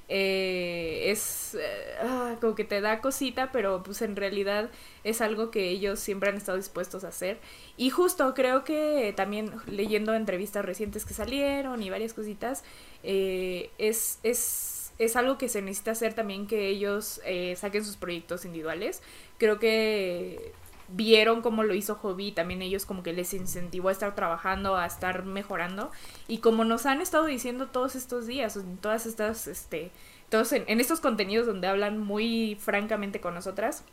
Eh, 0.09 1.11
es 1.11 1.55
eh, 1.55 1.95
ah, 2.03 2.37
como 2.41 2.55
que 2.55 2.65
te 2.65 2.81
da 2.83 3.01
cosita, 3.01 3.51
pero 3.53 3.83
pues 3.83 4.03
en 4.03 4.17
realidad 4.17 4.69
es 5.03 5.23
algo 5.23 5.51
que 5.51 5.71
ellos 5.71 5.99
siempre 5.99 6.29
han 6.29 6.37
estado 6.37 6.59
dispuestos 6.59 7.05
a 7.05 7.09
hacer. 7.09 7.39
Y 7.77 7.91
justo 7.91 8.35
creo 8.35 8.65
que 8.65 9.13
también 9.17 9.53
leyendo 9.67 10.15
entrevistas 10.15 10.65
recientes 10.65 11.05
que 11.05 11.15
salieron 11.15 11.83
y 11.83 11.91
varias 11.91 12.13
cositas, 12.13 12.65
eh, 13.03 13.71
es, 13.79 14.19
es, 14.23 14.93
es, 14.99 15.17
algo 15.17 15.39
que 15.39 15.49
se 15.49 15.63
necesita 15.63 15.93
hacer 15.93 16.15
también 16.15 16.47
que 16.47 16.69
ellos 16.69 17.21
eh, 17.25 17.57
saquen 17.57 17.85
sus 17.85 17.97
proyectos 17.97 18.45
individuales. 18.45 19.03
Creo 19.39 19.59
que 19.59 20.53
vieron 20.89 21.43
cómo 21.43 21.63
lo 21.63 21.75
hizo 21.75 21.95
Hobby, 21.97 22.33
también 22.33 22.63
ellos 22.63 22.87
como 22.87 23.03
que 23.03 23.13
les 23.13 23.35
incentivó 23.35 23.89
a 23.89 23.93
estar 23.93 24.15
trabajando, 24.15 24.77
a 24.77 24.87
estar 24.87 25.25
mejorando. 25.25 25.91
Y 26.29 26.39
como 26.39 26.65
nos 26.65 26.87
han 26.87 27.01
estado 27.01 27.27
diciendo 27.27 27.69
todos 27.69 27.97
estos 27.97 28.27
días, 28.27 28.59
todas 28.81 29.07
estas, 29.07 29.47
este, 29.47 29.91
todos 30.29 30.53
en 30.53 30.81
estos 30.81 31.01
contenidos 31.01 31.47
donde 31.47 31.69
hablan 31.69 31.99
muy 31.99 32.57
francamente 32.61 33.21
con 33.21 33.35
nosotras, 33.35 33.85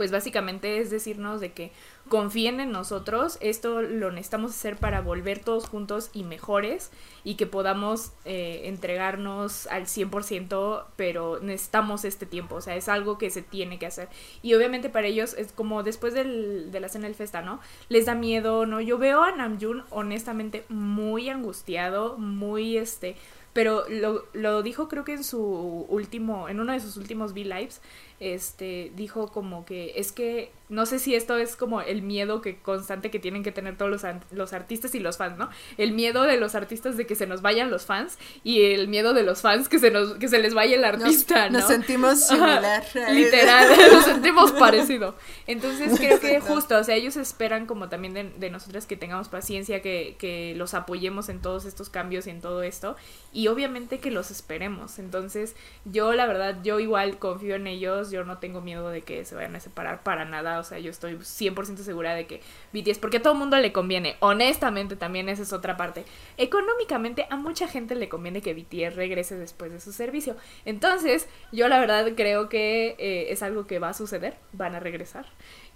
pues 0.00 0.10
básicamente 0.10 0.78
es 0.78 0.88
decirnos 0.88 1.42
de 1.42 1.52
que 1.52 1.72
confíen 2.08 2.58
en 2.58 2.72
nosotros, 2.72 3.36
esto 3.42 3.82
lo 3.82 4.10
necesitamos 4.10 4.52
hacer 4.52 4.78
para 4.78 5.02
volver 5.02 5.40
todos 5.40 5.68
juntos 5.68 6.08
y 6.14 6.24
mejores 6.24 6.90
y 7.22 7.34
que 7.34 7.44
podamos 7.46 8.14
eh, 8.24 8.62
entregarnos 8.64 9.66
al 9.66 9.84
100%, 9.84 10.86
pero 10.96 11.38
necesitamos 11.42 12.06
este 12.06 12.24
tiempo, 12.24 12.54
o 12.54 12.60
sea, 12.62 12.76
es 12.76 12.88
algo 12.88 13.18
que 13.18 13.28
se 13.28 13.42
tiene 13.42 13.78
que 13.78 13.84
hacer. 13.84 14.08
Y 14.40 14.54
obviamente 14.54 14.88
para 14.88 15.06
ellos 15.06 15.34
es 15.36 15.52
como 15.52 15.82
después 15.82 16.14
del, 16.14 16.72
de 16.72 16.80
la 16.80 16.88
cena 16.88 17.04
del 17.04 17.14
festa, 17.14 17.42
¿no? 17.42 17.60
Les 17.90 18.06
da 18.06 18.14
miedo, 18.14 18.64
¿no? 18.64 18.80
Yo 18.80 18.96
veo 18.96 19.22
a 19.22 19.32
Namjoon 19.32 19.84
honestamente 19.90 20.64
muy 20.70 21.28
angustiado, 21.28 22.16
muy 22.16 22.78
este... 22.78 23.16
Pero 23.52 23.82
lo, 23.88 24.26
lo 24.32 24.62
dijo 24.62 24.86
creo 24.86 25.04
que 25.04 25.14
en 25.14 25.24
su 25.24 25.40
último, 25.88 26.48
en 26.48 26.60
uno 26.60 26.72
de 26.72 26.78
sus 26.78 26.96
últimos 26.96 27.32
V-Lives, 27.32 27.80
este, 28.20 28.92
dijo 28.94 29.28
como 29.28 29.64
que 29.64 29.94
es 29.96 30.12
que 30.12 30.52
no 30.68 30.86
sé 30.86 31.00
si 31.00 31.16
esto 31.16 31.36
es 31.36 31.56
como 31.56 31.80
el 31.80 32.02
miedo 32.02 32.40
que 32.42 32.58
constante 32.58 33.10
que 33.10 33.18
tienen 33.18 33.42
que 33.42 33.50
tener 33.50 33.76
todos 33.76 33.90
los, 33.90 34.02
los, 34.30 34.52
artistas 34.52 34.94
y 34.94 35.00
los 35.00 35.16
fans, 35.16 35.36
¿no? 35.36 35.50
El 35.78 35.92
miedo 35.92 36.22
de 36.22 36.36
los 36.38 36.54
artistas 36.54 36.96
de 36.96 37.06
que 37.06 37.16
se 37.16 37.26
nos 37.26 37.42
vayan 37.42 37.70
los 37.70 37.86
fans 37.86 38.18
y 38.44 38.62
el 38.62 38.86
miedo 38.86 39.12
de 39.12 39.24
los 39.24 39.40
fans 39.40 39.68
que 39.68 39.80
se 39.80 39.90
nos 39.90 40.12
que 40.14 40.28
se 40.28 40.38
les 40.38 40.54
vaya 40.54 40.76
el 40.76 40.84
artista, 40.84 41.48
nos, 41.48 41.62
¿no? 41.62 41.68
sentimos 41.68 42.24
similar. 42.28 42.84
literal, 43.10 43.68
nos 43.92 44.04
sentimos 44.04 44.52
parecido. 44.52 45.16
Entonces 45.48 45.98
creo 45.98 46.20
que 46.20 46.38
justo, 46.40 46.78
o 46.78 46.84
sea, 46.84 46.94
ellos 46.94 47.16
esperan 47.16 47.66
como 47.66 47.88
también 47.88 48.14
de, 48.14 48.24
de 48.24 48.50
nosotras 48.50 48.86
que 48.86 48.96
tengamos 48.96 49.28
paciencia, 49.28 49.82
que, 49.82 50.14
que 50.18 50.54
los 50.56 50.74
apoyemos 50.74 51.28
en 51.30 51.40
todos 51.40 51.64
estos 51.64 51.90
cambios 51.90 52.28
y 52.28 52.30
en 52.30 52.40
todo 52.40 52.62
esto 52.62 52.96
y 53.32 53.48
obviamente 53.48 53.98
que 53.98 54.10
los 54.10 54.30
esperemos. 54.30 54.98
Entonces 54.98 55.56
yo 55.84 56.12
la 56.12 56.26
verdad, 56.26 56.58
yo 56.62 56.80
igual 56.80 57.18
confío 57.18 57.56
en 57.56 57.66
ellos 57.66 58.09
yo 58.10 58.24
no 58.24 58.38
tengo 58.38 58.60
miedo 58.60 58.88
de 58.88 59.02
que 59.02 59.24
se 59.24 59.34
vayan 59.34 59.56
a 59.56 59.60
separar 59.60 60.02
para 60.02 60.24
nada, 60.24 60.58
o 60.58 60.64
sea, 60.64 60.78
yo 60.78 60.90
estoy 60.90 61.14
100% 61.14 61.78
segura 61.78 62.14
de 62.14 62.26
que 62.26 62.40
BTS, 62.72 62.98
porque 62.98 63.18
a 63.18 63.22
todo 63.22 63.34
mundo 63.34 63.56
le 63.58 63.72
conviene, 63.72 64.16
honestamente 64.20 64.96
también 64.96 65.28
esa 65.28 65.42
es 65.42 65.52
otra 65.52 65.76
parte, 65.76 66.04
económicamente 66.36 67.26
a 67.30 67.36
mucha 67.36 67.68
gente 67.68 67.94
le 67.94 68.08
conviene 68.08 68.42
que 68.42 68.54
BTS 68.54 68.96
regrese 68.96 69.36
después 69.36 69.72
de 69.72 69.80
su 69.80 69.92
servicio, 69.92 70.36
entonces 70.64 71.28
yo 71.52 71.68
la 71.68 71.78
verdad 71.78 72.12
creo 72.16 72.48
que 72.48 72.96
eh, 72.98 73.26
es 73.30 73.42
algo 73.42 73.66
que 73.66 73.78
va 73.78 73.90
a 73.90 73.94
suceder, 73.94 74.36
van 74.52 74.74
a 74.74 74.80
regresar, 74.80 75.26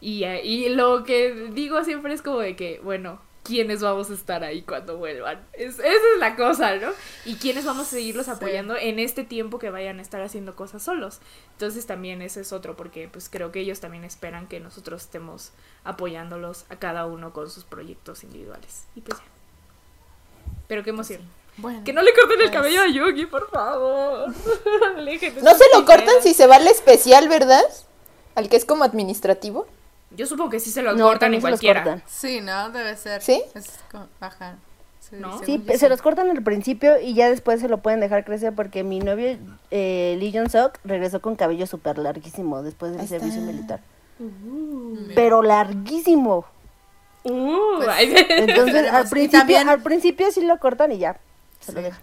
y, 0.01 0.25
eh, 0.25 0.45
y 0.45 0.69
lo 0.69 1.05
que 1.05 1.51
digo 1.53 1.83
siempre 1.85 2.13
es 2.13 2.23
como 2.23 2.39
de 2.39 2.57
que, 2.57 2.81
bueno, 2.83 3.21
quiénes 3.45 3.81
vamos 3.83 4.11
a 4.11 4.15
estar 4.15 4.43
ahí 4.43 4.63
cuando 4.63 4.97
vuelvan. 4.97 5.47
esa 5.53 5.87
es 5.87 6.01
la 6.19 6.35
cosa, 6.35 6.75
¿no? 6.77 6.91
Y 7.25 7.37
quiénes 7.37 7.65
vamos 7.65 7.87
a 7.87 7.91
seguirlos 7.91 8.29
apoyando 8.29 8.77
en 8.77 8.99
este 8.99 9.23
tiempo 9.23 9.59
que 9.59 9.71
vayan 9.71 9.99
a 9.99 10.03
estar 10.03 10.21
haciendo 10.23 10.57
cosas 10.57 10.83
solos. 10.83 11.21
Entonces 11.53 11.87
también 11.87 12.23
ese 12.23 12.41
es 12.41 12.53
otro, 12.53 12.75
porque 12.75 13.07
pues 13.07 13.29
creo 13.29 13.53
que 13.53 13.61
ellos 13.61 13.81
también 13.81 14.03
esperan 14.05 14.49
que 14.49 14.59
nosotros 14.61 15.03
estemos 15.03 15.53
apoyándolos 15.85 16.65
a 16.71 16.77
cada 16.77 17.07
uno 17.07 17.33
con 17.33 17.51
sus 17.51 17.65
proyectos 17.65 18.25
individuales. 18.25 18.85
Y 18.97 19.03
pues 19.03 19.19
ya. 19.19 19.25
Pero 20.67 20.83
qué 20.83 20.91
emoción. 20.91 21.21
Bueno, 21.57 21.83
que 21.85 21.93
no 21.93 22.03
le 22.03 22.13
corten 22.15 22.41
el 22.41 22.47
pues- 22.47 22.51
cabello 22.51 22.81
a 22.83 22.89
Yugi, 22.89 23.27
por 23.27 23.49
favor. 23.51 24.29
No 25.43 25.55
se 25.55 25.65
lo 25.75 25.85
cortan 25.85 26.23
si 26.23 26.33
se 26.35 26.47
va 26.47 26.57
al 26.57 26.67
especial, 26.67 27.29
¿verdad? 27.29 27.63
Al 28.35 28.49
que 28.49 28.57
es 28.57 28.65
como 28.65 28.85
administrativo. 28.85 29.67
Yo 30.17 30.27
supongo 30.27 30.51
que 30.51 30.61
sí 30.61 30.71
se 30.71 30.83
lo 30.83 30.95
No, 30.95 31.05
cortan 31.07 31.29
en 31.35 31.35
los 31.35 31.43
cualquiera. 31.43 31.83
cortan. 31.83 32.03
Sí, 32.07 32.41
¿no? 32.41 32.71
Debe 32.71 32.97
ser. 32.97 33.23
¿Sí? 33.23 33.43
Es 33.55 33.79
como- 33.91 34.09
ajá. 34.21 34.57
Sí, 35.45 35.63
se 35.79 35.89
los 35.89 36.01
cortan 36.03 36.31
al 36.31 36.43
principio 36.43 36.99
y 37.01 37.15
ya 37.15 37.29
después 37.29 37.61
se 37.61 37.69
lo 37.69 37.79
pueden 37.79 38.01
dejar 38.01 38.25
crecer 38.25 38.53
porque 38.55 38.83
mi 38.83 38.99
novio, 39.01 39.37
eh, 39.71 40.17
Lee 40.19 40.33
Jong 40.35 40.49
Sok, 40.51 40.79
regresó 40.85 41.21
con 41.21 41.37
cabello 41.37 41.67
súper 41.67 41.99
larguísimo 41.99 42.63
después 42.63 42.93
del 42.93 43.03
está. 43.03 43.19
servicio 43.21 43.43
militar. 43.43 43.81
Mira. 44.19 45.13
Pero 45.15 45.43
larguísimo. 45.43 46.47
Uh, 47.25 47.59
Pues, 47.77 47.89
Entonces 48.29 48.91
al 48.91 49.09
principio, 49.09 49.39
también- 49.41 49.69
al 49.69 49.83
principio 49.83 50.31
sí 50.33 50.41
lo 50.43 50.59
cortan 50.59 50.91
y 50.93 50.99
ya. 50.99 51.19
Se 51.61 51.73
lo 51.73 51.83
dejan. 51.83 52.01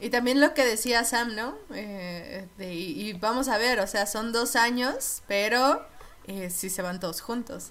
Y 0.00 0.10
también 0.10 0.40
lo 0.40 0.52
que 0.52 0.64
decía 0.64 1.04
Sam, 1.04 1.34
¿no? 1.36 1.54
Eh, 1.74 2.46
de- 2.58 2.74
y, 2.74 3.08
y 3.08 3.12
vamos 3.14 3.48
a 3.48 3.56
ver, 3.58 3.78
o 3.80 3.86
sea, 3.86 4.06
son 4.06 4.32
dos 4.32 4.56
años, 4.56 5.22
pero 5.28 5.80
eh, 6.26 6.50
sí 6.50 6.70
se 6.70 6.82
van 6.82 7.00
todos 7.00 7.20
juntos. 7.20 7.70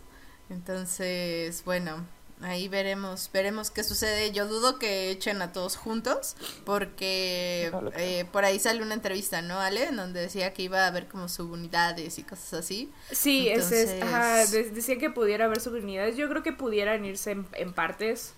Entonces, 0.49 1.63
bueno, 1.65 2.05
ahí 2.41 2.67
veremos, 2.67 3.29
veremos 3.33 3.71
qué 3.71 3.83
sucede. 3.83 4.31
Yo 4.31 4.47
dudo 4.47 4.79
que 4.79 5.09
echen 5.11 5.41
a 5.41 5.51
todos 5.53 5.75
juntos, 5.77 6.35
porque 6.65 7.69
No 7.71 7.91
eh, 7.95 8.25
por 8.31 8.45
ahí 8.45 8.59
sale 8.59 8.81
una 8.81 8.93
entrevista, 8.93 9.41
¿no, 9.41 9.59
Ale? 9.59 9.85
En 9.85 9.95
donde 9.95 10.21
decía 10.21 10.53
que 10.53 10.63
iba 10.63 10.83
a 10.83 10.87
haber 10.87 11.07
como 11.07 11.29
subunidades 11.29 12.19
y 12.19 12.23
cosas 12.23 12.53
así. 12.53 12.91
Sí, 13.11 13.47
ese 13.49 13.83
es, 13.83 13.89
Entonces- 13.91 14.03
ajá, 14.03 14.45
de- 14.47 14.69
decía 14.71 14.97
que 14.97 15.09
pudiera 15.09 15.45
haber 15.45 15.61
subunidades. 15.61 16.17
Yo 16.17 16.27
creo 16.29 16.43
que 16.43 16.51
pudieran 16.53 17.05
irse 17.05 17.31
en, 17.31 17.47
en 17.53 17.73
partes. 17.73 18.33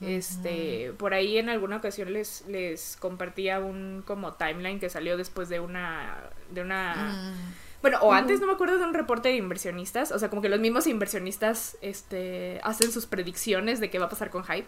Este, 0.00 0.94
por 0.96 1.12
ahí 1.12 1.36
en 1.36 1.50
alguna 1.50 1.76
ocasión 1.76 2.10
les, 2.14 2.42
les 2.48 2.96
compartía 2.98 3.60
un 3.60 4.02
como 4.06 4.32
timeline 4.32 4.80
que 4.80 4.88
salió 4.88 5.18
después 5.18 5.50
de 5.50 5.60
una, 5.60 6.30
de 6.50 6.62
una, 6.62 6.94
Mm. 7.34 7.54
Bueno, 7.82 7.98
o 8.02 8.12
antes 8.12 8.40
no 8.40 8.46
me 8.46 8.52
acuerdo 8.52 8.78
de 8.78 8.84
un 8.84 8.92
reporte 8.92 9.30
de 9.30 9.36
inversionistas, 9.36 10.12
o 10.12 10.18
sea, 10.18 10.28
como 10.28 10.42
que 10.42 10.50
los 10.50 10.60
mismos 10.60 10.86
inversionistas, 10.86 11.78
este, 11.80 12.60
hacen 12.62 12.92
sus 12.92 13.06
predicciones 13.06 13.80
de 13.80 13.88
qué 13.88 13.98
va 13.98 14.06
a 14.06 14.08
pasar 14.10 14.30
con 14.30 14.44
Hype 14.44 14.66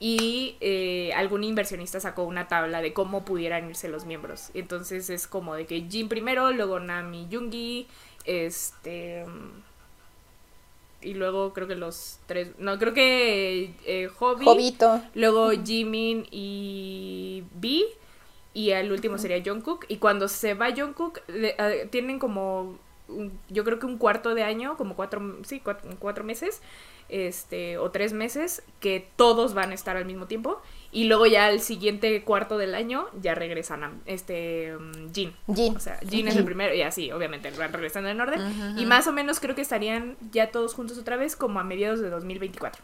y 0.00 0.56
eh, 0.60 1.12
algún 1.14 1.44
inversionista 1.44 2.00
sacó 2.00 2.22
una 2.22 2.48
tabla 2.48 2.80
de 2.80 2.94
cómo 2.94 3.24
pudieran 3.24 3.68
irse 3.68 3.88
los 3.88 4.06
miembros. 4.06 4.50
Entonces 4.54 5.10
es 5.10 5.26
como 5.26 5.54
de 5.54 5.66
que 5.66 5.82
Jin 5.90 6.08
primero, 6.08 6.52
luego 6.52 6.80
Nami, 6.80 7.28
Jungi, 7.30 7.86
este 8.24 9.26
y 11.02 11.12
luego 11.12 11.52
creo 11.52 11.68
que 11.68 11.74
los 11.74 12.18
tres, 12.24 12.52
no 12.58 12.78
creo 12.78 12.94
que 12.94 13.74
eh, 13.84 14.08
Hobby, 14.18 14.74
luego 15.14 15.50
Jimin 15.50 16.26
y 16.30 17.44
B 17.56 17.82
y 18.54 18.70
el 18.70 18.90
último 18.92 19.18
sería 19.18 19.42
Jungkook 19.44 19.84
y 19.88 19.96
cuando 19.98 20.28
se 20.28 20.54
va 20.54 20.74
Jungkook 20.74 21.20
le- 21.28 21.54
eh, 21.58 21.88
tienen 21.90 22.18
como 22.18 22.78
un- 23.08 23.38
yo 23.50 23.64
creo 23.64 23.78
que 23.78 23.84
un 23.86 23.98
cuarto 23.98 24.34
de 24.34 24.44
año 24.44 24.76
como 24.78 24.94
cuatro 24.96 25.20
sí 25.44 25.60
cuatro, 25.60 25.90
cuatro 25.98 26.24
meses 26.24 26.62
este 27.10 27.76
o 27.76 27.90
tres 27.90 28.14
meses 28.14 28.62
que 28.80 29.06
todos 29.16 29.52
van 29.52 29.72
a 29.72 29.74
estar 29.74 29.96
al 29.98 30.06
mismo 30.06 30.26
tiempo 30.26 30.62
y 30.90 31.04
luego 31.04 31.26
ya 31.26 31.50
el 31.50 31.60
siguiente 31.60 32.22
cuarto 32.22 32.56
del 32.56 32.74
año 32.74 33.06
ya 33.20 33.34
regresan 33.34 33.84
a 33.84 33.92
este 34.06 34.74
um, 34.76 35.12
Jin 35.12 35.34
Jin. 35.54 35.76
o 35.76 35.80
sea, 35.80 35.98
Jin 36.08 36.28
es 36.28 36.36
el 36.36 36.44
primero, 36.46 36.72
y 36.74 36.80
así, 36.82 37.10
obviamente, 37.12 37.50
van 37.50 37.72
regresando 37.72 38.08
en 38.08 38.20
orden. 38.20 38.40
Y 38.78 38.86
más 38.86 39.06
o 39.08 39.12
menos 39.12 39.38
creo 39.40 39.54
que 39.56 39.60
estarían 39.60 40.16
ya 40.30 40.50
todos 40.52 40.72
juntos 40.72 40.96
otra 40.96 41.16
vez 41.16 41.34
como 41.36 41.58
a 41.60 41.64
mediados 41.64 42.00
de 42.00 42.08
2024. 42.10 42.80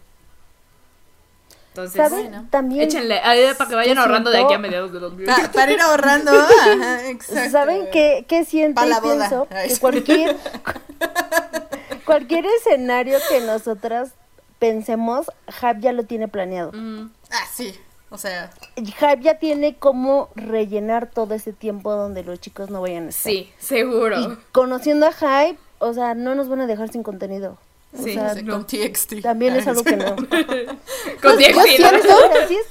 Entonces, 1.71 1.97
¿Saben? 2.09 2.27
Bueno. 2.31 2.47
También. 2.51 2.83
échenle, 2.83 3.21
ahí 3.21 3.43
para 3.57 3.71
que 3.71 3.77
vayan 3.77 3.95
¿Qué 3.95 4.01
ahorrando 4.01 4.31
de 4.31 4.39
aquí 4.43 4.55
a 4.55 4.59
mediados 4.59 4.93
de 4.93 4.99
2024. 4.99 5.53
Pa- 5.53 5.53
para 5.61 5.73
ir 5.73 5.81
ahorrando, 5.81 6.33
ajá, 6.33 7.09
exacto. 7.09 7.51
¿Saben 7.51 7.89
qué, 7.93 8.25
qué 8.29 8.45
siento 8.45 8.85
la 8.85 8.99
boda. 9.01 9.29
pienso? 9.29 9.47
Ay, 9.55 9.69
Que 9.69 9.75
sí. 9.77 9.81
cualquier, 9.81 10.37
cualquier 12.05 12.45
escenario 12.47 13.19
que 13.29 13.41
nosotras 13.41 14.11
pensemos, 14.59 15.31
Hype 15.61 15.81
ya 15.81 15.93
lo 15.93 16.05
tiene 16.05 16.29
planeado. 16.29 16.73
Mm, 16.73 17.11
Ah, 17.31 17.47
sí. 17.53 17.75
O 18.13 18.19
sea, 18.19 18.51
Hype 18.77 19.21
ya 19.23 19.39
tiene 19.39 19.77
cómo 19.77 20.31
rellenar 20.35 21.09
todo 21.09 21.35
ese 21.35 21.53
tiempo 21.53 21.93
donde 21.95 22.25
los 22.25 22.41
chicos 22.41 22.69
no 22.69 22.81
vayan 22.81 23.07
a 23.07 23.09
estar. 23.11 23.31
sí, 23.31 23.53
seguro. 23.59 24.19
Y 24.21 24.39
conociendo 24.51 25.07
a 25.07 25.13
Hype, 25.13 25.61
o 25.79 25.95
sea, 25.95 26.15
no 26.15 26.35
nos 26.35 26.49
van 26.49 26.61
a 26.63 26.67
dejar 26.67 26.89
sin 26.91 27.05
contenido. 27.05 27.57
O 27.99 28.03
Sí, 28.03 28.15
sea, 28.15 28.35
sí, 28.35 28.43
no. 28.45 28.53
con 28.55 28.67
TXT. 28.67 29.21
también 29.23 29.57
es 29.57 29.67
algo 29.67 29.83
que 29.83 29.97
no. 29.97 30.15
Con 31.21 31.33
Yo 31.33 31.37
Diego, 31.37 31.61
sí, 31.63 31.77
¿no? 31.81 31.89
O 31.89 32.03
sea, 32.03 32.49
sí 32.49 32.55
es, 32.57 32.67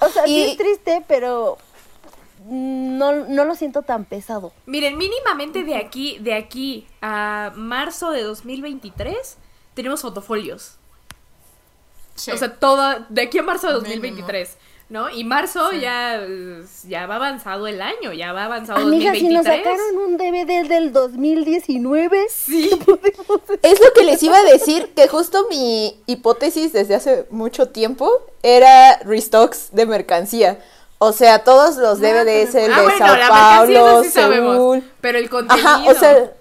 o 0.00 0.08
sea, 0.10 0.24
sí 0.24 0.30
Y- 0.36 0.50
es 0.50 0.56
triste, 0.58 1.02
pero 1.08 1.56
no, 2.46 3.12
no 3.24 3.44
lo 3.46 3.54
siento 3.54 3.82
tan 3.82 4.04
pesado. 4.04 4.52
Miren, 4.66 4.98
mínimamente 4.98 5.64
de 5.64 5.76
aquí, 5.76 6.18
de 6.18 6.34
aquí 6.34 6.86
a 7.00 7.52
marzo 7.56 8.10
de 8.10 8.22
2023 8.22 9.38
tenemos 9.72 10.02
fotofolios. 10.02 10.76
Sí. 12.14 12.30
O 12.30 12.36
sea, 12.36 12.54
toda, 12.58 13.06
de 13.08 13.22
aquí 13.22 13.38
a 13.38 13.42
marzo 13.42 13.80
de 13.80 13.88
Mínimo. 13.88 14.26
2023, 14.88 14.90
¿no? 14.90 15.10
Y 15.10 15.24
marzo 15.24 15.70
Sí. 15.70 15.80
ya, 15.80 16.16
eh, 16.20 16.62
ya 16.88 17.06
va 17.06 17.16
avanzado 17.16 17.66
el 17.66 17.80
año, 17.80 18.12
ya 18.12 18.32
va 18.32 18.44
avanzado 18.44 18.80
Amiga, 18.80 19.12
si 19.14 19.22
2023. 19.22 19.32
nos 19.32 19.46
sacaron 19.46 19.96
un 19.98 20.16
DVD 20.16 20.68
del 20.68 20.92
2019. 20.92 22.26
Sí. 22.30 22.70
Es 23.62 23.80
lo 23.80 23.92
que 23.92 24.04
les 24.04 24.22
iba 24.22 24.38
a 24.38 24.44
decir, 24.44 24.92
que 24.94 25.08
justo 25.08 25.46
mi 25.48 26.00
hipótesis 26.06 26.72
desde 26.72 26.94
hace 26.94 27.26
mucho 27.30 27.68
tiempo 27.68 28.10
era 28.42 28.98
restocks 29.04 29.68
de 29.72 29.86
mercancía. 29.86 30.58
O 30.98 31.12
sea, 31.12 31.40
todos 31.40 31.76
los 31.76 32.00
DVDs, 32.00 32.54
el 32.54 32.72
ah, 32.72 32.76
de 32.76 32.82
bueno, 32.82 32.98
Sao 32.98 33.16
la 33.16 33.28
Paulo, 33.28 34.02
sí 34.04 34.10
sabemos, 34.10 34.78
pero 35.00 35.18
el 35.18 35.28
contenido. 35.28 35.68
Ajá, 35.68 35.90
o 35.90 35.94
sea, 35.94 36.32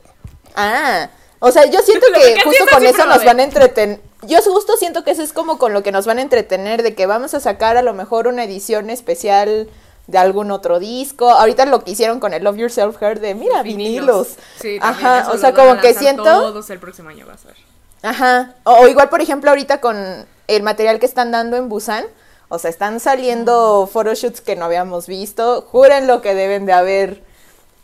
ah, 0.55 1.09
o 1.39 1.51
sea, 1.51 1.65
yo 1.65 1.79
siento 1.81 2.07
que 2.13 2.41
justo 2.41 2.65
con 2.71 2.85
eso 2.85 3.05
nos 3.05 3.25
van 3.25 3.39
a 3.39 3.43
entretener. 3.43 3.99
Yo 4.25 4.41
justo 4.41 4.77
siento 4.77 5.03
que 5.03 5.11
eso 5.11 5.21
es 5.21 5.33
como 5.33 5.57
con 5.57 5.73
lo 5.73 5.83
que 5.83 5.91
nos 5.91 6.05
van 6.05 6.19
a 6.19 6.21
entretener, 6.21 6.83
de 6.83 6.95
que 6.95 7.05
vamos 7.05 7.33
a 7.33 7.39
sacar 7.39 7.77
a 7.77 7.81
lo 7.81 7.93
mejor 7.93 8.27
una 8.27 8.43
edición 8.43 8.89
especial 8.89 9.69
de 10.07 10.17
algún 10.17 10.51
otro 10.51 10.79
disco. 10.79 11.29
Ahorita 11.29 11.65
lo 11.65 11.83
que 11.83 11.91
hicieron 11.91 12.19
con 12.19 12.33
el 12.33 12.43
Love 12.43 12.57
Yourself 12.57 13.01
Her 13.01 13.19
de, 13.19 13.35
mira, 13.35 13.63
vinilos. 13.63 14.35
Sí, 14.59 14.79
también 14.79 15.07
Ajá, 15.07 15.31
o 15.31 15.37
sea, 15.37 15.53
como 15.53 15.77
que 15.79 15.93
siento... 15.93 16.23
Todos 16.23 16.69
el 16.69 16.79
próximo 16.79 17.09
año 17.09 17.25
vas 17.25 17.45
a 17.45 17.47
ver. 17.49 17.57
Ajá. 18.01 18.55
O, 18.63 18.73
o 18.73 18.87
igual, 18.87 19.09
por 19.09 19.21
ejemplo, 19.21 19.49
ahorita 19.49 19.79
con 19.79 20.25
el 20.47 20.63
material 20.63 20.99
que 20.99 21.05
están 21.05 21.31
dando 21.31 21.55
en 21.55 21.69
Busan, 21.69 22.05
o 22.49 22.59
sea, 22.59 22.69
están 22.69 22.99
saliendo 22.99 23.89
photoshoots 23.91 24.41
que 24.41 24.55
no 24.55 24.65
habíamos 24.65 25.07
visto. 25.07 25.61
Juren 25.71 26.05
lo 26.07 26.21
que 26.21 26.35
deben 26.35 26.65
de 26.65 26.73
haber 26.73 27.23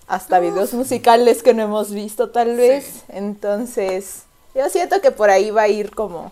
hasta 0.07 0.39
videos 0.39 0.73
musicales 0.73 1.41
que 1.41 1.53
no 1.53 1.63
hemos 1.63 1.91
visto, 1.91 2.29
tal 2.31 2.55
vez. 2.57 3.03
Entonces, 3.07 4.23
yo 4.55 4.69
siento 4.69 5.01
que 5.01 5.11
por 5.11 5.29
ahí 5.29 5.51
va 5.51 5.63
a 5.63 5.67
ir 5.67 5.91
como 5.91 6.31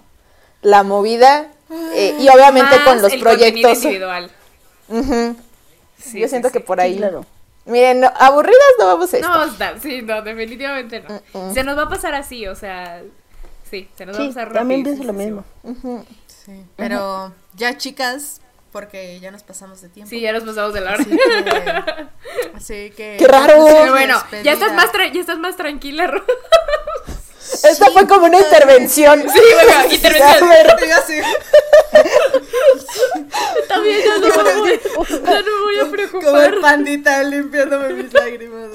la 0.61 0.83
movida. 0.83 1.47
eh, 1.93 2.15
y 2.19 2.29
obviamente 2.29 2.75
Más 2.77 2.85
con 2.85 3.01
los 3.01 3.11
el 3.11 3.19
proyectos. 3.19 3.77
individual. 3.83 4.31
Ujú. 4.87 5.35
Sí, 5.97 6.19
yo 6.19 6.25
sí, 6.27 6.29
siento 6.29 6.47
sí. 6.49 6.53
que 6.53 6.59
por 6.61 6.77
Sí, 6.79 6.83
ahí. 6.85 6.97
claro. 6.97 7.25
Miren, 7.65 7.99
no, 7.99 8.11
aburridas 8.17 8.57
no 8.79 8.85
vamos 8.87 9.13
a 9.13 9.19
No 9.19 9.27
estar. 9.27 9.41
a 9.41 9.45
estar, 9.51 9.79
sí, 9.81 10.01
no, 10.01 10.21
definitivamente 10.21 11.01
no. 11.33 11.53
Se 11.53 11.63
nos 11.65 11.77
va 11.77 11.83
a 11.83 11.89
pasar 11.89 12.13
así, 12.15 12.47
o 12.47 12.55
sea, 12.55 13.01
sí, 13.69 13.89
se 13.97 14.05
nos 14.05 14.15
va 14.15 14.19
a 14.19 14.23
Sí, 14.23 14.27
pasar 14.29 14.53
también 14.53 14.83
pienso 14.83 15.03
lo 15.03 15.11
mismo. 15.11 15.43
Sí, 16.45 16.63
pero 16.77 17.33
ya 17.55 17.77
chicas, 17.77 18.39
porque 18.71 19.19
ya 19.19 19.31
nos 19.31 19.43
pasamos 19.43 19.81
de 19.81 19.89
tiempo. 19.89 20.09
Sí, 20.09 20.21
ya 20.21 20.31
nos 20.31 20.43
pasamos 20.43 20.73
de 20.73 20.79
la 20.79 20.93
hora. 20.93 21.01
Así 21.03 21.17
que, 21.17 22.07
así 22.55 22.91
que- 22.95 23.17
¡Qué 23.19 23.27
raro! 23.27 23.65
Pero 23.65 23.91
bueno, 23.91 24.17
ya 24.45 24.53
estás 24.53 24.71
más, 24.73 24.93
tra- 24.93 25.11
ya 25.11 25.19
estás 25.19 25.39
más 25.39 25.57
tranquila, 25.57 26.07
Ro. 26.07 26.23
Esta 27.63 27.91
fue 27.91 28.07
como 28.07 28.25
una 28.25 28.39
intervención. 28.39 29.21
Sí, 29.21 29.39
bueno, 29.53 29.71
intervención. 29.93 30.49
Así, 30.97 31.13
También 33.67 33.99
ya 34.05 34.17
no 34.17 34.27
me 34.43 34.53
voy, 34.59 34.79
ya 35.09 35.41
no 35.41 35.57
me 35.57 35.61
voy 35.63 35.75
a 35.75 35.79
Como 35.79 35.91
preocupar. 35.91 36.53
el 36.53 36.59
pandita 36.59 37.23
limpiándome 37.23 37.93
mis 37.93 38.13
lágrimas. 38.13 38.69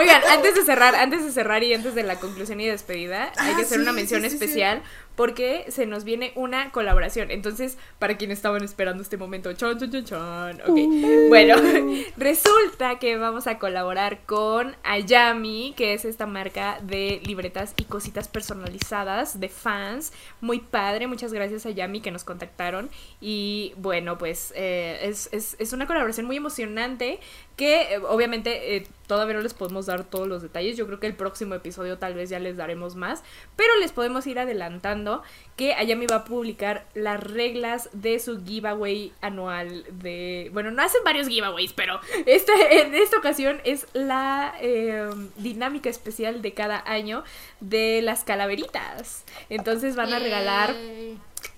Oigan, 0.00 0.22
antes 0.30 0.54
de 0.54 0.62
cerrar, 0.64 0.94
antes 0.94 1.24
de 1.24 1.30
cerrar 1.32 1.62
y 1.62 1.74
antes 1.74 1.94
de 1.94 2.02
la 2.02 2.16
conclusión 2.18 2.60
y 2.60 2.66
despedida, 2.66 3.32
hay 3.36 3.52
Ah, 3.52 3.56
que 3.56 3.62
hacer 3.62 3.78
sí, 3.78 3.82
una 3.82 3.92
mención 3.92 4.22
sí, 4.22 4.28
sí. 4.30 4.34
especial 4.36 4.82
porque 5.16 5.66
se 5.68 5.84
nos 5.84 6.04
viene 6.04 6.32
una 6.34 6.70
colaboración. 6.72 7.30
Entonces, 7.30 7.76
para 7.98 8.16
quienes 8.16 8.38
estaban 8.38 8.64
esperando 8.64 9.02
este 9.02 9.18
momento, 9.18 9.52
chon, 9.52 9.78
chon, 9.78 9.90
chon, 9.90 10.04
chon. 10.04 10.60
Ok, 10.66 11.28
bueno, 11.28 11.56
resulta 12.16 12.98
que 12.98 13.16
vamos 13.18 13.46
a 13.46 13.58
colaborar 13.58 14.20
con 14.24 14.76
Ayami, 14.82 15.74
que 15.76 15.92
es 15.92 16.06
esta 16.06 16.24
marca 16.26 16.78
de 16.82 17.20
libretas 17.24 17.74
y 17.76 17.84
cositas 17.84 18.28
personalizadas 18.28 19.40
de 19.40 19.48
fans. 19.50 20.12
Muy 20.40 20.60
padre, 20.60 21.06
muchas 21.06 21.32
gracias 21.34 21.66
a 21.66 21.70
Ayami 21.70 22.00
que 22.00 22.10
nos 22.10 22.24
contactaron. 22.24 22.88
Y 23.20 23.74
bueno, 23.76 24.16
pues 24.16 24.52
eh, 24.56 25.00
es, 25.02 25.28
es- 25.32 25.56
es 25.58 25.72
una 25.74 25.86
colaboración 25.86 26.24
muy 26.26 26.36
emocionante 26.36 27.20
que 27.56 27.94
eh, 27.94 27.98
obviamente 28.08 28.76
eh, 28.76 28.86
todavía 29.06 29.34
no 29.34 29.42
les 29.42 29.52
podemos 29.52 29.86
todos 29.98 30.28
los 30.28 30.42
detalles. 30.42 30.76
Yo 30.76 30.86
creo 30.86 31.00
que 31.00 31.06
el 31.06 31.14
próximo 31.14 31.54
episodio 31.54 31.98
tal 31.98 32.14
vez 32.14 32.30
ya 32.30 32.38
les 32.38 32.56
daremos 32.56 32.96
más, 32.96 33.22
pero 33.56 33.76
les 33.78 33.92
podemos 33.92 34.26
ir 34.26 34.38
adelantando 34.38 35.22
que 35.56 35.74
Ayami 35.74 36.06
va 36.06 36.16
a 36.16 36.24
publicar 36.24 36.86
las 36.94 37.20
reglas 37.22 37.90
de 37.92 38.18
su 38.18 38.44
giveaway 38.44 39.12
anual 39.20 39.84
de... 39.90 40.50
Bueno, 40.52 40.70
no 40.70 40.82
hacen 40.82 41.02
varios 41.04 41.28
giveaways, 41.28 41.72
pero 41.72 42.00
este, 42.26 42.80
en 42.80 42.94
esta 42.94 43.18
ocasión 43.18 43.60
es 43.64 43.86
la 43.92 44.54
eh, 44.60 45.10
dinámica 45.36 45.90
especial 45.90 46.42
de 46.42 46.54
cada 46.54 46.82
año 46.86 47.24
de 47.60 48.00
las 48.02 48.24
calaveritas. 48.24 49.24
Entonces 49.48 49.96
van 49.96 50.12
a 50.12 50.18
regalar 50.18 50.74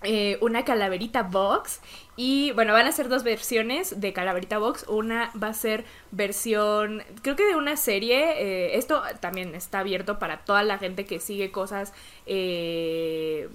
eh, 0.02 0.38
una 0.40 0.64
calaverita 0.64 1.22
box 1.22 1.80
y 2.16 2.52
bueno 2.52 2.72
van 2.72 2.86
a 2.86 2.92
ser 2.92 3.08
dos 3.08 3.22
versiones 3.22 4.00
de 4.00 4.12
calaverita 4.12 4.58
box. 4.58 4.84
Una 4.88 5.30
va 5.40 5.48
a 5.48 5.54
ser 5.54 5.84
versión 6.10 7.02
creo 7.22 7.36
que 7.36 7.46
de 7.46 7.56
una 7.56 7.76
serie 7.76 8.42
eh, 8.42 8.78
esto 8.78 9.02
también 9.20 9.54
está 9.54 9.80
abierto 9.80 10.18
para 10.18 10.44
toda 10.44 10.62
la 10.62 10.78
gente 10.78 11.04
que 11.04 11.20
sigue 11.20 11.50
cosas 11.50 11.92
eh, 12.26 13.48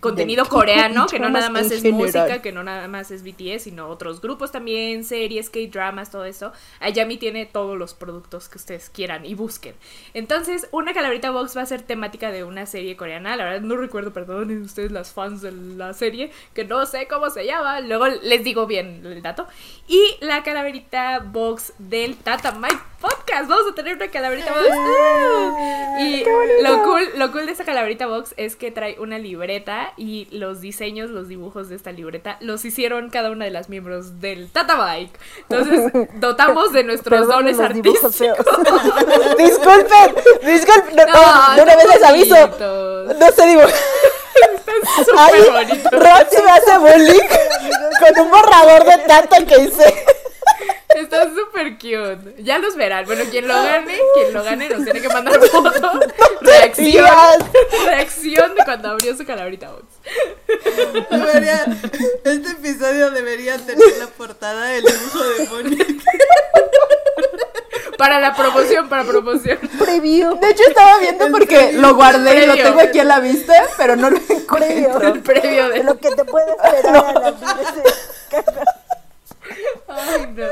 contenido 0.00 0.46
coreano 0.46 1.06
que 1.06 1.18
no 1.18 1.28
nada 1.28 1.50
más 1.50 1.70
es 1.70 1.82
general. 1.82 2.00
música 2.00 2.42
que 2.42 2.52
no 2.52 2.62
nada 2.62 2.88
más 2.88 3.10
es 3.10 3.22
BTS 3.22 3.64
sino 3.64 3.88
otros 3.88 4.20
grupos 4.20 4.50
también 4.50 5.04
series 5.04 5.50
K-dramas 5.50 6.10
todo 6.10 6.24
eso. 6.24 6.52
Ayami 6.80 7.16
tiene 7.16 7.46
todos 7.46 7.76
los 7.76 7.94
productos 7.94 8.48
que 8.48 8.58
ustedes 8.58 8.90
quieran 8.90 9.24
y 9.24 9.34
busquen. 9.34 9.74
Entonces 10.14 10.68
una 10.72 10.94
calaverita 10.94 11.30
box 11.30 11.56
va 11.56 11.62
a 11.62 11.66
ser 11.66 11.82
temática 11.82 12.30
de 12.30 12.44
una 12.44 12.66
serie 12.66 12.96
coreana. 12.96 13.36
La 13.36 13.44
verdad 13.44 13.60
no 13.60 13.76
recuerdo 13.76 14.12
perdonen 14.12 14.62
ustedes 14.62 14.92
las 14.92 15.12
fans 15.12 15.42
de 15.42 15.52
la 15.52 15.92
serie 15.92 16.30
que 16.54 16.64
no 16.64 16.86
sé 16.86 17.06
cómo 17.06 17.30
se 17.30 17.46
llama. 17.46 17.80
Luego 17.80 18.06
les 18.06 18.44
digo 18.44 18.66
bien 18.66 19.02
el 19.04 19.22
dato. 19.22 19.46
Y 19.86 20.16
la 20.20 20.42
calaverita 20.42 21.18
box 21.18 21.74
del 21.78 22.16
Tata 22.16 22.52
Mike 22.52 22.93
Podcast 23.04 23.48
vamos 23.48 23.70
a 23.70 23.74
tener 23.74 23.96
una 23.96 24.08
calaverita 24.08 24.50
box 24.50 24.70
¡Ah! 24.72 25.96
y 26.00 26.24
lo 26.62 26.82
cool 26.84 27.02
lo 27.16 27.32
cool 27.32 27.44
de 27.44 27.52
esta 27.52 27.64
calaverita 27.64 28.06
box 28.06 28.32
es 28.38 28.56
que 28.56 28.70
trae 28.70 28.98
una 28.98 29.18
libreta 29.18 29.92
y 29.98 30.26
los 30.30 30.62
diseños 30.62 31.10
los 31.10 31.28
dibujos 31.28 31.68
de 31.68 31.76
esta 31.76 31.92
libreta 31.92 32.38
los 32.40 32.64
hicieron 32.64 33.10
cada 33.10 33.30
una 33.30 33.44
de 33.44 33.50
las 33.50 33.68
miembros 33.68 34.20
del 34.20 34.48
Tata 34.50 34.76
Mike 34.76 35.12
entonces 35.50 36.08
dotamos 36.14 36.72
de 36.72 36.84
nuestros 36.84 37.28
dones 37.28 37.60
artísticos 37.60 38.18
disculpen, 39.38 40.14
disculpen, 40.42 40.96
no, 40.96 41.04
No, 41.04 41.56
de 41.56 41.62
una 41.62 41.76
vez 41.76 41.86
les 41.92 42.02
aviso. 42.02 42.36
No 43.18 43.32
se 43.32 43.46
dibuja. 43.46 43.68
Ay, 45.16 45.32
súper 45.42 45.52
bonito 45.52 45.90
Roxy 45.90 46.42
me 46.42 46.50
hace 46.50 46.78
bullying 46.78 47.28
con 48.00 48.24
un 48.24 48.30
borrador 48.30 48.84
de 48.84 48.98
tanto 49.06 49.46
que 49.46 49.62
hice. 49.62 50.04
Está 50.94 51.28
súper 51.34 51.74
cute. 51.74 52.42
Ya 52.42 52.58
los 52.58 52.76
verán. 52.76 53.04
Bueno, 53.06 53.24
quien 53.30 53.48
lo 53.48 53.54
gane, 53.54 53.98
quien 54.14 54.32
lo 54.34 54.42
gane 54.44 54.68
nos 54.68 54.84
tiene 54.84 55.00
que 55.00 55.08
mandar 55.08 55.40
foto. 55.50 56.00
Reacción. 56.40 57.06
Reacción 57.86 58.54
de 58.54 58.64
cuando 58.64 58.90
abrió 58.90 59.16
su 59.16 59.24
calabrita 59.26 59.70
box. 59.70 59.84
Debería- 61.10 61.64
este 62.24 62.50
episodio 62.52 63.10
debería 63.10 63.56
tener 63.58 63.84
la 63.98 64.06
portada 64.06 64.66
del 64.66 64.84
dibujo 64.84 65.24
de 65.24 65.46
Bonnie. 65.46 66.00
Para 67.98 68.18
la 68.20 68.34
promoción, 68.34 68.88
para 68.88 69.04
promoción. 69.04 69.58
Preview. 69.78 70.38
De 70.40 70.50
hecho 70.50 70.62
estaba 70.68 70.98
viendo 70.98 71.28
porque 71.30 71.72
lo 71.74 71.94
guardé 71.94 72.42
y 72.42 72.46
lo 72.46 72.54
tengo 72.54 72.80
aquí 72.80 72.98
en 72.98 73.08
la 73.08 73.20
vista, 73.20 73.54
pero 73.76 73.94
no 73.96 74.10
lo 74.10 74.16
encuentro. 74.16 74.56
Previo. 74.58 75.00
El 75.00 75.20
previo 75.22 75.68
De 75.68 75.78
de. 75.78 75.84
lo 75.84 75.98
que 75.98 76.10
te 76.10 76.24
puede 76.24 76.46
esperar 76.52 76.96
a 77.06 77.12
la 77.12 77.30
vida. 77.30 77.56
Ay, 79.86 80.26
no. 80.34 80.46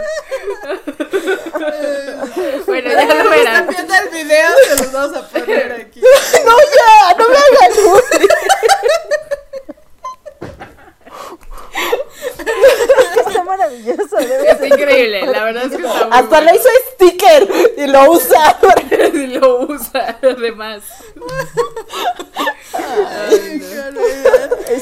Bueno, 2.67 2.91
ya 2.91 2.95
lo 2.95 3.13
Están 3.13 3.31
verán. 3.31 3.67
viendo 3.69 3.95
el 3.95 4.09
video, 4.11 4.49
se 4.69 4.77
los 4.77 4.92
vamos 5.03 5.17
a 5.17 5.29
poner 5.29 5.73
aquí. 5.73 6.01
No, 6.01 6.57
ya, 6.59 7.17
no 7.19 7.29
me 7.29 7.37
hagan 7.37 7.73
bullying. 7.85 8.29
Está 13.27 13.45
maravilloso. 13.45 14.19
ser. 14.19 14.67
increíble. 14.67 15.27
La 15.27 15.45
verdad 15.45 15.65
es 15.65 15.71
que 15.77 15.77
está 15.87 16.05
muy 16.07 16.13
Hasta 16.13 16.21
bueno. 16.41 16.51
lo 16.53 16.57
hizo 16.57 16.69
sticker 16.93 17.49
y 17.79 17.87
lo 17.87 18.11
usa. 18.13 18.59
Y 19.13 19.27
lo 19.39 19.61
usa, 19.67 20.19
además. 20.23 20.83
Ay, 22.75 23.63
no. 23.93 24.01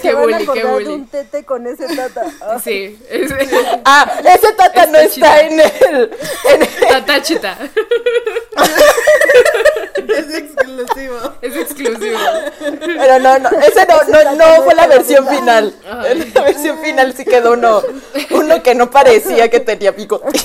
Qué 0.01 0.15
van 0.15 0.17
a 0.17 0.21
bully, 0.23 0.37
qué 0.39 0.43
acordar 0.61 0.73
bully. 0.73 0.87
un 0.89 1.07
tete 1.09 1.45
con 1.45 1.67
ese 1.67 1.95
tata. 1.97 2.27
Ah, 2.41 2.59
Sí, 2.63 2.99
es, 3.11 3.33
Ah, 3.85 4.21
ese 4.25 4.53
tata 4.53 4.87
no 4.87 4.99
Está 4.99 5.41
está 5.41 5.41
en 5.43 5.61
el, 5.61 6.11
en 6.53 6.63
el- 6.63 6.69
tatachita. 6.89 7.59
Es 9.97 10.35
exclusivo. 10.35 11.17
exclusivo. 11.19 11.19
Es 11.43 11.57
exclusivo. 11.57 12.19
Pero 13.11 13.23
no, 13.23 13.39
no, 13.41 13.59
ese 13.59 13.87
no, 13.87 14.05
no, 14.05 14.37
no 14.37 14.62
fue 14.62 14.74
la 14.74 14.87
versión 14.87 15.27
final. 15.27 15.74
En 16.07 16.32
la 16.32 16.43
versión 16.43 16.78
final 16.78 17.12
sí 17.12 17.24
quedó 17.24 17.55
uno, 17.55 17.82
uno 18.31 18.62
que 18.62 18.74
no 18.77 18.89
parecía 18.89 19.51
que 19.51 19.59
tenía 19.59 19.91
bigote. 19.91 20.39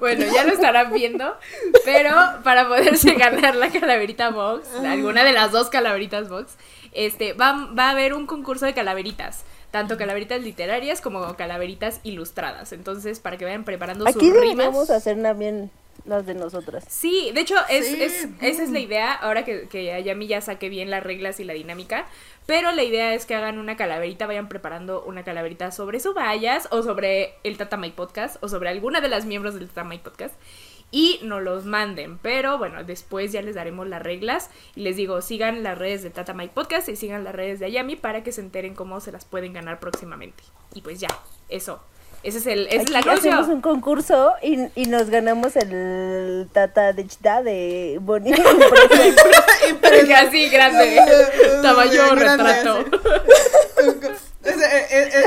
Bueno, 0.00 0.24
ya 0.32 0.44
lo 0.44 0.52
estarán 0.52 0.92
viendo. 0.92 1.36
Pero 1.84 2.10
para 2.42 2.68
poderse 2.68 3.12
ganar 3.14 3.54
la 3.54 3.70
calaverita 3.70 4.30
box, 4.30 4.66
alguna 4.86 5.24
de 5.24 5.32
las 5.32 5.52
dos 5.52 5.68
calaveritas 5.68 6.28
box, 6.28 6.54
este, 6.92 7.34
va, 7.34 7.68
va 7.78 7.88
a 7.88 7.90
haber 7.90 8.14
un 8.14 8.26
concurso 8.26 8.64
de 8.64 8.72
calaveritas. 8.72 9.44
Tanto 9.70 9.96
calaveritas 9.98 10.40
literarias 10.40 11.00
como 11.00 11.36
calaveritas 11.36 12.00
ilustradas. 12.02 12.72
Entonces, 12.72 13.20
para 13.20 13.36
que 13.36 13.44
vayan 13.44 13.64
preparando 13.64 14.06
Aquí 14.06 14.14
sus 14.14 14.22
rimas. 14.22 14.56
deberíamos 14.56 14.90
hacer 14.90 15.20
también 15.20 15.70
las 16.04 16.26
de 16.26 16.34
nosotras. 16.34 16.84
Sí, 16.88 17.30
de 17.34 17.40
hecho, 17.40 17.54
es, 17.68 17.86
Sí. 17.86 18.02
es- 18.02 18.28
esa 18.40 18.62
es 18.62 18.70
la 18.70 18.78
idea. 18.80 19.12
Ahora 19.12 19.44
que, 19.44 19.68
que 19.68 19.92
Ayami 19.92 20.26
ya 20.26 20.40
saque 20.40 20.68
bien 20.68 20.90
las 20.90 21.02
reglas 21.02 21.40
y 21.40 21.44
la 21.44 21.54
dinámica. 21.54 22.06
Pero 22.46 22.72
la 22.72 22.82
idea 22.82 23.14
es 23.14 23.24
que 23.24 23.34
hagan 23.34 23.58
una 23.58 23.76
calaverita, 23.76 24.26
vayan 24.26 24.48
preparando 24.50 25.02
una 25.04 25.24
calaverita 25.24 25.70
sobre 25.72 25.98
su 26.00 26.12
vallas, 26.12 26.68
o 26.70 26.82
sobre 26.82 27.34
el 27.42 27.56
Tatamay 27.56 27.92
Podcast, 27.92 28.36
o 28.42 28.48
sobre 28.48 28.68
alguna 28.68 29.00
de 29.00 29.08
las 29.08 29.24
miembros 29.24 29.54
del 29.54 29.68
Tatamay 29.68 30.02
Podcast. 30.02 30.34
Y 30.90 31.18
nos 31.22 31.42
los 31.42 31.64
manden. 31.64 32.18
Pero 32.18 32.58
bueno, 32.58 32.84
después 32.84 33.32
ya 33.32 33.40
les 33.42 33.54
daremos 33.54 33.88
las 33.88 34.02
reglas. 34.02 34.50
Y 34.76 34.82
les 34.82 34.96
digo, 34.96 35.22
sigan 35.22 35.62
las 35.62 35.78
redes 35.78 36.02
de 36.02 36.10
Tatamay 36.10 36.50
Podcast 36.52 36.88
y 36.90 36.96
sigan 36.96 37.24
las 37.24 37.34
redes 37.34 37.58
de 37.60 37.66
Ayami 37.66 37.96
para 37.96 38.22
que 38.22 38.30
se 38.30 38.42
enteren 38.42 38.74
cómo 38.74 39.00
se 39.00 39.10
las 39.10 39.24
pueden 39.24 39.54
ganar 39.54 39.80
próximamente. 39.80 40.44
Y 40.74 40.82
pues 40.82 41.00
ya, 41.00 41.08
eso. 41.48 41.82
Ese 42.24 42.38
es 42.38 42.46
el, 42.46 42.66
ese 42.68 42.84
es 42.84 42.94
Aquí 42.94 43.08
hacemos 43.10 43.24
anuncio. 43.34 43.54
un 43.54 43.60
concurso 43.60 44.32
y, 44.42 44.58
y 44.74 44.86
nos 44.86 45.10
ganamos 45.10 45.56
el 45.56 46.48
tata 46.52 46.94
de 46.94 47.06
chita 47.06 47.42
de 47.42 47.98
Bonnie. 48.00 48.34
Pero 49.82 50.16
así 50.16 50.48
grande. 50.48 51.00
Tamaño 51.62 52.14
retrato. 52.14 52.84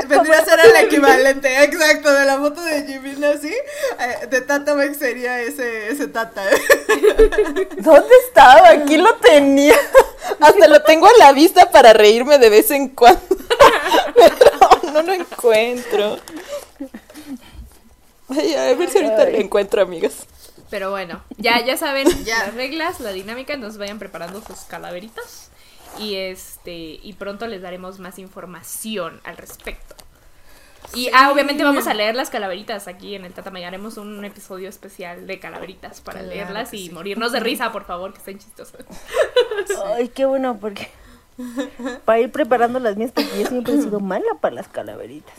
Vendría 0.08 0.38
a 0.38 0.44
ser 0.44 0.60
el 0.60 0.86
equivalente 0.86 1.64
exacto 1.64 2.12
de 2.12 2.24
la 2.24 2.38
foto 2.38 2.62
de 2.62 2.84
Jimmy 2.84 3.24
así. 3.24 3.48
eh, 3.52 4.26
de 4.28 4.40
Tata 4.40 4.74
Mike 4.74 4.94
sería 4.94 5.40
ese, 5.40 5.88
ese 5.90 6.08
Tata. 6.08 6.42
¿Dónde 7.78 8.14
estaba? 8.26 8.70
Aquí 8.70 8.96
lo 8.96 9.14
tenía. 9.16 9.76
Hasta 10.40 10.68
lo 10.68 10.82
tengo 10.82 11.06
a 11.06 11.12
la 11.18 11.32
vista 11.32 11.70
para 11.70 11.92
reírme 11.92 12.38
de 12.38 12.50
vez 12.50 12.70
en 12.70 12.88
cuando. 12.88 13.20
No 14.92 15.02
lo 15.02 15.12
encuentro. 15.12 16.18
Ay, 18.28 18.54
a 18.54 18.74
ver 18.74 18.90
si 18.90 18.98
ahorita 18.98 19.24
lo 19.30 19.38
encuentro, 19.38 19.82
amigas. 19.82 20.26
Pero 20.70 20.90
bueno, 20.90 21.22
ya, 21.38 21.64
ya 21.64 21.76
saben 21.76 22.06
Ya. 22.24 22.44
las 22.44 22.54
reglas, 22.54 23.00
la 23.00 23.10
dinámica, 23.12 23.56
nos 23.56 23.78
vayan 23.78 23.98
preparando 23.98 24.42
sus 24.42 24.60
calaveritas. 24.60 25.50
Y 25.98 26.16
este, 26.16 27.00
y 27.02 27.14
pronto 27.18 27.46
les 27.46 27.62
daremos 27.62 27.98
más 27.98 28.18
información 28.18 29.20
al 29.24 29.36
respecto. 29.38 29.94
Y 30.94 31.10
ah, 31.12 31.30
obviamente 31.32 31.64
vamos 31.64 31.86
a 31.86 31.94
leer 31.94 32.14
las 32.14 32.30
calaveritas 32.30 32.86
aquí 32.88 33.14
en 33.14 33.24
el 33.24 33.32
Tatamay. 33.32 33.64
Haremos 33.64 33.96
un 33.96 34.24
episodio 34.24 34.68
especial 34.68 35.26
de 35.26 35.38
calaveritas 35.38 36.00
para 36.00 36.20
Claro 36.20 36.34
leerlas 36.34 36.72
y 36.74 36.86
sí. 36.88 36.90
morirnos 36.94 37.32
de 37.32 37.40
risa, 37.40 37.72
por 37.72 37.84
favor, 37.84 38.12
que 38.12 38.18
estén 38.18 38.38
chistosas. 38.38 38.84
Ay, 39.96 40.08
qué 40.08 40.24
bueno, 40.26 40.58
porque 40.60 40.88
para 42.04 42.20
ir 42.20 42.30
preparando 42.32 42.78
las 42.78 42.96
mías, 42.96 43.10
porque 43.14 43.30
yo 43.40 43.46
siempre 43.46 43.74
he 43.74 43.82
sido 43.82 44.00
mala 44.00 44.34
para 44.40 44.54
las 44.56 44.68
calaveritas. 44.68 45.34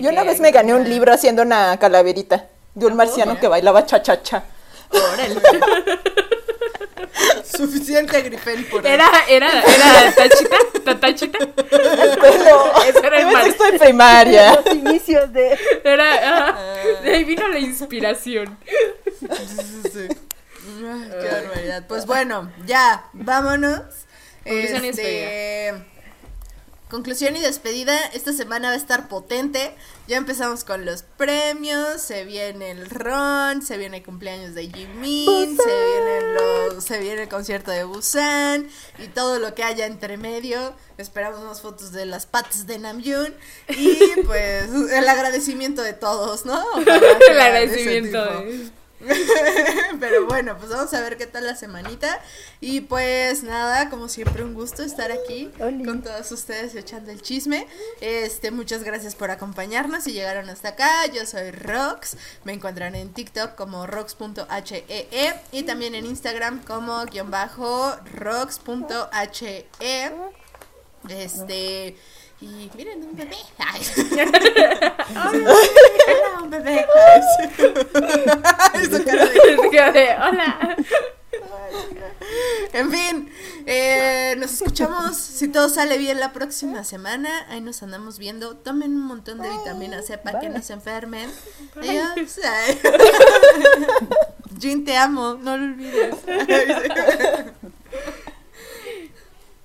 Yo 0.00 0.10
una 0.10 0.22
vez 0.24 0.40
me 0.40 0.50
gané 0.50 0.74
un 0.74 0.88
libro 0.88 1.12
haciendo 1.12 1.42
una 1.42 1.76
calaverita 1.78 2.46
de 2.74 2.86
un 2.86 2.92
¿A 2.92 2.96
marciano 2.96 3.32
poco? 3.32 3.40
que 3.40 3.48
bailaba 3.48 3.86
cha-cha-cha. 3.86 4.44
Órale. 4.90 5.40
Suficiente 7.44 8.20
grifén 8.22 8.64
por 8.66 8.86
ahí. 8.86 8.92
Era, 8.92 9.08
era, 9.28 9.48
era 9.62 10.12
tachita, 10.14 10.56
tatachita. 10.84 11.38
Pero 12.20 12.72
Ese 12.86 13.06
era 13.06 13.20
el 13.20 13.44
sexto 13.44 13.64
de 13.64 13.78
primaria. 13.78 14.60
Los 14.64 14.74
inicios 14.74 15.32
de... 15.32 15.58
Era, 15.82 16.14
ajá, 16.48 16.58
de 17.02 17.14
ahí 17.14 17.24
vino 17.24 17.48
la 17.48 17.58
inspiración. 17.58 18.56
Sí, 19.18 19.28
sí, 19.46 19.82
sí. 19.90 20.08
Ay, 20.86 21.10
Qué 21.22 21.28
barbaridad. 21.28 21.84
Pues 21.88 22.06
bueno, 22.06 22.52
ya, 22.66 23.04
vámonos. 23.12 23.80
Conclusión 24.48 24.84
y 24.84 24.88
Este, 24.88 25.74
Conclusión 26.90 27.36
y 27.36 27.40
despedida. 27.40 27.98
Esta 28.14 28.32
semana 28.32 28.68
va 28.68 28.74
a 28.74 28.76
estar 28.78 29.08
potente. 29.08 29.74
Ya 30.06 30.16
empezamos 30.16 30.64
con 30.64 30.86
los 30.86 31.02
premios. 31.02 32.00
Se 32.00 32.24
viene 32.24 32.70
el 32.70 32.88
ron. 32.88 33.60
Se 33.60 33.76
viene 33.76 33.98
el 33.98 34.02
cumpleaños 34.02 34.54
de 34.54 34.68
Jimin. 34.70 35.58
Se 35.58 35.66
viene, 35.66 36.32
los, 36.32 36.82
se 36.82 36.98
viene 36.98 37.24
el 37.24 37.28
concierto 37.28 37.70
de 37.72 37.84
Busan. 37.84 38.68
Y 38.98 39.08
todo 39.08 39.38
lo 39.38 39.54
que 39.54 39.64
haya 39.64 39.84
entre 39.84 40.16
medio. 40.16 40.74
Esperamos 40.96 41.40
unas 41.40 41.60
fotos 41.60 41.92
de 41.92 42.06
las 42.06 42.24
patas 42.24 42.66
de 42.66 42.78
Namjoon. 42.78 43.34
Y 43.68 44.22
pues 44.24 44.64
el 44.90 45.06
agradecimiento 45.10 45.82
de 45.82 45.92
todos, 45.92 46.46
¿no? 46.46 46.64
El 47.30 47.38
agradecimiento. 47.40 48.24
de- 48.24 48.70
Pero 50.00 50.26
bueno, 50.26 50.56
pues 50.58 50.70
vamos 50.70 50.92
a 50.92 51.00
ver 51.00 51.16
qué 51.16 51.26
tal 51.26 51.46
la 51.46 51.54
semanita. 51.54 52.20
Y 52.60 52.80
pues 52.82 53.42
nada, 53.42 53.90
como 53.90 54.08
siempre, 54.08 54.42
un 54.42 54.54
gusto 54.54 54.82
estar 54.82 55.12
aquí 55.12 55.50
Oli. 55.60 55.84
con 55.84 56.02
todos 56.02 56.30
ustedes 56.32 56.74
echando 56.74 57.10
el 57.10 57.22
chisme. 57.22 57.66
Este, 58.00 58.50
muchas 58.50 58.82
gracias 58.82 59.14
por 59.14 59.30
acompañarnos 59.30 60.06
y 60.06 60.12
llegaron 60.12 60.48
hasta 60.50 60.70
acá. 60.70 61.06
Yo 61.06 61.26
soy 61.26 61.50
Rox. 61.50 62.16
Me 62.44 62.52
encuentran 62.52 62.94
en 62.94 63.12
TikTok 63.12 63.54
como 63.54 63.86
rox.hee 63.86 64.84
E 64.88 65.34
y 65.52 65.62
también 65.62 65.94
en 65.94 66.06
Instagram 66.06 66.62
como 66.64 67.04
guion 67.06 67.30
bajo 67.30 67.96
rox.he. 68.14 70.12
Este. 71.08 71.96
Y 72.40 72.70
miren, 72.76 73.02
un 73.04 73.16
bebé. 73.16 73.36
Ay. 73.58 73.82
Hola, 75.10 76.42
un 76.42 76.50
bebé. 76.50 76.86
Su 78.84 79.04
cara 79.72 79.92
de- 79.92 80.16
Hola. 80.16 80.76
En 82.72 82.90
fin, 82.92 83.32
eh, 83.66 84.34
nos 84.38 84.52
escuchamos. 84.52 85.16
Si 85.16 85.48
todo 85.48 85.68
sale 85.68 85.98
bien 85.98 86.20
la 86.20 86.32
próxima 86.32 86.84
semana, 86.84 87.28
ahí 87.48 87.60
nos 87.60 87.82
andamos 87.82 88.18
viendo. 88.18 88.54
Tomen 88.56 88.92
un 88.92 89.06
montón 89.06 89.40
de 89.40 89.48
vitamina 89.50 90.00
C 90.02 90.16
para 90.18 90.38
que 90.40 90.48
no 90.48 90.62
se 90.62 90.74
enfermen. 90.74 91.28
Adiós. 91.76 92.38
Te 94.84 94.96
amo, 94.96 95.34
no 95.34 95.56
lo 95.56 95.64
olvides. 95.64 96.14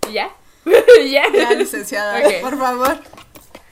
¿Y 0.09 0.13
¿Ya? 0.13 0.31
¿Ya? 1.09 1.23
Ya, 1.31 1.51
licenciada, 1.51 2.21
por 2.41 2.57
favor. 2.57 2.97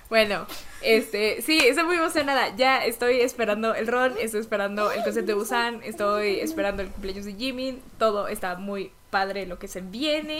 Bueno, 0.09 0.45
este, 0.81 1.41
sí, 1.41 1.59
estoy 1.59 1.85
muy 1.85 1.95
emocionada. 1.95 2.55
Ya 2.55 2.83
estoy 2.85 3.21
esperando 3.21 3.73
el 3.73 3.87
ron, 3.87 4.15
estoy 4.19 4.41
esperando 4.41 4.91
el 4.91 5.03
concierto 5.03 5.31
de 5.31 5.33
Busan, 5.35 5.81
estoy 5.83 6.39
esperando 6.39 6.81
el 6.81 6.89
cumpleaños 6.89 7.25
de 7.25 7.33
Jimin. 7.33 7.81
Todo 7.97 8.27
está 8.27 8.55
muy 8.55 8.91
padre 9.09 9.45
lo 9.45 9.59
que 9.59 9.67
se 9.67 9.81
viene. 9.81 10.37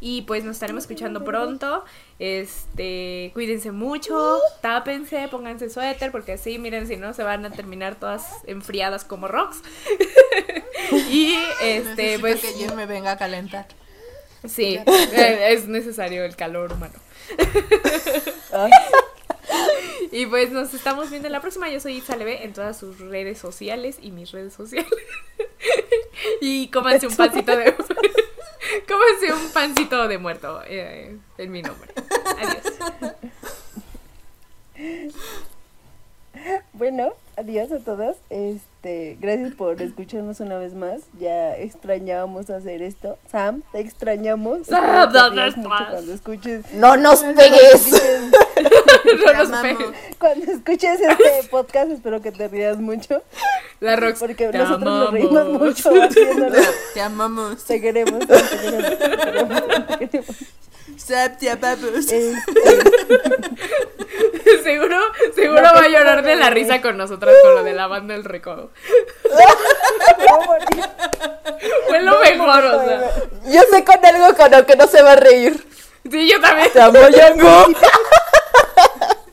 Y 0.00 0.22
pues 0.22 0.42
nos 0.44 0.56
estaremos 0.56 0.84
escuchando 0.84 1.24
pronto. 1.24 1.84
Este, 2.18 3.30
cuídense 3.34 3.70
mucho, 3.70 4.40
tápense, 4.60 5.28
pónganse 5.28 5.70
suéter, 5.70 6.10
porque 6.10 6.32
así, 6.32 6.58
miren, 6.58 6.88
si 6.88 6.96
no 6.96 7.12
se 7.12 7.22
van 7.22 7.44
a 7.44 7.50
terminar 7.50 7.96
todas 7.96 8.26
enfriadas 8.46 9.04
como 9.04 9.28
rocks. 9.28 9.62
y 11.10 11.36
este, 11.60 12.18
Necesito 12.18 12.20
pues. 12.20 12.40
que 12.40 12.52
Jin 12.54 12.74
me 12.74 12.86
venga 12.86 13.12
a 13.12 13.18
calentar. 13.18 13.66
Sí, 14.48 14.78
eh, 14.86 15.52
es 15.52 15.68
necesario 15.68 16.24
el 16.24 16.36
calor 16.36 16.72
humano. 16.72 16.94
Ay, 18.52 18.70
Y 20.12 20.26
pues 20.26 20.50
nos 20.50 20.74
estamos 20.74 21.10
viendo 21.10 21.28
en 21.28 21.32
la 21.32 21.40
próxima. 21.40 21.70
Yo 21.70 21.80
soy 21.80 21.96
Itza 21.96 22.16
Leve 22.16 22.44
en 22.44 22.52
todas 22.52 22.76
sus 22.76 22.98
redes 22.98 23.38
sociales 23.38 23.98
y 24.00 24.10
mis 24.10 24.30
redes 24.32 24.52
sociales. 24.52 24.90
y 26.40 26.68
cómanse 26.68 27.06
un 27.06 27.16
pancito 27.16 27.56
de. 27.56 27.74
cómanse 28.88 29.32
un 29.32 29.50
pancito 29.52 30.08
de 30.08 30.18
muerto 30.18 30.62
eh, 30.66 31.16
en 31.38 31.52
mi 31.52 31.62
nombre. 31.62 31.92
Adiós. 32.38 32.74
Bueno, 36.72 37.14
adiós 37.36 37.70
a 37.72 37.78
todos. 37.78 38.16
Este, 38.30 38.71
gracias 38.82 39.54
por 39.54 39.80
escucharnos 39.80 40.40
una 40.40 40.58
vez 40.58 40.74
más. 40.74 41.02
Ya 41.18 41.56
extrañábamos 41.56 42.50
hacer 42.50 42.82
esto. 42.82 43.18
Sam, 43.30 43.62
te 43.72 43.80
extrañamos. 43.80 44.66
Sam, 44.66 45.12
¿dónde 45.12 45.48
estás? 45.48 45.64
cuando 45.90 46.12
escuches 46.12 46.72
No 46.74 46.96
nos 46.96 47.22
pegues. 47.22 48.02
No 49.04 49.24
Te 49.24 49.34
nos 49.34 49.48
amamos. 49.48 49.62
pegues. 49.62 49.96
cuando 50.18 50.52
escuches 50.52 51.00
este 51.00 51.48
podcast, 51.50 51.90
espero 51.90 52.22
que 52.22 52.30
te 52.32 52.46
rías 52.48 52.78
mucho, 52.78 53.22
La 53.80 53.96
Rox. 53.96 54.20
porque 54.20 54.46
te 54.48 54.58
nosotros 54.58 54.84
nos 54.84 55.10
reímos 55.10 55.48
mucho 55.48 55.90
haciéndolo. 56.02 56.54
Te 56.94 57.00
amamos. 57.00 57.64
Te 57.64 57.80
queremos, 57.80 58.20
te 58.20 58.26
queremos, 58.26 58.98
te 58.98 59.08
queremos, 59.16 59.62
te 59.98 60.08
queremos. 60.08 60.36
Sap, 60.96 61.38
te 61.38 61.50
amamos. 61.50 61.90
Este, 61.94 62.34
seguro, 64.62 64.98
seguro 65.34 65.62
va 65.62 65.84
a 65.84 65.88
llorar 65.88 66.22
de 66.22 66.36
la 66.36 66.50
risa 66.50 66.80
con 66.80 66.96
nosotras 66.96 67.34
con 67.42 67.54
lo 67.56 67.64
de 67.64 67.72
la 67.72 67.86
banda 67.86 68.14
del 68.14 68.24
recodo. 68.24 68.70
Fue 71.88 72.36
favor, 72.36 72.64
o 72.64 72.84
sea. 72.84 73.00
Yo 73.46 73.60
sé 73.70 73.84
con 73.84 74.04
algo 74.04 74.36
con 74.36 74.50
lo 74.50 74.66
que 74.66 74.76
no 74.76 74.86
se 74.86 75.02
va 75.02 75.12
a 75.12 75.16
reír. 75.16 75.66
Sí, 76.10 76.28
yo 76.28 76.40
también. 76.40 76.70
Te 76.72 76.80
amo, 76.80 76.98
Jungkook. 77.00 77.78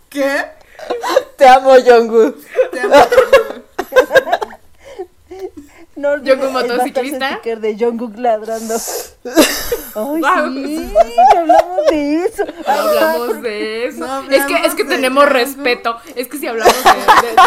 ¿Qué? 0.09 0.45
Te 1.35 1.47
amo, 1.47 1.75
Jungkook. 1.75 2.37
Te 2.71 2.79
amo. 2.79 2.95
No 5.99 6.09
olvides 6.11 6.39
el 6.39 6.49
motociclista. 6.49 7.29
sticker 7.31 7.59
de 7.59 7.75
Jungkook 7.77 8.17
ladrando. 8.17 8.75
Ay, 8.75 9.31
Guau. 10.19 10.53
sí, 10.53 10.93
hablamos 11.37 11.85
de 11.91 12.25
eso. 12.25 12.43
No 12.45 12.71
hablamos 12.73 13.41
de 13.41 13.85
eso. 13.87 13.99
No 14.07 14.21
es 14.21 14.27
que, 14.29 14.35
es 14.37 14.45
hablamos 14.45 14.75
que 14.75 14.85
tenemos 14.85 15.23
Jungkook. 15.25 15.41
respeto. 15.41 15.97
Es 16.15 16.27
que 16.27 16.37
si 16.37 16.47
hablamos 16.47 16.75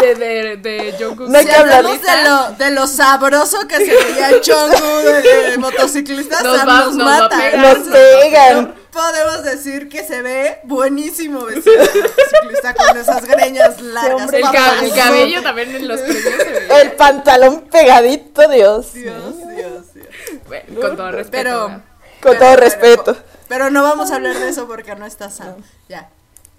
de, 0.01 0.07
de, 0.07 0.15
de, 0.15 0.57
de, 0.57 0.57
de 0.57 0.95
Jungkook. 1.03 1.29
No 1.29 1.37
hay 1.37 1.43
Si 1.45 1.49
que 1.49 1.55
hablar 1.55 1.77
hablamos 1.77 2.01
de 2.01 2.23
lo, 2.23 2.65
de 2.65 2.71
lo 2.71 2.87
sabroso 2.87 3.67
que 3.67 3.77
se 3.77 3.95
veía 4.03 4.29
el 4.29 4.41
chongo 4.41 4.97
de, 5.03 5.21
de 5.51 5.57
motociclistas, 5.57 6.43
Nos 6.43 6.57
nos, 6.57 6.67
va- 6.67 6.85
nos 6.85 7.07
va 7.07 7.25
a 7.25 7.29
pegar. 7.29 7.57
Nos 7.77 7.87
pegan. 7.87 8.75
No 8.93 9.01
podemos 9.01 9.43
decir 9.43 9.89
que 9.89 10.03
se 10.03 10.21
ve 10.21 10.59
buenísimo 10.63 11.45
vestido 11.45 11.77
de 11.77 12.01
motociclista 12.01 12.75
con 12.75 12.97
esas 12.97 13.25
greñas 13.25 13.81
largas. 13.81 14.31
El, 14.31 14.43
cabello 14.43 15.41
también 15.41 15.75
en 15.75 15.87
los 15.87 15.99
premios 15.99 16.23
se 16.23 16.51
veía. 16.51 16.81
El 16.81 16.91
pantalón 16.91 17.61
pegadito, 17.71 18.47
Dios. 18.47 18.93
Dios, 18.93 19.35
Dios, 19.55 19.93
Dios. 19.95 20.07
Bueno, 20.47 20.79
con 20.79 20.95
todo 20.95 21.11
respeto. 21.11 21.31
Pero, 21.31 21.67
¿verdad? 21.67 21.83
Con 22.21 22.31
pero- 22.33 22.39
todo 22.39 22.49
pero- 22.49 22.61
respeto. 22.61 23.17
Pero 23.47 23.69
no 23.71 23.83
vamos 23.83 24.11
a 24.11 24.15
hablar 24.15 24.37
de 24.37 24.49
eso 24.49 24.67
porque 24.67 24.95
no 24.95 25.05
está 25.07 25.29
sano. 25.31 25.57
Ya. 25.89 26.09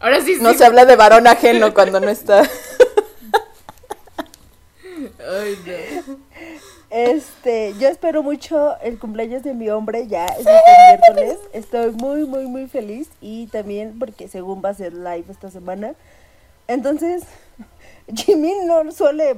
Ahora 0.00 0.20
sí, 0.20 0.34
sí. 0.34 0.42
No 0.42 0.54
se 0.54 0.64
habla 0.64 0.84
de 0.84 0.96
varón 0.96 1.26
ajeno 1.28 1.72
cuando 1.72 2.00
no 2.00 2.10
está. 2.10 2.42
Ay, 5.20 5.58
no. 6.06 6.16
Este, 6.94 7.74
yo 7.80 7.88
espero 7.88 8.22
mucho 8.22 8.78
el 8.80 9.00
cumpleaños 9.00 9.42
de 9.42 9.52
mi 9.52 9.68
hombre, 9.68 10.06
ya 10.06 10.26
es 10.26 10.46
este 10.46 10.52
miércoles. 10.88 11.38
Estoy 11.52 11.90
muy, 11.90 12.24
muy, 12.24 12.46
muy 12.46 12.68
feliz. 12.68 13.08
Y 13.20 13.48
también 13.48 13.98
porque 13.98 14.28
según 14.28 14.62
va 14.64 14.68
a 14.68 14.74
ser 14.74 14.92
live 14.92 15.24
esta 15.28 15.50
semana. 15.50 15.96
Entonces, 16.68 17.24
Jimmy 18.14 18.52
no 18.64 18.92
suele 18.92 19.34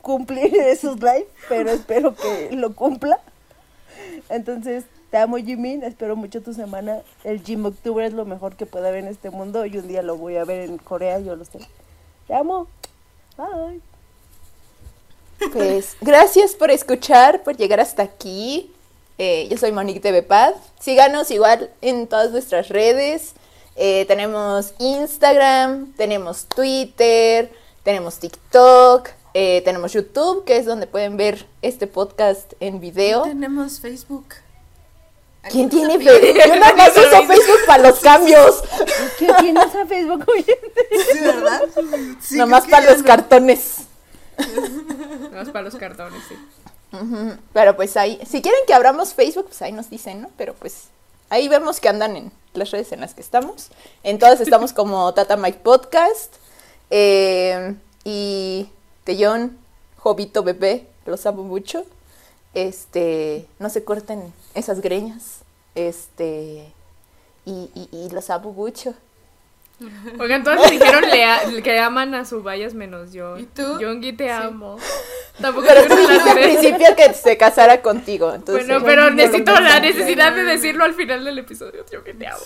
cumplir 0.00 0.56
esos 0.60 0.96
live, 0.96 1.28
pero 1.46 1.68
espero 1.68 2.14
que 2.14 2.56
lo 2.56 2.74
cumpla. 2.74 3.20
Entonces, 4.30 4.84
te 5.10 5.18
amo 5.18 5.36
Jimmy, 5.36 5.78
espero 5.82 6.16
mucho 6.16 6.40
tu 6.40 6.54
semana. 6.54 7.02
El 7.22 7.42
Jim 7.42 7.66
Octubre 7.66 8.06
es 8.06 8.14
lo 8.14 8.24
mejor 8.24 8.56
que 8.56 8.64
puede 8.64 8.88
haber 8.88 9.04
en 9.04 9.10
este 9.10 9.28
mundo 9.28 9.66
y 9.66 9.76
un 9.76 9.88
día 9.88 10.00
lo 10.00 10.16
voy 10.16 10.38
a 10.38 10.44
ver 10.46 10.70
en 10.70 10.78
Corea, 10.78 11.18
yo 11.18 11.36
lo 11.36 11.44
sé. 11.44 11.58
Te 12.26 12.32
amo. 12.32 12.66
Bye. 13.36 13.91
Pues 15.52 15.96
gracias 16.00 16.54
por 16.54 16.70
escuchar, 16.70 17.42
por 17.42 17.56
llegar 17.56 17.80
hasta 17.80 18.02
aquí. 18.02 18.70
Eh, 19.18 19.48
yo 19.50 19.56
soy 19.58 19.72
Monique 19.72 20.00
de 20.00 20.12
Bepad. 20.12 20.54
Síganos 20.80 21.30
igual 21.30 21.70
en 21.80 22.06
todas 22.06 22.30
nuestras 22.30 22.68
redes. 22.68 23.32
Eh, 23.76 24.04
tenemos 24.06 24.74
Instagram, 24.78 25.92
tenemos 25.94 26.46
Twitter, 26.46 27.50
tenemos 27.82 28.18
TikTok, 28.18 29.08
eh, 29.34 29.62
tenemos 29.64 29.92
YouTube, 29.92 30.44
que 30.44 30.56
es 30.56 30.66
donde 30.66 30.86
pueden 30.86 31.16
ver 31.16 31.46
este 31.62 31.86
podcast 31.86 32.52
en 32.60 32.80
video. 32.80 33.22
Tenemos 33.22 33.80
Facebook. 33.80 34.26
¿Quién 35.50 35.68
tiene 35.68 35.98
Facebook? 35.98 36.38
Yo 36.46 36.56
nada 36.56 36.74
más 36.74 36.90
uso 36.90 37.22
Facebook 37.26 37.66
para 37.66 37.90
los 37.90 37.98
cambios. 38.00 38.62
¿Qué 39.18 39.28
tienes 39.40 39.74
a 39.74 39.86
Facebook 39.86 40.24
oyente? 40.28 40.88
Sí, 41.12 41.18
¿verdad? 41.20 41.62
Sí, 42.20 42.36
Nada 42.36 42.46
más 42.46 42.64
creo 42.64 42.76
que 42.76 42.82
para 42.82 42.90
los 42.92 42.98
no. 43.00 43.06
cartones. 43.06 43.76
Vamos 45.32 45.50
para 45.50 45.62
los 45.62 45.76
cartones, 45.76 46.22
sí. 46.28 46.34
Pero 47.52 47.74
pues 47.76 47.96
ahí, 47.96 48.20
si 48.26 48.42
quieren 48.42 48.60
que 48.66 48.74
abramos 48.74 49.14
Facebook, 49.14 49.46
pues 49.46 49.62
ahí 49.62 49.72
nos 49.72 49.88
dicen, 49.88 50.22
¿no? 50.22 50.30
Pero 50.36 50.54
pues 50.54 50.88
ahí 51.30 51.48
vemos 51.48 51.80
que 51.80 51.88
andan 51.88 52.16
en 52.16 52.32
las 52.52 52.70
redes 52.70 52.92
en 52.92 53.00
las 53.00 53.14
que 53.14 53.22
estamos. 53.22 53.70
En 54.02 54.18
todas 54.18 54.40
estamos 54.42 54.72
como 54.72 55.12
Tata 55.14 55.36
Mike 55.36 55.60
Podcast. 55.62 56.34
eh, 56.90 57.74
y 58.04 58.68
Tellón, 59.04 59.56
Jovito 59.98 60.42
Bebé, 60.42 60.86
los 61.06 61.24
amo 61.26 61.44
mucho. 61.44 61.84
Este, 62.54 63.46
no 63.58 63.70
se 63.70 63.84
corten 63.84 64.32
esas 64.54 64.80
greñas. 64.80 65.38
Este, 65.74 66.70
y, 67.46 67.70
y, 67.74 67.88
y 67.92 68.10
los 68.10 68.28
amo 68.28 68.52
mucho. 68.52 68.94
Todos 70.44 70.60
me 70.70 70.78
dijeron 70.78 71.02
lea- 71.10 71.40
que 71.62 71.78
aman 71.78 72.14
a 72.14 72.24
su 72.24 72.42
vallas 72.42 72.74
menos 72.74 73.12
yo. 73.12 73.38
¿Y 73.38 73.44
tú? 73.44 73.78
Yongi, 73.78 74.12
te 74.12 74.30
amo. 74.30 74.76
Tampoco 75.40 75.66
Pero 75.66 75.82
tú 75.86 75.96
dijiste 75.96 76.30
al 76.30 76.38
principio 76.38 76.96
que 76.96 77.14
se 77.14 77.36
casara 77.36 77.80
contigo. 77.80 78.32
Entonces, 78.34 78.66
Bueno, 78.66 78.84
pero 78.84 79.04
no 79.04 79.10
necesito 79.10 79.58
la 79.60 79.80
necesidad 79.80 80.32
de 80.32 80.44
decirlo 80.44 80.84
al 80.84 80.94
final 80.94 81.24
del 81.24 81.38
episodio. 81.38 81.84
Yo 81.90 82.04
que 82.04 82.14
te 82.14 82.26
amo. 82.26 82.40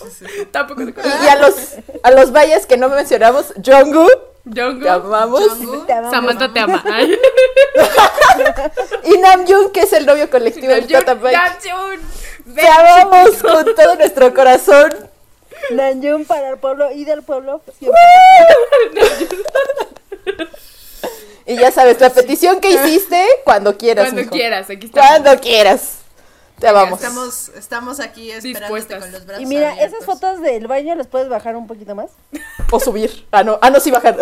Tampoco 0.51 0.85
te 0.85 0.93
Y 1.23 1.27
a 1.27 1.35
los, 1.35 1.75
a 2.03 2.11
los 2.11 2.31
vallas 2.31 2.65
que 2.65 2.77
no 2.77 2.87
mencionamos, 2.89 3.53
Jungkook, 3.63 4.37
te 4.53 4.89
amamos. 4.89 5.41
Jungkook. 5.49 5.85
Te 5.85 5.93
amamos. 5.93 6.11
Samantha 6.11 6.53
te 6.53 6.59
ama. 6.61 6.83
Ay. 6.91 7.17
Y 9.03 9.17
Namjoon, 9.17 9.71
que 9.71 9.81
es 9.81 9.93
el 9.93 10.05
novio 10.05 10.29
colectivo 10.29 10.73
de 10.73 10.81
Tata. 10.83 11.15
Namjoon, 11.15 11.99
Te 12.55 12.67
amamos 12.67 13.31
con 13.41 13.75
todo 13.75 13.95
nuestro 13.95 14.33
corazón. 14.33 14.89
Nanyun 15.71 16.25
para 16.25 16.49
el 16.49 16.57
pueblo 16.57 16.91
y 16.91 17.05
del 17.05 17.23
pueblo 17.23 17.61
siempre. 17.77 17.99
Y 21.45 21.55
ya 21.55 21.71
sabes, 21.71 21.99
la 22.01 22.09
petición 22.09 22.59
que 22.59 22.71
hiciste, 22.71 23.23
cuando 23.45 23.77
quieras. 23.77 24.07
Cuando 24.07 24.21
mijo. 24.21 24.31
quieras, 24.31 24.69
aquí 24.69 24.87
estamos. 24.87 25.09
Cuando 25.09 25.39
quieras. 25.39 25.99
Te 26.59 26.67
amamos. 26.67 26.99
Estamos, 26.99 27.49
estamos 27.55 27.99
aquí 27.99 28.31
esperándote 28.31 28.99
con 28.99 29.11
los 29.11 29.25
brazos 29.25 29.43
Y 29.43 29.45
mira, 29.45 29.71
abiertos. 29.71 29.93
esas 29.93 30.05
fotos 30.05 30.41
del 30.41 30.67
baño 30.67 30.95
las 30.95 31.07
puedes 31.07 31.29
bajar 31.29 31.55
un 31.55 31.67
poquito 31.67 31.95
más. 31.95 32.09
O 32.71 32.79
subir. 32.79 33.27
Ah, 33.31 33.43
no, 33.43 33.59
ah, 33.61 33.69
no, 33.69 33.79
sí 33.79 33.91
bajar. 33.91 34.17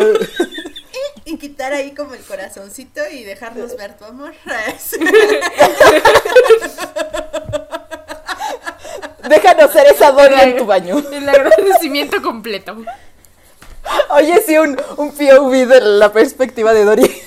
Y 1.23 1.37
quitar 1.37 1.73
ahí 1.73 1.95
como 1.95 2.13
el 2.13 2.23
corazoncito 2.23 3.01
y 3.09 3.23
dejarnos 3.23 3.75
ver 3.77 3.97
tu 3.97 4.05
amor. 4.05 4.33
Déjanos 9.29 9.71
ser 9.71 9.87
esa 9.87 10.11
doña 10.11 10.43
en 10.43 10.57
tu 10.57 10.65
baño. 10.65 11.01
El 11.11 11.27
agradecimiento 11.27 12.21
completo. 12.21 12.77
Oye, 14.09 14.41
sí, 14.45 14.57
un, 14.57 14.79
un 14.97 15.11
POV 15.11 15.51
de 15.67 15.81
la 15.81 16.11
perspectiva 16.11 16.73
de 16.73 16.85
Dori. 16.85 17.21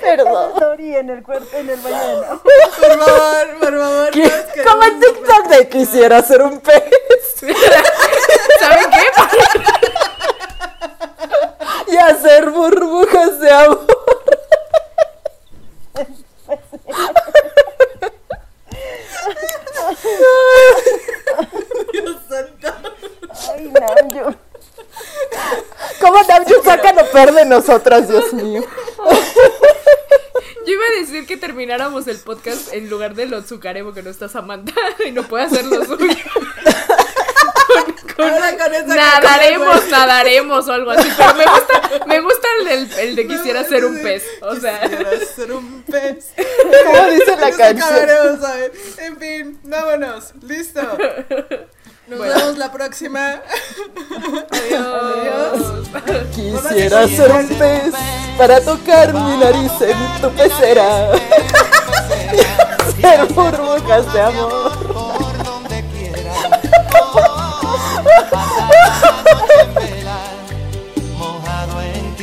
Perdón. 0.00 0.52
Dory 0.60 0.96
en 0.96 1.10
el 1.10 1.22
cuerpo, 1.22 1.56
en 1.56 1.70
el 1.70 1.80
baño 1.80 2.40
por 2.42 2.98
favor, 2.98 3.58
por 3.60 3.78
favor. 3.78 4.10
Como 4.64 4.82
el 4.82 5.00
TikTok 5.00 5.48
de 5.48 5.68
quisiera 5.68 6.22
ser 6.22 6.42
un 6.42 6.60
pez. 6.60 6.84
¿Saben 8.60 8.90
qué? 8.90 9.04
y 11.92 11.96
hacer 11.96 12.50
burbujas 12.50 13.40
de 13.40 13.50
amor. 13.50 13.86
Dios 21.92 22.16
santo. 22.28 22.74
Ay, 23.52 23.72
Nanyun. 23.72 24.36
¿Cómo 26.00 26.22
Namjoon 26.22 26.64
saca 26.64 26.92
lo 26.92 27.10
peor 27.10 27.32
de 27.32 27.44
nosotras, 27.46 28.08
Dios 28.08 28.32
mío? 28.32 28.62
Yo 30.66 30.72
iba 30.72 30.84
a 30.84 31.00
decir 31.00 31.26
que 31.26 31.36
termináramos 31.36 32.06
el 32.08 32.18
podcast 32.18 32.72
en 32.72 32.88
lugar 32.88 33.14
de 33.14 33.26
lo 33.26 33.42
Tsukaremo 33.42 33.92
que 33.92 34.02
no 34.02 34.10
está 34.10 34.28
Samantha 34.28 34.72
y 35.06 35.12
no 35.12 35.22
puede 35.24 35.44
hacer 35.44 35.64
lo 35.66 35.84
suyo. 35.84 36.16
Con- 37.74 37.94
con- 38.16 38.28
Ahora 38.32 38.56
con 38.56 38.74
esa 38.74 38.94
nadaremos, 38.94 39.88
nadaremos 39.88 40.68
o 40.68 40.72
algo 40.72 40.90
así. 40.92 41.08
Pero 41.16 41.34
me 41.34 41.44
gusta, 41.44 42.06
me 42.06 42.20
gusta 42.20 42.48
el, 42.60 42.64
del- 42.88 42.98
el 43.00 43.16
de 43.16 43.26
quisiera 43.26 43.64
ser 43.64 43.84
un 43.84 43.98
pez. 44.02 44.22
O 44.42 44.54
sea, 44.56 44.80
Quisiera 44.82 45.10
ser 45.36 45.52
un 45.52 45.82
pez. 45.82 46.26
¿Cómo 46.36 47.10
dice 47.10 47.36
la 47.36 47.50
canción? 47.50 48.40
En 48.98 49.16
fin, 49.18 49.58
vámonos. 49.64 50.32
Listo. 50.42 50.80
Nos 52.06 52.18
vemos 52.20 52.58
la 52.58 52.70
próxima. 52.70 53.40
adiós. 54.44 55.88
Quisiera 56.34 57.08
ser 57.08 57.32
un 57.32 57.48
pez 57.48 57.94
para 58.36 58.60
tocar 58.60 59.12
mi 59.14 59.36
nariz 59.38 59.72
en 59.80 60.20
tu 60.20 60.30
pecera. 60.32 61.12
Ser 63.00 63.24
burbujas 63.32 64.12
de 64.12 64.20
amor. 64.20 65.23
Velar, 69.74 70.36
mojado 71.18 71.82
en 71.82 72.14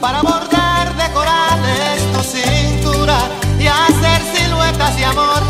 para 0.00 0.22
bordar 0.22 0.94
decorales 0.96 2.12
tu 2.12 2.22
cintura 2.22 3.18
y 3.58 3.66
hacer 3.66 4.22
siluetas 4.34 4.96
de 4.96 5.04
amor. 5.04 5.46